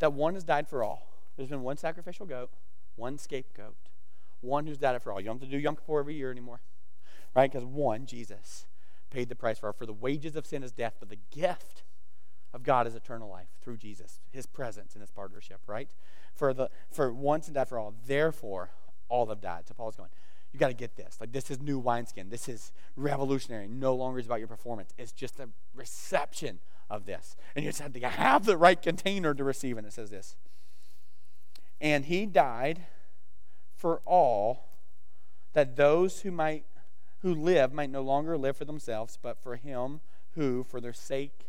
that 0.00 0.12
one 0.12 0.34
has 0.34 0.44
died 0.44 0.68
for 0.68 0.82
all. 0.82 1.08
There's 1.36 1.48
been 1.48 1.62
one 1.62 1.76
sacrificial 1.76 2.26
goat, 2.26 2.50
one 2.96 3.18
scapegoat, 3.18 3.76
one 4.40 4.66
who's 4.66 4.78
died 4.78 5.00
for 5.02 5.12
all. 5.12 5.20
You 5.20 5.26
don't 5.26 5.40
have 5.40 5.48
to 5.48 5.56
do 5.56 5.60
Yom 5.60 5.76
Kippur 5.76 6.00
every 6.00 6.14
year 6.14 6.30
anymore, 6.30 6.60
right? 7.34 7.50
Because 7.50 7.64
one, 7.64 8.06
Jesus, 8.06 8.66
paid 9.10 9.28
the 9.28 9.34
price 9.34 9.58
for. 9.58 9.72
For 9.72 9.86
the 9.86 9.92
wages 9.92 10.36
of 10.36 10.46
sin 10.46 10.62
is 10.62 10.72
death, 10.72 10.94
but 10.98 11.08
the 11.08 11.18
gift 11.30 11.82
of 12.52 12.62
God 12.62 12.86
is 12.86 12.94
eternal 12.94 13.28
life 13.28 13.48
through 13.60 13.76
Jesus, 13.76 14.20
his 14.30 14.46
presence 14.46 14.94
and 14.94 15.02
his 15.02 15.10
partnership, 15.10 15.60
right? 15.66 15.90
For 16.34 16.54
the 16.54 16.70
for 16.90 17.12
once 17.12 17.46
and 17.46 17.54
died 17.54 17.68
for 17.68 17.78
all. 17.78 17.94
Therefore, 18.06 18.70
all 19.08 19.26
have 19.26 19.40
died. 19.40 19.68
So 19.68 19.74
Paul's 19.74 19.96
going, 19.96 20.10
you 20.52 20.58
got 20.58 20.68
to 20.68 20.74
get 20.74 20.96
this. 20.96 21.18
Like 21.20 21.32
this 21.32 21.50
is 21.50 21.60
new 21.60 21.78
wineskin. 21.78 22.30
This 22.30 22.48
is 22.48 22.72
revolutionary. 22.96 23.68
No 23.68 23.94
longer 23.94 24.18
is 24.18 24.26
about 24.26 24.38
your 24.38 24.48
performance. 24.48 24.92
It's 24.96 25.12
just 25.12 25.38
a 25.40 25.48
reception 25.74 26.60
of 26.88 27.04
this. 27.04 27.36
And 27.54 27.64
you 27.64 27.70
just 27.70 27.82
have 27.82 27.92
to 27.92 28.00
have 28.08 28.46
the 28.46 28.56
right 28.56 28.80
container 28.80 29.34
to 29.34 29.44
receive. 29.44 29.76
And 29.76 29.86
it 29.86 29.92
says 29.92 30.10
this. 30.10 30.36
And 31.80 32.06
he 32.06 32.26
died 32.26 32.86
for 33.76 34.00
all 34.04 34.68
that 35.52 35.76
those 35.76 36.20
who 36.20 36.30
might 36.30 36.64
who 37.22 37.34
live 37.34 37.72
might 37.72 37.90
no 37.90 38.02
longer 38.02 38.36
live 38.36 38.56
for 38.56 38.64
themselves, 38.64 39.18
but 39.20 39.42
for 39.42 39.56
him 39.56 40.00
who, 40.34 40.64
for 40.64 40.80
their 40.80 40.92
sake, 40.92 41.48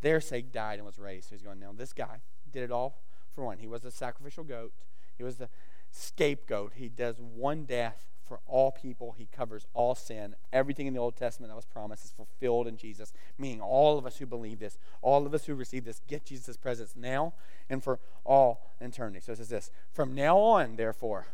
their 0.00 0.20
sake, 0.20 0.52
died 0.52 0.78
and 0.78 0.86
was 0.86 0.98
raised. 0.98 1.28
So 1.28 1.34
he's 1.34 1.42
going, 1.42 1.60
now 1.60 1.72
this 1.74 1.92
guy 1.92 2.20
did 2.52 2.62
it 2.62 2.70
all 2.70 3.00
for 3.34 3.44
one. 3.44 3.58
He 3.58 3.66
was 3.66 3.82
the 3.82 3.90
sacrificial 3.90 4.44
goat, 4.44 4.72
he 5.16 5.22
was 5.22 5.36
the 5.36 5.48
scapegoat. 5.94 6.72
He 6.74 6.88
does 6.88 7.20
one 7.20 7.64
death 7.64 8.06
for 8.26 8.40
all 8.46 8.72
people. 8.72 9.14
He 9.16 9.26
covers 9.26 9.66
all 9.74 9.94
sin. 9.94 10.34
Everything 10.52 10.86
in 10.86 10.94
the 10.94 11.00
Old 11.00 11.16
Testament 11.16 11.50
that 11.50 11.56
was 11.56 11.66
promised 11.66 12.04
is 12.04 12.10
fulfilled 12.10 12.66
in 12.66 12.76
Jesus, 12.76 13.12
meaning 13.38 13.60
all 13.60 13.98
of 13.98 14.06
us 14.06 14.18
who 14.18 14.26
believe 14.26 14.58
this, 14.58 14.78
all 15.02 15.26
of 15.26 15.34
us 15.34 15.44
who 15.44 15.54
receive 15.54 15.84
this, 15.84 16.00
get 16.08 16.24
Jesus' 16.24 16.56
presence 16.56 16.94
now 16.96 17.34
and 17.68 17.82
for 17.82 18.00
all 18.24 18.70
eternity. 18.80 19.20
So 19.20 19.32
it 19.32 19.38
says 19.38 19.48
this 19.48 19.70
From 19.92 20.14
now 20.14 20.38
on, 20.38 20.76
therefore, 20.76 21.26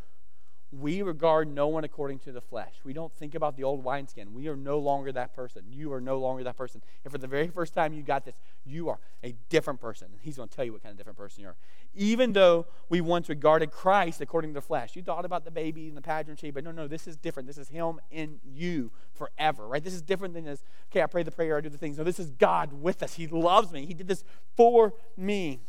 we 0.72 1.02
regard 1.02 1.52
no 1.52 1.66
one 1.66 1.82
according 1.82 2.20
to 2.20 2.32
the 2.32 2.40
flesh. 2.40 2.74
We 2.84 2.92
don't 2.92 3.12
think 3.12 3.34
about 3.34 3.56
the 3.56 3.64
old 3.64 3.82
wineskin. 3.82 4.32
We 4.32 4.46
are 4.46 4.56
no 4.56 4.78
longer 4.78 5.10
that 5.12 5.34
person. 5.34 5.64
You 5.68 5.92
are 5.92 6.00
no 6.00 6.18
longer 6.18 6.44
that 6.44 6.56
person. 6.56 6.80
And 7.04 7.10
for 7.10 7.18
the 7.18 7.26
very 7.26 7.48
first 7.48 7.74
time 7.74 7.92
you 7.92 8.02
got 8.02 8.24
this, 8.24 8.36
you 8.64 8.88
are 8.88 9.00
a 9.24 9.34
different 9.48 9.80
person. 9.80 10.08
And 10.12 10.20
he's 10.22 10.36
going 10.36 10.48
to 10.48 10.54
tell 10.54 10.64
you 10.64 10.72
what 10.72 10.82
kind 10.82 10.92
of 10.92 10.96
different 10.96 11.18
person 11.18 11.42
you 11.42 11.48
are. 11.48 11.56
Even 11.96 12.34
though 12.34 12.66
we 12.88 13.00
once 13.00 13.28
regarded 13.28 13.72
Christ 13.72 14.20
according 14.20 14.50
to 14.50 14.54
the 14.54 14.64
flesh, 14.64 14.94
you 14.94 15.02
thought 15.02 15.24
about 15.24 15.44
the 15.44 15.50
baby 15.50 15.88
and 15.88 15.96
the 15.96 16.02
pageantry, 16.02 16.52
but 16.52 16.62
no, 16.62 16.70
no, 16.70 16.86
this 16.86 17.08
is 17.08 17.16
different. 17.16 17.48
This 17.48 17.58
is 17.58 17.68
him 17.68 17.98
in 18.12 18.38
you 18.44 18.92
forever, 19.12 19.66
right? 19.66 19.82
This 19.82 19.94
is 19.94 20.02
different 20.02 20.34
than 20.34 20.44
this, 20.44 20.62
okay, 20.90 21.02
I 21.02 21.06
pray 21.06 21.24
the 21.24 21.32
prayer, 21.32 21.56
I 21.56 21.60
do 21.62 21.68
the 21.68 21.78
things. 21.78 21.98
No, 21.98 22.04
this 22.04 22.20
is 22.20 22.30
God 22.30 22.74
with 22.74 23.02
us. 23.02 23.14
He 23.14 23.26
loves 23.26 23.72
me. 23.72 23.86
He 23.86 23.94
did 23.94 24.06
this 24.06 24.22
for 24.56 24.94
me. 25.16 25.62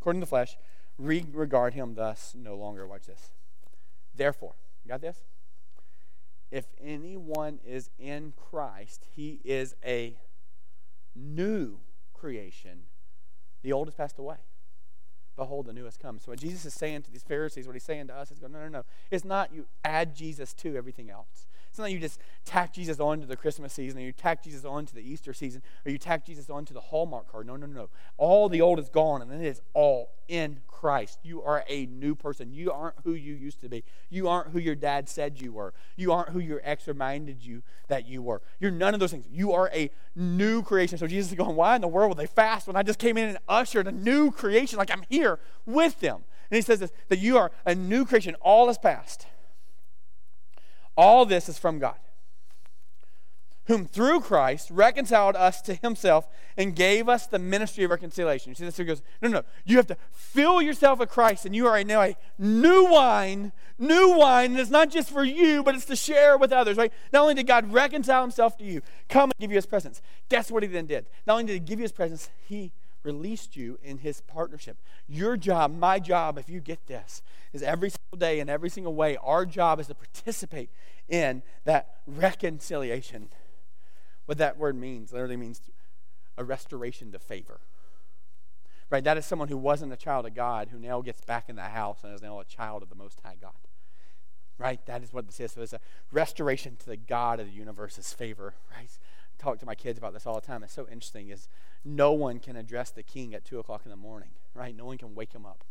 According 0.00 0.20
to 0.20 0.26
the 0.26 0.30
flesh, 0.30 0.56
we 0.96 1.26
regard 1.32 1.74
him 1.74 1.94
thus 1.94 2.36
no 2.38 2.54
longer. 2.54 2.86
Watch 2.86 3.06
this 3.06 3.32
Therefore, 4.16 4.54
got 4.86 5.00
this? 5.00 5.22
If 6.50 6.66
anyone 6.80 7.58
is 7.66 7.90
in 7.98 8.32
Christ, 8.36 9.06
he 9.14 9.40
is 9.44 9.74
a 9.84 10.16
new 11.14 11.78
creation. 12.12 12.82
The 13.62 13.72
old 13.72 13.88
has 13.88 13.94
passed 13.94 14.18
away. 14.18 14.36
Behold, 15.36 15.66
the 15.66 15.72
new 15.72 15.84
has 15.84 15.96
come. 15.96 16.20
So 16.20 16.30
what 16.30 16.38
Jesus 16.38 16.64
is 16.64 16.74
saying 16.74 17.02
to 17.02 17.10
these 17.10 17.24
Pharisees, 17.24 17.66
what 17.66 17.74
he's 17.74 17.82
saying 17.82 18.06
to 18.06 18.14
us 18.14 18.30
is 18.30 18.38
going, 18.38 18.52
no, 18.52 18.60
no, 18.60 18.68
no. 18.68 18.84
It's 19.10 19.24
not 19.24 19.52
you 19.52 19.66
add 19.84 20.14
Jesus 20.14 20.54
to 20.54 20.76
everything 20.76 21.10
else. 21.10 21.46
It's 21.74 21.78
not 21.80 21.90
you 21.90 21.98
just 21.98 22.20
tack 22.44 22.72
Jesus 22.72 23.00
on 23.00 23.20
to 23.20 23.26
the 23.26 23.34
Christmas 23.34 23.72
season, 23.72 23.98
or 23.98 24.04
you 24.04 24.12
tack 24.12 24.44
Jesus 24.44 24.64
on 24.64 24.86
to 24.86 24.94
the 24.94 25.00
Easter 25.00 25.34
season, 25.34 25.60
or 25.84 25.90
you 25.90 25.98
tack 25.98 26.24
Jesus 26.24 26.48
on 26.48 26.64
to 26.66 26.72
the 26.72 26.80
Hallmark 26.80 27.26
card. 27.26 27.48
No, 27.48 27.56
no, 27.56 27.66
no. 27.66 27.88
All 28.16 28.48
the 28.48 28.60
old 28.60 28.78
is 28.78 28.88
gone, 28.88 29.20
and 29.20 29.32
it 29.32 29.44
is 29.44 29.60
all 29.72 30.12
in 30.28 30.60
Christ. 30.68 31.18
You 31.24 31.42
are 31.42 31.64
a 31.68 31.86
new 31.86 32.14
person. 32.14 32.54
You 32.54 32.70
aren't 32.70 32.94
who 33.02 33.14
you 33.14 33.34
used 33.34 33.60
to 33.62 33.68
be. 33.68 33.82
You 34.08 34.28
aren't 34.28 34.50
who 34.50 34.60
your 34.60 34.76
dad 34.76 35.08
said 35.08 35.40
you 35.40 35.52
were. 35.52 35.74
You 35.96 36.12
aren't 36.12 36.28
who 36.28 36.38
your 36.38 36.60
ex 36.62 36.86
reminded 36.86 37.44
you 37.44 37.64
that 37.88 38.06
you 38.06 38.22
were. 38.22 38.40
You're 38.60 38.70
none 38.70 38.94
of 38.94 39.00
those 39.00 39.10
things. 39.10 39.26
You 39.28 39.52
are 39.52 39.68
a 39.74 39.90
new 40.14 40.62
creation. 40.62 40.96
So 40.96 41.08
Jesus 41.08 41.32
is 41.32 41.36
going, 41.36 41.56
Why 41.56 41.74
in 41.74 41.80
the 41.80 41.88
world 41.88 42.10
would 42.10 42.18
they 42.18 42.32
fast 42.32 42.68
when 42.68 42.76
I 42.76 42.84
just 42.84 43.00
came 43.00 43.18
in 43.18 43.30
and 43.30 43.38
ushered 43.48 43.88
a 43.88 43.92
new 43.92 44.30
creation? 44.30 44.78
Like 44.78 44.92
I'm 44.92 45.02
here 45.08 45.40
with 45.66 45.98
them. 45.98 46.22
And 46.52 46.56
he 46.56 46.62
says 46.62 46.78
this, 46.78 46.92
that 47.08 47.18
you 47.18 47.36
are 47.36 47.50
a 47.66 47.74
new 47.74 48.04
creation. 48.04 48.36
All 48.42 48.70
is 48.70 48.78
past. 48.78 49.26
All 50.96 51.24
this 51.26 51.48
is 51.48 51.58
from 51.58 51.78
God, 51.78 51.96
whom 53.66 53.86
through 53.86 54.20
Christ 54.20 54.70
reconciled 54.70 55.34
us 55.36 55.60
to 55.62 55.74
himself 55.74 56.28
and 56.56 56.76
gave 56.76 57.08
us 57.08 57.26
the 57.26 57.38
ministry 57.38 57.82
of 57.84 57.90
reconciliation. 57.90 58.50
You 58.50 58.54
see 58.54 58.64
this? 58.64 58.76
He 58.76 58.84
goes, 58.84 59.02
no, 59.20 59.28
no. 59.28 59.42
You 59.64 59.76
have 59.78 59.86
to 59.88 59.96
fill 60.12 60.62
yourself 60.62 61.00
with 61.00 61.08
Christ, 61.08 61.46
and 61.46 61.56
you 61.56 61.66
are 61.66 61.82
now 61.82 62.02
a 62.02 62.16
new 62.38 62.84
wine, 62.84 63.52
new 63.78 64.16
wine. 64.16 64.52
And 64.52 64.60
it's 64.60 64.70
not 64.70 64.90
just 64.90 65.10
for 65.10 65.24
you, 65.24 65.62
but 65.64 65.74
it's 65.74 65.86
to 65.86 65.96
share 65.96 66.38
with 66.38 66.52
others, 66.52 66.76
right? 66.76 66.92
Not 67.12 67.22
only 67.22 67.34
did 67.34 67.46
God 67.46 67.72
reconcile 67.72 68.22
himself 68.22 68.56
to 68.58 68.64
you, 68.64 68.82
come 69.08 69.30
and 69.30 69.40
give 69.40 69.50
you 69.50 69.56
his 69.56 69.66
presence. 69.66 70.00
Guess 70.28 70.50
what 70.50 70.62
he 70.62 70.68
then 70.68 70.86
did? 70.86 71.06
Not 71.26 71.34
only 71.34 71.46
did 71.46 71.54
he 71.54 71.60
give 71.60 71.80
you 71.80 71.84
his 71.84 71.92
presence, 71.92 72.30
he 72.46 72.70
released 73.04 73.56
you 73.56 73.78
in 73.82 73.98
his 73.98 74.20
partnership. 74.22 74.78
Your 75.06 75.36
job, 75.36 75.76
my 75.78 75.98
job, 75.98 76.38
if 76.38 76.48
you 76.48 76.60
get 76.60 76.86
this, 76.86 77.22
is 77.52 77.62
every 77.62 77.90
single 77.90 78.18
day 78.18 78.40
in 78.40 78.48
every 78.48 78.70
single 78.70 78.94
way, 78.94 79.16
our 79.22 79.46
job 79.46 79.78
is 79.78 79.86
to 79.86 79.94
participate 79.94 80.70
in 81.08 81.42
that 81.64 81.98
reconciliation. 82.06 83.28
What 84.26 84.38
that 84.38 84.58
word 84.58 84.76
means 84.76 85.12
literally 85.12 85.36
means 85.36 85.60
a 86.36 86.44
restoration 86.44 87.12
to 87.12 87.18
favor. 87.18 87.60
Right? 88.90 89.04
That 89.04 89.18
is 89.18 89.26
someone 89.26 89.48
who 89.48 89.56
wasn't 89.56 89.92
a 89.92 89.96
child 89.96 90.26
of 90.26 90.34
God 90.34 90.68
who 90.70 90.78
now 90.78 91.00
gets 91.00 91.20
back 91.20 91.48
in 91.48 91.56
the 91.56 91.62
house 91.62 91.98
and 92.02 92.14
is 92.14 92.22
now 92.22 92.40
a 92.40 92.44
child 92.44 92.82
of 92.82 92.88
the 92.88 92.94
Most 92.94 93.20
High 93.24 93.36
God. 93.40 93.52
Right? 94.56 94.84
That 94.86 95.02
is 95.02 95.12
what 95.12 95.26
this 95.26 95.40
is. 95.40 95.52
So 95.52 95.62
it's 95.62 95.72
a 95.72 95.80
restoration 96.12 96.76
to 96.76 96.86
the 96.86 96.96
God 96.96 97.40
of 97.40 97.46
the 97.46 97.52
universe's 97.52 98.12
favor. 98.12 98.54
Right? 98.74 98.90
Talk 99.44 99.58
to 99.58 99.66
my 99.66 99.74
kids 99.74 99.98
about 99.98 100.14
this 100.14 100.26
all 100.26 100.34
the 100.34 100.40
time. 100.40 100.62
It's 100.62 100.72
so 100.72 100.88
interesting. 100.90 101.28
Is 101.28 101.48
no 101.84 102.12
one 102.12 102.38
can 102.38 102.56
address 102.56 102.90
the 102.90 103.02
king 103.02 103.34
at 103.34 103.44
two 103.44 103.58
o'clock 103.58 103.82
in 103.84 103.90
the 103.90 103.96
morning. 103.96 104.30
Right? 104.54 104.74
No 104.74 104.86
one 104.86 104.96
can 104.96 105.14
wake 105.14 105.34
him 105.34 105.44
up 105.44 105.64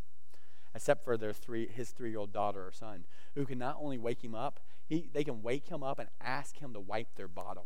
except 0.76 1.04
for 1.04 1.18
their 1.18 1.34
three, 1.34 1.68
his 1.68 1.92
three-year-old 1.92 2.34
daughter 2.34 2.66
or 2.66 2.72
son, 2.72 3.06
who 3.36 3.46
can 3.46 3.60
not 3.60 3.78
only 3.80 3.98
wake 3.98 4.24
him 4.24 4.34
up, 4.34 4.60
he, 4.88 5.08
they 5.14 5.24
can 5.24 5.44
wake 5.44 5.68
him 5.70 5.84
up 5.84 6.00
and 6.00 6.10
ask 6.20 6.58
him 6.58 6.74
to 6.74 6.80
wipe 6.80 7.16
their 7.16 7.28
bottom. 7.28 7.64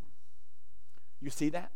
You 1.21 1.29
see 1.29 1.49
that? 1.49 1.71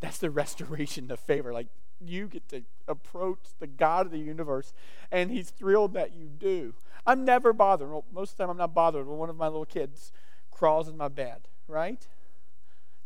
That's 0.00 0.18
the 0.18 0.30
restoration 0.42 1.10
of 1.10 1.20
favor. 1.20 1.52
Like 1.52 1.68
you 2.04 2.28
get 2.28 2.48
to 2.50 2.62
approach 2.86 3.38
the 3.60 3.66
God 3.66 4.06
of 4.06 4.12
the 4.12 4.18
universe, 4.18 4.72
and 5.10 5.30
He's 5.30 5.50
thrilled 5.50 5.94
that 5.94 6.14
you 6.14 6.28
do. 6.28 6.74
I'm 7.06 7.24
never 7.24 7.52
bothered. 7.52 7.90
Well, 7.90 8.04
most 8.12 8.32
of 8.32 8.36
the 8.36 8.44
time, 8.44 8.50
I'm 8.50 8.56
not 8.56 8.74
bothered 8.74 9.06
when 9.06 9.18
one 9.18 9.30
of 9.30 9.36
my 9.36 9.46
little 9.46 9.64
kids 9.64 10.12
crawls 10.50 10.88
in 10.88 10.96
my 10.96 11.08
bed, 11.08 11.48
right? 11.66 12.06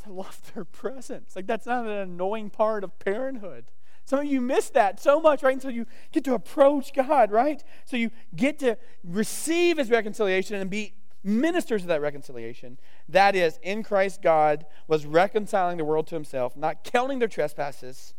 I 0.07 0.11
love 0.11 0.53
their 0.55 0.65
presence. 0.65 1.37
Like, 1.37 1.47
that's 1.47 1.67
not 1.67 1.87
an 1.87 1.93
annoying 1.93 2.51
part 2.51 2.85
of 2.85 2.99
parenthood. 2.99 3.67
Some 4.05 4.21
of 4.21 4.27
you 4.27 4.41
miss 4.41 4.71
that 4.71 5.01
so 5.01 5.21
much, 5.21 5.43
right? 5.43 5.55
Until 5.55 5.73
you 5.73 5.87
get 6.13 6.25
to 6.25 6.35
approach 6.35 6.95
God, 6.95 7.33
right? 7.33 7.63
So 7.85 7.97
you 7.97 8.11
get 8.37 8.59
to 8.61 8.79
receive 9.03 9.79
His 9.79 9.91
reconciliation 9.91 10.57
and 10.57 10.71
be 10.71 10.95
ministers 11.25 11.83
of 11.83 11.89
that 11.89 12.01
reconciliation. 12.01 12.79
That 13.09 13.35
is, 13.35 13.59
in 13.63 13.83
Christ, 13.83 14.23
God 14.23 14.65
was 14.87 15.07
reconciling 15.07 15.79
the 15.79 15.85
world 15.85 16.07
to 16.09 16.15
Himself, 16.15 16.57
not 16.57 16.85
counting 16.85 17.19
their 17.19 17.29
trespasses 17.29 18.15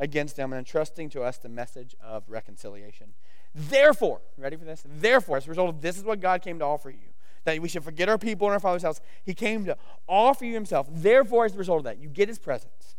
against 0.00 0.34
them, 0.34 0.52
and 0.52 0.58
entrusting 0.58 1.10
to 1.10 1.22
us 1.22 1.38
the 1.38 1.48
message 1.48 1.94
of 2.02 2.24
reconciliation. 2.26 3.14
Therefore, 3.54 4.22
ready 4.36 4.56
for 4.56 4.64
this? 4.64 4.82
Therefore, 4.84 5.36
as 5.36 5.46
a 5.46 5.50
result 5.50 5.68
of 5.68 5.80
this 5.80 5.96
is 5.96 6.02
what 6.02 6.20
God 6.20 6.42
came 6.42 6.58
to 6.58 6.64
offer 6.64 6.90
you. 6.90 7.09
That 7.44 7.60
we 7.60 7.68
should 7.68 7.84
forget 7.84 8.08
our 8.08 8.18
people 8.18 8.46
in 8.46 8.52
our 8.52 8.60
Father's 8.60 8.82
house. 8.82 9.00
He 9.24 9.34
came 9.34 9.64
to 9.64 9.76
offer 10.06 10.44
you 10.44 10.54
Himself. 10.54 10.88
Therefore, 10.90 11.44
as 11.44 11.54
a 11.54 11.58
result 11.58 11.78
of 11.78 11.84
that, 11.84 11.98
you 11.98 12.08
get 12.08 12.28
His 12.28 12.38
presence. 12.38 12.96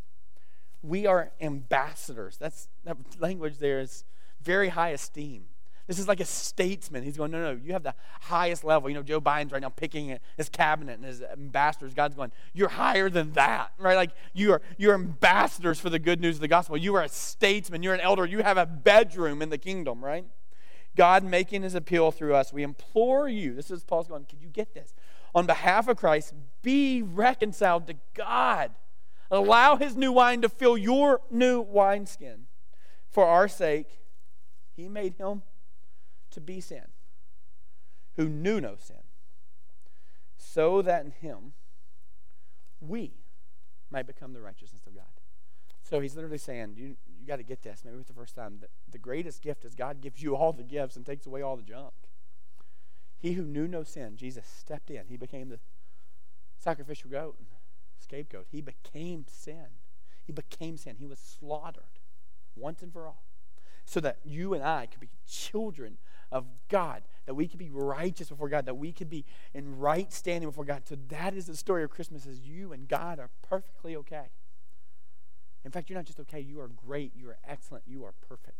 We 0.81 1.05
are 1.05 1.31
ambassadors. 1.39 2.37
That's 2.37 2.67
that 2.83 2.97
language 3.19 3.59
there 3.59 3.79
is 3.79 4.03
very 4.41 4.69
high 4.69 4.89
esteem. 4.89 5.45
This 5.87 5.99
is 5.99 6.07
like 6.07 6.19
a 6.19 6.25
statesman. 6.25 7.03
He's 7.03 7.17
going, 7.17 7.31
no, 7.31 7.53
no, 7.53 7.59
you 7.61 7.73
have 7.73 7.83
the 7.83 7.93
highest 8.21 8.63
level. 8.63 8.89
You 8.89 8.95
know, 8.95 9.03
Joe 9.03 9.19
Biden's 9.19 9.51
right 9.51 9.61
now 9.61 9.69
picking 9.69 10.17
his 10.37 10.47
cabinet 10.47 10.97
and 10.97 11.05
his 11.05 11.21
ambassadors. 11.21 11.93
God's 11.93 12.15
going, 12.15 12.31
you're 12.53 12.69
higher 12.69 13.09
than 13.09 13.33
that, 13.33 13.71
right? 13.77 13.95
Like 13.95 14.11
you 14.33 14.53
are, 14.53 14.61
you're 14.77 14.93
ambassadors 14.93 15.79
for 15.79 15.89
the 15.89 15.99
good 15.99 16.21
news 16.21 16.35
of 16.35 16.41
the 16.41 16.47
gospel. 16.47 16.77
You 16.77 16.95
are 16.95 17.03
a 17.03 17.09
statesman. 17.09 17.83
You're 17.83 17.93
an 17.93 17.99
elder. 17.99 18.25
You 18.25 18.41
have 18.41 18.57
a 18.57 18.65
bedroom 18.65 19.41
in 19.41 19.49
the 19.49 19.57
kingdom, 19.57 20.03
right? 20.03 20.25
God 20.95 21.23
making 21.23 21.63
his 21.63 21.75
appeal 21.75 22.11
through 22.11 22.35
us. 22.35 22.51
We 22.51 22.63
implore 22.63 23.27
you. 23.27 23.53
This 23.53 23.71
is 23.71 23.83
Paul's 23.83 24.07
going, 24.07 24.25
could 24.25 24.41
you 24.41 24.49
get 24.49 24.73
this? 24.73 24.93
On 25.33 25.45
behalf 25.45 25.87
of 25.87 25.97
Christ, 25.97 26.33
be 26.61 27.01
reconciled 27.01 27.87
to 27.87 27.95
God. 28.13 28.71
Allow 29.29 29.77
his 29.77 29.95
new 29.95 30.11
wine 30.11 30.41
to 30.41 30.49
fill 30.49 30.77
your 30.77 31.21
new 31.29 31.61
wineskin. 31.61 32.47
For 33.09 33.25
our 33.25 33.47
sake, 33.47 33.99
he 34.75 34.89
made 34.89 35.15
him 35.15 35.41
to 36.31 36.41
be 36.41 36.61
sin, 36.61 36.85
who 38.15 38.29
knew 38.29 38.61
no 38.61 38.75
sin, 38.77 39.03
so 40.37 40.81
that 40.81 41.03
in 41.05 41.11
him 41.11 41.53
we 42.79 43.11
might 43.89 44.07
become 44.07 44.33
the 44.33 44.41
righteousness 44.41 44.81
of 44.87 44.95
God. 44.95 45.03
So 45.83 45.99
he's 45.99 46.15
literally 46.15 46.37
saying, 46.37 46.75
you, 46.77 46.95
you 47.21 47.27
got 47.27 47.37
to 47.37 47.43
get 47.43 47.61
this. 47.61 47.83
Maybe 47.85 47.97
it's 47.97 48.07
the 48.07 48.13
first 48.13 48.35
time. 48.35 48.57
that 48.61 48.69
the 48.89 48.97
greatest 48.97 49.41
gift 49.41 49.63
is 49.63 49.75
God 49.75 50.01
gives 50.01 50.21
you 50.21 50.35
all 50.35 50.51
the 50.51 50.63
gifts 50.63 50.95
and 50.95 51.05
takes 51.05 51.25
away 51.25 51.41
all 51.41 51.55
the 51.55 51.63
junk. 51.63 51.93
He 53.19 53.33
who 53.33 53.43
knew 53.43 53.67
no 53.67 53.83
sin, 53.83 54.17
Jesus 54.17 54.45
stepped 54.47 54.89
in. 54.89 55.03
He 55.07 55.17
became 55.17 55.49
the 55.49 55.59
sacrificial 56.57 57.09
goat, 57.09 57.35
and 57.37 57.47
scapegoat. 57.99 58.47
He 58.51 58.61
became 58.61 59.25
sin. 59.27 59.67
He 60.25 60.31
became 60.31 60.77
sin. 60.77 60.95
He 60.97 61.05
was 61.05 61.19
slaughtered 61.19 61.83
once 62.55 62.81
and 62.81 62.91
for 62.91 63.07
all 63.07 63.23
so 63.85 63.99
that 63.99 64.17
you 64.23 64.53
and 64.53 64.63
I 64.63 64.85
could 64.85 64.99
be 64.99 65.09
children 65.27 65.97
of 66.31 66.45
God, 66.69 67.03
that 67.25 67.33
we 67.33 67.47
could 67.47 67.59
be 67.59 67.69
righteous 67.69 68.29
before 68.29 68.47
God, 68.47 68.65
that 68.65 68.77
we 68.77 68.93
could 68.93 69.09
be 69.09 69.25
in 69.53 69.77
right 69.77 70.11
standing 70.13 70.47
before 70.47 70.63
God. 70.63 70.83
So 70.87 70.95
that 71.09 71.33
is 71.33 71.45
the 71.45 71.57
story 71.57 71.83
of 71.83 71.89
Christmas 71.89 72.25
is 72.25 72.39
you 72.39 72.71
and 72.71 72.87
God 72.87 73.19
are 73.19 73.29
perfectly 73.41 73.95
okay. 73.97 74.29
In 75.63 75.71
fact, 75.71 75.89
you're 75.89 75.97
not 75.97 76.05
just 76.05 76.19
okay, 76.19 76.39
you 76.39 76.59
are 76.59 76.67
great, 76.67 77.11
you 77.15 77.29
are 77.29 77.37
excellent, 77.47 77.83
you 77.87 78.03
are 78.03 78.13
perfect. 78.27 78.57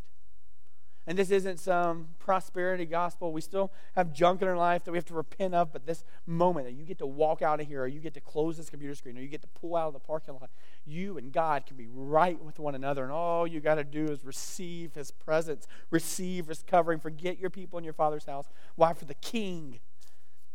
And 1.07 1.17
this 1.17 1.31
isn't 1.31 1.59
some 1.59 2.09
prosperity 2.19 2.85
gospel. 2.85 3.33
We 3.33 3.41
still 3.41 3.71
have 3.95 4.13
junk 4.13 4.43
in 4.43 4.47
our 4.47 4.55
life 4.55 4.83
that 4.83 4.91
we 4.91 4.99
have 4.99 5.05
to 5.05 5.15
repent 5.15 5.55
of, 5.55 5.73
but 5.73 5.87
this 5.87 6.03
moment 6.27 6.67
that 6.67 6.73
you 6.73 6.85
get 6.85 6.99
to 6.99 7.07
walk 7.07 7.41
out 7.41 7.59
of 7.59 7.67
here, 7.67 7.81
or 7.81 7.87
you 7.87 7.99
get 7.99 8.13
to 8.13 8.21
close 8.21 8.57
this 8.57 8.69
computer 8.69 8.93
screen, 8.93 9.17
or 9.17 9.21
you 9.21 9.27
get 9.27 9.41
to 9.41 9.47
pull 9.47 9.75
out 9.75 9.87
of 9.87 9.93
the 9.93 9.99
parking 9.99 10.35
lot, 10.35 10.51
you 10.85 11.17
and 11.17 11.33
God 11.33 11.65
can 11.65 11.75
be 11.75 11.87
right 11.91 12.41
with 12.43 12.59
one 12.59 12.75
another. 12.75 13.01
And 13.01 13.11
all 13.11 13.47
you 13.47 13.59
got 13.61 13.75
to 13.75 13.83
do 13.83 14.05
is 14.05 14.23
receive 14.23 14.93
His 14.93 15.09
presence, 15.09 15.67
receive 15.89 16.47
His 16.47 16.61
covering, 16.61 16.99
forget 16.99 17.39
your 17.39 17.49
people 17.49 17.79
in 17.79 17.83
your 17.83 17.93
Father's 17.93 18.25
house. 18.25 18.45
Why? 18.75 18.93
For 18.93 19.05
the 19.05 19.15
King 19.15 19.79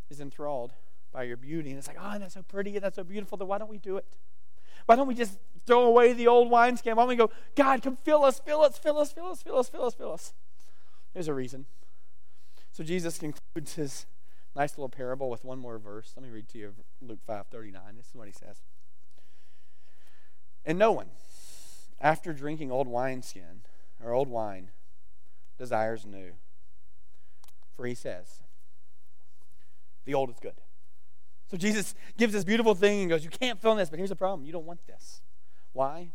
is 0.09 0.21
enthralled 0.21 0.71
by 1.11 1.23
your 1.23 1.37
beauty. 1.37 1.71
And 1.71 1.77
it's 1.77 1.89
like, 1.89 1.97
oh, 1.99 2.17
that's 2.19 2.35
so 2.35 2.41
pretty 2.41 2.75
and 2.75 2.83
that's 2.85 2.95
so 2.95 3.03
beautiful. 3.03 3.37
Then 3.37 3.49
why 3.49 3.57
don't 3.57 3.69
we 3.69 3.79
do 3.79 3.97
it? 3.97 4.05
Why 4.85 4.95
don't 4.95 5.07
we 5.07 5.15
just 5.15 5.37
throw 5.67 5.83
away 5.83 6.13
the 6.13 6.27
old 6.27 6.49
wineskin? 6.49 6.95
Why 6.95 7.03
don't 7.03 7.09
we 7.09 7.15
go, 7.15 7.29
God, 7.55 7.83
come 7.83 7.97
fill 7.97 8.23
us, 8.23 8.39
fill 8.39 8.61
us, 8.61 8.77
fill 8.77 8.97
us, 8.97 9.11
fill 9.11 9.27
us, 9.27 9.43
fill 9.43 9.59
us, 9.59 9.69
fill 9.69 9.85
us, 9.85 9.93
fill 9.93 10.13
us? 10.13 10.33
There's 11.13 11.27
a 11.27 11.33
reason. 11.33 11.65
So 12.71 12.83
Jesus 12.83 13.19
concludes 13.19 13.75
his 13.75 14.05
nice 14.55 14.77
little 14.77 14.89
parable 14.89 15.29
with 15.29 15.43
one 15.43 15.59
more 15.59 15.77
verse. 15.77 16.13
Let 16.15 16.23
me 16.23 16.31
read 16.31 16.47
to 16.49 16.57
you 16.57 16.73
Luke 17.01 17.19
5 17.27 17.47
39. 17.47 17.81
This 17.97 18.07
is 18.07 18.15
what 18.15 18.27
he 18.27 18.33
says. 18.33 18.61
And 20.65 20.79
no 20.79 20.91
one, 20.91 21.07
after 22.01 22.33
drinking 22.33 22.71
old 22.71 22.87
wineskin 22.87 23.61
or 24.03 24.11
old 24.11 24.27
wine, 24.27 24.69
desires 25.57 26.05
new. 26.05 26.33
For 27.75 27.85
he 27.85 27.93
says, 27.93 28.41
the 30.05 30.13
old 30.13 30.29
is 30.29 30.37
good. 30.41 30.53
So 31.51 31.57
Jesus 31.57 31.95
gives 32.17 32.33
this 32.33 32.43
beautiful 32.43 32.75
thing 32.75 33.01
and 33.01 33.09
goes, 33.09 33.23
You 33.23 33.29
can't 33.29 33.61
fill 33.61 33.75
this, 33.75 33.89
but 33.89 33.99
here's 33.99 34.09
the 34.09 34.15
problem. 34.15 34.45
You 34.45 34.51
don't 34.51 34.65
want 34.65 34.85
this. 34.87 35.21
Why? 35.77 36.09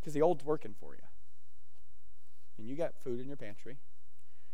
Because 0.00 0.14
the 0.14 0.22
old's 0.22 0.46
working 0.46 0.74
for 0.80 0.94
you. 0.94 1.02
And 2.56 2.66
you 2.66 2.74
got 2.74 2.94
food 3.04 3.20
in 3.20 3.26
your 3.26 3.36
pantry, 3.36 3.76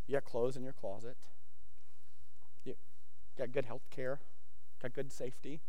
you 0.09 0.13
got 0.17 0.25
clothes 0.25 0.57
in 0.57 0.65
your 0.65 0.73
closet, 0.73 1.17
you 2.65 2.75
got 3.39 3.53
good 3.53 3.67
health 3.67 3.89
care, 3.91 4.19
got 4.83 4.93
good 4.93 5.13
safety. 5.13 5.61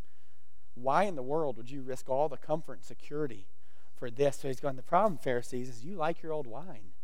Why 0.74 1.04
in 1.04 1.14
the 1.14 1.22
world 1.22 1.58
would 1.58 1.70
you 1.70 1.80
risk 1.80 2.08
all 2.10 2.28
the 2.28 2.36
comfort 2.36 2.78
and 2.78 2.84
security 2.84 3.46
for 3.94 4.10
this? 4.10 4.38
So 4.40 4.48
he's 4.48 4.58
going, 4.58 4.74
The 4.74 4.82
problem, 4.82 5.18
Pharisees, 5.18 5.68
is 5.68 5.84
you 5.84 5.94
like 5.94 6.20
your 6.20 6.32
old 6.32 6.48
wine. 6.48 6.94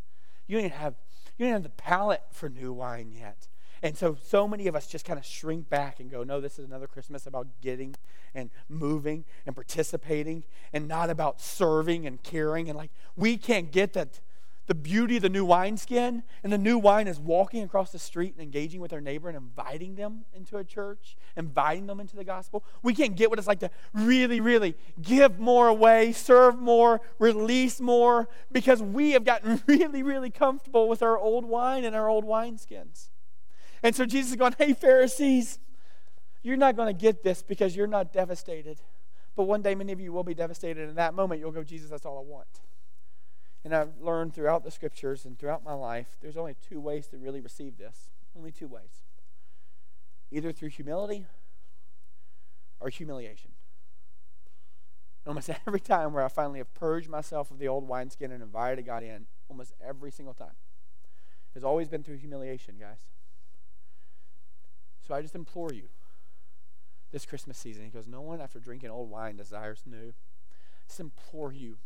You 0.48 0.60
don't 0.60 0.72
have 0.72 0.96
you 1.38 1.46
don't 1.46 1.52
have 1.52 1.62
the 1.62 1.68
palate 1.68 2.24
for 2.32 2.48
new 2.48 2.72
wine 2.72 3.12
yet. 3.12 3.46
And 3.86 3.96
so, 3.96 4.16
so 4.20 4.48
many 4.48 4.66
of 4.66 4.74
us 4.74 4.88
just 4.88 5.04
kind 5.04 5.16
of 5.16 5.24
shrink 5.24 5.68
back 5.68 6.00
and 6.00 6.10
go, 6.10 6.24
no, 6.24 6.40
this 6.40 6.58
is 6.58 6.64
another 6.64 6.88
Christmas 6.88 7.24
about 7.24 7.46
getting 7.60 7.94
and 8.34 8.50
moving 8.68 9.24
and 9.46 9.54
participating 9.54 10.42
and 10.72 10.88
not 10.88 11.08
about 11.08 11.40
serving 11.40 12.04
and 12.04 12.20
caring. 12.20 12.68
And 12.68 12.76
like, 12.76 12.90
we 13.14 13.36
can't 13.36 13.70
get 13.70 13.92
that 13.92 14.18
the 14.66 14.74
beauty 14.74 15.18
of 15.18 15.22
the 15.22 15.28
new 15.28 15.44
wineskin. 15.44 16.24
And 16.42 16.52
the 16.52 16.58
new 16.58 16.78
wine 16.78 17.06
is 17.06 17.20
walking 17.20 17.62
across 17.62 17.92
the 17.92 18.00
street 18.00 18.34
and 18.34 18.42
engaging 18.42 18.80
with 18.80 18.92
our 18.92 19.00
neighbor 19.00 19.28
and 19.28 19.36
inviting 19.36 19.94
them 19.94 20.24
into 20.34 20.56
a 20.56 20.64
church, 20.64 21.16
inviting 21.36 21.86
them 21.86 22.00
into 22.00 22.16
the 22.16 22.24
gospel. 22.24 22.64
We 22.82 22.92
can't 22.92 23.14
get 23.14 23.30
what 23.30 23.38
it's 23.38 23.46
like 23.46 23.60
to 23.60 23.70
really, 23.94 24.40
really 24.40 24.74
give 25.00 25.38
more 25.38 25.68
away, 25.68 26.10
serve 26.10 26.58
more, 26.58 27.00
release 27.20 27.80
more, 27.80 28.28
because 28.50 28.82
we 28.82 29.12
have 29.12 29.22
gotten 29.22 29.62
really, 29.68 30.02
really 30.02 30.30
comfortable 30.30 30.88
with 30.88 31.04
our 31.04 31.16
old 31.16 31.44
wine 31.44 31.84
and 31.84 31.94
our 31.94 32.08
old 32.08 32.24
wineskins. 32.24 33.10
And 33.82 33.94
so 33.94 34.06
Jesus 34.06 34.30
is 34.30 34.36
going, 34.36 34.54
Hey, 34.58 34.72
Pharisees, 34.72 35.58
you're 36.42 36.56
not 36.56 36.76
going 36.76 36.94
to 36.94 37.00
get 37.00 37.22
this 37.22 37.42
because 37.42 37.74
you're 37.74 37.86
not 37.86 38.12
devastated. 38.12 38.80
But 39.34 39.44
one 39.44 39.62
day, 39.62 39.74
many 39.74 39.92
of 39.92 40.00
you 40.00 40.12
will 40.12 40.24
be 40.24 40.34
devastated. 40.34 40.80
And 40.80 40.90
in 40.90 40.96
that 40.96 41.12
moment, 41.12 41.40
you'll 41.40 41.52
go, 41.52 41.62
Jesus, 41.62 41.90
that's 41.90 42.06
all 42.06 42.18
I 42.18 42.22
want. 42.22 42.60
And 43.64 43.74
I've 43.74 44.00
learned 44.00 44.34
throughout 44.34 44.64
the 44.64 44.70
scriptures 44.70 45.24
and 45.24 45.38
throughout 45.38 45.64
my 45.64 45.74
life, 45.74 46.16
there's 46.22 46.36
only 46.36 46.54
two 46.68 46.80
ways 46.80 47.08
to 47.08 47.18
really 47.18 47.40
receive 47.40 47.76
this. 47.78 48.10
Only 48.36 48.52
two 48.52 48.68
ways 48.68 49.02
either 50.30 50.52
through 50.52 50.68
humility 50.68 51.24
or 52.80 52.88
humiliation. 52.88 53.50
almost 55.26 55.50
every 55.66 55.80
time 55.80 56.12
where 56.12 56.24
I 56.24 56.28
finally 56.28 56.58
have 56.58 56.72
purged 56.74 57.08
myself 57.08 57.50
of 57.50 57.58
the 57.58 57.68
old 57.68 57.88
wineskin 57.88 58.32
and 58.32 58.42
invited 58.42 58.86
God 58.86 59.02
in, 59.02 59.26
almost 59.48 59.72
every 59.84 60.10
single 60.10 60.34
time, 60.34 60.54
has 61.54 61.64
always 61.64 61.88
been 61.88 62.02
through 62.02 62.16
humiliation, 62.16 62.74
guys. 62.78 62.98
So 65.06 65.14
I 65.14 65.22
just 65.22 65.34
implore 65.34 65.72
you 65.72 65.88
this 67.12 67.24
Christmas 67.24 67.56
season. 67.56 67.84
He 67.84 67.90
goes, 67.90 68.08
No 68.08 68.20
one 68.20 68.40
after 68.40 68.58
drinking 68.58 68.90
old 68.90 69.10
wine 69.10 69.36
desires 69.36 69.82
new. 69.86 70.08
I 70.08 70.88
just 70.88 71.00
implore 71.00 71.52
you. 71.52 71.78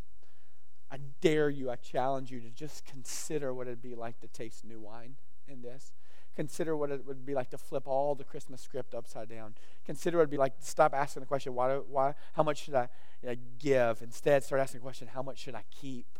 I 0.91 0.99
dare 1.21 1.51
you, 1.51 1.71
I 1.71 1.77
challenge 1.77 2.31
you 2.33 2.41
to 2.41 2.51
just 2.51 2.85
consider 2.85 3.55
what 3.55 3.69
it'd 3.69 3.83
be 3.83 3.95
like 3.95 4.21
to 4.21 4.29
taste 4.29 4.65
new 4.65 4.81
wine 4.81 5.17
in 5.47 5.63
this. 5.63 5.93
Consider 6.35 6.77
what 6.77 6.91
it 6.91 7.07
would 7.07 7.25
be 7.25 7.35
like 7.35 7.51
to 7.51 7.59
flip 7.59 7.87
all 7.87 8.15
the 8.15 8.25
Christmas 8.25 8.61
script 8.61 8.95
upside 8.95 9.29
down. 9.29 9.55
Consider 9.85 10.17
what 10.17 10.23
it'd 10.23 10.31
be 10.31 10.37
like 10.37 10.59
to 10.59 10.67
stop 10.67 10.95
asking 10.95 11.21
the 11.21 11.27
question, 11.27 11.55
why, 11.55 11.75
why, 11.77 12.15
how 12.33 12.43
much 12.43 12.65
should 12.65 12.75
I 12.75 12.89
you 13.23 13.29
know, 13.29 13.35
give? 13.59 14.03
Instead, 14.03 14.43
start 14.43 14.61
asking 14.61 14.81
the 14.81 14.85
question, 14.85 15.09
how 15.09 15.23
much 15.23 15.39
should 15.39 15.55
I 15.55 15.65
keep? 15.71 16.19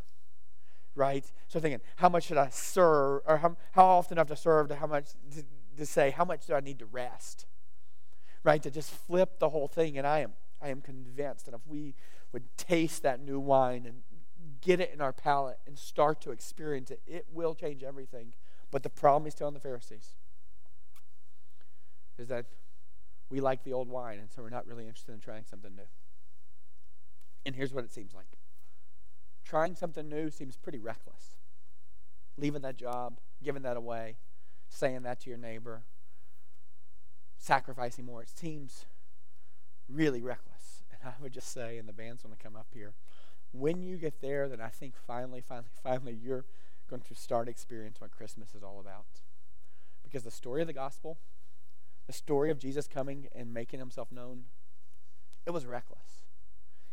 Right? 0.95 1.25
So 1.49 1.59
thinking, 1.59 1.81
how 1.97 2.09
much 2.09 2.25
should 2.25 2.37
I 2.37 2.51
serve? 2.51 3.23
Or 3.27 3.39
how, 3.39 3.57
how 3.73 3.87
often 3.87 4.17
do 4.17 4.21
I 4.21 4.23
have 4.23 4.29
to 4.29 4.37
serve 4.37 4.69
to 4.69 4.77
how 4.77 4.87
much 4.87 5.07
to 5.77 5.87
say, 5.87 6.11
how 6.11 6.25
much 6.25 6.47
do 6.47 6.55
I 6.55 6.61
need 6.61 6.79
to 6.81 6.87
rest? 6.87 7.47
Right? 8.43 8.63
To 8.63 8.71
just 8.71 8.91
flip 8.91 9.39
the 9.39 9.51
whole 9.51 9.69
thing. 9.69 9.99
And 9.99 10.07
I 10.07 10.21
am, 10.21 10.33
I 10.61 10.69
am 10.69 10.81
convinced 10.81 11.47
that 11.47 11.55
if 11.55 11.67
we 11.67 11.95
would 12.33 12.45
taste 12.57 13.03
that 13.03 13.21
new 13.21 13.41
wine 13.41 13.87
and 13.87 14.03
get 14.61 14.81
it 14.81 14.91
in 14.93 15.01
our 15.01 15.13
palate 15.13 15.59
and 15.67 15.79
start 15.79 16.21
to 16.23 16.31
experience 16.31 16.91
it, 16.91 17.01
it 17.07 17.27
will 17.33 17.55
change 17.55 17.83
everything. 17.83 18.33
But 18.71 18.83
the 18.83 18.91
problem 18.91 19.25
he's 19.25 19.35
telling 19.35 19.55
the 19.55 19.61
Pharisees 19.61 20.11
is 22.19 22.29
that 22.29 22.47
we 23.31 23.41
like 23.41 23.65
the 23.65 23.73
old 23.73 23.89
wine, 23.89 24.19
and 24.19 24.31
so 24.31 24.43
we're 24.43 24.51
not 24.51 24.67
really 24.67 24.87
interested 24.87 25.13
in 25.13 25.21
trying 25.21 25.45
something 25.45 25.75
new. 25.75 25.89
And 27.47 27.55
here's 27.55 27.73
what 27.73 27.85
it 27.85 27.93
seems 27.93 28.15
like 28.15 28.27
trying 29.51 29.75
something 29.75 30.09
new 30.09 30.31
seems 30.31 30.57
pretty 30.57 30.79
reckless. 30.79 31.37
Leaving 32.37 32.63
that 32.63 32.77
job, 32.77 33.19
giving 33.43 33.63
that 33.63 33.77
away, 33.77 34.17
saying 34.71 35.03
that 35.03 35.21
to 35.21 35.31
your 35.31 35.39
neighbor, 35.39 35.83
sacrificing 37.37 38.07
more. 38.07 38.23
It 38.23 38.31
seems 38.31 38.87
really 39.89 40.23
reckless. 40.23 40.85
And 40.93 41.11
I 41.11 41.23
would 41.23 41.33
just 41.33 41.53
say, 41.53 41.77
and 41.77 41.89
the 41.89 41.93
band's 41.93 42.23
going 42.23 42.35
to 42.35 42.43
come 42.43 42.57
up 42.57 42.69
here, 42.73 42.95
when 43.53 43.83
you 43.83 43.97
get 43.97 44.21
there, 44.21 44.49
then 44.49 44.61
I 44.61 44.69
think 44.69 44.95
finally, 45.07 45.41
finally, 45.41 45.69
finally, 45.83 46.19
you're 46.23 46.45
going 46.89 47.03
to 47.03 47.15
start 47.15 47.49
experiencing 47.49 48.01
what 48.01 48.11
Christmas 48.11 48.55
is 48.55 48.63
all 48.63 48.81
about. 48.81 49.07
Because 50.03 50.25
the 50.25 50.31
story 50.31 50.61
of 50.61 50.67
the 50.67 50.73
gospel, 50.73 51.19
the 52.07 52.13
story 52.13 52.51
of 52.51 52.59
Jesus 52.59 52.89
coming 52.89 53.29
and 53.35 53.53
making 53.53 53.81
himself 53.81 54.11
known, 54.11 54.45
it 55.47 55.51
was 55.51 55.67
reckless. 55.67 56.20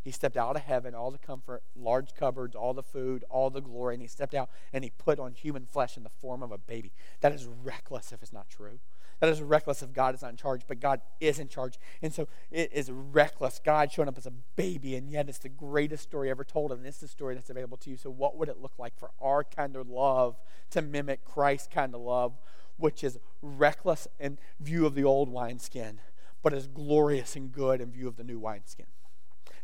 He 0.08 0.14
stepped 0.14 0.38
out 0.38 0.56
of 0.56 0.62
heaven, 0.62 0.96
all 0.96 1.12
the 1.12 1.18
comfort, 1.18 1.64
large 1.76 2.16
cupboards, 2.16 2.56
all 2.56 2.74
the 2.74 2.82
food, 2.82 3.26
all 3.30 3.50
the 3.50 3.60
glory, 3.60 3.96
and 3.96 4.02
he 4.02 4.08
stepped 4.08 4.34
out 4.34 4.50
and 4.72 4.86
he 4.86 4.90
put 4.90 5.20
on 5.20 5.34
human 5.34 5.66
flesh 5.66 5.98
in 5.98 6.04
the 6.04 6.10
form 6.10 6.42
of 6.42 6.50
a 6.50 6.58
baby. 6.58 6.94
That 7.20 7.34
is 7.34 7.46
reckless 7.46 8.14
if 8.14 8.24
it's 8.24 8.32
not 8.32 8.50
true. 8.50 8.80
That 9.20 9.30
is 9.30 9.42
reckless 9.42 9.84
if 9.84 9.92
God 9.92 10.16
is 10.16 10.22
not 10.22 10.32
in 10.32 10.38
charge, 10.38 10.62
but 10.66 10.80
God 10.80 11.02
is 11.20 11.40
in 11.40 11.50
charge. 11.50 11.78
And 12.02 12.14
so 12.14 12.30
it 12.52 12.72
is 12.72 12.90
reckless. 12.90 13.60
God 13.62 13.92
showing 13.92 14.08
up 14.08 14.18
as 14.18 14.26
a 14.26 14.32
baby, 14.32 14.96
and 14.96 15.10
yet 15.10 15.28
it's 15.28 15.40
the 15.40 15.50
greatest 15.50 16.04
story 16.04 16.30
ever 16.30 16.46
told, 16.46 16.72
and 16.72 16.86
it's 16.86 17.00
the 17.00 17.10
story 17.10 17.36
that's 17.36 17.50
available 17.50 17.76
to 17.76 17.90
you. 17.90 17.98
So, 17.98 18.10
what 18.10 18.38
would 18.38 18.48
it 18.48 18.62
look 18.62 18.80
like 18.80 18.98
for 18.98 19.12
our 19.22 19.44
kind 19.44 19.76
of 19.76 19.90
love 19.90 20.38
to 20.70 20.82
mimic 20.82 21.26
Christ's 21.26 21.68
kind 21.68 21.94
of 21.94 22.00
love, 22.00 22.40
which 22.78 23.04
is 23.04 23.20
reckless 23.42 24.08
in 24.22 24.40
view 24.62 24.86
of 24.86 24.96
the 24.96 25.04
old 25.04 25.28
wineskin, 25.28 26.00
but 26.42 26.54
is 26.54 26.68
glorious 26.68 27.36
and 27.36 27.52
good 27.52 27.82
in 27.82 27.92
view 27.92 28.08
of 28.08 28.16
the 28.16 28.24
new 28.24 28.40
wineskin? 28.40 28.86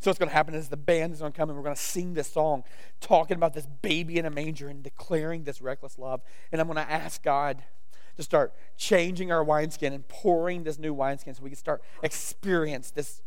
So 0.04 0.10
what's 0.10 0.20
going 0.20 0.28
to 0.28 0.36
happen 0.36 0.54
is 0.54 0.68
the 0.68 0.76
band 0.76 1.14
is 1.14 1.22
going 1.22 1.32
to 1.32 1.38
come 1.38 1.50
and 1.50 1.58
we're 1.58 1.64
going 1.64 1.78
to 1.78 1.82
sing 1.82 2.14
this 2.14 2.30
song, 2.30 2.66
talking 3.00 3.38
about 3.38 3.54
this 3.54 3.66
baby 3.66 4.18
in 4.18 4.26
a 4.26 4.30
manger 4.30 4.68
and 4.68 4.84
declaring 4.84 5.46
this 5.46 5.62
reckless 5.62 5.98
love. 5.98 6.22
And 6.52 6.60
I'm 6.60 6.68
going 6.68 6.76
to 6.76 6.92
ask 6.92 7.24
God 7.24 7.64
to 8.18 8.24
start 8.24 8.54
changing 8.76 9.32
our 9.32 9.46
wineskin 9.46 9.94
and 9.94 10.06
pouring 10.10 10.66
this 10.66 10.78
new 10.78 10.94
wineskin 10.94 11.34
so 11.36 11.42
we 11.42 11.52
can 11.52 11.58
start 11.58 11.82
experience 12.04 12.92
this 12.92 13.22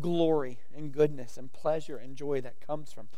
glory 0.00 0.60
and 0.76 0.92
goodness 0.92 1.36
and 1.36 1.52
pleasure 1.52 1.96
and 1.96 2.14
joy 2.14 2.40
that 2.40 2.60
comes 2.64 2.92
from 2.92 3.08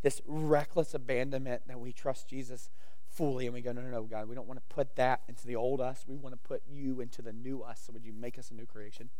this 0.00 0.22
reckless 0.24 0.94
abandonment 0.94 1.68
that 1.68 1.78
we 1.78 1.92
trust 1.92 2.30
Jesus 2.30 2.70
fully 3.10 3.44
and 3.44 3.52
we 3.52 3.60
go, 3.60 3.72
no, 3.72 3.82
no, 3.82 3.90
no, 3.90 4.02
God, 4.04 4.26
we 4.26 4.34
don't 4.34 4.48
want 4.48 4.58
to 4.58 4.74
put 4.74 4.96
that 4.96 5.20
into 5.28 5.46
the 5.46 5.54
old 5.54 5.82
us. 5.82 6.06
We 6.08 6.16
want 6.16 6.32
to 6.32 6.48
put 6.48 6.62
you 6.66 7.02
into 7.02 7.20
the 7.20 7.34
new 7.34 7.60
us. 7.60 7.82
So 7.84 7.92
would 7.92 8.06
you 8.06 8.14
make 8.14 8.38
us 8.38 8.50
a 8.50 8.54
new 8.54 8.64
creation? 8.64 9.10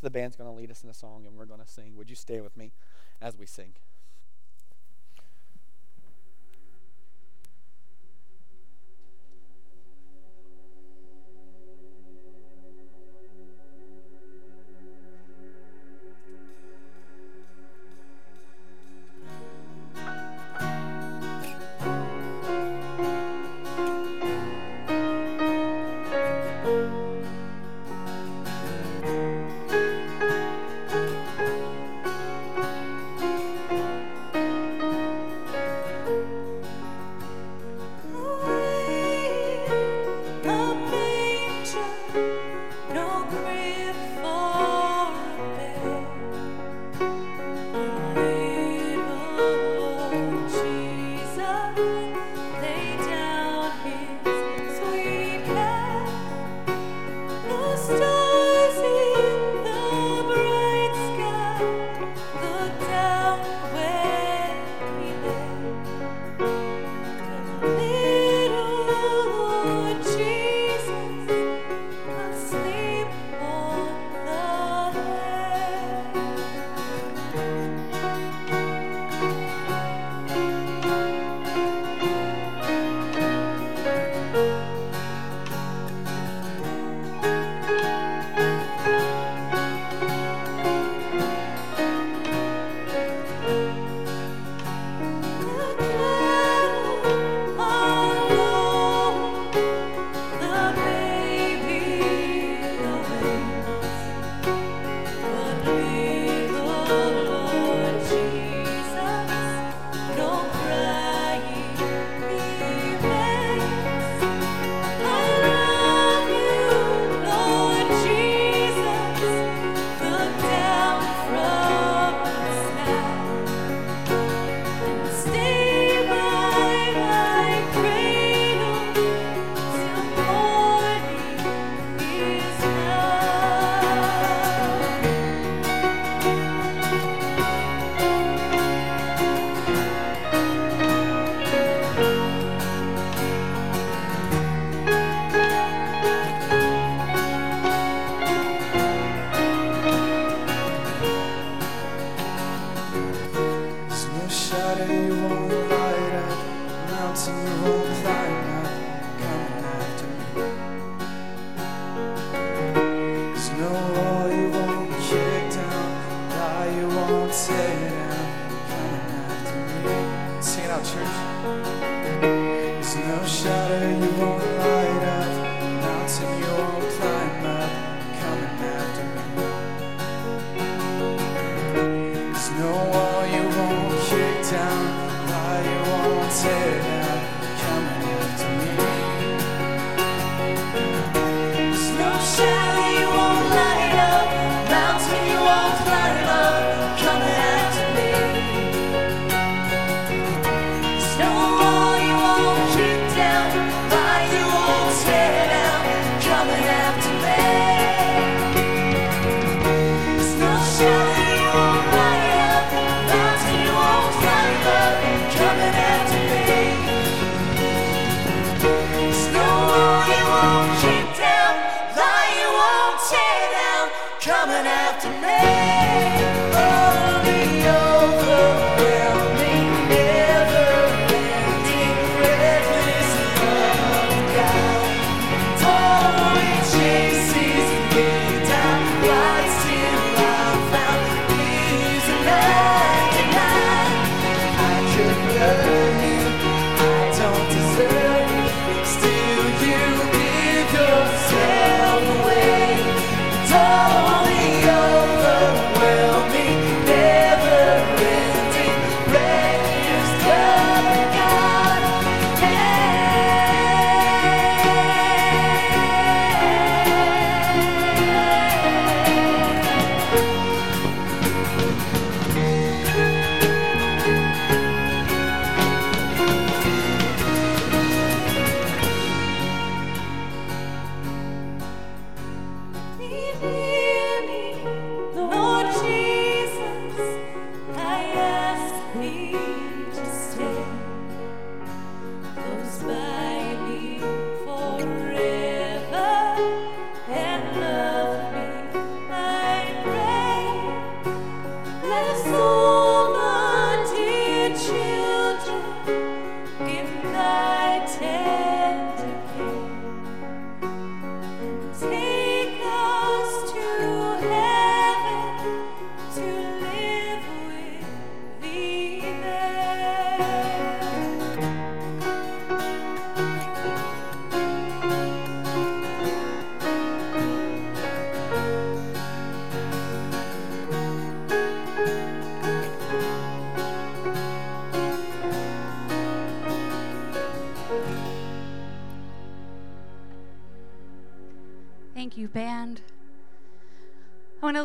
So 0.00 0.06
the 0.06 0.10
band's 0.10 0.34
going 0.34 0.48
to 0.48 0.56
lead 0.56 0.70
us 0.70 0.82
in 0.82 0.88
a 0.88 0.94
song 0.94 1.26
and 1.26 1.36
we're 1.36 1.44
going 1.44 1.60
to 1.60 1.68
sing. 1.68 1.94
Would 1.96 2.08
you 2.08 2.16
stay 2.16 2.40
with 2.40 2.56
me 2.56 2.72
as 3.20 3.36
we 3.36 3.44
sing? 3.44 3.74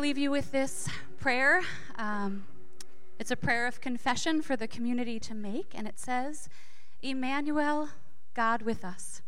Leave 0.06 0.18
you 0.18 0.30
with 0.30 0.52
this 0.52 0.88
prayer. 1.18 1.62
Um, 1.98 2.44
it's 3.18 3.32
a 3.32 3.36
prayer 3.36 3.66
of 3.66 3.80
confession 3.80 4.40
for 4.40 4.54
the 4.54 4.68
community 4.68 5.18
to 5.18 5.34
make, 5.34 5.72
and 5.74 5.88
it 5.88 5.98
says, 5.98 6.48
Emmanuel, 7.02 7.88
God 8.32 8.62
with 8.62 8.84
us. 8.84 9.20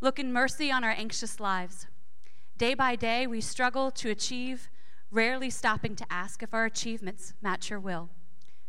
Look 0.00 0.18
in 0.18 0.32
mercy 0.32 0.72
on 0.72 0.84
our 0.84 0.90
anxious 0.90 1.38
lives. 1.38 1.86
Day 2.56 2.72
by 2.72 2.96
day, 2.96 3.26
we 3.26 3.42
struggle 3.42 3.90
to 3.90 4.08
achieve, 4.08 4.70
rarely 5.10 5.50
stopping 5.50 5.94
to 5.96 6.06
ask 6.10 6.42
if 6.42 6.54
our 6.54 6.64
achievements 6.64 7.34
match 7.42 7.68
your 7.68 7.78
will. 7.78 8.08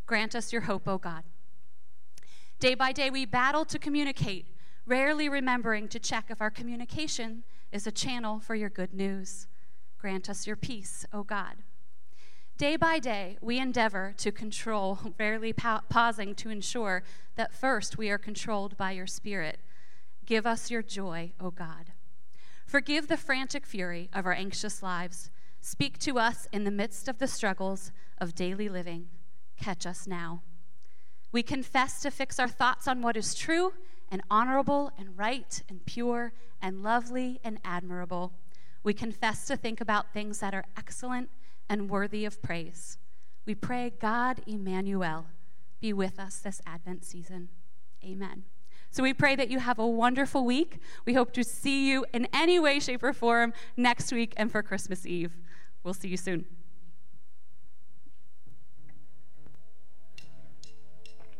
Grant 0.05 0.35
us 0.35 0.51
your 0.51 0.63
hope, 0.63 0.85
O 0.85 0.97
God. 0.97 1.23
Day 2.59 2.75
by 2.75 2.91
day, 2.91 3.09
we 3.09 3.25
battle 3.25 3.63
to 3.63 3.79
communicate, 3.79 4.47
rarely 4.85 5.29
remembering 5.29 5.87
to 5.87 5.97
check 5.97 6.25
if 6.27 6.41
our 6.41 6.51
communication 6.51 7.45
is 7.71 7.87
a 7.87 7.91
channel 7.93 8.37
for 8.37 8.53
your 8.53 8.69
good 8.69 8.93
news. 8.93 9.47
Grant 9.97 10.29
us 10.29 10.45
your 10.45 10.55
peace, 10.55 11.05
O 11.11 11.23
God. 11.23 11.63
Day 12.57 12.75
by 12.75 12.97
day, 12.97 13.37
we 13.41 13.59
endeavor 13.59 14.13
to 14.17 14.31
control, 14.31 14.99
rarely 15.19 15.53
pa- 15.53 15.83
pausing 15.89 16.33
to 16.35 16.49
ensure 16.49 17.03
that 17.35 17.53
first 17.53 17.97
we 17.97 18.09
are 18.09 18.17
controlled 18.17 18.77
by 18.77 18.91
your 18.91 19.07
Spirit. 19.07 19.59
Give 20.25 20.45
us 20.45 20.71
your 20.71 20.81
joy, 20.81 21.33
O 21.39 21.51
God. 21.51 21.93
Forgive 22.65 23.07
the 23.07 23.17
frantic 23.17 23.65
fury 23.65 24.09
of 24.11 24.25
our 24.25 24.33
anxious 24.33 24.83
lives. 24.83 25.29
Speak 25.61 25.97
to 25.99 26.19
us 26.19 26.47
in 26.51 26.63
the 26.63 26.71
midst 26.71 27.07
of 27.07 27.19
the 27.19 27.27
struggles 27.27 27.91
of 28.17 28.35
daily 28.35 28.69
living. 28.69 29.07
Catch 29.59 29.85
us 29.85 30.07
now. 30.07 30.41
We 31.31 31.43
confess 31.43 32.01
to 32.01 32.11
fix 32.11 32.39
our 32.39 32.47
thoughts 32.47 32.87
on 32.87 33.01
what 33.01 33.17
is 33.17 33.35
true 33.35 33.73
and 34.09 34.21
honorable 34.31 34.91
and 34.97 35.17
right 35.17 35.61
and 35.69 35.85
pure 35.85 36.33
and 36.61 36.83
lovely 36.83 37.39
and 37.43 37.59
admirable. 37.63 38.33
We 38.87 38.93
confess 38.93 39.43
to 39.47 39.57
think 39.57 39.81
about 39.81 40.13
things 40.13 40.39
that 40.39 40.53
are 40.53 40.63
excellent 40.77 41.29
and 41.67 41.89
worthy 41.89 42.23
of 42.23 42.41
praise. 42.41 42.97
We 43.45 43.53
pray, 43.53 43.91
God 43.99 44.39
Emmanuel, 44.47 45.25
be 45.81 45.91
with 45.91 46.17
us 46.17 46.39
this 46.39 46.61
Advent 46.65 47.03
season. 47.03 47.49
Amen. 48.01 48.45
So 48.89 49.03
we 49.03 49.13
pray 49.13 49.35
that 49.35 49.49
you 49.49 49.59
have 49.59 49.77
a 49.77 49.85
wonderful 49.85 50.45
week. 50.45 50.79
We 51.03 51.15
hope 51.15 51.33
to 51.33 51.43
see 51.43 51.89
you 51.89 52.05
in 52.13 52.29
any 52.31 52.59
way, 52.59 52.79
shape, 52.79 53.03
or 53.03 53.11
form 53.11 53.51
next 53.75 54.13
week 54.13 54.33
and 54.37 54.49
for 54.49 54.63
Christmas 54.63 55.05
Eve. 55.05 55.33
We'll 55.83 55.93
see 55.93 56.07
you 56.07 56.15
soon. 56.15 56.45